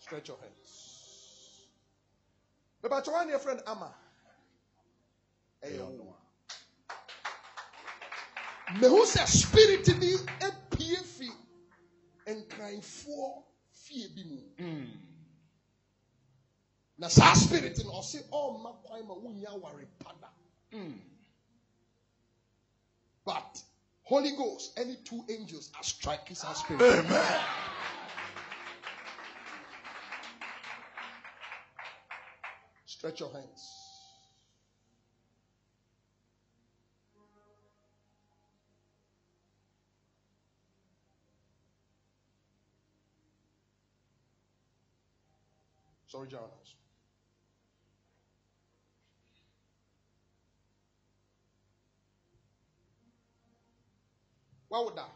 Stretch 0.00 0.28
your 0.28 0.38
hands. 0.38 1.68
Mepakyɛ 2.82 3.12
wa 3.12 3.24
ne 3.24 3.32
yɛ 3.32 3.40
friend 3.40 3.62
Ama. 3.66 3.94
Ɛyɛ 5.62 5.98
wo. 5.98 6.16
Mehu 8.80 9.04
sɛ 9.06 9.26
spirit 9.28 9.86
bi 10.00 10.16
epie 10.40 11.04
fi 11.04 11.30
nkranfoɔ 12.26 13.44
fie 13.72 14.08
bi 14.08 14.24
mu. 14.24 14.40
Mm. 14.58 15.13
Na 16.98 17.08
saa 17.08 17.34
spirit 17.34 17.78
no 17.84 17.92
ɔse 17.92 18.22
ɔmma 18.30 18.82
kwan 18.84 19.06
ma 19.06 19.14
wonya 19.14 19.48
aware 19.50 19.86
pada 20.04 20.28
Mm. 20.72 21.00
but 23.24 23.62
holy 24.02 24.32
ghost 24.36 24.72
any 24.78 24.96
two 25.04 25.24
angels 25.30 25.70
are 25.76 25.84
striking 25.84 26.36
saa 26.36 26.52
spirit 26.54 26.82
Amen. 26.82 27.40
stretch 32.86 33.20
your 33.20 33.32
hands 33.32 33.62
sorry 46.06 46.28
Jonas. 46.28 46.74
Wawo 54.74 54.90
da. 54.90 55.06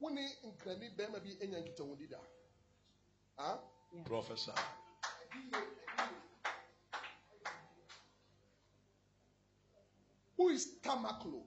Wo 0.00 0.10
ne 0.10 0.24
nkrani 0.46 0.86
bɛrima 0.96 1.18
bi 1.24 1.30
anya 1.42 1.58
nkitawodi 1.60 2.06
da 2.10 2.18
ah? 3.38 3.58
Professor. 4.04 4.54
who 10.36 10.48
is 10.48 10.66
tamaklo? 10.82 11.44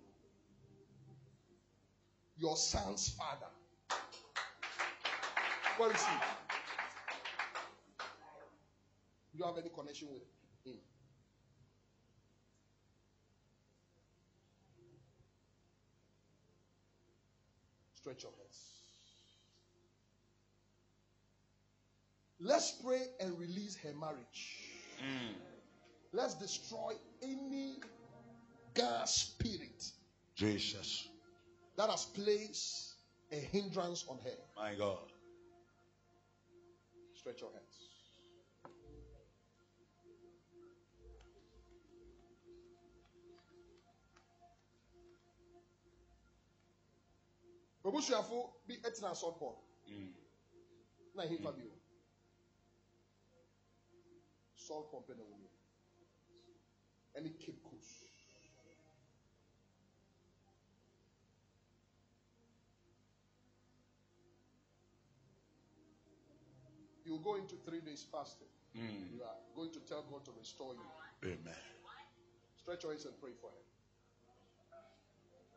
Your 2.38 2.56
son's 2.58 3.10
father. 3.10 3.52
Where 5.78 5.92
is 5.92 6.04
he? 6.06 6.16
You 9.34 9.40
don't 9.40 9.56
have 9.56 9.58
any 9.58 9.70
connection 9.74 10.08
with 10.14 10.24
him 10.64 10.80
stretch 18.06 18.22
your 18.22 18.34
hands 18.38 18.60
let's 22.40 22.72
pray 22.84 23.02
and 23.20 23.36
release 23.40 23.76
her 23.78 23.94
marriage 24.00 24.62
Mm. 25.04 25.34
let's 26.14 26.36
destroy 26.36 26.94
any 27.24 27.74
gas 28.76 29.14
spirit 29.16 29.84
Jesus. 30.36 31.10
that 31.78 31.90
has 31.90 32.06
placed 32.06 32.94
a 33.32 33.36
hindrance 33.36 34.06
on 34.08 34.20
her. 34.24 34.38
My 34.56 34.74
God. 34.76 35.12
Stretch 37.16 37.42
your 37.42 37.52
hands. 37.52 37.75
Obusuafo 47.88 48.38
bi 48.68 48.74
tena 48.82 49.10
asɔre 49.14 49.38
bɔ 49.42 49.50
Mm. 49.88 50.14
na 51.16 51.22
ahemfa 51.24 51.52
bi 51.58 51.64
o. 51.74 51.76
Sɔre 54.66 54.86
pɔmpɛ 54.92 55.14
na 55.18 55.24
wɔn. 55.24 55.44
Ɛne 57.16 57.30
Cape 57.40 57.62
Coast. 57.64 58.06
You 67.06 67.20
go 67.24 67.36
into 67.36 67.56
three 67.66 67.82
days 67.82 68.06
fasting. 68.12 68.48
Mm. 68.76 69.14
You 69.14 69.22
are 69.24 69.38
going 69.56 69.72
to 69.72 69.80
tell 69.82 70.04
God 70.10 70.26
to 70.26 70.32
restore 70.40 70.74
you. 70.74 70.86
Amen. 71.24 71.56
Stretch 72.58 72.84
your 72.84 72.92
hands 72.94 73.06
and 73.06 73.14
pray 73.22 73.32
for 73.40 73.50
Him. 73.54 73.66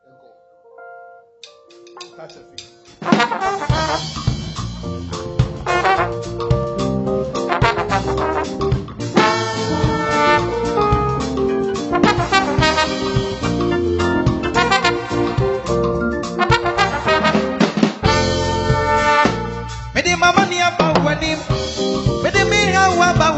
And 0.06 0.20
go. 0.20 0.47
Touch 2.00 2.36
mama 20.16 20.46
ni 20.46 20.60
aba 20.60 20.92
w'anim. 21.04 21.38
Mede 22.22 22.44
me 22.50 22.72
hawa 22.72 23.06
aba 23.10 23.28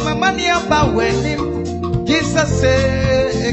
mama 0.00 0.32
ni 0.32 0.48
aba 0.48 0.78
w'anim. 0.96 1.40
Jesus 2.06 2.60
say. 2.60 3.52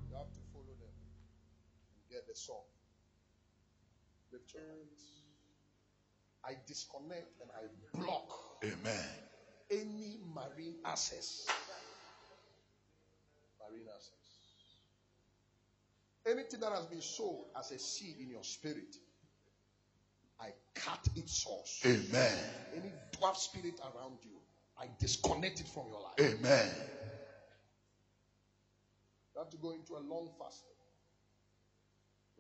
You 0.10 0.18
have 0.18 0.32
to 0.34 0.42
it's 2.30 2.50
all. 2.50 2.68
Lift 4.32 4.54
your 4.54 4.64
hands. 4.64 5.24
I 6.46 6.58
disconnect 6.68 7.42
and 7.42 7.52
I 7.56 8.00
block 8.00 8.30
Amen. 8.64 9.06
any 9.72 10.20
marine 10.36 10.78
access. 10.86 11.48
Marine 13.60 13.88
access. 13.96 14.14
Anything 16.28 16.60
that 16.62 16.74
has 16.74 16.88
been 16.88 17.02
sown 17.02 17.46
as 17.58 17.72
a 17.72 17.80
seed 17.80 18.18
in 18.20 18.30
your 18.30 18.44
spirit, 18.44 18.96
I 20.42 20.54
cut 20.76 21.08
its 21.16 21.44
source. 21.44 21.82
Amen. 21.86 22.38
Any 22.76 22.94
dwarf 23.18 23.38
spirit 23.38 23.80
around 23.82 24.20
you, 24.24 24.41
I 24.82 24.88
disconnect 24.98 25.60
it 25.60 25.68
from 25.68 25.84
your 25.90 26.02
life. 26.02 26.20
Amen. 26.20 26.68
You 29.36 29.40
have 29.42 29.50
to 29.52 29.58
go 29.58 29.72
into 29.72 29.94
a 29.94 30.02
long 30.02 30.28
fast. 30.40 30.64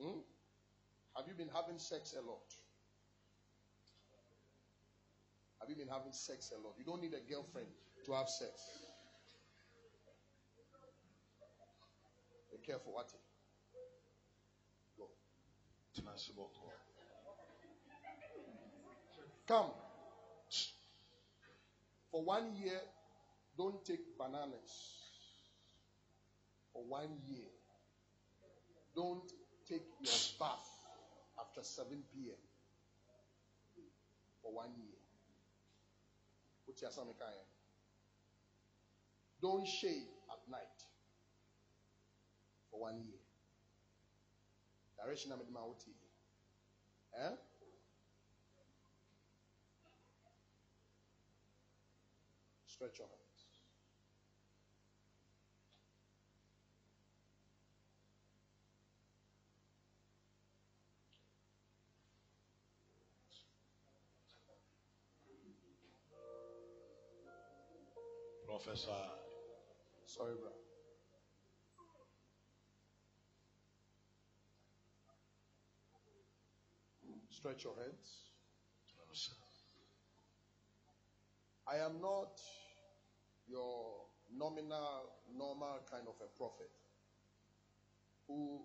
Hmm? 0.01 0.21
Have 1.15 1.27
you 1.27 1.35
been 1.35 1.49
having 1.53 1.77
sex 1.77 2.15
a 2.17 2.21
lot? 2.27 2.41
Have 5.59 5.69
you 5.69 5.75
been 5.75 5.87
having 5.87 6.11
sex 6.13 6.51
a 6.57 6.59
lot? 6.59 6.73
You 6.79 6.83
don't 6.83 7.01
need 7.01 7.13
a 7.13 7.31
girlfriend 7.31 7.67
to 8.05 8.13
have 8.13 8.27
sex. 8.27 8.51
Be 12.51 12.57
careful, 12.65 12.93
what? 12.93 13.13
Go. 14.97 15.05
Come. 19.47 19.90
For 22.11 22.23
one 22.23 22.56
year, 22.56 22.80
don't 23.57 23.83
take 23.85 24.17
bananas. 24.17 24.98
For 26.73 26.83
one 26.83 27.09
year, 27.27 27.48
don't 28.95 29.31
take 29.67 29.85
your 30.01 30.14
bath 30.40 30.67
after 31.40 31.64
7 31.64 31.90
p.m. 32.14 32.35
For 34.41 34.53
one 34.53 34.72
year. 34.77 34.98
Don't 39.41 39.67
shave 39.67 40.07
at 40.30 40.51
night 40.51 40.80
for 42.69 42.80
one 42.80 43.01
year. 43.03 43.19
Direction 45.03 45.31
I'm 45.31 45.41
in 45.45 45.51
my 45.53 45.59
OT. 45.59 45.91
Eh? 47.17 47.50
Stretch 52.82 52.98
your 52.98 53.08
hands. 53.10 53.45
Professor. 68.48 68.90
Sorry, 70.08 70.34
bro. 70.42 70.50
Stretch 77.30 77.64
your 77.64 77.76
hands. 77.76 78.22
I 81.68 81.76
am 81.77 82.01
not 82.01 82.42
your 83.51 84.07
nominal, 84.31 85.11
normal 85.38 85.80
kind 85.91 86.07
of 86.07 86.15
a 86.23 86.30
prophet 86.38 86.71
who 88.27 88.61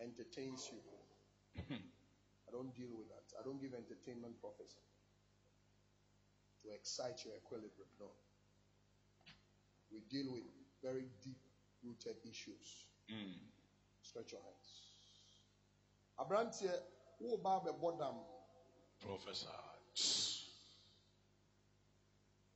entertains 0.00 0.70
you. 0.70 0.78
I 2.48 2.50
don't 2.52 2.74
deal 2.74 2.94
with 2.96 3.08
that. 3.08 3.26
I 3.38 3.42
don't 3.42 3.60
give 3.60 3.74
entertainment 3.74 4.40
prophecy 4.40 4.78
to 6.62 6.70
excite 6.74 7.24
your 7.24 7.34
equilibrium. 7.34 7.90
No. 7.98 8.06
We 9.90 10.00
deal 10.08 10.32
with 10.32 10.44
very 10.82 11.06
deep 11.22 11.42
rooted 11.82 12.16
issues. 12.24 12.86
Mm. 13.10 13.34
Stretch 14.02 14.32
your 14.32 14.40
hands. 14.42 14.70
Abranteɛ, 16.18 16.72
wo 17.20 17.36
ba 17.36 17.60
bɛbɔ 17.64 17.98
dam, 17.98 18.16
Professor. 19.00 19.71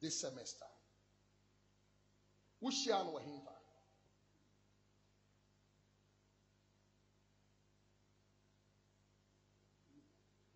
This 0.00 0.20
semester. 0.20 0.64
Wohyia 2.62 3.04
no 3.04 3.12
wɔ 3.12 3.20
hemfa? 3.20 3.54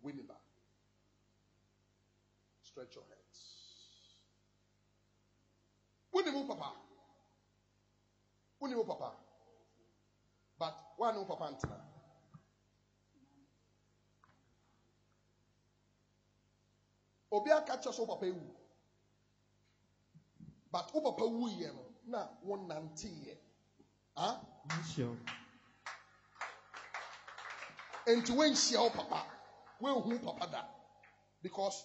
Winneba. 0.03 0.35
Stretch 2.61 2.95
your 2.95 3.03
hands. 3.05 3.39
Winimu 6.13 6.47
papa. 6.47 6.71
Winimu 8.61 8.87
papa. 8.87 9.11
But 10.57 10.75
one 10.97 11.15
no 11.15 11.25
papa 11.25 11.43
antena. 11.45 11.81
Obi 17.31 17.51
aka 17.51 17.77
kyerɛ 17.77 17.93
sɛ 17.93 17.99
wo 17.99 18.15
papa. 18.15 18.54
But 20.75 20.93
wo 20.93 20.99
papa 20.99 21.23
wuyɛ 21.23 21.73
no 21.73 21.85
na 22.05 22.27
wo 22.43 22.57
nanteeɛ. 22.57 23.37
Ah? 24.17 24.41
Sure. 24.93 25.17
Enti 28.05 28.35
woanhyia 28.35 28.81
wo 28.81 28.89
papa. 28.89 29.23
Woanhu 29.81 30.11
wo 30.11 30.33
papa 30.33 30.51
da. 30.51 30.65
Because 31.41 31.81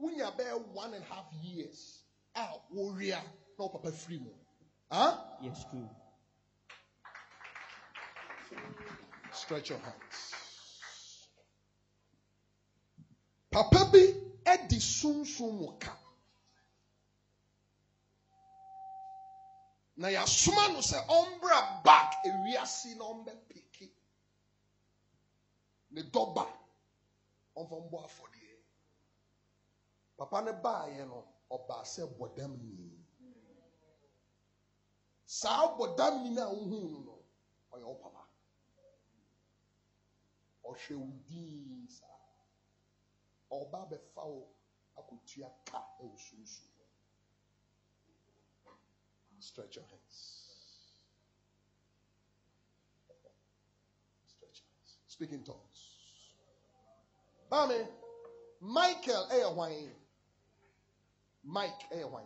wonya 0.00 0.36
bɛyɛ 0.36 0.74
one 0.74 0.92
and 0.92 1.04
a 1.04 1.14
half 1.14 1.32
years 1.40 2.02
a 2.34 2.48
wɔwia 2.74 3.22
na 3.22 3.58
wo 3.58 3.68
papa 3.68 3.92
firi 3.92 4.18
mu. 4.18 4.32
Ah? 4.90 5.38
Yes, 5.40 5.64
true. 5.70 5.88
Stretch 9.32 9.70
your 9.70 9.78
hands. 9.78 10.34
Papa 13.52 13.88
bi 13.92 14.00
edi 14.46 14.80
sunsun 14.80 15.60
mu 15.60 15.78
ka. 15.78 15.96
Na 19.96 20.08
yasoma 20.08 20.68
no 20.72 20.80
sɛ 20.80 20.98
ɔmbra 21.18 21.82
back 21.84 22.10
ewiase 22.28 22.94
na 22.96 23.04
ɔmbɛ 23.04 23.32
piki. 23.48 23.86
Ne 25.90 26.02
dɔba 26.02 26.44
ɔmfa 27.56 27.76
mbɔ 27.86 27.98
afɔdeɛ. 28.06 28.56
Papa 30.16 30.40
ne 30.42 30.52
baayɛ 30.52 31.06
no 31.08 31.18
ɔbaa 31.50 31.84
sɛ 31.84 32.02
bɔdam 32.18 32.52
ni. 32.62 32.98
Saa 35.26 35.76
bɔdam 35.76 36.22
ni 36.22 36.30
na 36.30 36.44
ohun 36.48 36.92
no 36.92 36.98
no 37.00 37.14
ɔyɛ 37.72 37.84
wo 37.86 37.94
papa. 37.94 38.22
ɔhwɛ 40.64 40.94
wo 40.96 41.06
dinn 41.28 41.86
saa 41.88 42.20
ɔba 43.50 43.80
bɛfa 43.90 44.22
wo 44.24 44.48
akɔtua 44.96 45.48
ka 45.66 45.78
ɛwɔ 46.00 46.16
sunsun 46.18 46.71
stretch 49.42 49.76
your 49.76 49.84
hands. 49.84 50.16
Stretch 54.26 54.62
your 54.62 54.68
hands. 54.70 54.96
Speak 55.08 55.32
in 55.32 55.42
tongues. 55.42 55.80
Maame 57.50 57.86
michael 58.60 59.26
hwan 59.54 59.90
mike 61.44 61.90
ɛyɛ 61.90 62.08
hwan 62.10 62.24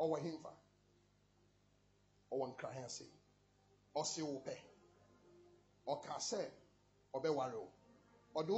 ɔwɔ 0.00 0.16
hemfa 0.22 0.52
ɔwɔ 2.32 2.46
nkran 2.52 2.84
ase 2.84 3.06
ɔse 3.94 4.22
wo 4.22 4.40
pɛ 4.40 4.56
ɔka 5.86 6.18
sɛ 6.18 6.50
ɔbɛware 7.14 7.54
wo 7.54 7.70
ɔde 8.34 8.50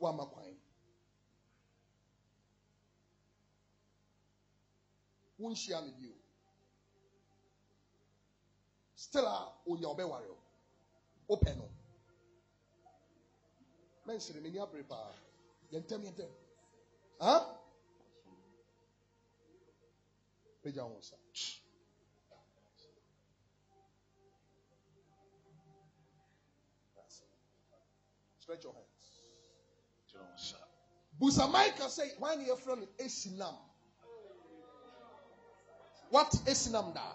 woama 0.00 0.26
kwan. 0.26 0.56
Wonhyia 5.40 5.80
no 5.80 5.92
bio. 5.98 6.14
Still 8.94 9.26
a 9.26 9.52
onya 9.66 9.88
ɔbɛware 9.88 10.30
o 10.30 10.38
wopɛ 11.28 11.56
no. 11.56 11.68
Mɛnsere 14.06 14.40
m'ani 14.40 14.58
abere 14.58 14.84
paa 14.84 15.12
yɛntɛm 15.72 16.02
yɛntɛm 16.06 16.30
ha? 17.20 17.54
Wo 20.62 20.98
nsa 20.98 21.16
Stretch 28.40 28.64
your 28.64 28.72
hands. 28.72 28.87
Busamaika 31.20 31.88
say, 31.88 32.10
when 32.18 32.44
your 32.46 32.56
friend 32.56 32.86
Esinam. 32.98 33.54
What 36.10 36.30
Esinam 36.46 36.94
da? 36.94 37.14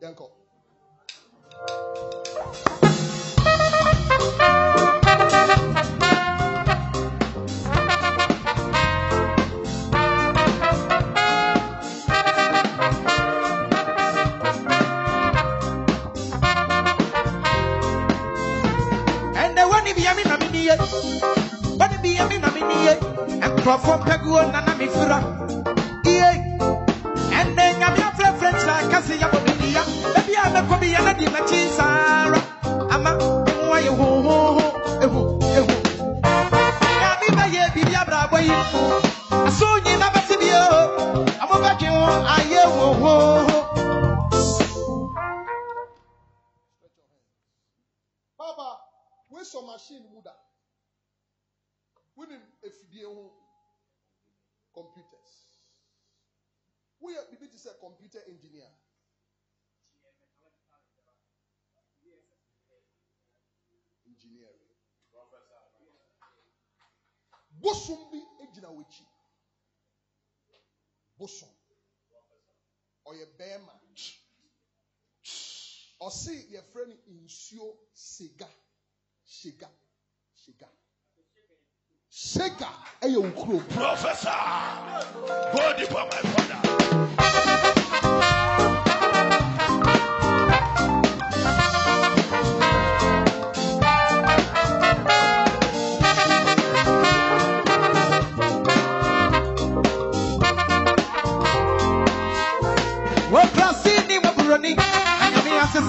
Yanko. 0.00 0.30
ɛnɛ 0.30 0.47
Bosom. 71.18 71.48
Ɔyɛ 73.06 73.26
bɛrima. 73.38 73.72
ɔse 76.00 76.32
yɛfrɛ 76.52 76.86
no 76.88 76.94
nsuo 77.24 77.76
sega 77.92 78.48
sega 79.24 79.68
sega 80.34 80.68
sega 82.10 82.68
ɛyɛ 83.02 83.18
wo 83.22 83.30
kurom 83.38 83.64
Professor, 83.68 84.30
go 85.52 85.72
deeper, 85.76 86.04
my 86.10 86.22
father. 86.32 87.87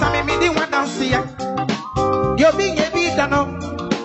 asesa 0.00 0.10
me 0.10 0.22
mede 0.22 0.48
wadanseɛ 0.56 1.20
deɛ 2.36 2.48
obi 2.48 2.64
nyɛ 2.72 2.86
bi 2.94 3.02
da 3.16 3.26
no 3.26 3.44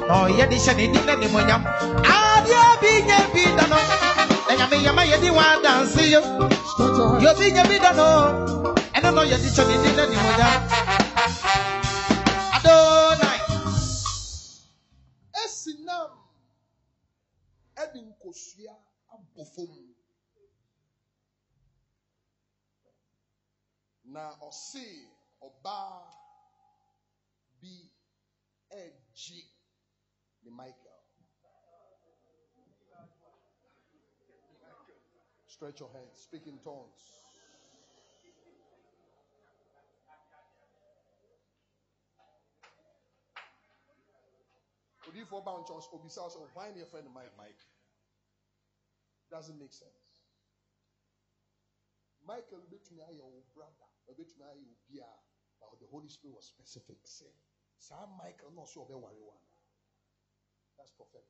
na 0.07 0.13
ɔyɛ 0.25 0.49
de 0.49 0.55
hyɛ 0.57 0.73
ne 0.75 0.87
din 0.91 1.05
n'animonyam 1.05 1.63
adeɛ 2.03 2.79
bi 2.81 2.91
nyɛ 3.07 3.17
bi 3.33 3.43
da 3.57 3.65
no 3.67 3.77
na 4.47 4.53
nyame 4.55 4.77
yɛma 4.85 5.03
yɛde 5.11 5.29
wadanseɛ 5.37 6.19
deɛ 7.21 7.29
obi 7.31 7.51
nyɛ 7.51 7.63
bi 7.69 7.77
da 7.79 7.91
no 7.93 8.07
ɛno 8.95 9.09
na 9.15 9.21
ɔyɛ 9.23 9.37
de 9.41 9.47
hyɛ 9.55 9.63
ne 9.67 9.75
din 9.83 9.95
n'animonyam 9.95 10.61
adonai. 12.55 13.39
Esi 15.43 15.71
nam 15.85 16.09
ɛde 17.77 17.99
nkosua 18.09 18.75
abɔ 19.13 19.43
fam 19.53 19.71
na 24.05 24.31
ɔse 24.41 25.14
ɔbaa 25.45 25.99
bi 27.61 27.73
ɛgye 28.71 29.41
ne 30.43 30.49
michael. 30.51 31.01
Stretch 35.47 35.79
your 35.79 35.91
hands 35.93 36.19
speak 36.19 36.47
in 36.47 36.59
tongues. 36.59 37.03
Odiyifoɔ 45.07 45.43
ba 45.45 45.51
nkyɛn 45.59 45.93
obisa 45.95 46.21
ɔsɛ 46.27 46.53
why 46.55 46.71
ne 46.71 46.81
yɛfrɛ 46.83 47.03
no 47.03 47.09
mike 47.11 47.35
mike? 47.37 47.63
Doesn't 49.29 49.57
make 49.57 49.71
sense. 49.73 50.21
Michael 52.21 52.61
obetumi 52.65 53.01
ayɛ 53.07 53.21
wo 53.23 53.41
brother. 53.53 53.87
Obetumi 54.09 54.43
ayɛ 54.43 54.65
wo 54.67 54.75
bia 54.87 55.07
but 55.69 55.79
the 55.79 55.87
holy 55.91 56.09
spirit 56.09 56.35
was 56.35 56.45
specific 56.45 57.01
sɛ 57.03 57.27
saa 57.77 58.05
michael 58.17 58.51
náà 58.51 58.63
ɔsɛ 58.65 58.77
ɔbɛware 58.87 59.21
one. 59.25 59.41
that's 60.77 60.91
prophetic 60.91 61.29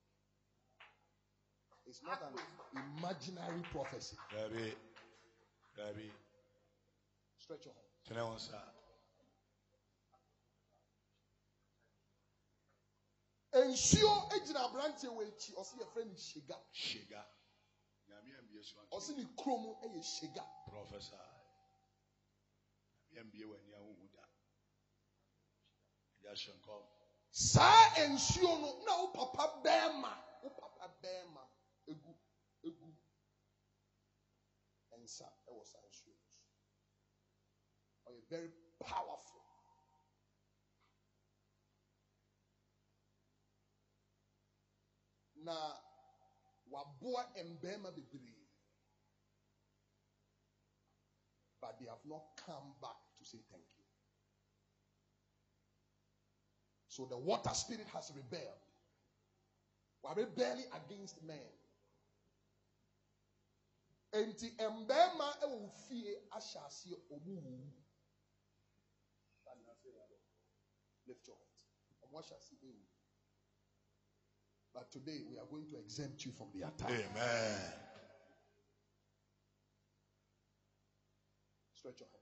it's 1.86 2.02
not 2.04 2.22
an 2.22 2.34
imaginary 2.98 3.62
prophecy 3.72 4.18
Baby, 4.32 4.76
baby, 5.76 6.12
stretch 7.38 7.66
your 7.66 7.74
hand 7.74 7.88
can 8.08 8.18
I 8.18 8.22
answer? 8.32 8.62
nsuo 13.64 14.30
gyina 14.46 14.60
aberanteɛ 14.68 15.10
wɔ 15.16 15.22
akyi 15.28 15.52
ɔsɛ 15.56 15.74
yɛfrɛ 15.80 16.06
no 16.06 16.14
hyega 16.14 16.58
Shiga. 16.74 17.26
Nyame 18.08 18.38
ambie 18.38 18.64
so 18.64 18.76
ɔsɛ 18.92 19.16
ne 19.18 19.24
kurom 19.36 19.64
yɛ 19.66 19.96
eh, 19.96 20.02
hyega 20.02 20.44
Professor. 20.68 21.18
Nyame 23.12 23.22
ambie 23.32 23.46
w'ani 23.46 23.74
ahuhu 23.74 24.05
da. 24.05 24.05
Saa 27.32 28.08
nsuo 28.10 28.58
no 28.62 28.70
na 28.86 28.92
wo 29.00 29.08
papa 29.14 29.44
bɛrima 29.64 30.12
wo 30.44 30.50
papa 30.50 30.86
bɛrima 31.02 31.44
egu 31.92 32.12
egu 32.68 32.88
nsa 35.04 35.28
ɛwɔ 35.48 35.64
saa 35.72 35.82
nsuo 35.90 36.14
no 36.14 36.24
so. 36.24 38.12
Ɔyɛ 38.12 38.22
very 38.30 38.50
powerful. 38.80 39.42
Na 45.36 45.78
waboa 46.72 47.24
mmarima 47.36 47.92
bebree. 47.92 48.48
But 51.62 51.80
they 51.80 51.86
have 51.86 52.06
not 52.06 52.24
come 52.38 52.76
back 52.82 52.98
to 53.18 53.26
say 53.26 53.40
thank 53.52 53.66
you. 53.75 53.75
So 56.96 57.04
the 57.04 57.18
water 57.18 57.54
spirit 57.54 57.88
has 57.94 58.10
rebelled. 58.16 58.64
We're 60.02 60.24
rebelling 60.24 60.64
against 60.72 61.22
men. 61.28 61.52
Enti 64.14 64.50
fie 65.90 66.16
ahyɛ 66.32 66.62
aseɛ 66.66 66.96
ɔmo 67.12 67.36
wuwu. 67.44 67.72
Lift 71.06 71.28
your 71.28 71.36
hands. 71.36 71.66
Ɔmo 72.02 72.22
ahyɛ 72.22 72.38
aseɛ 72.38 72.64
ewu. 72.64 72.86
But 74.74 74.90
today 74.90 75.20
we 75.30 75.38
are 75.38 75.46
going 75.48 75.68
to 75.68 75.78
exempt 75.78 76.26
you 76.26 76.32
from 76.32 76.48
the 76.54 76.62
attack. 76.66 76.92
Amen. 76.92 77.74
Stretch 81.74 82.00
your 82.00 82.08
hands. 82.08 82.15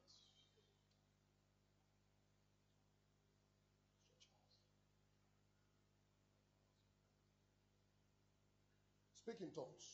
Speak 9.23 9.39
in 9.39 9.51
tongues. 9.51 9.87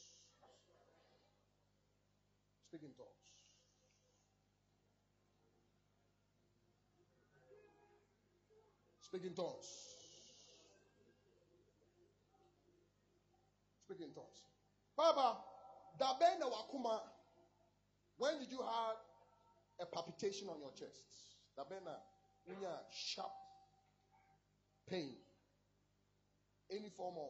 Speak 2.66 2.82
in 2.82 2.94
tongues. 2.98 3.30
Speak 9.02 9.26
in 9.26 9.36
tongues. 9.36 9.68
Speak 13.86 14.00
in 14.02 14.14
tongues. 14.16 14.42
Baba, 14.98 15.38
dabena 16.02 16.50
wakuma. 16.50 17.02
When 18.18 18.40
did 18.40 18.50
you 18.50 18.64
have 18.64 18.98
a 19.80 19.86
palpitation 19.86 20.50
on 20.50 20.60
your 20.60 20.72
chest? 20.72 21.06
Dabena, 21.56 22.02
unya 22.50 22.74
sharp 22.90 23.30
pain, 24.90 25.14
any 26.72 26.90
form 26.90 27.14
of 27.18 27.30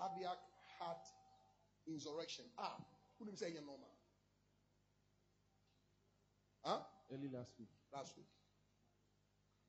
cardiac 0.00 0.40
heart 0.78 1.04
insurrection. 1.86 2.44
Ah, 2.58 2.76
who 3.18 3.26
did 3.26 3.38
say 3.38 3.52
you're 3.52 3.60
normal? 3.60 3.92
Huh? 6.64 6.80
Early 7.12 7.28
last 7.28 7.52
week. 7.58 7.68
Last 7.92 8.16
week. 8.16 8.26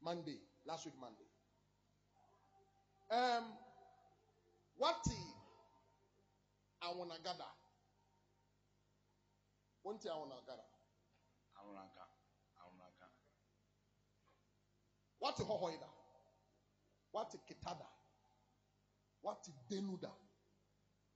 Monday. 0.02 0.40
Last 0.66 0.86
week, 0.86 0.96
Monday. 1.00 1.28
Um, 3.12 3.44
what 4.78 5.04
I 6.82 6.92
wanna 6.96 7.16
gather. 7.24 7.52
One 9.84 9.98
thing 10.00 10.12
I 10.12 10.18
wanna 10.18 10.40
gather. 10.48 10.64
Awuraka. 11.60 12.06
Awuraka. 12.64 13.08
What 19.22 19.48
hohoida? 19.70 20.12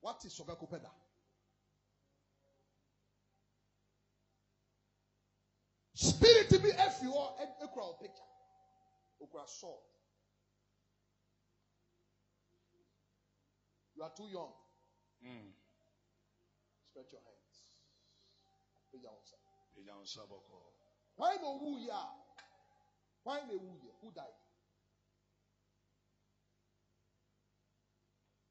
What 0.02 0.20
kitada? 0.20 0.52
What 0.52 0.54
denuda? 0.54 0.60
What 0.60 0.60
sogakopeda? 0.60 0.92
Spirit 5.94 6.50
to 6.50 6.60
be 6.60 6.70
if 6.70 7.02
you 7.02 7.14
are 7.16 7.34
a 7.64 7.68
crowd 7.68 7.96
picture. 8.02 8.22
Okra 9.22 9.48
sword. 9.48 9.80
You 13.96 14.04
are 14.04 14.12
too 14.16 14.28
young. 14.28 14.52
Mm. 15.26 15.56
Stretch 16.92 17.14
your 17.14 17.22
hands. 17.22 17.56
Put 18.92 19.02
your 19.02 19.12
hands 19.12 19.32
up. 19.34 19.40
Eja 19.80 19.96
nsa 20.04 20.28
bɔkɔ. 20.28 20.60
Why 21.16 21.38
no 21.42 21.58
who 21.60 21.80
ya? 21.80 22.04
Why 23.24 23.40
no 23.48 23.58
who 23.58 23.80
ya? 23.84 23.94
Who 24.02 24.12
died? 24.12 24.45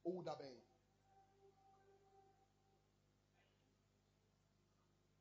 Have 0.05 0.39
been? 0.39 0.61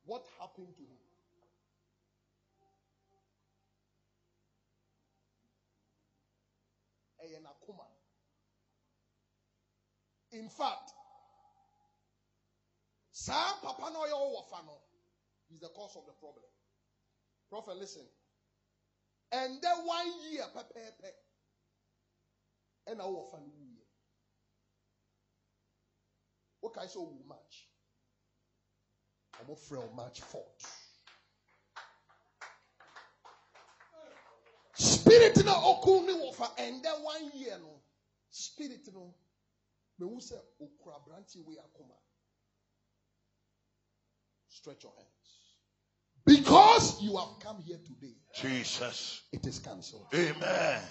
What 0.05 0.23
happened 0.39 0.75
to 0.75 0.83
him? 0.83 0.97
Eh, 7.21 7.39
In 10.37 10.49
fact, 10.49 10.91
saa 13.11 13.53
papa 13.61 13.89
na 13.91 13.99
ɔyɛ 13.99 14.81
is 15.51 15.59
the 15.59 15.69
cause 15.69 15.95
of 15.95 16.05
the 16.05 16.13
problem. 16.13 16.43
Prophet, 17.49 17.77
listen. 17.77 18.05
And 19.31 19.61
then 19.61 19.85
one 19.85 20.07
year, 20.31 20.43
pepepe, 20.53 21.13
and 22.87 23.01
I 23.01 23.05
will 23.05 23.29
you. 26.63 26.69
What 26.69 26.73
can 26.73 26.83
I 26.83 26.87
say? 26.87 26.99
We 26.99 27.27
match. 27.27 27.67
I'm 29.39 29.51
afraid 29.53 29.83
of 29.83 29.95
match 29.95 30.21
fought. 30.21 30.61
Spirit 34.75 35.45
na 35.45 35.53
ni 35.53 36.13
wofa 36.13 36.49
and 36.57 36.83
then 36.83 36.93
one 37.03 37.31
year 37.35 37.57
no 37.59 37.81
spirit 38.31 38.87
no 38.93 39.13
me 39.99 40.07
hu 40.07 40.19
sɛ 40.19 40.39
okura 40.59 40.95
aberante 40.95 41.39
wei 41.45 41.57
akoma 41.57 41.95
stretch 44.49 44.83
your 44.83 44.93
hands 44.97 45.55
because 46.25 47.01
you 47.01 47.17
have 47.17 47.39
come 47.39 47.59
here 47.61 47.77
today 47.85 48.15
Jesus. 48.33 49.21
it 49.31 49.45
is 49.45 49.59
cancelled 49.59 50.07
Amen. 50.13 50.81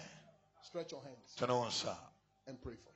stretch 0.62 0.92
your 0.92 1.02
hands 1.02 1.34
Tene 1.36 1.52
wo 1.52 1.66
nsa. 1.66 1.96
and 2.46 2.60
pray 2.62 2.76
for 2.76 2.91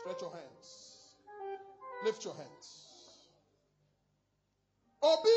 stretch 0.00 0.22
your 0.22 0.32
hands. 0.32 0.68
Lift 2.04 2.24
your 2.24 2.34
hands. 2.34 2.86
Obi 5.02 5.28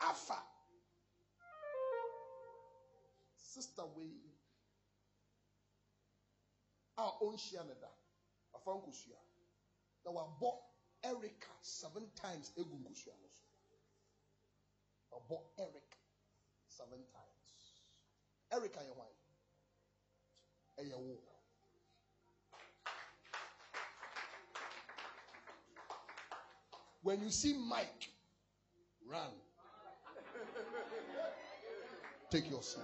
afa. 0.00 0.38
Sister 3.36 3.82
wei. 3.96 4.20
A 6.98 7.10
ɔnhyia 7.22 7.64
ne 7.66 7.74
da. 7.80 7.88
Afa 8.54 8.70
nkosua. 8.70 9.20
Na 10.04 10.10
wabɔ 10.10 10.52
erica 11.04 11.52
seven 11.62 12.10
times 12.14 12.52
egu 12.56 12.76
nkosua 12.76 13.14
no 13.22 13.28
so. 13.28 13.46
Wabɔ 15.12 15.40
eric 15.58 15.96
seven 16.68 17.02
times. 17.12 17.80
Erica 18.52 18.80
yɛ 18.80 18.94
hwan 18.94 19.12
ɛyɛ 20.78 20.96
wo 20.96 21.35
when 27.06 27.22
you 27.22 27.30
see 27.30 27.54
mike 27.68 28.10
run. 29.08 29.30
Take 32.32 32.50
your 32.50 32.62
seat 32.64 32.82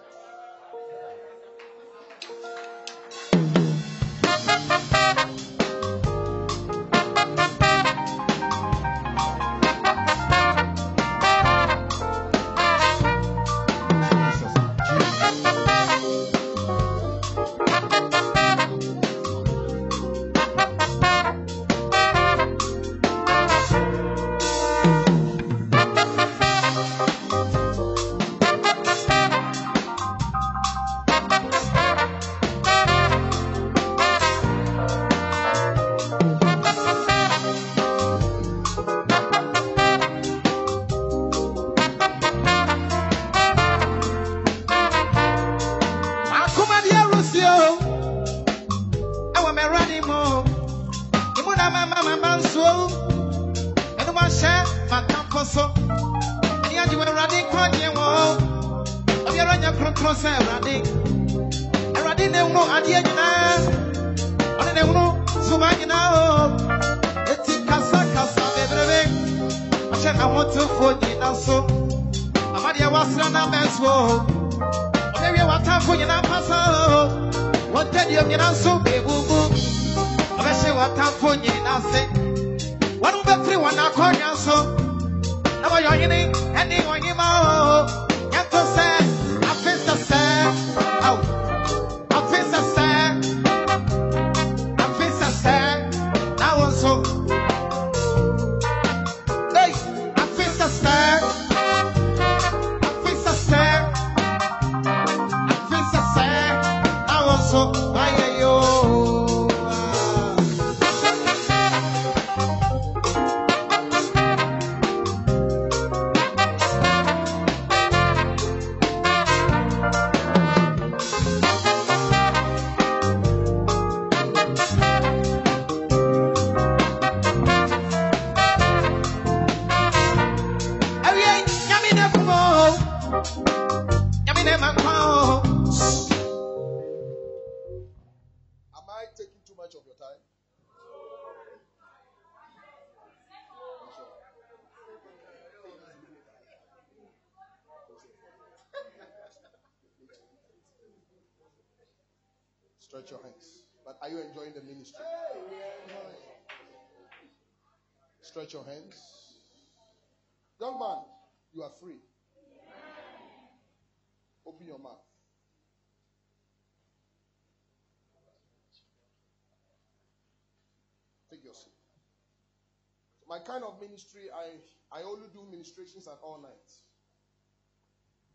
My 173.32 173.38
kind 173.38 173.64
of 173.64 173.80
ministry, 173.80 174.28
I, 174.28 174.60
I 174.92 175.00
only 175.08 175.24
do 175.32 175.40
ministrations 175.50 176.06
at 176.06 176.20
all 176.22 176.36
nights. 176.42 176.84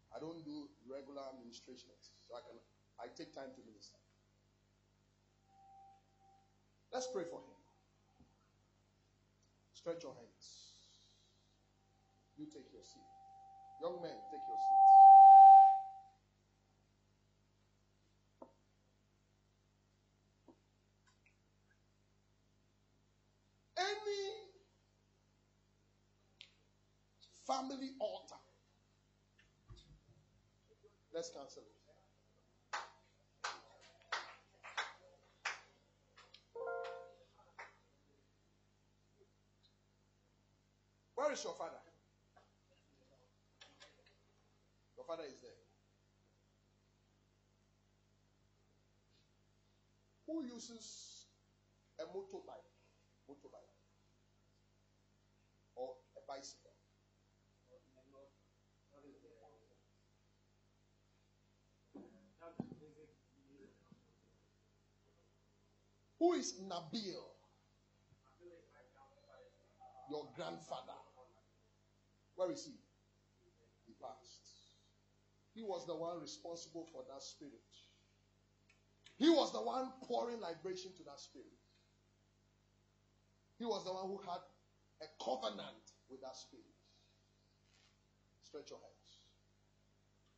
I 0.09 0.17
don't 0.17 0.43
do 0.43 0.65
regular 0.89 1.21
ministrations. 1.37 2.17
So 2.25 2.33
I 2.33 2.41
can 2.41 2.57
I 2.97 3.05
take 3.13 3.29
time 3.29 3.53
to 3.53 3.61
minister. 3.61 4.01
Let's 6.91 7.05
pray 7.13 7.29
for 7.29 7.37
him. 7.45 7.61
Stretch 9.75 10.01
your 10.01 10.17
hands. 10.17 10.73
You 12.35 12.45
take 12.49 12.73
your 12.73 12.81
seat. 12.81 13.05
Young 13.83 14.01
men, 14.01 14.17
take 14.33 14.41
your 14.49 14.57
seat. 14.57 14.81
Any 23.77 24.47
family 27.47 27.91
altar. 27.99 28.35
Let's 31.13 31.29
cancel 31.29 31.63
it. 31.63 31.77
Where 41.15 41.31
is 41.31 41.43
your 41.43 41.55
father? 41.55 41.81
Your 44.97 45.05
father 45.05 45.23
is 45.23 45.39
there. 45.41 45.51
Who 50.27 50.43
uses 50.43 51.25
a 51.99 52.03
motorbike? 52.03 52.69
Motorbike. 53.27 53.73
Or 55.75 55.95
a 56.17 56.21
bicycle? 56.27 56.76
Who 66.19 66.33
is 66.33 66.53
Nabil? 66.67 67.23
Your 70.09 70.27
grandfather. 70.35 70.97
Where 72.35 72.51
is 72.51 72.65
he? 72.65 72.73
He 73.85 73.93
passed. 74.01 74.37
He 75.53 75.61
was 75.63 75.85
the 75.85 75.95
one 75.95 76.19
responsible 76.21 76.87
for 76.91 77.03
that 77.11 77.21
spirit. 77.23 77.53
He 79.17 79.29
was 79.29 79.51
the 79.51 79.61
one 79.61 79.91
pouring 80.03 80.39
liberation 80.39 80.91
to 80.97 81.03
that 81.03 81.19
spirit. 81.19 81.47
He 83.57 83.65
was 83.65 83.83
the 83.83 83.91
one 83.91 84.07
who 84.07 84.21
had 84.29 84.41
a 85.01 85.23
covenant 85.23 85.81
with 86.09 86.21
that 86.21 86.35
spirit. 86.35 86.65
Stretch 88.43 88.69
your 88.69 88.79
hands. 88.79 88.97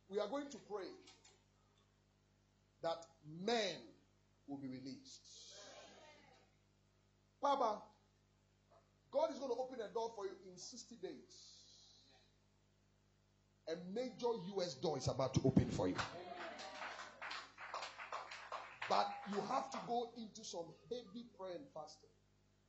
We 0.08 0.18
are 0.18 0.28
going 0.28 0.48
to 0.50 0.58
pray 0.68 0.88
that 2.82 3.04
men 3.44 3.76
will 4.48 4.56
be 4.56 4.68
released. 4.68 5.49
Baba, 7.42 7.80
God 9.10 9.30
is 9.32 9.38
going 9.38 9.50
to 9.50 9.58
open 9.58 9.78
a 9.80 9.92
door 9.92 10.12
for 10.14 10.26
you 10.26 10.32
in 10.50 10.56
60 10.56 10.96
days. 11.02 11.50
A 13.68 13.74
major 13.94 14.32
US 14.56 14.74
door 14.74 14.98
is 14.98 15.08
about 15.08 15.34
to 15.34 15.40
open 15.44 15.68
for 15.70 15.88
you. 15.88 15.96
But 18.88 19.06
you 19.30 19.40
have 19.48 19.70
to 19.70 19.78
go 19.86 20.10
into 20.18 20.44
some 20.44 20.66
heavy 20.90 21.26
prayer 21.38 21.54
and 21.54 21.64
fasting 21.72 22.10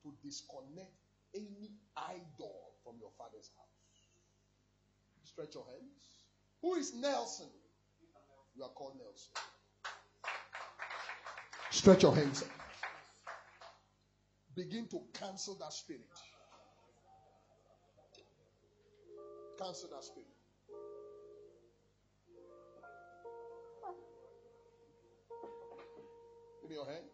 to 0.04 0.14
disconnect 0.24 0.94
any 1.36 1.72
idol 1.98 2.74
from 2.84 2.96
your 3.00 3.10
father's 3.18 3.50
house. 3.58 3.72
Stretch 5.24 5.56
your 5.56 5.66
hands. 5.66 6.26
Who 6.62 6.76
is 6.76 6.94
Nelson? 6.94 7.48
You 8.56 8.64
are 8.64 8.70
called 8.70 8.98
Nelson. 8.98 9.32
Stretch 11.72 12.04
your 12.04 12.16
hands. 12.16 12.44
Begin 14.56 14.88
to 14.90 15.02
cancel 15.14 15.56
that 15.60 15.74
spirit. 15.74 16.02
Cancel 19.58 19.90
that 19.90 20.04
spirit. 20.04 20.28
Give 26.62 26.70
me 26.70 26.76
your 26.76 26.86
hand. 26.86 27.06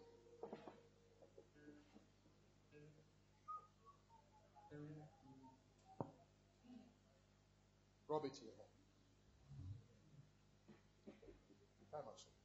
Rub 8.08 8.24
it 8.24 8.38
in 8.40 8.46
your 8.46 8.54
hand. 8.56 8.68
Time 11.92 12.04
out, 12.08 12.37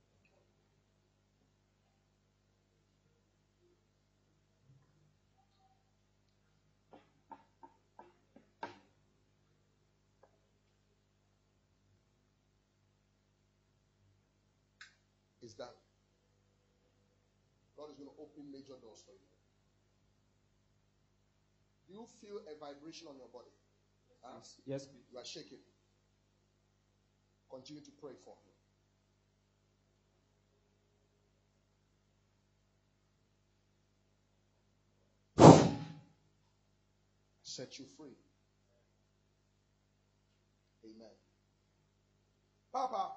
is 17.93 17.97
going 17.97 18.09
to 18.09 18.17
open 18.21 18.51
major 18.51 18.73
doors 18.81 19.03
for 19.05 19.13
you. 19.13 19.29
Do 21.87 21.93
you 21.93 22.05
feel 22.19 22.39
a 22.49 22.57
vibration 22.57 23.07
on 23.07 23.17
your 23.17 23.29
body? 23.31 23.53
Huh? 24.21 24.39
Yes. 24.65 24.87
You 25.11 25.19
are 25.19 25.25
shaking. 25.25 25.59
Continue 27.49 27.81
to 27.83 27.91
pray 28.01 28.13
for 28.23 28.33
him. 28.41 28.53
Set 37.43 37.77
you 37.77 37.85
free. 37.85 38.17
Amen. 40.83 41.13
Papa, 42.73 43.11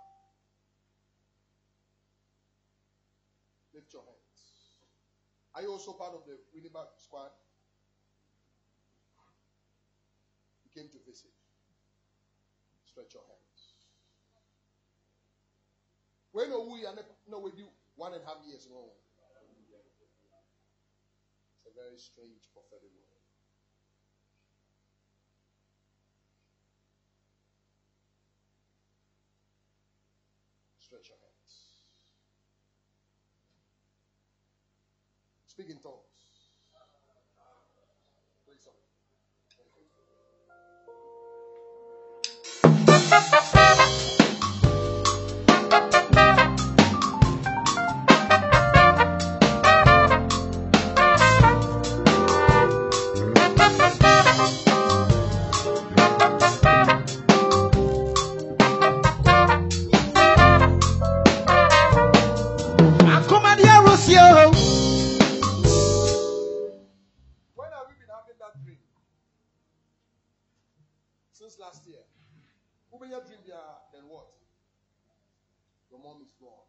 lift 3.73 3.93
your 3.95 4.03
hands. 4.05 4.16
Are 5.57 5.63
you 5.63 5.73
also 5.73 5.97
part 5.97 6.13
of 6.13 6.21
the 6.29 6.37
Winneba 6.53 6.85
squad? 7.01 7.33
You 10.63 10.71
came 10.77 10.93
to 10.93 11.01
visit. 11.09 11.33
Stretch 12.85 13.15
your 13.15 13.25
hands. 13.25 13.73
When 16.33 16.53
are 16.53 16.61
we 16.61 16.85
are 16.85 16.93
no 17.27 17.39
with 17.41 17.57
you 17.57 17.73
one 17.97 18.13
and 18.13 18.21
a 18.23 18.27
half 18.27 18.37
years 18.47 18.69
no. 18.69 18.93
It's 21.57 21.65
a 21.65 21.73
very 21.73 21.97
strange 21.97 22.45
prophetic 22.53 22.93
word. 22.93 23.17
Stretch 30.85 31.09
your 31.09 31.17
hands. 31.17 31.26
Speak 35.57 35.71
in 35.71 35.79
tongues. 35.79 36.03
Play 38.45 38.55
Your 73.05 73.21
dream 73.21 73.45
there? 73.45 73.77
Then 73.93 74.09
what? 74.09 74.33
Your 75.93 76.01
mom 76.01 76.25
is 76.25 76.33
gone. 76.41 76.65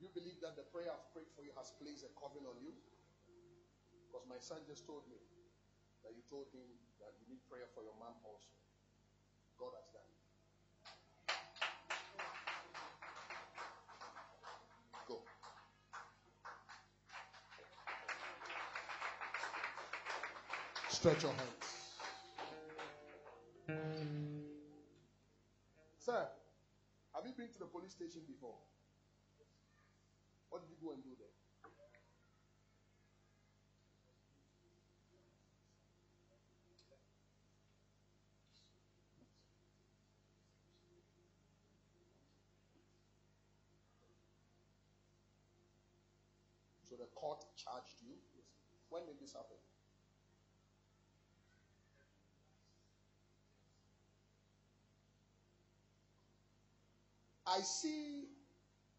You 0.00 0.08
believe 0.16 0.40
that 0.40 0.56
the 0.56 0.64
prayer 0.72 0.88
I've 0.88 1.12
prayed 1.12 1.28
for 1.36 1.44
you 1.44 1.52
has 1.60 1.76
placed 1.76 2.08
a 2.08 2.10
covering 2.16 2.48
on 2.48 2.56
you? 2.56 2.72
Because 4.08 4.24
my 4.24 4.40
son 4.40 4.64
just 4.64 4.88
told 4.88 5.04
me 5.12 5.20
that 6.02 6.16
you 6.16 6.24
told 6.32 6.48
him 6.56 6.66
that 7.04 7.12
you 7.20 7.28
need 7.28 7.44
prayer 7.46 7.68
for 7.76 7.84
your 7.84 7.94
mom 8.00 8.16
also. 8.24 8.52
God 9.60 9.76
has 9.76 9.86
done 9.92 10.08
it. 10.08 10.19
Stretch 21.00 21.22
your 21.22 21.32
hands. 21.32 21.64
Sir, 25.98 26.28
have 27.14 27.24
you 27.24 27.32
been 27.32 27.48
to 27.48 27.58
the 27.58 27.64
police 27.64 27.92
station 27.92 28.20
before? 28.28 28.52
What 30.50 30.60
did 30.60 30.68
you 30.68 30.76
go 30.86 30.92
and 30.92 31.02
do 31.02 31.08
there? 31.16 31.32
So 46.84 46.96
the 46.96 47.08
court 47.14 47.42
charged 47.56 48.04
you. 48.04 48.12
When 48.90 49.06
did 49.06 49.18
this 49.18 49.32
happen? 49.32 49.56
I 57.52 57.62
see 57.62 58.28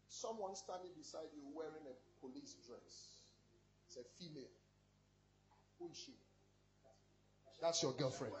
someone 0.08 0.54
standing 0.54 0.90
beside 0.98 1.32
you 1.34 1.40
wearing 1.56 1.86
a 1.88 2.20
police 2.20 2.54
dress. 2.66 3.16
It's 3.86 3.96
a 3.96 4.04
female. 4.22 4.50
Who 5.78 5.88
is 5.90 5.96
she? 5.96 6.12
That's 7.62 7.82
your 7.82 7.92
girlfriend. 7.92 8.34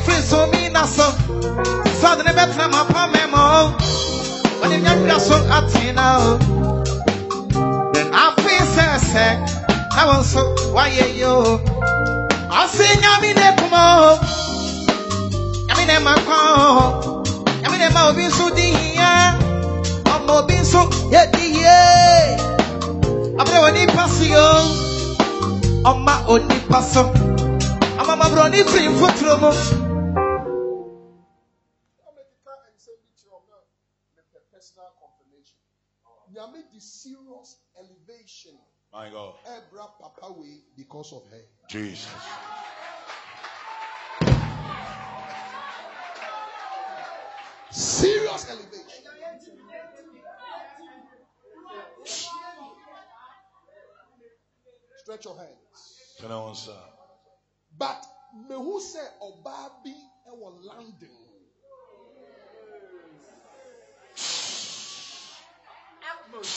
Omo 0.00 0.12
ye 0.12 0.16
ni 0.16 0.16
free 0.16 0.22
so 0.22 0.46
mi 0.46 0.68
na 0.68 0.84
so. 0.86 1.10
So 2.00 2.16
de 2.16 2.22
ne 2.24 2.32
betra 2.32 2.68
ma 2.70 2.84
pa 2.84 3.06
memo. 3.06 3.76
Woni 4.60 4.80
nyamra 4.82 5.20
so 5.20 5.34
atina 5.50 6.18
o. 6.18 6.38
afi 8.12 8.56
sẹsẹ 8.74 9.26
ẹwọn 10.00 10.20
nso 10.20 10.40
wáyé 10.74 11.04
yìí 11.18 11.24
o 11.24 11.60
ọsẹ 12.60 12.88
nyami 13.02 13.30
ne 13.34 13.48
kuma 13.58 13.82
o 14.08 14.18
nyami 15.68 15.84
ne 15.86 15.98
ma 15.98 16.14
kwan 16.26 16.44
o 16.58 17.22
nyami 17.62 17.78
ne 17.78 17.88
ma 17.94 18.08
obi 18.08 18.24
nso 18.26 18.50
di 18.56 18.66
yia 18.72 19.34
ọmọ 20.14 20.32
obi 20.38 20.54
nso 20.54 20.80
yẹ 21.12 21.22
di 21.32 21.44
yie 21.56 21.78
abúlé 23.38 23.58
wọn 23.64 23.72
ní 23.74 23.86
pasi 23.96 24.28
o 24.36 24.50
ọma 25.90 26.14
òní 26.32 26.56
paso 26.70 27.02
ọmọ 28.00 28.12
ọmọbìnrin 28.12 28.44
òní 28.46 28.58
firi 28.70 28.88
nfoturo 28.88 29.34
mu. 29.42 29.50
The 36.80 36.86
serious 36.86 37.56
elevation. 37.78 38.58
My 38.92 39.10
God. 39.10 39.34
Ebra 39.46 39.86
papa 40.00 40.32
way 40.32 40.60
because 40.76 41.12
of 41.12 41.22
her. 41.30 41.42
Jesus. 41.68 42.08
Serious 47.70 48.50
elevation. 48.50 49.04
Stretch 54.96 55.24
your 55.24 55.36
hands. 55.36 56.16
Can 56.20 56.32
I 56.32 56.48
answer? 56.48 56.72
But 57.78 58.04
me 58.48 58.54
who 58.56 58.80
say 58.80 59.06
Obabi 59.22 59.94
ewo 60.28 61.29
landing. 66.32 66.48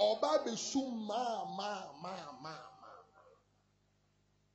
Obabi 0.00 0.56
su 0.56 0.86
ma 0.90 1.44
ma 1.56 1.92
ma 2.02 2.16
ma 2.42 2.56
ma. 2.82 3.24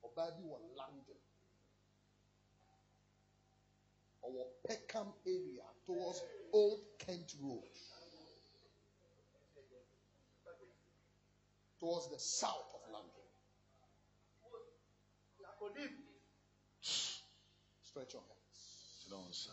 Obabi 0.03 0.43
wa 0.43 0.57
landing. 0.77 1.21
Our 4.25 4.45
Peckham 4.67 5.13
area 5.27 5.63
towards 5.85 6.21
Old 6.53 6.79
Kent 6.99 7.33
Road. 7.41 7.63
Towards 11.79 12.09
the 12.09 12.19
south 12.19 12.73
of 12.75 12.91
London. 12.91 13.09
Stretch 17.83 18.13
your 18.13 18.21
hands. 18.21 19.05
Can 19.05 19.17
I 19.17 19.25
answer? 19.27 19.51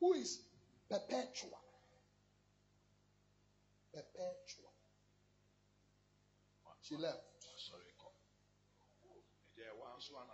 Who 0.00 0.14
is 0.14 0.38
Perpetual. 0.88 1.58
Perpetual. 3.92 4.72
She 6.82 6.96
left. 6.96 7.20
Sorry. 7.58 7.82
There 9.56 9.66
one. 9.76 10.24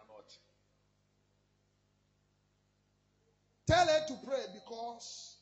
Tell 3.66 3.86
her 3.86 4.07
to 4.07 4.15
pray 4.24 4.44
because 4.52 5.36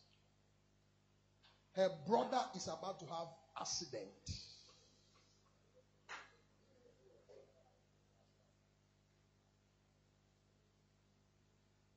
her 1.75 1.91
brother 2.07 2.41
is 2.55 2.67
about 2.69 3.01
to 3.01 3.07
have 3.07 3.27
accident. 3.61 4.09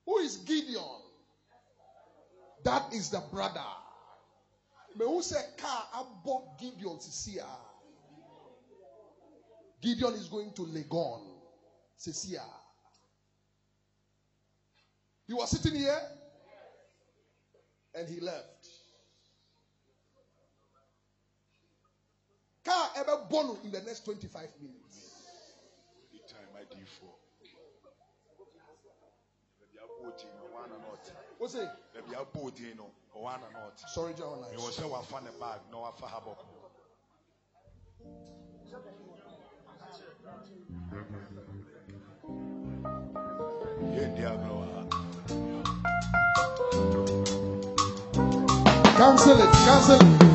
Who 0.05 0.17
is 0.17 0.37
Gideon? 0.37 1.04
That 2.65 2.83
is 2.91 3.09
the 3.09 3.21
brother. 3.21 3.61
Me 4.97 5.05
who 5.05 5.21
say 5.21 5.37
car 5.55 5.85
bought 6.23 6.59
Gideon 6.59 6.99
Cecilia. 6.99 7.45
Gideon 9.81 10.15
is 10.15 10.27
going 10.27 10.51
to 10.53 10.63
Legon. 10.63 11.21
Cecilia. 11.95 12.41
He 15.27 15.33
was 15.33 15.49
sitting 15.49 15.75
here 15.75 15.99
and 17.93 18.09
he 18.09 18.19
left. 18.19 18.67
Car 22.63 22.89
ever 22.95 23.15
born 23.29 23.57
in 23.63 23.69
the 23.71 23.81
next 23.81 24.03
25 24.05 24.49
minutes. 24.59 25.11
Anytime 26.11 26.49
I 26.55 26.63
do 26.73 26.81
for. 26.99 27.13
Maybe 31.39 31.47
I 31.47 31.53
bought 31.53 31.53
in 31.53 31.53
one 31.53 31.53
and 31.53 31.53
not. 31.53 31.53
What's 31.53 31.55
it? 31.55 31.69
Maybe 31.93 32.15
I 32.15 32.23
bought 32.33 32.59
in 32.59 32.77
one 33.13 33.39
and 33.43 33.53
not. 33.53 33.79
Sorry, 33.89 34.13
John. 34.13 34.41
Me 34.51 34.57
was 34.57 34.75
say 34.75 34.85
wa 34.85 35.01
fan 35.01 35.23
a 35.27 35.39
bag, 35.39 35.59
no 35.71 35.79
wa 35.79 35.91
fa 35.91 36.05
habok. 36.05 36.37
Yeah, 43.93 44.07
Diablo. 44.15 44.87
Cancel 48.97 49.41
it. 49.41 49.51
Cancel 49.51 49.95
it. 49.95 50.34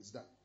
It's 0.00 0.10
done. 0.10 0.39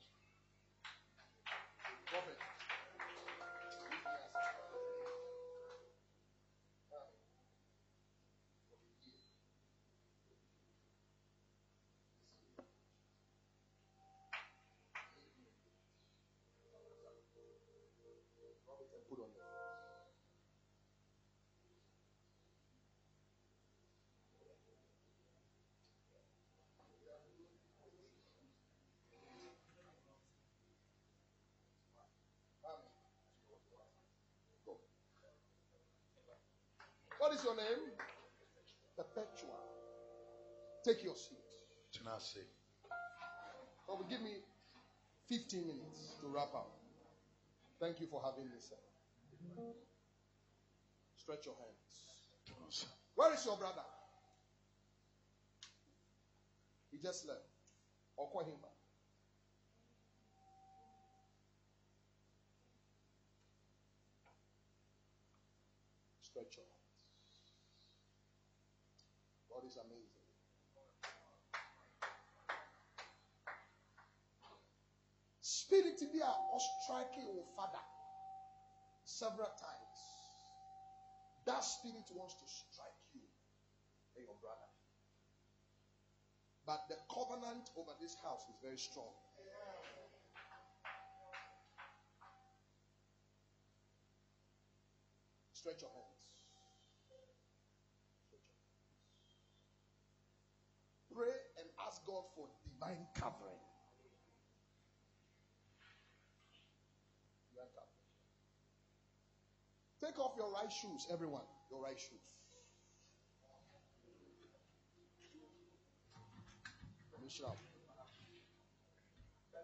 Your 37.46 37.56
name? 37.56 37.94
Perpetua. 38.98 39.60
Take 40.84 41.04
your 41.04 41.16
seat. 41.16 41.38
Tenase. 41.94 42.42
Well, 43.88 44.04
give 44.10 44.22
me 44.22 44.32
15 45.30 45.68
minutes 45.68 46.16
to 46.22 46.28
wrap 46.28 46.54
up. 46.56 46.72
Thank 47.80 48.00
you 48.00 48.08
for 48.08 48.22
having 48.24 48.46
me, 48.46 48.58
sir. 48.58 48.76
Stretch 51.18 51.46
your 51.46 51.56
hands. 51.56 52.86
Where 53.14 53.34
is 53.34 53.46
your 53.46 53.58
brother? 53.58 53.86
He 56.92 56.98
just 56.98 57.28
left. 57.28 57.40
Or 58.18 58.28
call 58.30 58.42
him 58.42 58.56
back. 58.62 58.72
Stretch 66.22 66.58
your 66.58 66.66
hands. 66.66 66.76
Is 69.66 69.78
amazing. 69.78 70.30
Spirit 75.42 76.00
bi 76.14 76.20
a 76.22 76.32
ɔstrike 76.54 77.26
wo 77.34 77.42
father 77.56 77.82
several 79.06 79.50
times. 79.58 80.02
That 81.46 81.64
spirit 81.64 82.06
wants 82.12 82.36
to 82.36 82.46
strike 82.46 83.02
you 83.14 83.26
and 84.16 84.26
your 84.26 84.36
brother. 84.36 84.70
But 86.66 86.86
the 86.88 86.98
covenant 87.10 87.70
over 87.76 87.94
this 88.00 88.16
house 88.22 88.46
is 88.50 88.58
very 88.62 88.78
strong. 88.78 89.14
Stretch 95.54 95.82
your 95.82 95.90
hands. 95.90 96.22
Stretch 98.26 98.46
your 98.46 98.60
hands. 98.60 98.76
Pray 101.16 101.32
and 101.62 101.70
God 102.06 102.24
for 102.36 102.48
divine 102.64 103.08
covering. 103.16 103.60
Take 110.06 110.20
off 110.20 110.34
your 110.38 110.52
right 110.52 110.72
shoes, 110.72 111.08
everyone. 111.12 111.42
Your 111.72 111.82
right 111.82 111.98
shoes. 112.00 112.20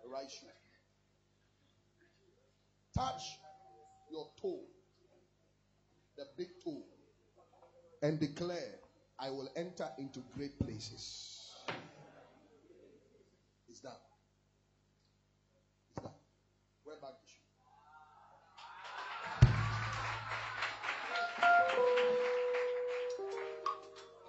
The 0.04 0.10
right 0.10 0.30
shoe. 0.30 0.48
Touch 2.98 3.22
your 4.12 4.28
toe, 4.42 4.62
the 6.18 6.26
big 6.38 6.48
toe, 6.64 6.82
and 8.02 8.20
declare, 8.20 8.80
I 9.20 9.30
will 9.30 9.50
enter 9.56 9.88
into 10.00 10.22
great 10.36 10.60
places. 10.60 11.51
It's 13.82 13.90
done. 13.90 14.02
It's 15.90 16.04
done. 16.04 16.14
Wear 16.86 16.96
back 17.02 17.18
the 17.18 17.28
shoe. 17.28 17.42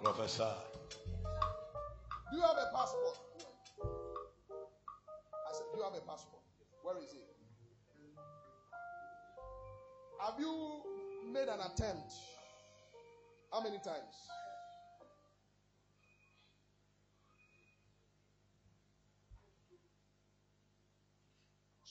Professor. 0.03 0.53
Do 2.31 2.37
you 2.37 2.41
have 2.41 2.57
a 2.57 2.71
passport? 2.75 3.19
I 5.31 5.53
said, 5.53 5.65
Do 5.71 5.77
you 5.77 5.83
have 5.83 5.93
a 5.93 6.01
passport? 6.01 6.41
Where 6.81 6.97
is 6.97 7.13
it? 7.13 7.29
Have 10.19 10.39
you 10.39 10.81
made 11.31 11.47
an 11.47 11.59
attempt? 11.59 12.13
How 13.51 13.61
many 13.61 13.77
times? 13.77 14.15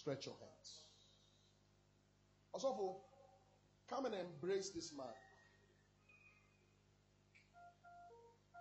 Stretch 0.03 0.27
your 0.27 0.35
hands. 0.41 0.81
Osofo, 2.57 2.97
come 3.89 4.07
and 4.07 4.17
embrace 4.17 4.71
this 4.71 4.93
man. 4.97 5.07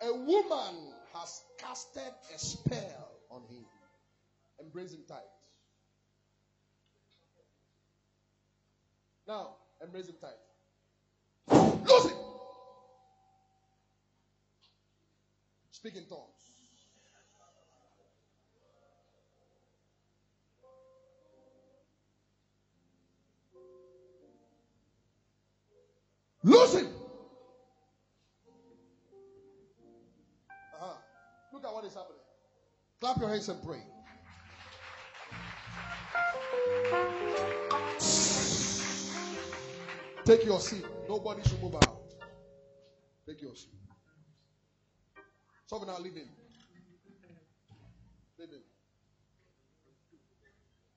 A 0.04 0.14
woman 0.14 0.94
has 1.16 1.42
casted 1.58 2.14
a 2.36 2.38
spell 2.38 3.10
on 3.32 3.42
him. 3.50 3.66
Embrace 4.60 4.94
him 4.94 5.00
tight. 5.08 5.18
Now, 9.28 9.56
embrace 9.84 10.10
him 10.10 10.16
tight. 10.22 10.38
Lose 11.90 12.06
him. 12.06 12.18
Speak 15.72 15.96
in 15.96 16.06
tongues. 16.06 16.51
Him. 26.44 26.88
Uh-huh. 30.74 30.94
Look 31.54 31.66
at 31.66 31.74
what 31.74 31.86
is 31.86 31.94
happening. 31.94 32.18
Clap 33.00 33.18
your 33.20 33.30
hands 33.30 33.50
and 33.50 33.62
pray. 33.64 33.84
Take 40.26 40.46
your 40.46 40.60
seat. 40.60 40.86
Nobody 41.10 41.42
should 41.48 41.62
move 41.62 41.76
out. 41.76 42.02
Take 43.28 43.42
your 43.42 43.56
seat. 43.56 43.70
So. 45.68 45.78
Leave 45.78 46.16
him. 46.16 46.28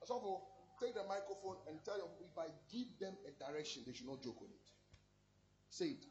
So 0.05 0.43
take 0.81 0.95
the 0.95 1.05
microphone 1.09 1.57
and 1.69 1.83
tell 1.85 1.97
them 1.97 2.09
if 2.21 2.39
I 2.39 2.47
give 2.71 2.89
them 3.01 3.15
a 3.27 3.31
direction, 3.45 3.83
they 3.87 3.93
should 3.95 4.07
not 4.07 4.23
joke 4.23 4.41
with 4.41 4.51
it. 4.51 4.64
Say 5.75 5.87
it. 5.87 6.07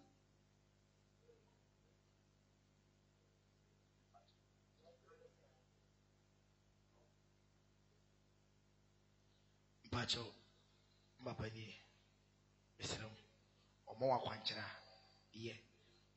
mpakyɛw 9.87 10.27
mmapanyi 11.19 11.65
mesrɛ 12.77 13.05
m 13.07 13.15
ɔma 13.91 14.03
wɔ 14.09 14.15
akwankyerɛ 14.19 14.63
a 14.67 15.37
yɛ 15.45 15.55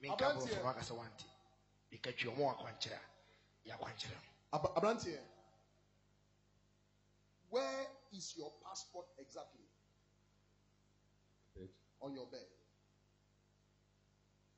menka 0.01 0.27
borɔfo 0.35 0.69
akasɛ 0.73 0.95
wante 0.99 1.27
meka 1.91 2.11
twi 2.17 2.27
ɔma 2.33 2.43
wɔ 2.47 2.51
akwankyerɛ 2.55 2.99
a 2.99 3.07
yɛ 3.69 3.73
akwankyerɛ 3.77 4.19
no 4.25 4.31
Ab- 4.55 4.73
Abranteɛ, 4.77 5.23
where 7.51 7.87
is 8.11 8.35
your 8.37 8.51
passport 8.65 9.07
exactly? 9.19 9.69
On 12.01 12.15
your 12.15 12.27
bed. 12.27 12.56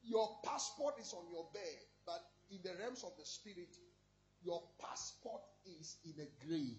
Your 0.09 0.39
passport 0.45 0.95
is 1.01 1.12
on 1.12 1.25
your 1.31 1.47
bed, 1.53 1.78
but 2.07 2.20
in 2.51 2.59
the 2.62 2.70
realms 2.81 3.05
of 3.05 3.12
the 3.19 3.27
spirit, 3.27 3.77
your 4.43 4.62
passport 4.81 5.43
is 5.67 5.97
in 6.05 6.15
a 6.23 6.47
grave. 6.47 6.77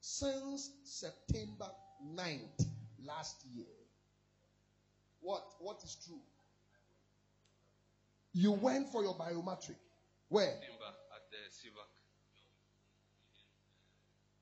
Since 0.00 0.70
September 0.84 1.68
9th 2.14 2.66
last 3.04 3.36
year. 3.54 3.64
What? 5.20 5.42
What 5.58 5.80
is 5.82 5.96
true? 6.06 6.20
You 8.32 8.52
went 8.52 8.88
for 8.92 9.02
your 9.02 9.14
biometric. 9.14 9.76
Where? 10.28 10.46
September 10.52 10.92
at 11.14 11.22
the 11.30 11.38
CIVAC. 11.50 11.88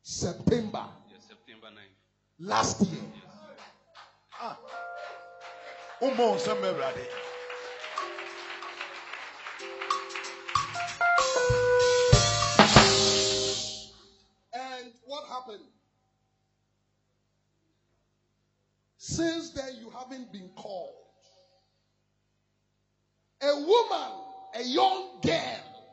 September 0.03 0.85
Yes, 1.11 1.25
September 1.29 1.69
9th. 1.69 2.47
last 2.47 2.81
year. 2.83 3.01
Ah. 4.41 4.59
And 14.55 14.93
what 15.05 15.25
happened? 15.29 15.65
Since 18.99 19.51
then, 19.51 19.77
you 19.81 19.91
haven't 19.91 20.33
been 20.33 20.51
called. 20.57 20.95
A 23.43 23.55
woman, 23.55 24.13
a 24.55 24.63
young 24.63 25.21
girl, 25.23 25.85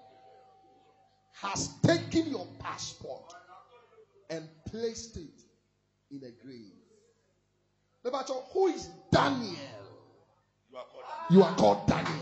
has 1.33 1.69
taken 1.83 2.27
your 2.29 2.47
passport 2.59 3.33
and 4.29 4.49
placed 4.69 5.17
it 5.17 5.41
in 6.11 6.23
a 6.23 6.31
grave. 6.45 6.80
Who 8.53 8.67
is 8.67 8.89
Daniel? 9.11 9.55
You 11.29 11.43
are 11.43 11.55
called 11.55 11.85
Daniel. 11.85 12.17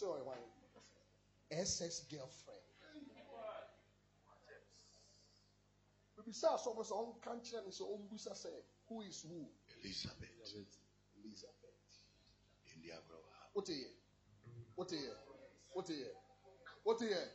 Also, 0.00 0.14
I 0.14 0.22
want 0.22 0.38
SS 1.50 2.04
girlfriend. 2.08 2.62
mebisa 6.16 6.48
asɔfo 6.54 6.82
sɛ 6.86 6.94
ɔnka 6.94 7.30
nkyerɛ 7.34 7.64
no 7.64 7.70
sɛ 7.70 7.82
ɔmbusa 7.82 8.32
sɛ 8.34 8.50
who 8.88 9.00
is 9.02 9.22
who 9.22 9.48
Elizabeth. 9.80 10.30
elizabeth 11.16 12.04
India 12.74 13.00
Grower. 13.08 13.22
wote 13.54 13.66
yɛ 13.70 13.90
wote 14.76 14.92
yɛ 14.92 15.14
wote 15.74 15.88
yɛ 15.90 16.10
wote 16.84 17.00
yɛ 17.00 17.30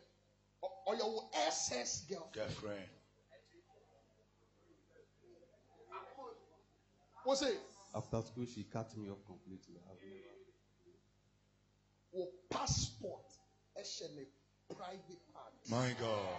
Ɔ- 0.64 0.84
ɔyɛ 0.88 1.04
wo 1.14 1.30
ss 1.34 2.06
girl 2.08 2.30
Girlfriend. 2.32 2.90
wo 7.26 7.36
se 7.36 7.60
After 7.96 8.22
school, 8.24 8.46
she 8.46 8.64
cut 8.64 8.96
me 8.98 9.10
off 9.10 9.24
completely. 9.26 9.78
I've 9.90 10.02
never- 10.02 10.33
wo 12.14 12.24
passport 12.50 13.28
ɛhyɛ 13.80 14.08
ne 14.16 14.24
private 14.76 15.24
part 15.34 15.54
My 15.70 15.94
God. 16.00 16.38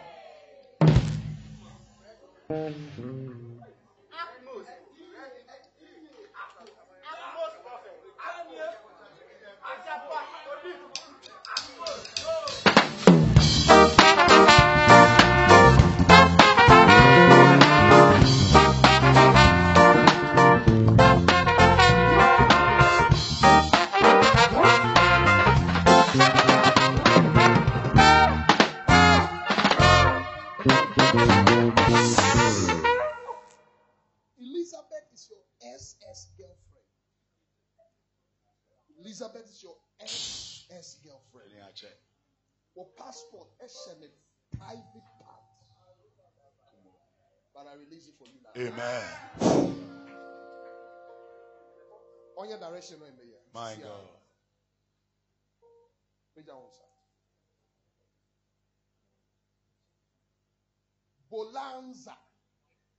Elizabeth 39.15 39.47
is 39.47 39.63
your 39.63 39.77
ex 40.01 40.97
girlfriend. 41.05 41.53
Any 41.55 41.63
I 41.63 41.71
check. 41.73 41.95
wo 42.75 42.91
passport 42.99 43.49
ɛhyɛ 43.63 44.01
ne 44.01 44.09
private 44.59 45.09
part 45.23 45.45
but 47.55 47.67
i 47.69 47.75
release 47.75 48.09
it 48.09 48.15
for 48.19 48.27
you 48.27 48.41
now 48.43 48.51
Amen. 48.59 49.05
ɔnyɛ 52.37 52.59
direction 52.59 52.99
no 52.99 53.07
My 53.55 53.77
God. 53.77 53.87
how- 53.87 54.21
Meja 56.37 56.55
wo 56.57 56.67
nsa. 56.67 56.85
Bonanza. 61.31 62.17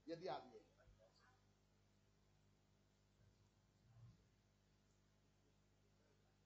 Adeɛ. 0.08 0.55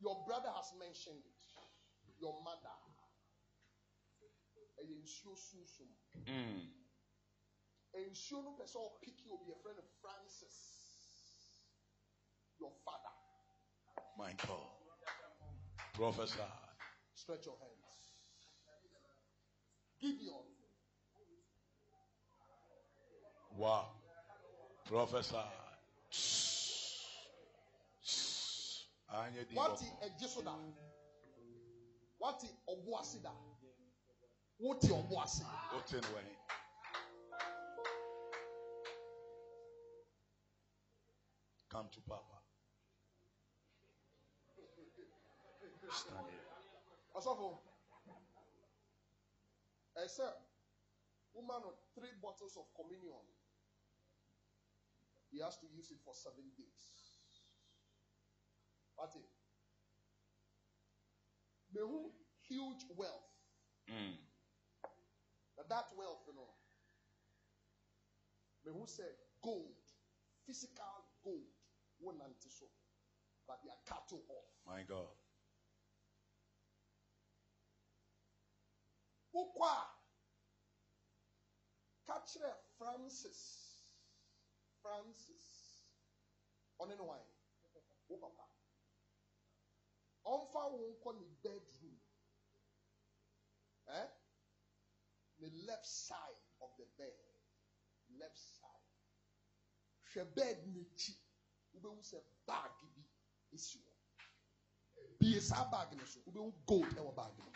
Your 0.00 0.24
brother 0.26 0.48
has 0.56 0.72
mentioned 0.78 1.22
it. 1.24 1.40
Your 2.20 2.42
mother. 2.42 2.76
Ɛyɛ 4.80 4.96
nsuo 5.04 5.36
sunsun. 5.36 5.90
Nsuo 7.94 8.42
no 8.44 8.50
pɛ 8.58 8.64
sɛ 8.64 8.78
ɔpiki 8.80 9.30
obi 9.30 9.52
yɛfrɛ 9.52 9.76
no 9.76 9.82
Francis. 10.00 10.58
Your 12.58 12.72
father. 12.84 13.14
My 14.16 14.32
God. 14.32 14.66
Prophesy. 15.94 16.40
Stretch 17.14 17.46
your 17.46 17.58
hands. 17.58 17.80
Gideon. 20.00 20.46
Wow. 23.56 23.86
Prophesy. 24.86 25.36
Wati 29.10 29.86
ɛgye 30.06 30.28
so 30.28 30.40
da 30.42 30.52
wati 32.20 32.46
ɔbo 32.68 32.98
ase 33.00 33.18
da 33.22 33.32
wote 34.58 34.86
ɔbo 34.88 35.22
ase. 35.22 35.42
Come 41.68 41.88
to 41.90 42.00
Papa. 42.02 42.42
Stand 45.90 46.30
here. 46.30 46.40
ɔsɔfo 47.14 47.58
ɛsɛ 49.96 50.34
woman 51.34 51.62
no 51.62 51.74
three 51.94 52.12
bottles 52.22 52.56
of 52.56 52.72
communion. 52.74 53.26
He 55.32 55.38
has 55.40 55.56
to 55.58 55.66
use 55.68 55.90
it 55.90 56.00
for 56.04 56.14
seven 56.14 56.50
days 56.56 56.99
wati 59.00 59.24
mehu 61.72 62.12
huge 62.48 62.86
wealth. 62.96 63.30
Mm. 63.86 64.16
na 65.56 65.62
that 65.62 65.92
wealth 65.96 66.26
you 66.26 66.34
know 66.34 66.54
mehu 68.64 68.86
sɛ 68.86 69.06
gold 69.40 69.82
physical 70.46 71.04
gold 71.22 71.54
wo 71.98 72.12
nante 72.12 72.50
so 72.50 72.66
but 73.46 73.62
they 73.62 73.70
are 73.70 73.82
cattle 73.84 74.24
off. 74.28 74.50
My 74.64 74.82
God. 74.84 75.16
wokɔ 79.34 79.62
a 82.06 82.54
francis. 82.78 83.40
Francis. 84.82 85.46
Ɔne 86.80 86.96
ne 86.96 87.02
wan 87.02 87.20
wo 88.08 88.16
papa 88.16 88.49
ɔmfa 90.32 90.62
wo 90.72 90.78
nkɔ 90.92 91.10
ne 91.18 91.26
bedroom. 91.42 91.98
Eh? 93.86 94.08
ne 95.40 95.48
left 95.66 95.86
side 95.86 96.40
of 96.60 96.70
the 96.78 96.84
bed. 96.98 97.14
Left 98.18 98.38
side. 98.38 98.88
Hwɛ 100.10 100.34
bed 100.34 100.58
n'akyi 100.74 101.14
wobɛhu 101.72 102.02
sɛ 102.10 102.18
bag 102.46 102.72
bi 102.94 103.02
esi 103.54 103.78
hɔ 103.84 103.92
bie 105.18 105.40
saa 105.40 105.64
bag 105.70 105.88
no 105.96 106.04
so 106.04 106.18
wobɛhu 106.26 106.50
gold 106.66 106.92
ɛwɔ 106.98 107.12
bag 107.14 107.32
no. 107.38 107.46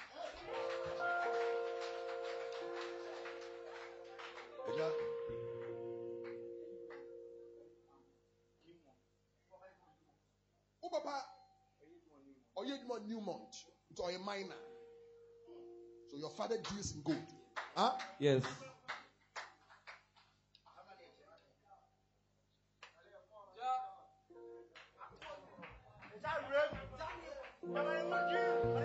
Ɔyɛ 12.64 12.74
adwuma 12.76 12.94
wɔ 12.94 12.98
newmont 13.08 13.52
nti 13.90 14.02
a 14.14 14.18
miner 14.18 14.56
so 16.08 16.16
your 16.16 16.30
father 16.30 16.56
deals 16.58 16.92
in 16.92 17.02
gold. 17.02 17.28
Huh? 17.76 17.92
Yes. 18.18 18.42
Why 27.60 28.83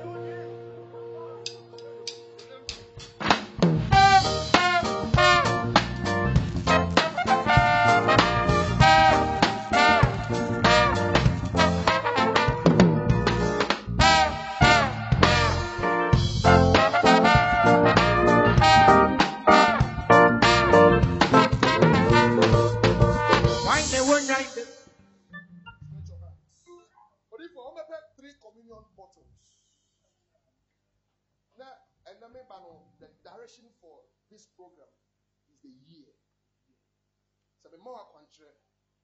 the 38.29 38.45
country 38.45 38.53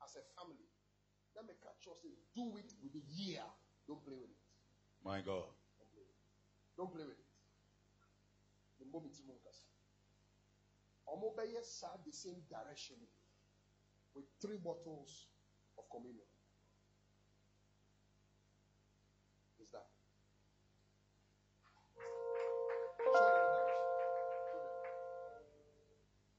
as 0.04 0.16
a 0.16 0.24
family, 0.38 0.70
let 1.36 1.45
me 1.45 1.54
catch 1.62 1.88
us 1.90 1.98
say, 2.02 2.14
do 2.36 2.58
it 2.58 2.74
with 2.82 2.94
a 2.95 3.04
year. 3.14 3.42
Don't 3.88 4.04
play 4.06 4.16
with 4.16 4.30
it. 4.30 4.38
My 5.04 5.22
God. 5.22 5.50
Don't 6.78 6.92
play 6.94 7.04
with 7.04 7.18
it. 7.18 7.26
The 8.80 8.86
moment 8.92 9.16
you 9.18 9.26
move 9.28 9.40
us. 9.48 9.64
Omobeye 11.08 11.64
sad 11.64 12.04
the 12.06 12.12
same 12.12 12.44
direction 12.50 12.98
with 14.16 14.26
three 14.42 14.58
bottles 14.58 15.28
of 15.78 15.90
communion. 15.90 16.28
Is 19.62 19.70
that? 19.72 19.88
Show 23.00 23.30
them 23.32 23.45
the 23.45 23.56
direction. 23.56 23.88
Show 24.52 24.60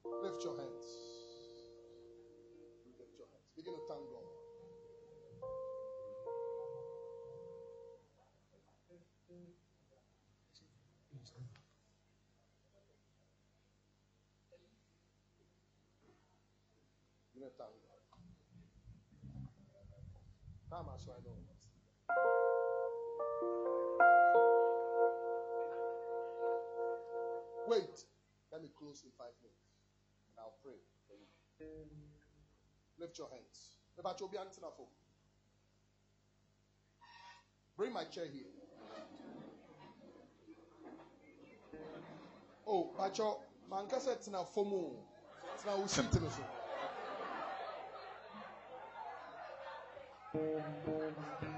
them. 0.05 0.23
Lift 0.23 0.45
your 0.45 0.57
hands. 0.59 1.06
Begin 3.67 3.81
to 3.81 3.87
thank 3.91 4.07
God. 4.15 4.23
Begin 17.35 17.51
to 17.51 17.57
thank 17.59 17.75
God. 17.83 18.03
Come 20.71 20.87
as 20.95 21.09
I 21.11 21.19
know. 21.27 21.35
Wait. 27.67 27.83
Let 28.53 28.63
me 28.63 28.69
close 28.79 29.03
in 29.03 29.11
five 29.19 29.35
minutes. 29.43 29.59
And 30.31 30.39
I'll 30.39 30.55
pray 30.63 30.79
for 31.09 31.19
you. 31.19 32.26
Lift 32.99 33.19
your 33.19 33.29
hands. 33.29 33.77
About 33.99 34.21
your 34.21 34.31
Bring 37.77 37.93
my 37.93 38.05
chair 38.05 38.25
here. 38.25 38.45
Oh, 42.67 42.91
Bacho, 42.99 43.37
manka 43.71 44.01
said 44.01 44.23
tina 44.23 44.39
fomu. 44.39 44.91
Tina 45.63 45.77
usit 45.77 46.21
me 46.21 46.29
so. 46.31 46.43
Say 50.33 51.56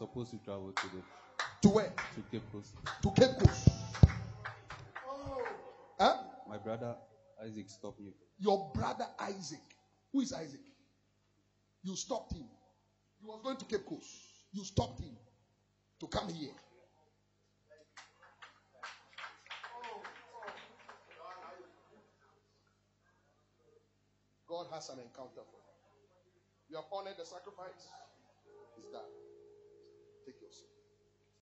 supposed 0.00 0.30
to 0.30 0.38
travel 0.38 0.72
to 0.72 0.86
the 0.88 1.02
To 1.62 1.68
where? 1.68 1.92
to 2.14 2.22
Cape 2.30 2.42
Coast. 2.50 2.74
To 3.02 3.10
Cape 3.10 3.36
Coast. 3.38 3.68
Oh. 5.06 5.42
Huh? 5.98 6.16
My 6.48 6.56
brother 6.56 6.96
Isaac 7.44 7.68
stopped 7.68 8.00
me. 8.00 8.12
Your 8.38 8.70
brother 8.74 9.06
Isaac. 9.20 9.60
Who 10.12 10.22
is 10.22 10.32
Isaac? 10.32 10.60
You 11.82 11.96
stopped 11.96 12.32
him. 12.32 12.48
He 13.20 13.26
was 13.26 13.40
going 13.44 13.58
to 13.58 13.64
Cape 13.66 13.84
Coast. 13.86 14.08
You 14.52 14.64
stopped 14.64 15.00
him 15.00 15.12
to 16.00 16.06
come 16.06 16.32
here. 16.32 16.54
God 24.48 24.66
has 24.72 24.88
an 24.88 24.98
encounter 24.98 25.44
for 25.44 25.60
you. 25.60 25.70
You 26.70 26.76
have 26.76 26.86
honored 26.90 27.16
the 27.18 27.24
sacrifice. 27.26 27.99